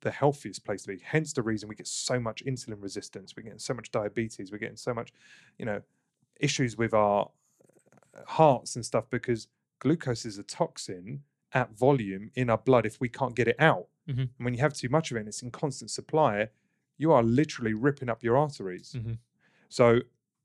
the 0.00 0.10
healthiest 0.10 0.64
place 0.64 0.82
to 0.82 0.88
be. 0.88 1.00
Hence 1.02 1.32
the 1.32 1.42
reason 1.42 1.68
we 1.68 1.74
get 1.74 1.88
so 1.88 2.20
much 2.20 2.44
insulin 2.44 2.82
resistance, 2.82 3.34
we're 3.36 3.42
getting 3.42 3.58
so 3.58 3.74
much 3.74 3.90
diabetes, 3.90 4.52
we're 4.52 4.58
getting 4.58 4.76
so 4.76 4.94
much, 4.94 5.12
you 5.58 5.64
know, 5.64 5.80
issues 6.40 6.76
with 6.76 6.94
our 6.94 7.30
hearts 8.26 8.76
and 8.76 8.84
stuff 8.84 9.04
because 9.10 9.48
glucose 9.78 10.24
is 10.24 10.38
a 10.38 10.42
toxin 10.42 11.22
at 11.52 11.70
volume 11.76 12.30
in 12.34 12.50
our 12.50 12.58
blood 12.58 12.84
if 12.86 13.00
we 13.00 13.08
can't 13.08 13.34
get 13.34 13.48
it 13.48 13.56
out. 13.58 13.88
Mhm. 14.08 14.18
And 14.36 14.44
when 14.44 14.54
you 14.54 14.60
have 14.60 14.74
too 14.74 14.88
much 14.88 15.10
of 15.10 15.16
it 15.16 15.20
and 15.20 15.28
it's 15.28 15.42
in 15.42 15.50
constant 15.50 15.90
supply, 15.90 16.48
you 16.96 17.12
are 17.12 17.22
literally 17.22 17.74
ripping 17.74 18.08
up 18.08 18.22
your 18.22 18.36
arteries. 18.36 18.92
Mhm. 18.94 19.18
So 19.68 20.00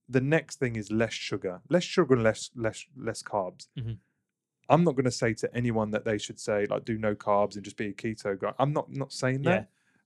the 0.08 0.22
next 0.22 0.60
thing 0.60 0.76
is 0.76 0.92
less 0.92 1.14
sugar, 1.14 1.62
less 1.70 1.84
sugar 1.84 2.14
and 2.14 2.24
less 2.24 2.52
less 2.56 2.86
less 2.96 3.24
carbs. 3.24 3.68
Mhm. 3.78 3.98
I'm 4.70 4.84
not 4.84 4.92
going 4.96 5.06
to 5.06 5.12
say 5.12 5.34
to 5.34 5.54
anyone 5.56 5.92
that 5.92 6.06
they 6.06 6.18
should 6.18 6.40
say 6.40 6.66
like 6.68 6.86
do 6.86 6.98
no 6.98 7.16
carbs 7.16 7.56
and 7.56 7.64
just 7.66 7.78
be 7.78 7.88
a 7.88 7.94
keto 7.94 8.40
guy. 8.40 8.54
I'm 8.60 8.72
not 8.74 8.92
not 8.92 9.12
saying 9.12 9.42
that. 9.44 9.62
Yeah. 9.64 9.66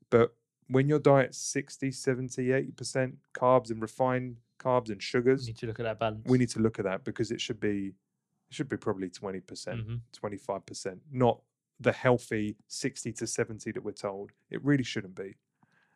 But 0.09 0.35
when 0.67 0.87
your 0.89 0.99
diet's 0.99 1.37
60, 1.37 1.91
70, 1.91 2.51
80% 2.51 3.19
carbs 3.33 3.69
and 3.71 3.81
refined 3.81 4.37
carbs 4.59 4.89
and 4.89 5.01
sugars, 5.01 5.41
We 5.45 5.47
need 5.51 5.57
to 5.59 5.67
look 5.67 5.79
at 5.79 5.83
that 5.83 5.99
balance. 5.99 6.25
we 6.25 6.37
need 6.37 6.49
to 6.49 6.59
look 6.59 6.79
at 6.79 6.85
that 6.85 7.03
because 7.03 7.31
it 7.31 7.39
should 7.39 7.59
be 7.59 7.93
it 8.49 8.53
should 8.55 8.69
be 8.69 8.77
probably 8.77 9.09
20%, 9.09 9.45
percent 9.47 9.87
Mhm. 9.87 10.01
25%, 10.13 11.01
not 11.11 11.41
the 11.79 11.91
healthy 11.91 12.57
60 12.67 13.11
to 13.13 13.27
70 13.27 13.71
that 13.71 13.83
we're 13.83 13.91
told. 13.91 14.31
It 14.49 14.63
really 14.63 14.83
shouldn't 14.83 15.15
be. 15.15 15.35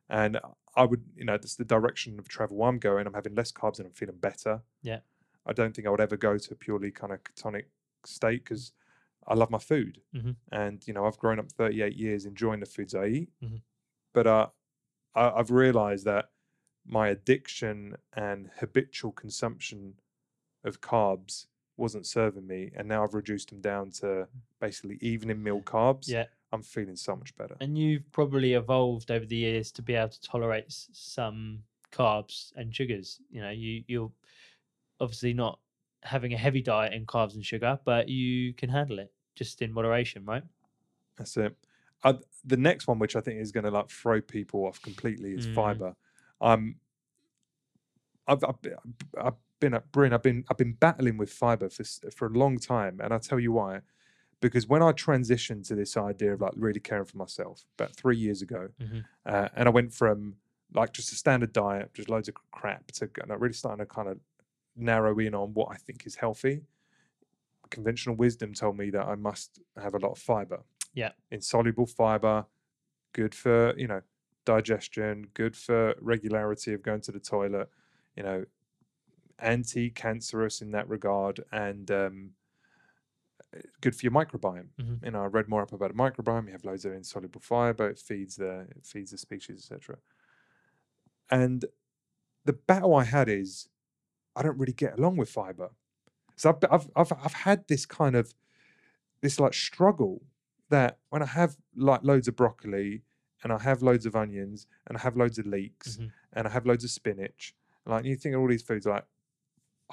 And 0.10 0.40
I 0.76 0.84
would, 0.86 1.06
you 1.16 1.24
know, 1.26 1.38
that's 1.38 1.56
the 1.56 1.66
direction 1.66 2.20
of 2.20 2.28
travel 2.28 2.62
I'm 2.64 2.78
going. 2.80 3.08
I'm 3.08 3.14
having 3.14 3.34
less 3.36 3.52
carbs 3.52 3.80
and 3.80 3.88
I'm 3.88 3.94
feeling 3.94 4.18
better. 4.18 4.62
Yeah. 4.82 5.00
I 5.46 5.54
don't 5.54 5.74
think 5.76 5.88
I 5.88 5.92
would 5.92 6.02
ever 6.02 6.18
go 6.18 6.38
to 6.38 6.54
a 6.54 6.56
purely 6.56 6.92
kind 6.92 7.14
of 7.14 7.24
ketonic 7.24 7.66
state 8.06 8.44
because 8.44 8.74
I 9.26 9.34
love 9.36 9.50
my 9.50 9.58
food. 9.58 10.02
Mhm. 10.14 10.36
And, 10.52 10.86
you 10.88 10.94
know, 10.94 11.06
I've 11.06 11.18
grown 11.18 11.40
up 11.40 11.50
38 11.52 11.96
years 11.96 12.26
enjoying 12.26 12.60
the 12.60 12.66
foods 12.66 12.94
I 12.94 13.06
eat. 13.08 13.30
Mhm. 13.42 13.62
But 14.14 14.28
uh, 14.28 14.50
I, 15.16 15.30
I've 15.32 15.52
realized 15.52 16.06
that 16.06 16.32
my 16.86 17.08
addiction 17.08 17.96
and 18.14 18.52
habitual 18.58 19.12
consumption 19.14 20.00
of 20.64 20.82
carbs 20.82 21.48
wasn't 21.78 22.06
serving 22.06 22.46
me. 22.48 22.72
And 22.76 22.88
now 22.88 23.04
I've 23.04 23.14
reduced 23.14 23.50
them 23.50 23.62
down 23.62 23.92
to 24.02 24.28
basically 24.60 24.98
evening 25.02 25.42
meal 25.42 25.62
carbs. 25.62 26.08
Yeah. 26.08 26.26
I'm 26.54 26.62
feeling 26.64 26.98
so 26.98 27.16
much 27.16 27.36
better. 27.38 27.56
And 27.62 27.78
you've 27.78 28.12
probably 28.12 28.54
evolved 28.54 29.10
over 29.10 29.26
the 29.26 29.38
years 29.38 29.72
to 29.74 29.82
be 29.82 29.96
able 29.96 30.10
to 30.10 30.22
tolerate 30.22 30.66
some 30.68 31.64
carbs 31.92 32.52
and 32.56 32.76
sugars. 32.76 33.22
You 33.30 33.42
know, 33.42 33.52
you 33.52 33.84
you're 33.88 34.12
obviously 35.00 35.34
not 35.34 35.60
having 36.04 36.34
a 36.34 36.38
heavy 36.38 36.62
diet 36.62 36.94
in 36.94 37.06
carbs 37.06 37.36
and 37.36 37.46
sugar, 37.46 37.80
but 37.86 38.10
you 38.10 38.54
can 38.54 38.70
handle 38.70 39.00
it 39.00 39.12
just 39.36 39.62
in 39.62 39.72
moderation, 39.72 40.26
right? 40.26 40.44
That's 41.18 41.38
it. 41.38 41.56
Uh, 42.04 42.14
the 42.44 42.58
next 42.58 42.88
one, 42.88 43.00
which 43.00 43.16
I 43.16 43.22
think 43.22 43.40
is 43.40 43.52
going 43.52 43.64
to 43.64 43.72
like 43.72 43.90
throw 43.90 44.20
people 44.20 44.66
off 44.66 44.82
completely, 44.82 45.34
is 45.34 45.48
Mm. 45.48 45.56
fiber. 45.56 45.96
Um, 46.42 46.76
I've, 48.28 48.44
I've, 48.44 48.58
I've 49.20 49.34
been 49.62 49.74
at 49.74 49.90
Bryn. 49.94 50.12
I've 50.12 50.22
been 50.24 50.44
I've 50.50 50.58
been 50.58 50.74
battling 50.74 51.16
with 51.18 51.32
fiber 51.32 51.70
for 51.70 51.86
for 52.12 52.26
a 52.28 52.32
long 52.32 52.58
time, 52.60 53.00
and 53.02 53.14
I'll 53.14 53.20
tell 53.22 53.40
you 53.40 53.54
why. 53.54 53.80
Because 54.42 54.68
when 54.68 54.82
I 54.82 54.92
transitioned 54.92 55.68
to 55.68 55.76
this 55.76 55.96
idea 55.96 56.34
of 56.34 56.42
like 56.42 56.54
really 56.58 56.80
caring 56.82 57.06
for 57.06 57.18
myself 57.18 57.64
about 57.78 57.96
three 57.96 58.18
years 58.18 58.42
ago, 58.42 58.70
Mhm. 58.82 59.06
uh, 59.26 59.50
and 59.56 59.68
I 59.70 59.72
went 59.72 59.94
from 59.94 60.36
like 60.74 60.92
just 60.94 61.12
a 61.14 61.16
standard 61.16 61.54
diet, 61.54 61.94
just 61.94 62.10
loads 62.10 62.28
of 62.28 62.36
crap, 62.52 62.88
to 62.94 63.06
g- 63.08 63.22
like, 63.28 63.40
really 63.40 63.54
starting 63.54 63.86
to 63.86 63.86
kind 63.86 64.10
of 64.10 64.20
narrow 64.76 65.18
in 65.20 65.36
on 65.36 65.54
what 65.54 65.68
I 65.72 65.76
think 65.76 66.06
is 66.08 66.16
healthy. 66.16 66.66
Conventional 67.70 68.16
wisdom 68.16 68.54
told 68.54 68.78
me 68.78 68.90
that 68.90 69.06
I 69.06 69.16
must 69.16 69.60
have 69.78 69.94
a 69.94 70.00
lot 70.00 70.12
of 70.12 70.18
fiber. 70.20 70.64
Yeah. 70.94 71.12
Insoluble 71.30 71.86
fiber, 71.86 72.46
good 73.14 73.34
for, 73.36 73.74
you 73.78 73.88
know, 73.88 74.02
digestion, 74.44 75.28
good 75.34 75.56
for 75.56 75.96
regularity 76.02 76.74
of 76.74 76.82
going 76.82 77.02
to 77.02 77.12
the 77.12 77.20
toilet, 77.20 77.70
you 78.18 78.24
know, 78.24 78.46
anti-cancerous 79.42 80.62
in 80.62 80.72
that 80.72 80.88
regard 80.90 81.44
and 81.52 81.90
um 81.92 82.36
good 83.82 83.96
for 83.96 84.06
your 84.06 84.12
microbiome. 84.14 84.70
Mhm. 84.78 85.02
You 85.04 85.12
know, 85.12 85.24
I 85.24 85.26
read 85.26 85.48
more 85.50 85.62
up 85.62 85.74
about 85.74 85.94
microbiome. 85.96 86.46
You 86.46 86.52
have 86.52 86.64
loads 86.66 86.86
of 86.86 86.94
insoluble 86.94 87.42
fiber. 87.42 87.90
It 87.90 88.00
feeds 88.00 88.36
the 88.36 88.68
it 88.76 88.86
feeds 88.86 89.12
the 89.12 89.18
species, 89.18 89.58
etc. 89.64 89.98
And 91.30 91.66
the 92.46 92.54
battle 92.54 92.96
I 92.96 93.06
had 93.06 93.30
is 93.30 93.70
I 94.36 94.44
don't 94.44 94.60
really 94.60 94.74
get 94.74 95.00
along 95.00 95.18
with 95.18 95.30
fiber. 95.30 95.72
So 96.38 96.50
I've, 96.52 96.66
I've 96.72 96.92
I've 96.96 97.14
I've 97.26 97.34
had 97.34 97.68
this 97.68 97.86
kind 97.86 98.16
of 98.16 98.34
this 99.22 99.40
like 99.40 99.54
struggle 99.54 100.24
that 100.70 101.00
when 101.10 101.24
I 101.24 101.28
have 101.28 101.58
like 101.76 102.04
loads 102.04 102.28
of 102.28 102.36
broccoli 102.36 103.04
and 103.44 103.54
I 103.54 103.60
have 103.60 103.82
loads 103.84 104.06
of 104.06 104.16
onions 104.16 104.68
and 104.88 104.98
I 104.98 105.02
have 105.02 105.18
loads 105.18 105.40
of 105.40 105.46
leeks 105.48 106.00
Mhm. 106.00 106.12
and 106.34 106.48
I 106.48 106.52
have 106.52 106.66
loads 106.66 106.84
of 106.84 106.92
spinach, 106.92 107.56
like 107.86 108.06
you 108.06 108.16
think 108.16 108.36
of 108.36 108.42
all 108.42 108.48
these 108.50 108.64
foods, 108.64 108.86
like 108.86 109.06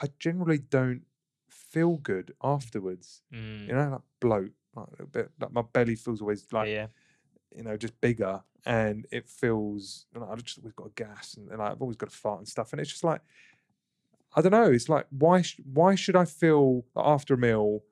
I 0.01 0.09
generally 0.19 0.59
don't 0.59 1.03
feel 1.49 1.97
good 1.97 2.33
afterwards. 2.43 3.23
Mm. 3.33 3.67
You 3.69 3.75
know, 3.75 3.91
like 3.91 4.01
bloat, 4.21 4.53
like 4.75 4.87
a 4.87 4.91
little 4.93 5.07
bit, 5.07 5.31
like 5.41 5.53
my 5.53 5.63
belly 5.63 5.97
feels 5.97 6.21
always 6.21 6.47
like 6.53 6.69
yeah, 6.69 6.87
you 7.55 7.63
know, 7.63 7.77
just 7.77 8.01
bigger, 8.01 8.43
and 8.67 9.07
it 9.11 9.29
feels. 9.29 10.07
And 10.15 10.25
I've 10.25 10.43
just 10.45 10.59
always 10.59 10.73
got 10.75 10.87
a 10.87 10.91
gas, 10.91 11.35
and, 11.35 11.51
and 11.51 11.61
I've 11.63 11.81
always 11.83 11.97
got 11.97 12.09
a 12.09 12.17
fart 12.17 12.39
and 12.39 12.49
stuff, 12.49 12.73
and 12.73 12.81
it's 12.81 12.91
just 12.91 13.05
like, 13.05 13.21
I 14.37 14.41
don't 14.43 14.53
know. 14.53 14.71
It's 14.71 14.89
like 14.89 15.07
why 15.11 15.43
sh- 15.43 15.61
why 15.73 15.95
should 15.95 16.17
I 16.17 16.25
feel 16.25 16.85
after 16.97 17.35
a 17.35 17.39
meal 17.39 17.83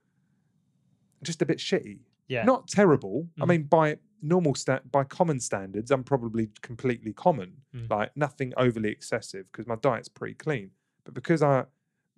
just 1.22 1.42
a 1.42 1.46
bit 1.46 1.58
shitty? 1.58 2.00
yeah, 2.28 2.44
Not 2.44 2.66
terrible. 2.68 3.28
I 3.40 3.44
Mhm. 3.44 3.48
mean, 3.48 3.62
by 3.64 3.98
normal 4.20 4.54
sta- 4.54 4.80
by 4.90 5.04
common 5.04 5.38
standards, 5.40 5.90
I'm 5.90 6.02
probably 6.04 6.48
completely 6.60 7.12
common, 7.12 7.62
Mm. 7.74 7.88
like 7.90 8.16
nothing 8.16 8.52
overly 8.56 8.90
excessive 8.90 9.46
because 9.52 9.66
my 9.66 9.76
diet's 9.76 10.08
pretty 10.08 10.34
clean. 10.34 10.72
But 11.04 11.14
because 11.14 11.42
I 11.42 11.66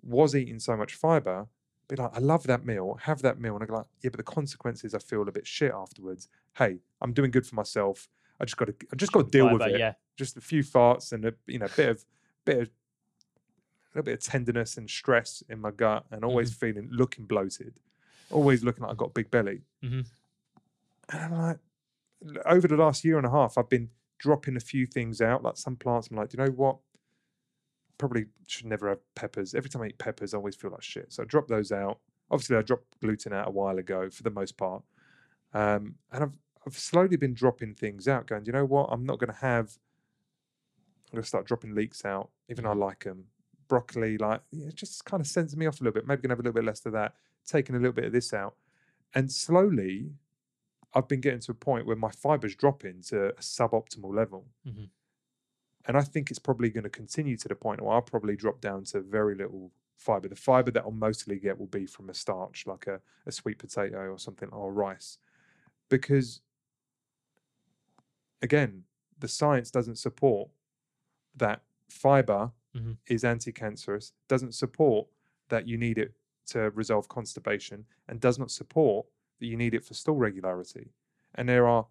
was 0.08 0.34
eating 0.34 0.58
so 0.58 0.76
much 0.76 0.94
fiber, 0.94 1.46
be 1.88 1.96
like, 1.96 2.10
I 2.14 2.18
love 2.18 2.42
that 2.44 2.64
meal, 2.66 2.98
have 3.02 3.22
that 3.22 3.40
meal, 3.40 3.54
and 3.54 3.62
I 3.62 3.66
go 3.66 3.74
like, 3.76 3.86
yeah, 4.02 4.10
but 4.10 4.18
the 4.18 4.22
consequences, 4.24 4.94
I 4.94 4.98
feel 4.98 5.22
a 5.28 5.32
bit 5.32 5.46
shit 5.46 5.72
afterwards. 5.72 6.28
Hey, 6.56 6.78
I'm 7.00 7.12
doing 7.12 7.30
good 7.30 7.46
for 7.46 7.54
myself. 7.54 8.08
I 8.40 8.44
just 8.44 8.56
got 8.56 8.66
to, 8.66 8.74
I 8.92 8.96
just 8.96 9.12
got 9.12 9.24
to 9.24 9.30
deal 9.30 9.48
with 9.50 9.62
it. 9.62 9.78
Yeah, 9.80 9.94
Just 10.16 10.36
a 10.36 10.40
few 10.40 10.62
farts 10.62 11.12
and 11.12 11.24
a, 11.24 11.34
you 11.46 11.58
know, 11.58 11.68
bit 11.76 11.88
of, 11.88 12.04
bit 12.44 12.58
of, 12.58 12.68
a 12.68 13.98
little 13.98 14.04
bit 14.04 14.14
of 14.14 14.20
tenderness 14.20 14.76
and 14.76 14.88
stress 14.88 15.42
in 15.48 15.60
my 15.60 15.70
gut, 15.70 16.04
and 16.10 16.24
always 16.24 16.50
Mm-hmm. 16.50 16.58
feeling, 16.66 16.88
looking 16.92 17.24
bloated, 17.24 17.80
always 18.30 18.62
looking 18.62 18.82
like 18.82 18.90
I've 18.90 18.98
got 18.98 19.10
a 19.10 19.12
big 19.14 19.30
belly. 19.30 19.62
Mhm. 19.82 20.04
And 21.10 21.20
I'm 21.34 21.40
like, 21.40 21.58
over 22.44 22.68
the 22.68 22.76
last 22.76 23.04
year 23.04 23.16
and 23.16 23.26
a 23.26 23.30
half, 23.30 23.56
I've 23.56 23.68
been 23.70 23.88
dropping 24.18 24.56
a 24.56 24.60
few 24.60 24.86
things 24.86 25.20
out, 25.20 25.42
like 25.42 25.56
some 25.56 25.76
plants. 25.76 26.08
I'm 26.10 26.16
like, 26.16 26.28
do 26.30 26.36
you 26.38 26.44
know 26.44 26.50
what? 26.50 26.78
Probably 27.98 28.26
should 28.46 28.66
never 28.66 28.88
have 28.88 29.14
peppers. 29.14 29.54
Every 29.54 29.68
time 29.70 29.82
I 29.82 29.86
eat 29.88 29.98
peppers, 29.98 30.32
I 30.34 30.36
always 30.38 30.54
feel 30.56 30.70
like 30.70 30.82
shit. 30.82 31.12
So 31.12 31.22
I 31.22 31.26
drop 31.26 31.48
those 31.48 31.72
out. 31.72 31.98
Obviously, 32.30 32.56
I 32.56 32.62
dropped 32.62 33.00
gluten 33.00 33.32
out 33.32 33.48
a 33.48 33.50
while 33.50 33.78
ago 33.78 34.08
for 34.10 34.22
the 34.22 34.30
most 34.30 34.56
part. 34.56 34.82
Um, 35.52 35.96
and 36.12 36.24
I've 36.24 36.38
I've 36.66 36.76
slowly 36.78 37.16
been 37.16 37.34
dropping 37.34 37.74
things 37.74 38.06
out, 38.08 38.26
going, 38.26 38.44
you 38.44 38.52
know 38.52 38.64
what? 38.66 38.88
I'm 38.92 39.04
not 39.04 39.18
going 39.18 39.32
to 39.32 39.38
have. 39.40 39.78
I'm 41.06 41.16
going 41.16 41.22
to 41.22 41.28
start 41.28 41.46
dropping 41.46 41.74
leeks 41.74 42.04
out, 42.04 42.30
even 42.50 42.64
though 42.64 42.72
I 42.72 42.74
like 42.74 43.04
them. 43.04 43.24
Broccoli, 43.68 44.18
like, 44.18 44.42
it 44.52 44.74
just 44.74 45.04
kind 45.04 45.20
of 45.20 45.26
sends 45.26 45.56
me 45.56 45.66
off 45.66 45.80
a 45.80 45.84
little 45.84 45.94
bit. 45.94 46.06
Maybe 46.06 46.22
going 46.22 46.28
to 46.28 46.32
have 46.34 46.40
a 46.40 46.42
little 46.42 46.52
bit 46.60 46.64
less 46.64 46.84
of 46.84 46.92
that, 46.92 47.14
taking 47.46 47.74
a 47.74 47.78
little 47.78 47.92
bit 47.92 48.04
of 48.04 48.12
this 48.12 48.34
out. 48.34 48.56
And 49.14 49.32
slowly, 49.32 50.10
I've 50.94 51.08
been 51.08 51.20
getting 51.20 51.40
to 51.40 51.52
a 51.52 51.54
point 51.54 51.86
where 51.86 51.96
my 51.96 52.10
fiber's 52.10 52.54
dropping 52.54 53.02
to 53.04 53.28
a 53.28 53.32
suboptimal 53.40 54.14
level. 54.14 54.46
Mhm. 54.66 54.90
And 55.88 55.96
I 55.98 56.02
think 56.02 56.30
it's 56.30 56.38
probably 56.38 56.70
going 56.70 56.84
to 56.84 56.90
continue 56.90 57.36
to 57.38 57.48
the 57.48 57.56
point 57.56 57.80
where 57.82 57.94
I'll 57.94 58.02
probably 58.02 58.36
drop 58.36 58.60
down 58.60 58.84
to 58.86 59.00
very 59.02 59.34
little 59.34 59.72
fiber. 59.96 60.28
The 60.28 60.36
fiber 60.36 60.70
that 60.72 60.84
I'll 60.84 60.92
mostly 60.92 61.40
get 61.40 61.58
will 61.58 61.66
be 61.66 61.86
from 61.86 62.10
a 62.10 62.14
starch, 62.14 62.66
like 62.66 62.86
a, 62.86 63.02
a 63.26 63.32
sweet 63.32 63.58
potato 63.58 64.12
or 64.12 64.18
something, 64.18 64.50
or 64.50 64.72
rice. 64.72 65.18
Because, 65.90 66.42
again, 68.42 68.84
the 69.18 69.28
science 69.28 69.70
doesn't 69.70 69.96
support 69.96 70.50
that 71.36 71.64
fiber 71.90 72.52
Mhm. 72.74 72.98
is 73.08 73.24
anti 73.24 73.52
cancerous, 73.52 74.14
doesn't 74.28 74.52
support 74.54 75.08
that 75.48 75.68
you 75.68 75.78
need 75.78 75.98
it 75.98 76.14
to 76.46 76.70
resolve 76.72 77.08
constipation, 77.08 77.86
and 78.08 78.20
does 78.20 78.38
not 78.38 78.50
support 78.52 79.06
that 79.40 79.46
you 79.46 79.56
need 79.56 79.74
it 79.74 79.84
for 79.84 79.94
stool 79.94 80.16
regularity. 80.16 80.92
And 81.34 81.48
there 81.48 81.68
are 81.68 81.88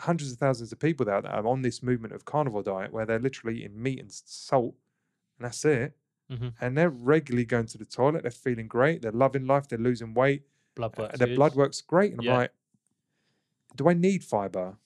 hundreds 0.00 0.32
of 0.32 0.38
thousands 0.38 0.72
of 0.72 0.78
people 0.78 1.08
out 1.08 1.22
there 1.22 1.32
that 1.32 1.38
are 1.38 1.46
on 1.46 1.62
this 1.62 1.82
movement 1.82 2.12
of 2.14 2.24
carnivore 2.24 2.62
diet 2.62 2.92
where 2.92 3.06
they're 3.06 3.18
literally 3.18 3.58
eating 3.58 3.80
meat 3.82 4.00
and 4.00 4.10
salt, 4.12 4.74
and 5.38 5.44
that's 5.46 5.64
it. 5.64 5.96
Mhm. 6.30 6.54
and 6.58 6.76
they're 6.76 6.88
regularly 6.88 7.44
going 7.44 7.66
to 7.66 7.76
the 7.76 7.84
toilet. 7.84 8.22
They're 8.22 8.30
feeling 8.30 8.66
great. 8.66 9.02
They're 9.02 9.12
loving 9.12 9.46
life. 9.46 9.68
They're 9.68 9.78
losing 9.78 10.14
weight. 10.14 10.44
Blood 10.74 10.98
uh, 10.98 11.02
works. 11.02 11.18
their 11.18 11.36
blood 11.36 11.54
works 11.54 11.82
great. 11.82 12.12
And 12.12 12.22
I'm 12.22 12.26
like, 12.38 12.52
do 13.76 13.88
I 13.90 13.92
need 13.92 14.24
fiber? 14.24 14.78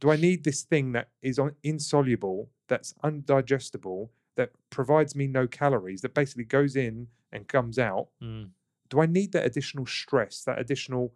Do 0.00 0.10
I 0.10 0.16
need 0.16 0.44
this 0.44 0.62
thing 0.64 0.92
that 0.92 1.08
is 1.22 1.38
un- 1.38 1.56
insoluble, 1.62 2.50
that's 2.68 2.92
undigestible, 3.02 4.10
that 4.34 4.50
provides 4.68 5.16
me 5.16 5.26
no 5.26 5.46
calories, 5.46 6.02
that 6.02 6.12
basically 6.12 6.44
goes 6.44 6.76
in 6.76 7.08
and 7.32 7.48
comes 7.48 7.78
out? 7.78 8.08
Mm. 8.22 8.50
Do 8.90 9.00
I 9.00 9.06
need 9.06 9.32
that 9.32 9.46
additional 9.46 9.86
stress, 9.86 10.44
that 10.44 10.58
additional 10.58 11.14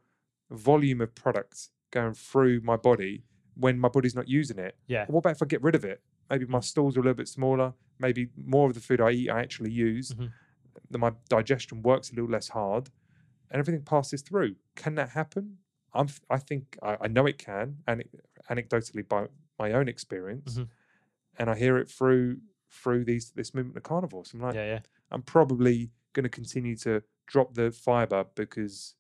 volume 0.50 1.02
of 1.02 1.14
products 1.14 1.70
going 1.90 2.14
through 2.14 2.60
my 2.62 2.76
body 2.76 3.24
when 3.54 3.78
my 3.78 3.88
body's 3.88 4.14
not 4.14 4.28
using 4.28 4.58
it? 4.58 4.76
Yeah. 4.86 5.06
What 5.08 5.20
about 5.20 5.36
if 5.36 5.42
I 5.42 5.46
get 5.46 5.62
rid 5.62 5.74
of 5.74 5.84
it? 5.84 6.02
Maybe 6.30 6.46
my 6.46 6.60
stools 6.60 6.96
are 6.96 7.00
a 7.00 7.02
little 7.02 7.14
bit 7.16 7.28
smaller. 7.28 7.74
Maybe 7.98 8.28
more 8.36 8.68
of 8.68 8.74
the 8.74 8.80
food 8.80 9.00
I 9.00 9.10
eat 9.10 9.28
I 9.30 9.40
actually 9.40 9.72
use. 9.72 10.12
Mhm. 10.14 10.30
That 10.90 10.98
my 10.98 11.12
digestion 11.28 11.82
works 11.82 12.10
a 12.10 12.14
little 12.14 12.30
less 12.30 12.48
hard, 12.48 12.90
and 13.50 13.58
everything 13.60 13.82
passes 13.84 14.22
through. 14.22 14.56
Can 14.76 14.94
that 14.94 15.10
happen? 15.10 15.58
I'm. 15.92 16.08
I 16.30 16.38
think 16.38 16.78
I, 16.82 16.96
I 17.02 17.08
know 17.08 17.26
it 17.26 17.38
can, 17.38 17.78
and 17.86 18.04
anecdotally 18.48 19.06
by 19.08 19.26
my 19.58 19.72
own 19.72 19.88
experience, 19.88 20.56
Mhm. 20.58 20.68
and 21.38 21.50
I 21.50 21.56
hear 21.56 21.76
it 21.78 21.88
through 21.90 22.40
through 22.70 23.04
these 23.04 23.32
this 23.32 23.52
movement 23.52 23.76
of 23.76 23.82
carnivores. 23.82 24.32
I'm 24.32 24.40
like, 24.40 24.54
Yeah, 24.54 24.66
yeah. 24.66 24.80
I'm 25.10 25.22
probably 25.22 25.90
going 26.12 26.22
to 26.24 26.28
continue 26.30 26.76
to 26.76 27.02
drop 27.26 27.54
the 27.54 27.72
fiber 27.72 28.24
because 28.36 28.94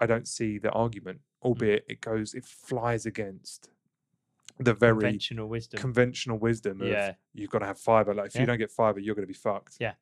I 0.00 0.06
don't 0.06 0.26
see 0.26 0.58
the 0.58 0.70
argument, 0.72 1.20
albeit 1.42 1.84
it 1.88 2.00
goes, 2.00 2.34
it 2.34 2.44
flies 2.44 3.06
against 3.06 3.70
the 4.58 4.74
very 4.74 4.94
Conventional 5.00 5.48
wisdom. 5.48 5.80
conventional 5.80 6.38
wisdom 6.38 6.80
of 6.82 6.88
Yeah. 6.88 7.14
you've 7.32 7.50
got 7.50 7.60
to 7.60 7.66
have 7.66 7.78
fiber. 7.78 8.12
Like 8.14 8.26
if 8.26 8.34
Yeah. 8.34 8.42
you 8.42 8.46
don't 8.46 8.58
get 8.58 8.70
fiber, 8.70 9.00
you're 9.00 9.14
going 9.14 9.22
to 9.22 9.32
be 9.32 9.32
fucked. 9.34 9.76
Yeah. 9.80 9.94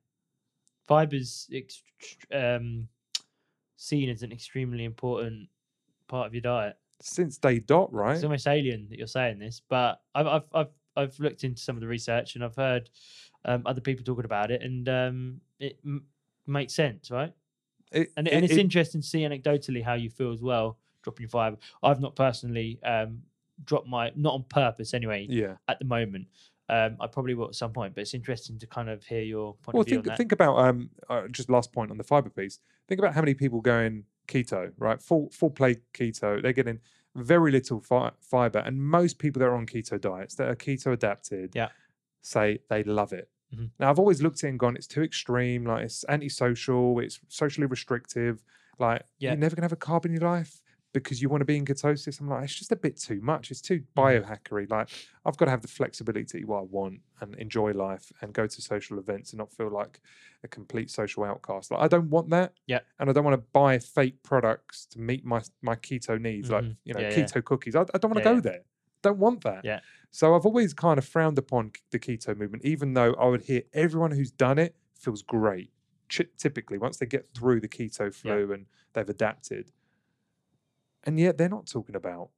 Fiber's 0.87 1.49
ex- 1.53 1.83
um, 2.33 2.89
seen 3.77 4.09
as 4.09 4.23
an 4.23 4.33
extremely 4.33 4.85
important 4.85 5.49
part 6.09 6.27
of 6.27 6.35
your 6.35 6.41
diet. 6.41 6.77
Since 7.01 7.39
day 7.39 7.61
dot, 7.61 7.93
right? 7.93 8.15
It's 8.17 8.25
almost 8.25 8.49
alien 8.49 8.89
that 8.89 8.99
you're 8.99 9.07
saying 9.07 9.39
this, 9.39 9.61
but 9.69 10.03
I've 10.15 10.27
I've 10.27 10.43
I've, 10.53 10.69
I've 10.97 11.21
looked 11.21 11.45
into 11.45 11.61
some 11.63 11.77
of 11.77 11.81
the 11.81 11.87
research 11.87 12.35
and 12.35 12.43
I've 12.43 12.57
heard 12.57 12.91
um, 13.45 13.63
other 13.67 13.81
people 13.81 14.05
talking 14.05 14.25
about 14.25 14.51
it, 14.51 14.63
and 14.63 14.89
um, 14.89 15.41
it 15.61 15.79
m- 15.85 16.07
makes 16.49 16.75
sense, 16.75 17.09
right? 17.13 17.33
It- 17.93 18.11
And 18.17 18.27
it- 18.27 18.33
and 18.35 18.45
it's 18.45 18.55
it- 18.55 18.59
interesting 18.59 19.01
to 19.03 19.07
see 19.07 19.21
anecdotally 19.21 19.85
how 19.85 19.95
you 19.95 20.11
feel 20.11 20.33
as 20.33 20.43
well 20.43 20.79
dropping 21.09 21.25
your 21.25 21.31
fiber. 21.31 21.57
I've 21.83 22.01
not 22.01 22.15
personally 22.17 22.79
um, 22.85 23.23
dropped 23.65 23.89
my 23.89 24.13
not 24.15 24.35
on 24.35 24.45
purpose 24.45 24.95
anyway 24.95 25.27
yeah. 25.29 25.55
at 25.69 25.79
the 25.79 25.85
moment. 25.85 26.27
Um, 26.71 26.97
I 27.01 27.07
probably 27.07 27.33
will 27.35 27.47
at 27.49 27.55
some 27.55 27.73
point, 27.73 27.95
but 27.95 28.03
it's 28.03 28.13
interesting 28.13 28.59
to 28.59 28.67
kind 28.67 28.91
of 28.91 29.03
hear 29.05 29.23
your 29.23 29.55
point 29.63 29.75
Well, 29.75 29.81
of 29.81 29.87
view 29.87 29.97
think 29.97 30.07
on 30.07 30.09
that. 30.11 30.19
think 30.19 30.33
about 30.33 30.59
um 30.59 30.91
uh, 31.09 31.27
just 31.29 31.49
last 31.49 31.73
point 31.73 31.91
on 31.91 31.97
the 31.97 32.05
fiber 32.05 32.29
piece. 32.29 32.59
Think 32.89 32.99
about 33.01 33.15
how 33.15 33.23
many 33.23 33.35
people 33.35 33.61
going 33.63 34.05
keto, 34.27 34.73
right? 34.79 35.01
Full 35.01 35.31
full 35.31 35.51
plate 35.51 35.81
keto. 35.95 36.43
They're 36.43 36.53
getting 36.53 36.81
very 37.17 37.51
little 37.53 37.81
fi- 37.81 38.13
fiber, 38.21 38.59
and 38.59 38.81
most 38.83 39.19
people 39.19 39.41
that 39.41 39.47
are 39.47 39.55
on 39.57 39.67
keto 39.67 39.99
diets 40.01 40.35
that 40.37 40.49
are 40.49 40.55
keto 40.57 40.93
adapted, 40.93 41.53
Yeah. 41.55 41.69
say 42.21 42.59
they 42.69 42.85
love 42.85 43.13
it. 43.15 43.31
Mhm. 43.57 43.71
Now 43.81 43.89
I've 43.89 43.99
always 43.99 44.21
looked 44.23 44.45
at 44.45 44.49
it 44.49 44.51
and 44.51 44.59
gone, 44.59 44.77
it's 44.77 44.87
too 44.87 45.03
extreme. 45.03 45.65
Like 45.65 45.85
it's 45.87 46.05
antisocial. 46.07 47.01
It's 47.01 47.19
socially 47.29 47.67
restrictive. 47.67 48.45
Like 48.79 49.05
Yeah. 49.19 49.31
you're 49.31 49.39
never 49.39 49.57
gonna 49.57 49.65
have 49.65 49.73
a 49.73 49.77
carb 49.77 50.05
in 50.05 50.13
your 50.13 50.21
life 50.21 50.61
because 51.03 51.21
you 51.23 51.29
want 51.29 51.41
to 51.41 51.45
be 51.45 51.57
in 51.57 51.65
ketosis. 51.65 52.21
I'm 52.21 52.29
like, 52.29 52.45
it's 52.45 52.55
just 52.55 52.73
a 52.73 52.77
bit 52.77 52.97
too 52.97 53.21
much. 53.21 53.51
It's 53.51 53.61
too 53.61 53.81
Mhm. 53.81 53.87
biohackery. 53.97 54.71
Like 54.71 54.89
I've 55.25 55.37
got 55.37 55.47
to 55.47 55.51
have 55.51 55.63
the 55.63 55.69
flexibility 55.69 56.25
to 56.27 56.39
eat 56.39 56.47
what 56.49 56.59
I 56.61 56.63
want 56.63 57.01
and 57.21 57.35
enjoy 57.37 57.73
life 57.73 58.13
and 58.21 58.33
go 58.33 58.47
to 58.47 58.63
social 58.63 58.99
events 58.99 59.33
and 59.33 59.39
not 59.39 59.53
feel 59.53 59.71
like 59.71 60.01
a 60.45 60.49
complete 60.49 60.91
social 60.91 61.25
outcast. 61.25 61.71
Like 61.71 61.81
I 61.81 61.89
don't 61.89 62.11
want 62.11 62.31
that. 62.31 62.53
Yeah. 62.67 62.81
And 62.99 63.11
I 63.11 63.13
don't 63.13 63.25
want 63.25 63.35
to 63.41 63.47
buy 63.53 63.79
fake 63.79 64.23
products 64.23 64.87
to 64.87 65.01
meet 65.01 65.25
my 65.25 65.43
my 65.63 65.77
keto 65.77 66.21
needs, 66.21 66.51
like 66.51 66.65
Mhm. 66.65 66.77
you 66.85 66.95
know, 66.95 67.01
Yeah, 67.01 67.11
yeah. 67.11 67.25
keto 67.25 67.45
cookies. 67.45 67.75
I, 67.77 67.83
I 67.83 67.99
don't 67.99 68.11
want 68.13 68.23
to 68.23 68.29
Yeah, 68.29 68.31
go 68.31 68.35
yeah. 68.37 68.41
there. 68.41 68.65
Don't 69.03 69.19
want 69.19 69.43
that. 69.45 69.65
Yeah. 69.65 69.81
So 70.11 70.35
I've 70.35 70.45
always 70.47 70.75
kind 70.75 70.99
of 70.99 71.05
frowned 71.07 71.39
upon 71.39 71.73
the 71.91 71.99
keto 71.99 72.37
movement, 72.37 72.65
even 72.65 72.95
though 72.95 73.15
I 73.15 73.27
would 73.27 73.43
hear 73.43 73.63
everyone 73.73 74.11
who's 74.11 74.31
done 74.33 74.59
it 74.59 74.75
feels 74.95 75.23
great. 75.23 75.71
Typically, 76.09 76.79
once 76.79 76.97
they 76.97 77.07
get 77.07 77.29
through 77.35 77.61
the 77.61 77.69
keto 77.69 78.13
flu 78.13 78.51
and 78.53 78.67
they've 78.95 79.09
adapted, 79.09 79.71
and 81.05 81.19
yet 81.19 81.39
they're 81.39 81.49
not 81.49 81.67
talking 81.67 81.97
about 81.97 82.31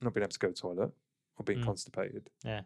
not 0.00 0.14
being 0.14 0.22
able 0.22 0.30
to 0.32 0.38
go 0.38 0.48
to 0.48 0.54
the 0.54 0.60
toilet 0.60 0.90
or 1.38 1.44
being 1.44 1.60
Mm. 1.60 1.64
constipated. 1.64 2.30
Yeah. 2.44 2.62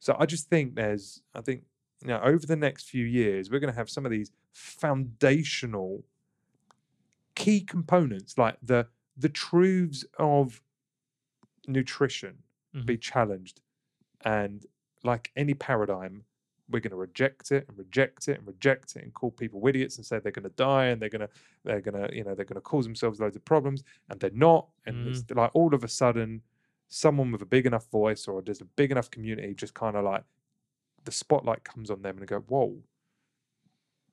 So 0.00 0.16
I 0.18 0.26
just 0.26 0.48
think 0.48 0.74
there's, 0.74 1.22
I 1.34 1.40
think, 1.40 1.64
you 2.02 2.08
know, 2.08 2.20
over 2.20 2.44
the 2.46 2.56
next 2.56 2.88
few 2.90 3.04
years, 3.04 3.50
we're 3.50 3.60
going 3.60 3.72
to 3.72 3.76
have 3.76 3.88
some 3.90 4.04
of 4.04 4.10
these 4.10 4.30
foundational 4.52 6.04
key 7.34 7.60
components, 7.60 8.36
like 8.38 8.56
the 8.62 8.86
the 9.16 9.28
truths 9.30 10.04
of 10.18 10.60
nutrition, 11.66 12.42
be 12.84 12.96
challenged, 12.98 13.60
and 14.24 14.66
like 15.02 15.30
any 15.36 15.54
paradigm, 15.54 16.24
we're 16.68 16.80
going 16.80 16.90
to 16.90 16.96
reject 16.96 17.52
it 17.52 17.64
and 17.68 17.78
reject 17.78 18.28
it 18.28 18.38
and 18.38 18.46
reject 18.46 18.96
it 18.96 19.02
and 19.04 19.14
call 19.14 19.30
people 19.30 19.66
idiots 19.68 19.96
and 19.98 20.06
say 20.06 20.18
they're 20.18 20.32
going 20.32 20.42
to 20.42 20.56
die 20.56 20.86
and 20.86 21.00
they're 21.00 21.08
going 21.08 21.20
to 21.20 21.30
they're 21.64 21.80
going 21.80 21.94
to 22.08 22.14
you 22.16 22.24
know 22.24 22.34
they're 22.34 22.44
going 22.44 22.56
to 22.56 22.60
cause 22.60 22.84
themselves 22.84 23.20
loads 23.20 23.36
of 23.36 23.44
problems 23.44 23.84
and 24.10 24.18
they're 24.20 24.30
not 24.30 24.68
and 24.86 25.06
it's 25.06 25.24
like 25.30 25.50
all 25.54 25.74
of 25.74 25.84
a 25.84 25.88
sudden 25.88 26.42
someone 26.88 27.30
with 27.32 27.42
a 27.42 27.46
big 27.46 27.66
enough 27.66 27.88
voice 27.90 28.26
or 28.28 28.42
just 28.42 28.60
a 28.60 28.64
big 28.64 28.90
enough 28.90 29.10
community 29.10 29.54
just 29.54 29.74
kind 29.74 29.96
of 29.96 30.04
like 30.04 30.24
the 31.04 31.12
spotlight 31.12 31.64
comes 31.64 31.90
on 31.90 32.02
them 32.02 32.18
and 32.18 32.26
go 32.26 32.40
whoa 32.40 32.82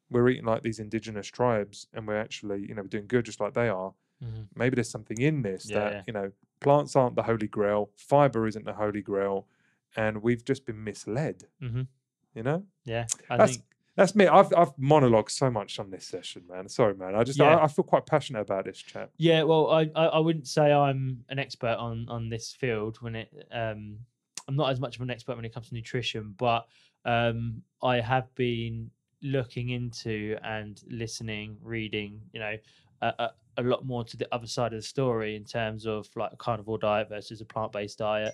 we're 0.09 0.29
eating 0.29 0.45
like 0.45 0.61
these 0.61 0.79
indigenous 0.79 1.27
tribes 1.27 1.87
and 1.93 2.07
we're 2.07 2.19
actually 2.19 2.65
you 2.67 2.75
know 2.75 2.83
doing 2.83 3.07
good 3.07 3.25
just 3.25 3.39
like 3.39 3.53
they 3.53 3.69
are 3.69 3.93
Mhm. 4.23 4.47
maybe 4.55 4.75
there's 4.75 4.89
something 4.89 5.19
in 5.19 5.41
this 5.41 5.65
Yeah, 5.65 5.75
that 5.79 5.91
yeah. 5.93 6.03
you 6.07 6.13
know 6.13 6.31
plants 6.61 6.95
aren't 6.95 7.15
the 7.15 7.23
holy 7.23 7.47
grail 7.47 7.91
fiber 7.97 8.47
isn't 8.47 8.65
the 8.65 8.73
holy 8.73 9.01
grail 9.01 9.47
and 9.95 10.21
we've 10.21 10.45
just 10.45 10.65
been 10.65 10.83
misled 10.83 11.47
Mhm. 11.61 11.87
You 12.35 12.43
know? 12.43 12.63
Yeah, 12.85 13.05
I 13.29 13.37
that's 13.37 13.51
think 13.53 13.63
that's 13.95 14.15
me. 14.15 14.27
I've 14.27 14.51
i've 14.55 14.75
monologued 14.77 15.31
so 15.31 15.51
much 15.51 15.79
on 15.79 15.91
this 15.91 16.05
session 16.05 16.43
man. 16.49 16.67
Sorry 16.67 16.95
man. 16.95 17.15
I 17.15 17.23
just 17.23 17.37
Yeah. 17.37 17.57
I, 17.57 17.65
I 17.65 17.67
feel 17.67 17.83
quite 17.83 18.05
passionate 18.05 18.41
about 18.41 18.65
this 18.65 18.79
chat. 18.79 19.09
Yeah, 19.17 19.43
well, 19.43 19.69
I, 19.69 19.89
I 19.95 20.05
I 20.05 20.19
wouldn't 20.19 20.47
say 20.47 20.71
I'm 20.71 21.23
an 21.29 21.39
expert 21.39 21.77
on 21.77 22.07
on 22.09 22.29
this 22.29 22.53
field 22.53 22.97
when 23.01 23.15
it 23.15 23.47
um 23.51 23.99
I'm 24.47 24.55
not 24.55 24.71
as 24.71 24.79
much 24.79 24.95
of 24.95 25.01
an 25.01 25.09
expert 25.09 25.35
when 25.35 25.45
it 25.45 25.53
comes 25.53 25.69
to 25.69 25.75
nutrition, 25.75 26.33
but 26.37 26.65
um 27.05 27.61
I 27.83 27.99
have 27.99 28.33
been 28.35 28.89
looking 29.21 29.69
into 29.69 30.37
and 30.43 30.81
listening, 30.89 31.57
reading, 31.61 32.19
you 32.33 32.39
know, 32.39 32.57
a, 33.01 33.29
lot 33.61 33.85
more 33.85 34.03
to 34.03 34.17
the 34.17 34.27
other 34.33 34.47
side 34.47 34.73
of 34.73 34.79
the 34.79 34.85
story 34.85 35.35
in 35.35 35.45
terms 35.45 35.85
of 35.85 36.09
like 36.15 36.33
a 36.33 36.35
carnivore 36.35 36.77
diet 36.77 37.07
versus 37.09 37.39
a 37.41 37.45
plant 37.45 37.71
based 37.71 37.99
diet, 37.99 38.33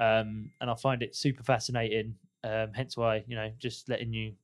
um 0.00 0.50
and 0.60 0.68
I 0.68 0.74
find 0.74 1.02
it 1.02 1.16
super 1.16 1.42
fascinating. 1.42 2.14
Um, 2.44 2.72
hence 2.72 2.96
why 2.96 3.24
you 3.26 3.34
know 3.36 3.50
just 3.58 3.88
letting 3.88 4.12
you 4.12 4.34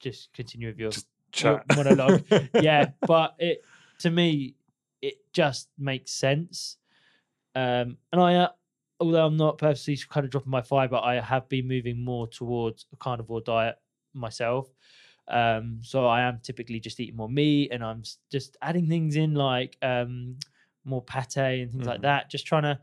just 0.00 0.32
continue 0.32 0.68
with 0.68 0.78
your 0.78 1.62
monologue. 1.68 2.22
yeah, 2.58 2.90
but 3.06 3.34
it 3.38 3.62
to 4.00 4.10
me 4.10 4.56
it 5.02 5.16
just 5.32 5.68
makes 5.78 6.12
sense. 6.12 6.78
Um, 7.54 7.98
and 8.12 8.20
I, 8.20 8.34
uh, 8.36 8.48
although 9.00 9.26
I'm 9.26 9.36
not 9.36 9.58
purposely 9.58 9.96
kind 10.08 10.24
of 10.24 10.30
dropping 10.30 10.50
my 10.50 10.62
fiber, 10.62 10.96
I 10.96 11.20
have 11.20 11.48
been 11.48 11.68
moving 11.68 12.02
more 12.04 12.26
towards 12.26 12.86
a 12.92 12.96
carnivore 12.96 13.40
diet 13.40 13.76
myself. 14.14 14.68
Um, 15.28 15.80
so 15.82 16.06
I 16.06 16.22
am 16.22 16.40
typically 16.42 16.80
just 16.80 17.00
eating 17.00 17.16
more 17.16 17.28
meat, 17.28 17.70
and 17.72 17.84
I'm 17.84 18.02
just 18.30 18.56
adding 18.62 18.88
things 18.88 19.16
in 19.16 19.34
like 19.34 19.76
um, 19.82 20.38
more 20.84 21.02
pate 21.02 21.36
and 21.36 21.70
things 21.72 21.86
like 21.86 21.98
Mhm. 21.98 22.02
that. 22.02 22.30
Just 22.30 22.46
trying 22.46 22.62
to 22.62 22.80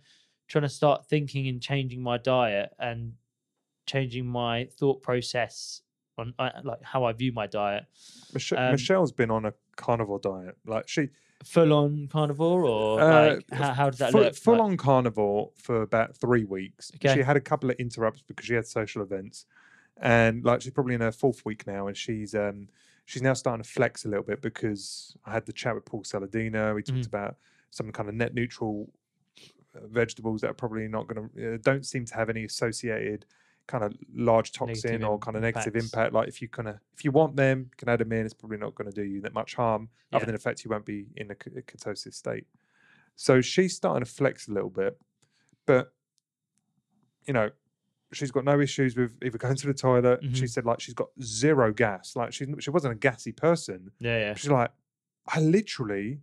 trying 0.47 0.63
to 0.63 0.69
start 0.69 1.07
thinking 1.07 1.47
and 1.47 1.61
changing 1.61 2.01
my 2.03 2.17
diet 2.17 2.73
and 2.77 3.13
changing 3.85 4.25
my 4.25 4.65
thought 4.65 5.01
process 5.01 5.81
on 6.17 6.33
uh, 6.39 6.49
like 6.63 6.81
how 6.83 7.03
I 7.05 7.13
view 7.13 7.31
my 7.31 7.47
diet. 7.47 7.85
Mich- 8.33 8.53
um, 8.53 8.71
michelle's 8.71 9.11
been 9.11 9.31
on 9.31 9.45
a 9.45 9.53
carnivore 9.75 10.19
diet 10.19 10.55
like 10.65 10.87
she 10.87 11.09
full 11.43 11.73
on 11.73 12.07
carnivore 12.07 12.63
or 12.65 13.01
Uh, 13.01 13.35
like 13.35 13.51
how, 13.51 13.73
how 13.73 13.89
does 13.89 13.99
that 13.99 14.11
full, 14.11 14.21
look? 14.21 14.35
full 14.35 14.53
Like- 14.53 14.61
on 14.63 14.77
carnivore 14.77 15.51
for 15.55 15.81
about 15.81 16.15
three 16.15 16.43
weeks. 16.45 16.91
She 17.01 17.07
had 17.21 17.35
a 17.35 17.41
couple 17.41 17.69
of 17.69 17.75
interrupts 17.79 18.21
because 18.21 18.45
she 18.45 18.53
had 18.53 18.67
social 18.67 19.01
events, 19.01 19.45
and 19.97 20.43
like 20.45 20.61
she's 20.61 20.71
probably 20.71 20.93
in 20.95 21.01
her 21.01 21.11
fourth 21.11 21.43
week 21.45 21.65
now, 21.67 21.87
and 21.87 21.97
she's 21.97 22.33
um 22.35 22.67
she's 23.05 23.21
now 23.21 23.33
starting 23.33 23.63
to 23.63 23.69
flex 23.69 24.05
a 24.05 24.07
little 24.07 24.23
bit 24.23 24.41
because 24.41 25.17
I 25.25 25.31
had 25.33 25.45
the 25.45 25.51
chat 25.53 25.75
with 25.75 25.83
Paul 25.85 26.03
Saladino. 26.03 26.73
We 26.75 26.83
talked 26.83 26.99
Mhm. 27.01 27.07
about 27.07 27.35
some 27.71 27.91
kind 27.91 28.07
of 28.07 28.15
net 28.15 28.33
neutral 28.35 28.89
uh, 29.75 29.87
vegetables 29.87 30.41
that 30.41 30.51
are 30.51 30.53
probably 30.53 30.87
not 30.87 31.07
going 31.07 31.27
to 31.29 31.55
uh, 31.55 31.57
don't 31.61 31.85
seem 31.85 32.05
to 32.05 32.13
have 32.15 32.29
any 32.29 32.45
associated 32.45 33.25
kind 33.67 33.83
of 33.83 33.93
large 34.13 34.51
toxin 34.51 34.91
Negative 34.91 35.07
or 35.09 35.19
kind 35.19 35.37
of 35.37 35.41
negative 35.43 35.75
impacts. 35.75 35.93
impact. 35.93 36.13
Like 36.13 36.27
if 36.27 36.41
you 36.41 36.47
kind 36.49 36.67
of 36.67 36.79
if 36.93 37.05
you 37.05 37.11
want 37.11 37.35
them, 37.35 37.59
you 37.71 37.75
can 37.77 37.89
add 37.89 37.99
them 37.99 38.11
in. 38.11 38.25
It's 38.25 38.33
probably 38.33 38.57
not 38.57 38.75
going 38.75 38.89
to 38.91 38.95
do 38.95 39.03
you 39.07 39.21
that 39.21 39.33
much 39.33 39.55
harm, 39.55 39.89
Yeah. 40.11 40.17
other 40.17 40.25
than 40.25 40.35
the 40.35 40.41
fact 40.41 40.63
you 40.63 40.69
won't 40.71 40.85
be 40.85 41.07
in 41.15 41.31
a 41.31 41.35
ketosis 41.35 42.13
state. 42.13 42.45
So 43.15 43.41
she's 43.41 43.75
starting 43.75 44.03
to 44.03 44.11
flex 44.11 44.47
a 44.47 44.51
little 44.51 44.69
bit, 44.69 44.99
but 45.65 45.93
you 47.25 47.33
know, 47.33 47.51
she's 48.11 48.31
got 48.31 48.43
no 48.43 48.59
issues 48.59 48.95
with 48.97 49.11
either 49.23 49.37
going 49.45 49.55
to 49.55 49.67
the 49.67 49.73
toilet. 49.73 50.19
She 50.33 50.43
Mhm. 50.43 50.49
said 50.49 50.65
like 50.65 50.79
she's 50.79 50.93
got 50.93 51.09
zero 51.21 51.71
gas. 51.71 52.15
Like 52.15 52.33
she's 52.33 52.47
she 52.59 52.69
wasn't 52.69 52.93
a 52.93 52.97
gassy 52.97 53.31
person. 53.31 53.91
Yeah, 53.99 54.19
yeah. 54.19 54.33
She's 54.35 54.49
like, 54.51 54.71
I 55.27 55.39
literally 55.39 56.19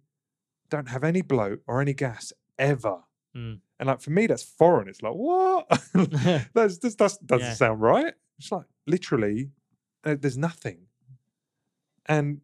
don't 0.69 0.89
have 0.91 1.05
any 1.05 1.23
bloat 1.23 1.63
or 1.67 1.81
any 1.81 1.95
gas 1.95 2.33
ever. 2.59 2.99
Mm. 3.35 3.61
And 3.81 3.87
like 3.87 4.01
for 4.03 4.11
me, 4.11 4.27
that's 4.27 4.43
foreign. 4.45 4.89
It's 4.89 5.01
like 5.03 5.15
what? 5.15 5.67
that's 6.55 6.79
that's, 6.79 7.17
doesn't 7.19 7.49
Yeah. 7.49 7.55
sound 7.55 7.81
right. 7.81 8.15
It's 8.39 8.53
like 8.53 8.67
literally, 8.87 9.51
uh, 10.05 10.17
there's 10.21 10.37
nothing. 10.39 10.87
And 12.07 12.43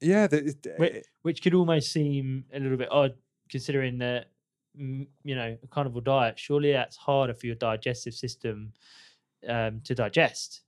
yeah, 0.00 0.26
the, 0.26 0.54
Wait, 0.78 1.06
Which 1.22 1.42
could 1.42 1.54
almost 1.54 1.92
seem 1.92 2.46
a 2.52 2.58
little 2.58 2.78
bit 2.78 2.90
odd 2.90 3.14
considering 3.50 3.98
that, 3.98 4.30
you 4.74 5.06
know, 5.34 5.56
a 5.62 5.66
carnivore 5.68 6.02
diet, 6.02 6.38
surely 6.38 6.72
that's 6.72 6.96
harder 6.96 7.34
for 7.34 7.46
your 7.46 7.56
digestive 7.56 8.14
system 8.14 8.72
um, 9.46 9.80
to 9.84 9.94
digest. 9.94 10.62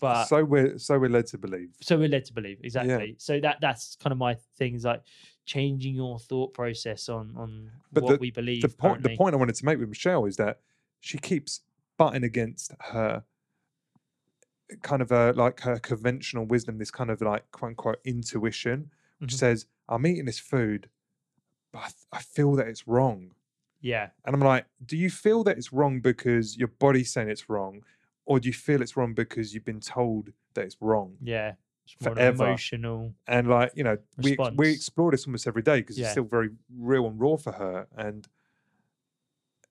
But 0.00 0.24
so, 0.24 0.44
we're 0.44 0.76
so 0.78 0.98
we're 0.98 1.08
led 1.08 1.26
to 1.28 1.38
believe. 1.38 1.70
So 1.80 1.96
we're 1.96 2.08
led 2.08 2.24
to 2.26 2.34
believe 2.34 2.58
exactly. 2.62 3.06
Yeah. 3.10 3.14
So 3.18 3.40
that 3.40 3.58
that's 3.60 3.96
kind 3.96 4.12
of 4.12 4.18
my 4.18 4.34
thing 4.58 4.74
is 4.74 4.84
like 4.84 5.02
changing 5.46 5.94
your 5.94 6.18
thought 6.18 6.52
process 6.52 7.08
on 7.08 7.32
on 7.36 7.70
But 7.92 8.02
what 8.04 8.12
the- 8.14 8.18
we 8.20 8.30
believe. 8.30 8.62
the 8.62 8.68
point 8.68 9.02
the 9.02 9.16
point 9.16 9.34
I 9.34 9.38
wanted 9.38 9.54
to 9.56 9.64
make 9.64 9.78
with 9.78 9.88
Michelle 9.88 10.26
is 10.26 10.36
that 10.36 10.60
she 11.00 11.16
keeps 11.18 11.62
butting 11.96 12.24
against 12.24 12.72
her 12.80 13.24
kind 14.82 15.00
of 15.00 15.12
a 15.12 15.32
like 15.32 15.60
her 15.60 15.78
conventional 15.78 16.44
wisdom, 16.44 16.78
this 16.78 16.90
kind 16.90 17.10
of 17.10 17.20
like 17.20 17.50
quote 17.52 17.70
unquote 17.70 18.00
intuition, 18.04 18.90
which 19.18 19.32
Mhm. 19.34 19.38
says, 19.38 19.66
I'm 19.88 20.04
eating 20.06 20.24
this 20.24 20.40
food, 20.40 20.90
but 21.72 21.78
I, 21.78 21.86
th- 21.86 22.06
I 22.12 22.22
feel 22.22 22.52
that 22.56 22.66
it's 22.66 22.86
wrong. 22.88 23.32
Yeah, 23.80 24.10
And 24.24 24.34
I'm 24.34 24.40
like, 24.40 24.66
do 24.84 24.96
you 24.96 25.10
feel 25.10 25.44
that 25.44 25.56
it's 25.58 25.72
wrong 25.72 26.00
because 26.00 26.56
your 26.56 26.66
body's 26.68 27.12
saying 27.12 27.28
it's 27.28 27.48
wrong? 27.48 27.84
Or 28.24 28.40
do 28.40 28.48
you 28.48 28.52
feel 28.52 28.82
it's 28.82 28.96
wrong 28.96 29.14
because 29.14 29.54
you've 29.54 29.64
been 29.66 29.80
told 29.80 30.32
that 30.54 30.64
it's 30.64 30.76
wrong? 30.80 31.18
yeah. 31.22 31.54
It's 31.86 32.00
more 32.04 32.14
Forever. 32.14 32.44
emotional. 32.46 33.14
And 33.26 33.48
like, 33.48 33.72
you 33.74 33.84
know, 33.84 33.96
we, 34.18 34.36
we 34.56 34.70
explore 34.72 35.10
this 35.12 35.26
almost 35.26 35.46
every 35.46 35.62
day 35.62 35.80
because 35.80 35.96
Yeah. 35.98 36.04
it's 36.06 36.12
still 36.12 36.24
very 36.24 36.50
real 36.76 37.06
and 37.06 37.20
raw 37.20 37.36
for 37.36 37.52
her. 37.52 37.86
And 37.96 38.26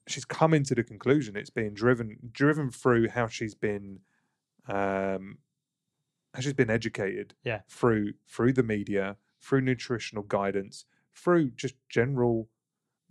she's 0.08 0.26
come 0.26 0.54
into 0.54 0.76
the 0.76 0.84
conclusion 0.84 1.36
it's 1.36 1.50
being 1.50 1.74
driven 1.74 2.18
driven 2.32 2.70
through 2.70 3.10
how 3.10 3.26
she's 3.28 3.56
been 3.56 4.00
um 4.68 5.40
how 6.34 6.42
she's 6.42 6.54
been 6.54 6.70
educated 6.70 7.34
Yeah. 7.44 7.62
through 7.68 8.14
through 8.28 8.54
the 8.54 8.64
media, 8.64 9.18
through 9.42 9.62
nutritional 9.62 10.24
guidance, 10.24 10.86
through 11.14 11.52
just 11.52 11.76
general 11.90 12.50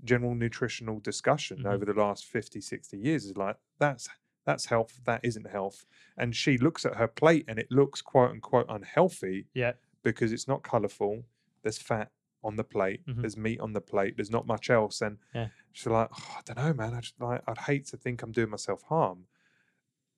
general 0.05 0.35
nutritional 0.35 1.01
discussion 1.01 1.59
Mhm. 1.64 1.72
over 1.72 1.85
the 1.85 1.94
last 1.94 2.26
50 2.26 2.60
60 2.60 2.98
years 2.98 3.24
is 3.24 3.36
like 3.36 3.56
that's 3.78 4.09
that's 4.44 4.66
health 4.66 5.00
that 5.04 5.20
isn't 5.24 5.48
health. 5.50 5.86
And 6.16 6.34
she 6.36 6.58
looks 6.58 6.84
at 6.84 6.96
her 6.96 7.08
plate 7.08 7.44
and 7.48 7.58
it 7.58 7.68
looks 7.70 8.02
quote 8.02 8.30
unquote 8.30 8.66
unhealthy 8.68 9.46
Yeah. 9.54 9.72
because 10.02 10.32
it's 10.32 10.46
not 10.48 10.62
colorful 10.62 11.24
there's 11.62 11.78
fat 11.78 12.10
on 12.42 12.56
the 12.56 12.64
plate 12.64 13.00
Mhm. 13.06 13.22
there's 13.22 13.38
meat 13.38 13.58
on 13.60 13.72
the 13.72 13.80
plate 13.80 14.16
there's 14.16 14.30
not 14.30 14.46
much 14.46 14.68
else. 14.68 15.00
And 15.00 15.18
Yeah. 15.34 15.48
she's 15.72 15.86
like 15.86 16.08
oh, 16.12 16.34
i 16.38 16.40
don't 16.44 16.58
know 16.58 16.74
man 16.74 16.92
i 16.94 17.00
just 17.00 17.18
like 17.20 17.42
i'd 17.48 17.58
hate 17.58 17.86
to 17.86 17.96
think 17.96 18.22
i'm 18.22 18.32
doing 18.32 18.50
myself 18.50 18.82
harm. 18.82 19.26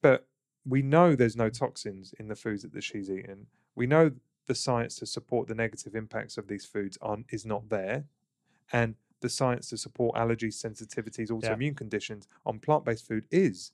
But 0.02 0.26
we 0.64 0.82
know 0.82 1.14
there's 1.14 1.36
no 1.36 1.48
toxins 1.50 2.12
in 2.18 2.28
the 2.28 2.34
foods 2.34 2.62
that, 2.62 2.72
that 2.72 2.82
she's 2.84 3.08
eating. 3.10 3.46
We 3.76 3.86
know 3.86 4.10
the 4.46 4.54
science 4.54 4.96
to 4.96 5.06
support 5.06 5.46
the 5.48 5.54
negative 5.54 5.94
impacts 5.94 6.36
of 6.38 6.48
these 6.48 6.64
foods 6.64 6.98
on 7.00 7.24
is 7.30 7.44
not 7.46 7.68
there. 7.68 8.06
And 8.72 8.96
the 9.20 9.28
science 9.28 9.68
to 9.70 9.76
support 9.76 10.16
allergies 10.16 10.54
sensitivities 10.64 11.30
autoimmune 11.30 11.76
conditions 11.76 12.28
on 12.44 12.58
plant-based 12.58 13.06
food 13.06 13.26
is 13.30 13.72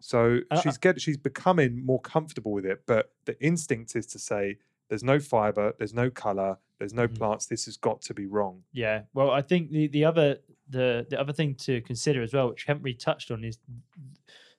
so 0.00 0.40
Uh, 0.50 0.60
she's 0.60 0.78
get 0.78 1.00
she's 1.00 1.16
becoming 1.16 1.84
more 1.84 2.00
comfortable 2.00 2.52
with 2.52 2.66
it 2.66 2.82
but 2.86 3.12
the 3.26 3.40
instinct 3.44 3.94
is 3.96 4.06
to 4.06 4.18
say 4.18 4.56
there's 4.88 5.04
no 5.04 5.18
fiber 5.20 5.72
there's 5.78 5.94
no 5.94 6.10
color 6.10 6.58
there's 6.78 6.94
no 6.94 7.06
Mhm. 7.06 7.14
plants 7.18 7.46
this 7.46 7.66
has 7.66 7.76
got 7.76 8.00
to 8.02 8.14
be 8.14 8.26
wrong 8.26 8.64
Yeah. 8.72 9.02
Well, 9.14 9.30
I 9.30 9.42
think 9.42 9.70
the, 9.70 9.86
the 9.88 10.04
other 10.04 10.38
the 10.68 11.06
the 11.10 11.18
other 11.20 11.32
thing 11.32 11.54
to 11.56 11.80
consider 11.82 12.22
as 12.22 12.32
well, 12.32 12.48
which 12.48 12.66
we 12.66 12.70
haven't 12.70 12.84
really 12.84 12.96
touched 12.96 13.30
on, 13.30 13.44
is 13.44 13.58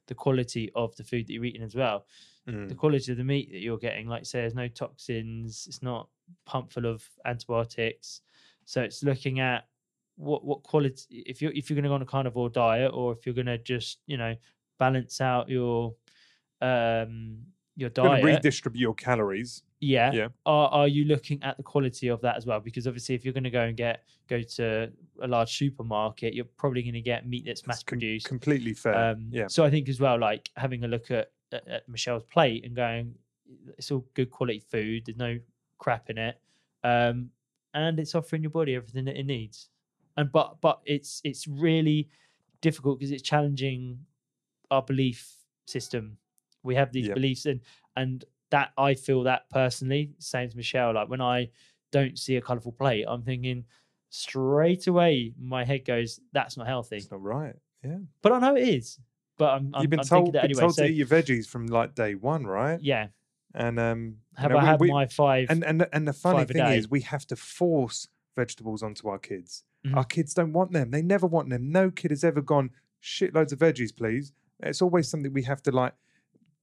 the 0.07 0.15
quality 0.15 0.72
of 0.76 0.95
the 0.95 1.03
food 1.03 1.27
that 1.27 1.34
you're 1.34 1.45
eating 1.45 1.63
as 1.63 1.76
well. 1.76 2.05
The 2.45 2.51
Mm. 2.53 2.77
quality 2.77 3.11
of 3.11 3.18
the 3.18 3.23
meat 3.23 3.51
that 3.51 3.59
you're 3.59 3.77
getting, 3.77 4.07
like 4.07 4.26
say, 4.26 4.41
there's 4.41 4.55
no 4.55 4.68
toxins. 4.68 5.68
It's 5.68 5.81
not 5.81 6.09
pumped 6.45 6.73
full 6.73 6.85
of 6.88 7.07
antibiotics. 7.26 8.22
So 8.65 8.81
it's 8.81 9.03
looking 9.03 9.39
at 9.39 9.68
what 10.15 10.43
what 10.43 10.63
quality. 10.63 11.19
If 11.26 11.41
you're 11.41 11.51
if 11.53 11.69
you're 11.69 11.76
going 11.76 11.84
to 11.84 11.89
go 11.89 11.95
on 11.95 12.01
a 12.01 12.05
carnivore 12.05 12.49
diet, 12.49 12.91
or 12.93 13.13
if 13.13 13.26
you're 13.26 13.35
going 13.35 13.47
to 13.47 13.57
just 13.57 13.99
you 14.07 14.18
know 14.18 14.35
balance 14.83 15.21
out 15.21 15.47
your 15.49 15.93
um 16.61 17.37
your 17.75 17.89
diet, 17.89 18.23
redistribute 18.23 18.81
your 18.81 18.93
calories 18.95 19.63
yeah. 19.81 20.11
Yeah. 20.13 20.27
Are 20.45 20.69
are 20.69 20.87
you 20.87 21.05
looking 21.05 21.41
at 21.43 21.57
the 21.57 21.63
quality 21.63 22.07
of 22.07 22.21
that 22.21 22.37
as 22.37 22.45
well? 22.45 22.59
Because 22.59 22.85
obviously, 22.87 23.15
if 23.15 23.25
you're 23.25 23.33
going 23.33 23.43
to 23.43 23.49
go 23.49 23.63
and 23.63 23.75
get 23.75 24.03
go 24.29 24.41
to 24.41 24.91
a 25.21 25.27
large 25.27 25.57
supermarket, 25.57 26.33
you're 26.35 26.45
probably 26.45 26.83
going 26.83 26.93
to 26.93 27.01
get 27.01 27.27
meat 27.27 27.43
that's 27.45 27.65
mass 27.65 27.77
It's 27.77 27.83
com- 27.83 27.97
produced. 27.97 28.27
completely 28.27 28.73
fair 28.73 28.95
Um, 28.95 29.27
yeah 29.31 29.47
So 29.47 29.65
I 29.65 29.71
think 29.71 29.89
as 29.89 29.99
well, 29.99 30.19
like 30.19 30.49
having 30.55 30.83
a 30.83 30.87
look 30.87 31.09
at, 31.11 31.31
at, 31.51 31.67
at 31.67 31.89
Michelle's 31.89 32.23
plate 32.25 32.63
and 32.63 32.75
going, 32.75 33.15
it's 33.77 33.91
all 33.91 34.05
good 34.13 34.29
quality 34.29 34.59
food. 34.59 35.03
There's 35.05 35.17
no 35.17 35.39
crap 35.79 36.09
in 36.11 36.17
it, 36.19 36.39
um, 36.83 37.31
and 37.73 37.99
it's 37.99 38.13
offering 38.13 38.43
your 38.43 38.51
body 38.51 38.75
everything 38.75 39.05
that 39.05 39.17
it 39.17 39.25
needs. 39.25 39.69
And 40.15 40.31
but 40.31 40.61
but 40.61 40.81
it's 40.85 41.21
it's 41.23 41.47
really 41.47 42.07
difficult 42.61 42.99
because 42.99 43.11
it's 43.11 43.23
challenging 43.23 43.97
our 44.72 44.81
belief 44.81 45.35
system. 45.68 46.18
We 46.64 46.76
have 46.76 46.91
these 46.91 47.07
Yep. 47.07 47.15
beliefs, 47.15 47.45
and 47.45 47.61
and 47.95 48.26
that 48.49 48.72
I 48.77 48.93
feel 48.95 49.23
that 49.23 49.49
personally, 49.49 50.14
same 50.19 50.48
as 50.48 50.56
Michelle. 50.56 50.93
Like 50.93 51.10
when 51.10 51.22
I 51.22 51.49
don't 51.91 52.18
see 52.18 52.38
a 52.38 52.41
colourful 52.41 52.72
plate, 52.73 53.06
I'm 53.07 53.23
thinking 53.23 53.65
straight 54.10 54.88
away. 54.88 55.34
My 55.39 55.64
head 55.64 55.85
goes, 55.85 56.19
"That's 56.34 56.57
not 56.57 56.68
healthy." 56.68 56.98
it's 56.98 57.11
not 57.11 57.22
right 57.22 57.56
yeah 57.84 57.98
But 58.22 58.31
I 58.34 58.39
know 58.39 58.56
it 58.56 58.68
is. 58.68 58.99
But 59.38 59.53
I'm, 59.56 59.72
I'm, 59.73 59.81
you've 59.81 59.89
been 59.89 59.99
I'm 60.02 60.06
told, 60.06 60.34
that 60.34 60.43
been 60.43 60.52
anyway. 60.52 60.61
told 60.61 60.76
So 60.76 60.84
to 60.84 60.89
eat 60.89 60.95
your 60.95 61.07
veggies 61.07 61.48
from 61.48 61.65
like 61.68 61.95
day 61.95 62.14
one 62.15 62.45
right 62.45 62.80
yeah, 62.80 63.07
and 63.56 63.80
um 63.80 64.18
you 64.38 64.41
have 64.43 64.52
know, 64.52 64.57
I 64.60 64.61
we- 64.77 64.88
had 64.89 64.93
my 64.93 65.07
five? 65.07 65.49
and 65.49 65.64
and 65.64 65.88
and 65.91 66.07
the 66.07 66.14
funny 66.14 66.45
thing 66.45 66.68
is 66.68 66.89
we 66.89 67.02
have 67.02 67.26
to 67.27 67.35
force 67.35 68.07
vegetables 68.35 68.84
onto 68.84 69.07
our 69.10 69.18
kids 69.19 69.64
Mhm. 69.85 69.98
our 69.98 70.03
kids 70.06 70.34
don't 70.35 70.53
want 70.53 70.72
them 70.73 70.91
they 70.91 71.02
never 71.02 71.26
want 71.26 71.49
them 71.49 71.72
no 71.72 71.89
kid 71.89 72.11
has 72.11 72.23
ever 72.23 72.39
gone 72.41 72.69
shitloads 73.02 73.52
of 73.52 73.57
veggies 73.60 73.95
please 73.95 74.31
it's 74.63 74.81
always 74.81 75.07
something 75.07 75.33
we 75.33 75.43
have 75.43 75.61
to 75.63 75.71
like 75.71 75.93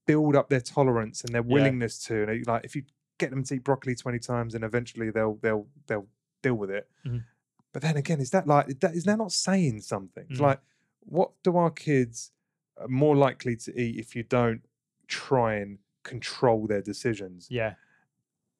build 0.07 0.35
up 0.37 0.49
their 0.49 0.61
tolerance 0.61 1.23
and 1.23 1.35
their 1.35 1.43
Yeah. 1.43 1.53
willingness 1.55 1.99
to 2.07 2.23
and, 2.29 2.47
like 2.47 2.65
if 2.65 2.75
you 2.77 2.85
get 3.19 3.31
them 3.31 3.43
to 3.45 3.55
eat 3.55 3.65
broccoli 3.65 3.95
20 3.95 4.19
times 4.19 4.55
and 4.55 4.65
eventually 4.65 5.11
they'll 5.11 5.37
they'll 5.43 5.66
they'll 5.87 6.07
deal 6.43 6.55
with 6.55 6.70
it 6.70 6.89
Mhm. 7.05 7.25
but 7.73 7.83
then 7.83 7.97
again 7.97 8.20
is 8.20 8.31
that 8.31 8.47
like 8.47 8.69
is 8.69 8.77
that 8.77 8.95
is 8.95 9.05
that 9.05 9.19
not 9.19 9.33
saying 9.33 9.81
something 9.81 10.27
it's 10.31 10.39
Mm. 10.41 10.45
like 10.51 10.61
what 11.01 11.33
do 11.43 11.57
our 11.57 11.70
kids 11.70 12.31
are 12.77 12.89
more 12.89 13.16
likely 13.16 13.57
to 13.57 13.70
eat 13.81 13.99
if 13.99 14.15
you 14.16 14.23
don't 14.23 14.62
try 15.09 15.55
and 15.57 15.79
control 16.05 16.66
their 16.66 16.83
decisions 16.83 17.49
yeah, 17.51 17.75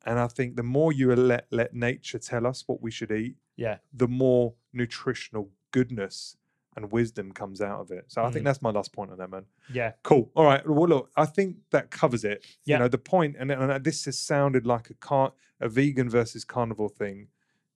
and 0.05 0.19
I 0.19 0.27
think 0.29 0.57
the 0.57 0.63
more 0.63 0.93
you 0.93 1.15
let 1.15 1.47
let 1.51 1.73
nature 1.75 2.19
tell 2.19 2.47
us 2.47 2.65
what 2.67 2.81
we 2.83 2.91
should 2.91 3.11
eat, 3.13 3.37
yeah, 3.57 3.79
the 3.93 4.09
more 4.09 4.55
nutritional 4.73 5.51
goodness 5.71 6.37
and 6.79 6.93
wisdom 6.93 7.33
comes 7.33 7.61
out 7.61 7.81
of 7.81 7.91
it. 7.91 8.05
So 8.09 8.23
I 8.23 8.31
think 8.31 8.43
Mhm. 8.43 8.45
that's 8.47 8.63
my 8.63 8.71
last 8.71 8.93
point 8.93 9.11
on 9.11 9.19
that, 9.19 9.31
man. 9.31 9.47
yeah, 9.73 9.93
Cool. 10.05 10.31
All 10.35 10.45
right. 10.45 10.67
Well, 10.67 10.89
look, 10.89 11.11
I 11.17 11.27
think 11.27 11.57
that 11.71 11.91
covers 11.91 12.25
it. 12.25 12.45
Yeah. 12.65 12.77
You 12.77 12.79
know, 12.81 12.89
the 12.89 12.99
point, 12.99 13.37
and, 13.39 13.51
and 13.51 13.85
this 13.85 14.05
has 14.05 14.19
sounded 14.19 14.65
like 14.67 14.89
a 14.91 14.95
car, 14.95 15.33
a 15.61 15.69
vegan 15.69 16.09
versus 16.09 16.45
carnivore 16.45 16.89
thing, 16.89 17.29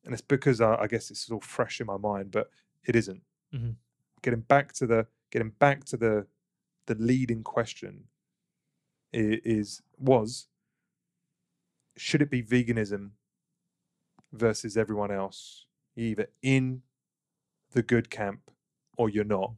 and 0.04 0.12
it's 0.14 0.22
because 0.22 0.60
I, 0.60 0.76
I 0.76 0.86
guess 0.86 1.10
it's 1.10 1.28
all 1.30 1.40
fresh 1.40 1.80
in 1.80 1.86
my 1.86 1.96
mind, 1.96 2.30
but 2.30 2.50
it 2.84 2.94
isn't. 2.96 3.22
Mhm. 3.52 3.76
Getting 4.22 4.40
back 4.42 4.72
to 4.74 4.86
the 4.86 5.06
getting 5.30 5.50
back 5.50 5.84
to 5.86 5.96
the 5.96 6.26
the 6.86 6.94
leading 6.96 7.42
question 7.42 8.08
i- 9.14 9.40
is 9.44 9.82
was 9.98 10.48
should 11.96 12.22
it 12.22 12.30
be 12.30 12.42
veganism 12.42 13.10
versus 14.32 14.76
everyone 14.76 15.10
else? 15.10 15.66
Either 15.96 16.26
in 16.42 16.82
the 17.72 17.82
good 17.82 18.10
camp 18.10 18.50
or 19.02 19.08
you're 19.08 19.24
not. 19.24 19.52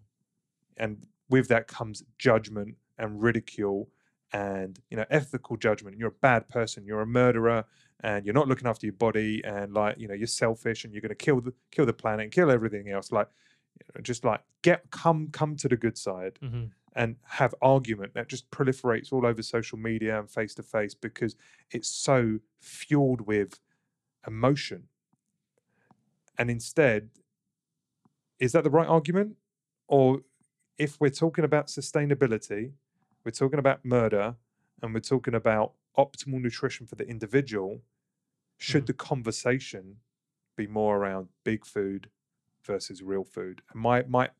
And 0.78 1.06
with 1.28 1.48
that 1.48 1.68
comes 1.68 2.02
judgment 2.18 2.76
and 2.98 3.22
ridicule 3.22 3.90
and 4.32 4.80
you 4.90 4.96
know 4.96 5.04
ethical 5.10 5.56
judgment. 5.56 5.98
You're 5.98 6.08
a 6.08 6.20
bad 6.22 6.48
person, 6.48 6.84
you're 6.86 7.02
a 7.02 7.06
murderer, 7.06 7.64
and 8.02 8.24
you're 8.24 8.34
not 8.34 8.48
looking 8.48 8.66
after 8.66 8.86
your 8.86 8.94
body, 8.94 9.42
and 9.44 9.74
like 9.74 9.98
you 9.98 10.08
know 10.08 10.14
you're 10.14 10.26
selfish, 10.26 10.84
and 10.84 10.92
you're 10.92 11.02
going 11.02 11.10
to 11.10 11.24
kill 11.26 11.40
the 11.40 11.52
kill 11.70 11.86
the 11.86 11.92
planet, 11.92 12.24
and 12.24 12.32
kill 12.32 12.50
everything 12.50 12.88
else. 12.88 13.12
Like 13.12 13.28
you 13.78 13.86
know, 13.94 14.00
just 14.00 14.24
like 14.24 14.40
get 14.62 14.90
come 14.90 15.28
come 15.30 15.56
to 15.56 15.68
the 15.68 15.76
good 15.76 15.98
side 15.98 16.38
hmm 16.40 16.64
and 16.96 17.16
have 17.24 17.52
argument 17.60 18.14
that 18.14 18.28
just 18.28 18.48
proliferates 18.52 19.12
all 19.12 19.26
over 19.26 19.42
social 19.42 19.76
media 19.76 20.16
and 20.16 20.30
face 20.30 20.54
to 20.54 20.62
face 20.62 20.94
because 20.94 21.34
it's 21.72 21.88
so 21.88 22.38
fueled 22.60 23.20
with 23.22 23.58
emotion. 24.28 24.84
And 26.38 26.50
instead, 26.50 27.10
is 28.38 28.52
that 28.52 28.64
the 28.64 28.70
right 28.70 28.86
argument? 28.88 29.36
Or 29.88 30.22
if 30.78 31.00
we're 31.00 31.10
talking 31.10 31.44
about 31.44 31.68
sustainability 31.68 32.72
we're 33.24 33.30
talking 33.30 33.58
about 33.58 33.82
murder, 33.86 34.36
and 34.82 34.92
we're 34.92 35.00
talking 35.00 35.34
about 35.34 35.72
optimal 35.96 36.42
nutrition 36.42 36.86
for 36.86 36.94
the 36.94 37.08
individual, 37.08 37.80
should 38.58 38.84
Mhm. 38.84 38.86
the 38.88 38.92
conversation 38.94 40.00
be 40.56 40.66
more 40.66 40.98
around 40.98 41.28
big 41.44 41.64
food 41.66 42.10
versus 42.64 43.02
real 43.02 43.24
food? 43.24 43.62
And 43.72 43.80
my 43.80 44.02
my 44.04 44.30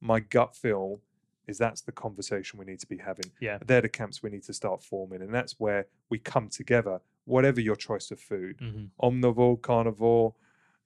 my 0.00 0.20
gut 0.20 0.56
feel 0.56 1.02
is 1.46 1.58
that's 1.58 1.82
the 1.82 1.92
conversation 1.92 2.58
we 2.58 2.64
need 2.64 2.80
to 2.80 2.86
be 2.86 2.98
having. 2.98 3.32
Yeah. 3.40 3.58
They're 3.58 3.82
the 3.82 3.88
camps 3.90 4.22
we 4.22 4.30
need 4.30 4.44
to 4.44 4.54
start 4.54 4.82
forming, 4.82 5.20
and 5.22 5.34
that's 5.34 5.60
where 5.60 5.86
we 6.08 6.18
come 6.18 6.48
together. 6.48 7.00
Whatever 7.26 7.60
your 7.60 7.76
choice 7.76 8.10
of 8.10 8.20
food, 8.20 8.56
hmm 8.60 8.86
omnivore, 9.02 9.60
carnivore, 9.60 10.34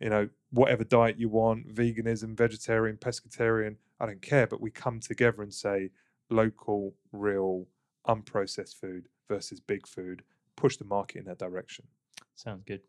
you 0.01 0.11
know, 0.11 0.29
whatever 0.51 0.85
diet 0.85 1.19
you 1.19 1.29
want, 1.29 1.75
veganism, 1.75 2.37
vegetarian, 2.37 2.97
pescatarian, 2.97 3.77
I 4.01 4.07
don't 4.07 4.23
care, 4.23 4.47
but 4.47 4.61
we 4.61 4.71
come 4.71 5.01
together 5.01 5.43
and 5.43 5.53
say 5.53 5.91
local, 6.31 6.95
real, 7.12 7.66
unprocessed 8.07 8.79
food 8.81 9.09
versus 9.29 9.61
big 9.61 9.87
food, 9.87 10.23
push 10.57 10.77
the 10.77 10.85
market 10.85 11.19
in 11.19 11.25
that 11.27 11.39
direction. 11.39 11.87
Sounds 12.35 12.65
good. 12.66 12.81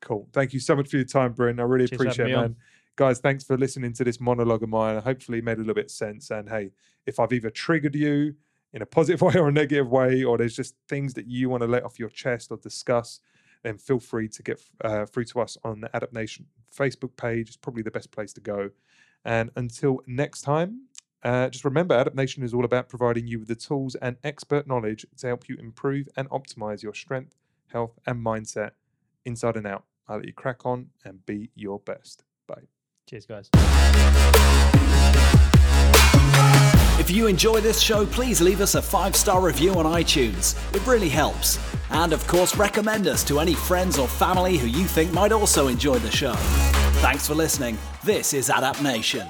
Cool. 0.00 0.28
Thank 0.32 0.52
you 0.52 0.60
so 0.60 0.76
much 0.76 0.90
for 0.90 0.96
your 0.96 1.06
time, 1.06 1.32
Bryn. 1.32 1.58
I 1.58 1.62
really 1.62 1.88
Cheers 1.88 2.00
appreciate 2.00 2.30
it, 2.30 2.36
man. 2.36 2.44
on. 2.44 2.56
Guys, 2.96 3.18
thanks 3.18 3.44
for 3.44 3.56
listening 3.58 3.92
to 3.94 4.04
this 4.04 4.20
monologue 4.20 4.62
of 4.62 4.68
mine. 4.68 5.00
Hopefully, 5.02 5.38
it 5.38 5.44
made 5.44 5.56
a 5.56 5.60
little 5.60 5.74
bit 5.74 5.86
of 5.86 5.90
sense. 5.90 6.30
And 6.30 6.48
hey, 6.48 6.70
if 7.06 7.18
I've 7.18 7.32
either 7.32 7.50
triggered 7.50 7.94
you 7.94 8.34
in 8.72 8.82
a 8.82 8.86
positive 8.96 9.22
way 9.22 9.34
or 9.34 9.48
a 9.48 9.52
negative 9.52 9.88
way, 9.88 10.22
or 10.24 10.38
there's 10.38 10.56
just 10.56 10.74
things 10.88 11.14
that 11.14 11.26
you 11.26 11.48
want 11.48 11.62
to 11.62 11.66
let 11.66 11.84
off 11.84 11.98
your 11.98 12.08
chest 12.08 12.50
or 12.50 12.58
discuss, 12.58 13.20
then 13.66 13.78
feel 13.78 13.98
free 13.98 14.28
to 14.28 14.42
get 14.42 14.60
uh, 14.84 15.06
through 15.06 15.24
to 15.24 15.40
us 15.40 15.58
on 15.64 15.80
the 15.80 15.90
Adapt 15.94 16.12
Nation 16.12 16.46
Facebook 16.74 17.16
page. 17.16 17.48
It's 17.48 17.56
probably 17.56 17.82
the 17.82 17.90
best 17.90 18.12
place 18.12 18.32
to 18.34 18.40
go. 18.40 18.70
And 19.24 19.50
until 19.56 20.00
next 20.06 20.42
time, 20.42 20.82
uh, 21.24 21.48
just 21.48 21.64
remember, 21.64 21.98
Adapt 21.98 22.14
Nation 22.14 22.44
is 22.44 22.54
all 22.54 22.64
about 22.64 22.88
providing 22.88 23.26
you 23.26 23.40
with 23.40 23.48
the 23.48 23.56
tools 23.56 23.96
and 23.96 24.16
expert 24.22 24.68
knowledge 24.68 25.04
to 25.18 25.26
help 25.26 25.48
you 25.48 25.56
improve 25.58 26.08
and 26.16 26.30
optimize 26.30 26.82
your 26.82 26.94
strength, 26.94 27.34
health, 27.72 27.98
and 28.06 28.24
mindset 28.24 28.70
inside 29.24 29.56
and 29.56 29.66
out. 29.66 29.84
I'll 30.06 30.18
let 30.18 30.26
you 30.26 30.32
crack 30.32 30.64
on 30.64 30.90
and 31.04 31.26
be 31.26 31.50
your 31.56 31.80
best. 31.80 32.22
Bye. 32.46 32.68
Cheers, 33.08 33.26
guys. 33.26 33.50
If 37.06 37.14
you 37.14 37.28
enjoy 37.28 37.60
this 37.60 37.80
show, 37.80 38.04
please 38.04 38.40
leave 38.40 38.60
us 38.60 38.74
a 38.74 38.82
five 38.82 39.14
star 39.14 39.40
review 39.40 39.74
on 39.74 39.84
iTunes. 39.84 40.56
It 40.74 40.84
really 40.88 41.08
helps. 41.08 41.56
And 41.90 42.12
of 42.12 42.26
course, 42.26 42.56
recommend 42.56 43.06
us 43.06 43.22
to 43.28 43.38
any 43.38 43.54
friends 43.54 43.96
or 43.96 44.08
family 44.08 44.56
who 44.56 44.66
you 44.66 44.86
think 44.86 45.12
might 45.12 45.30
also 45.30 45.68
enjoy 45.68 46.00
the 46.00 46.10
show. 46.10 46.34
Thanks 46.98 47.24
for 47.24 47.36
listening. 47.36 47.78
This 48.02 48.34
is 48.34 48.48
Adapt 48.48 48.82
Nation. 48.82 49.24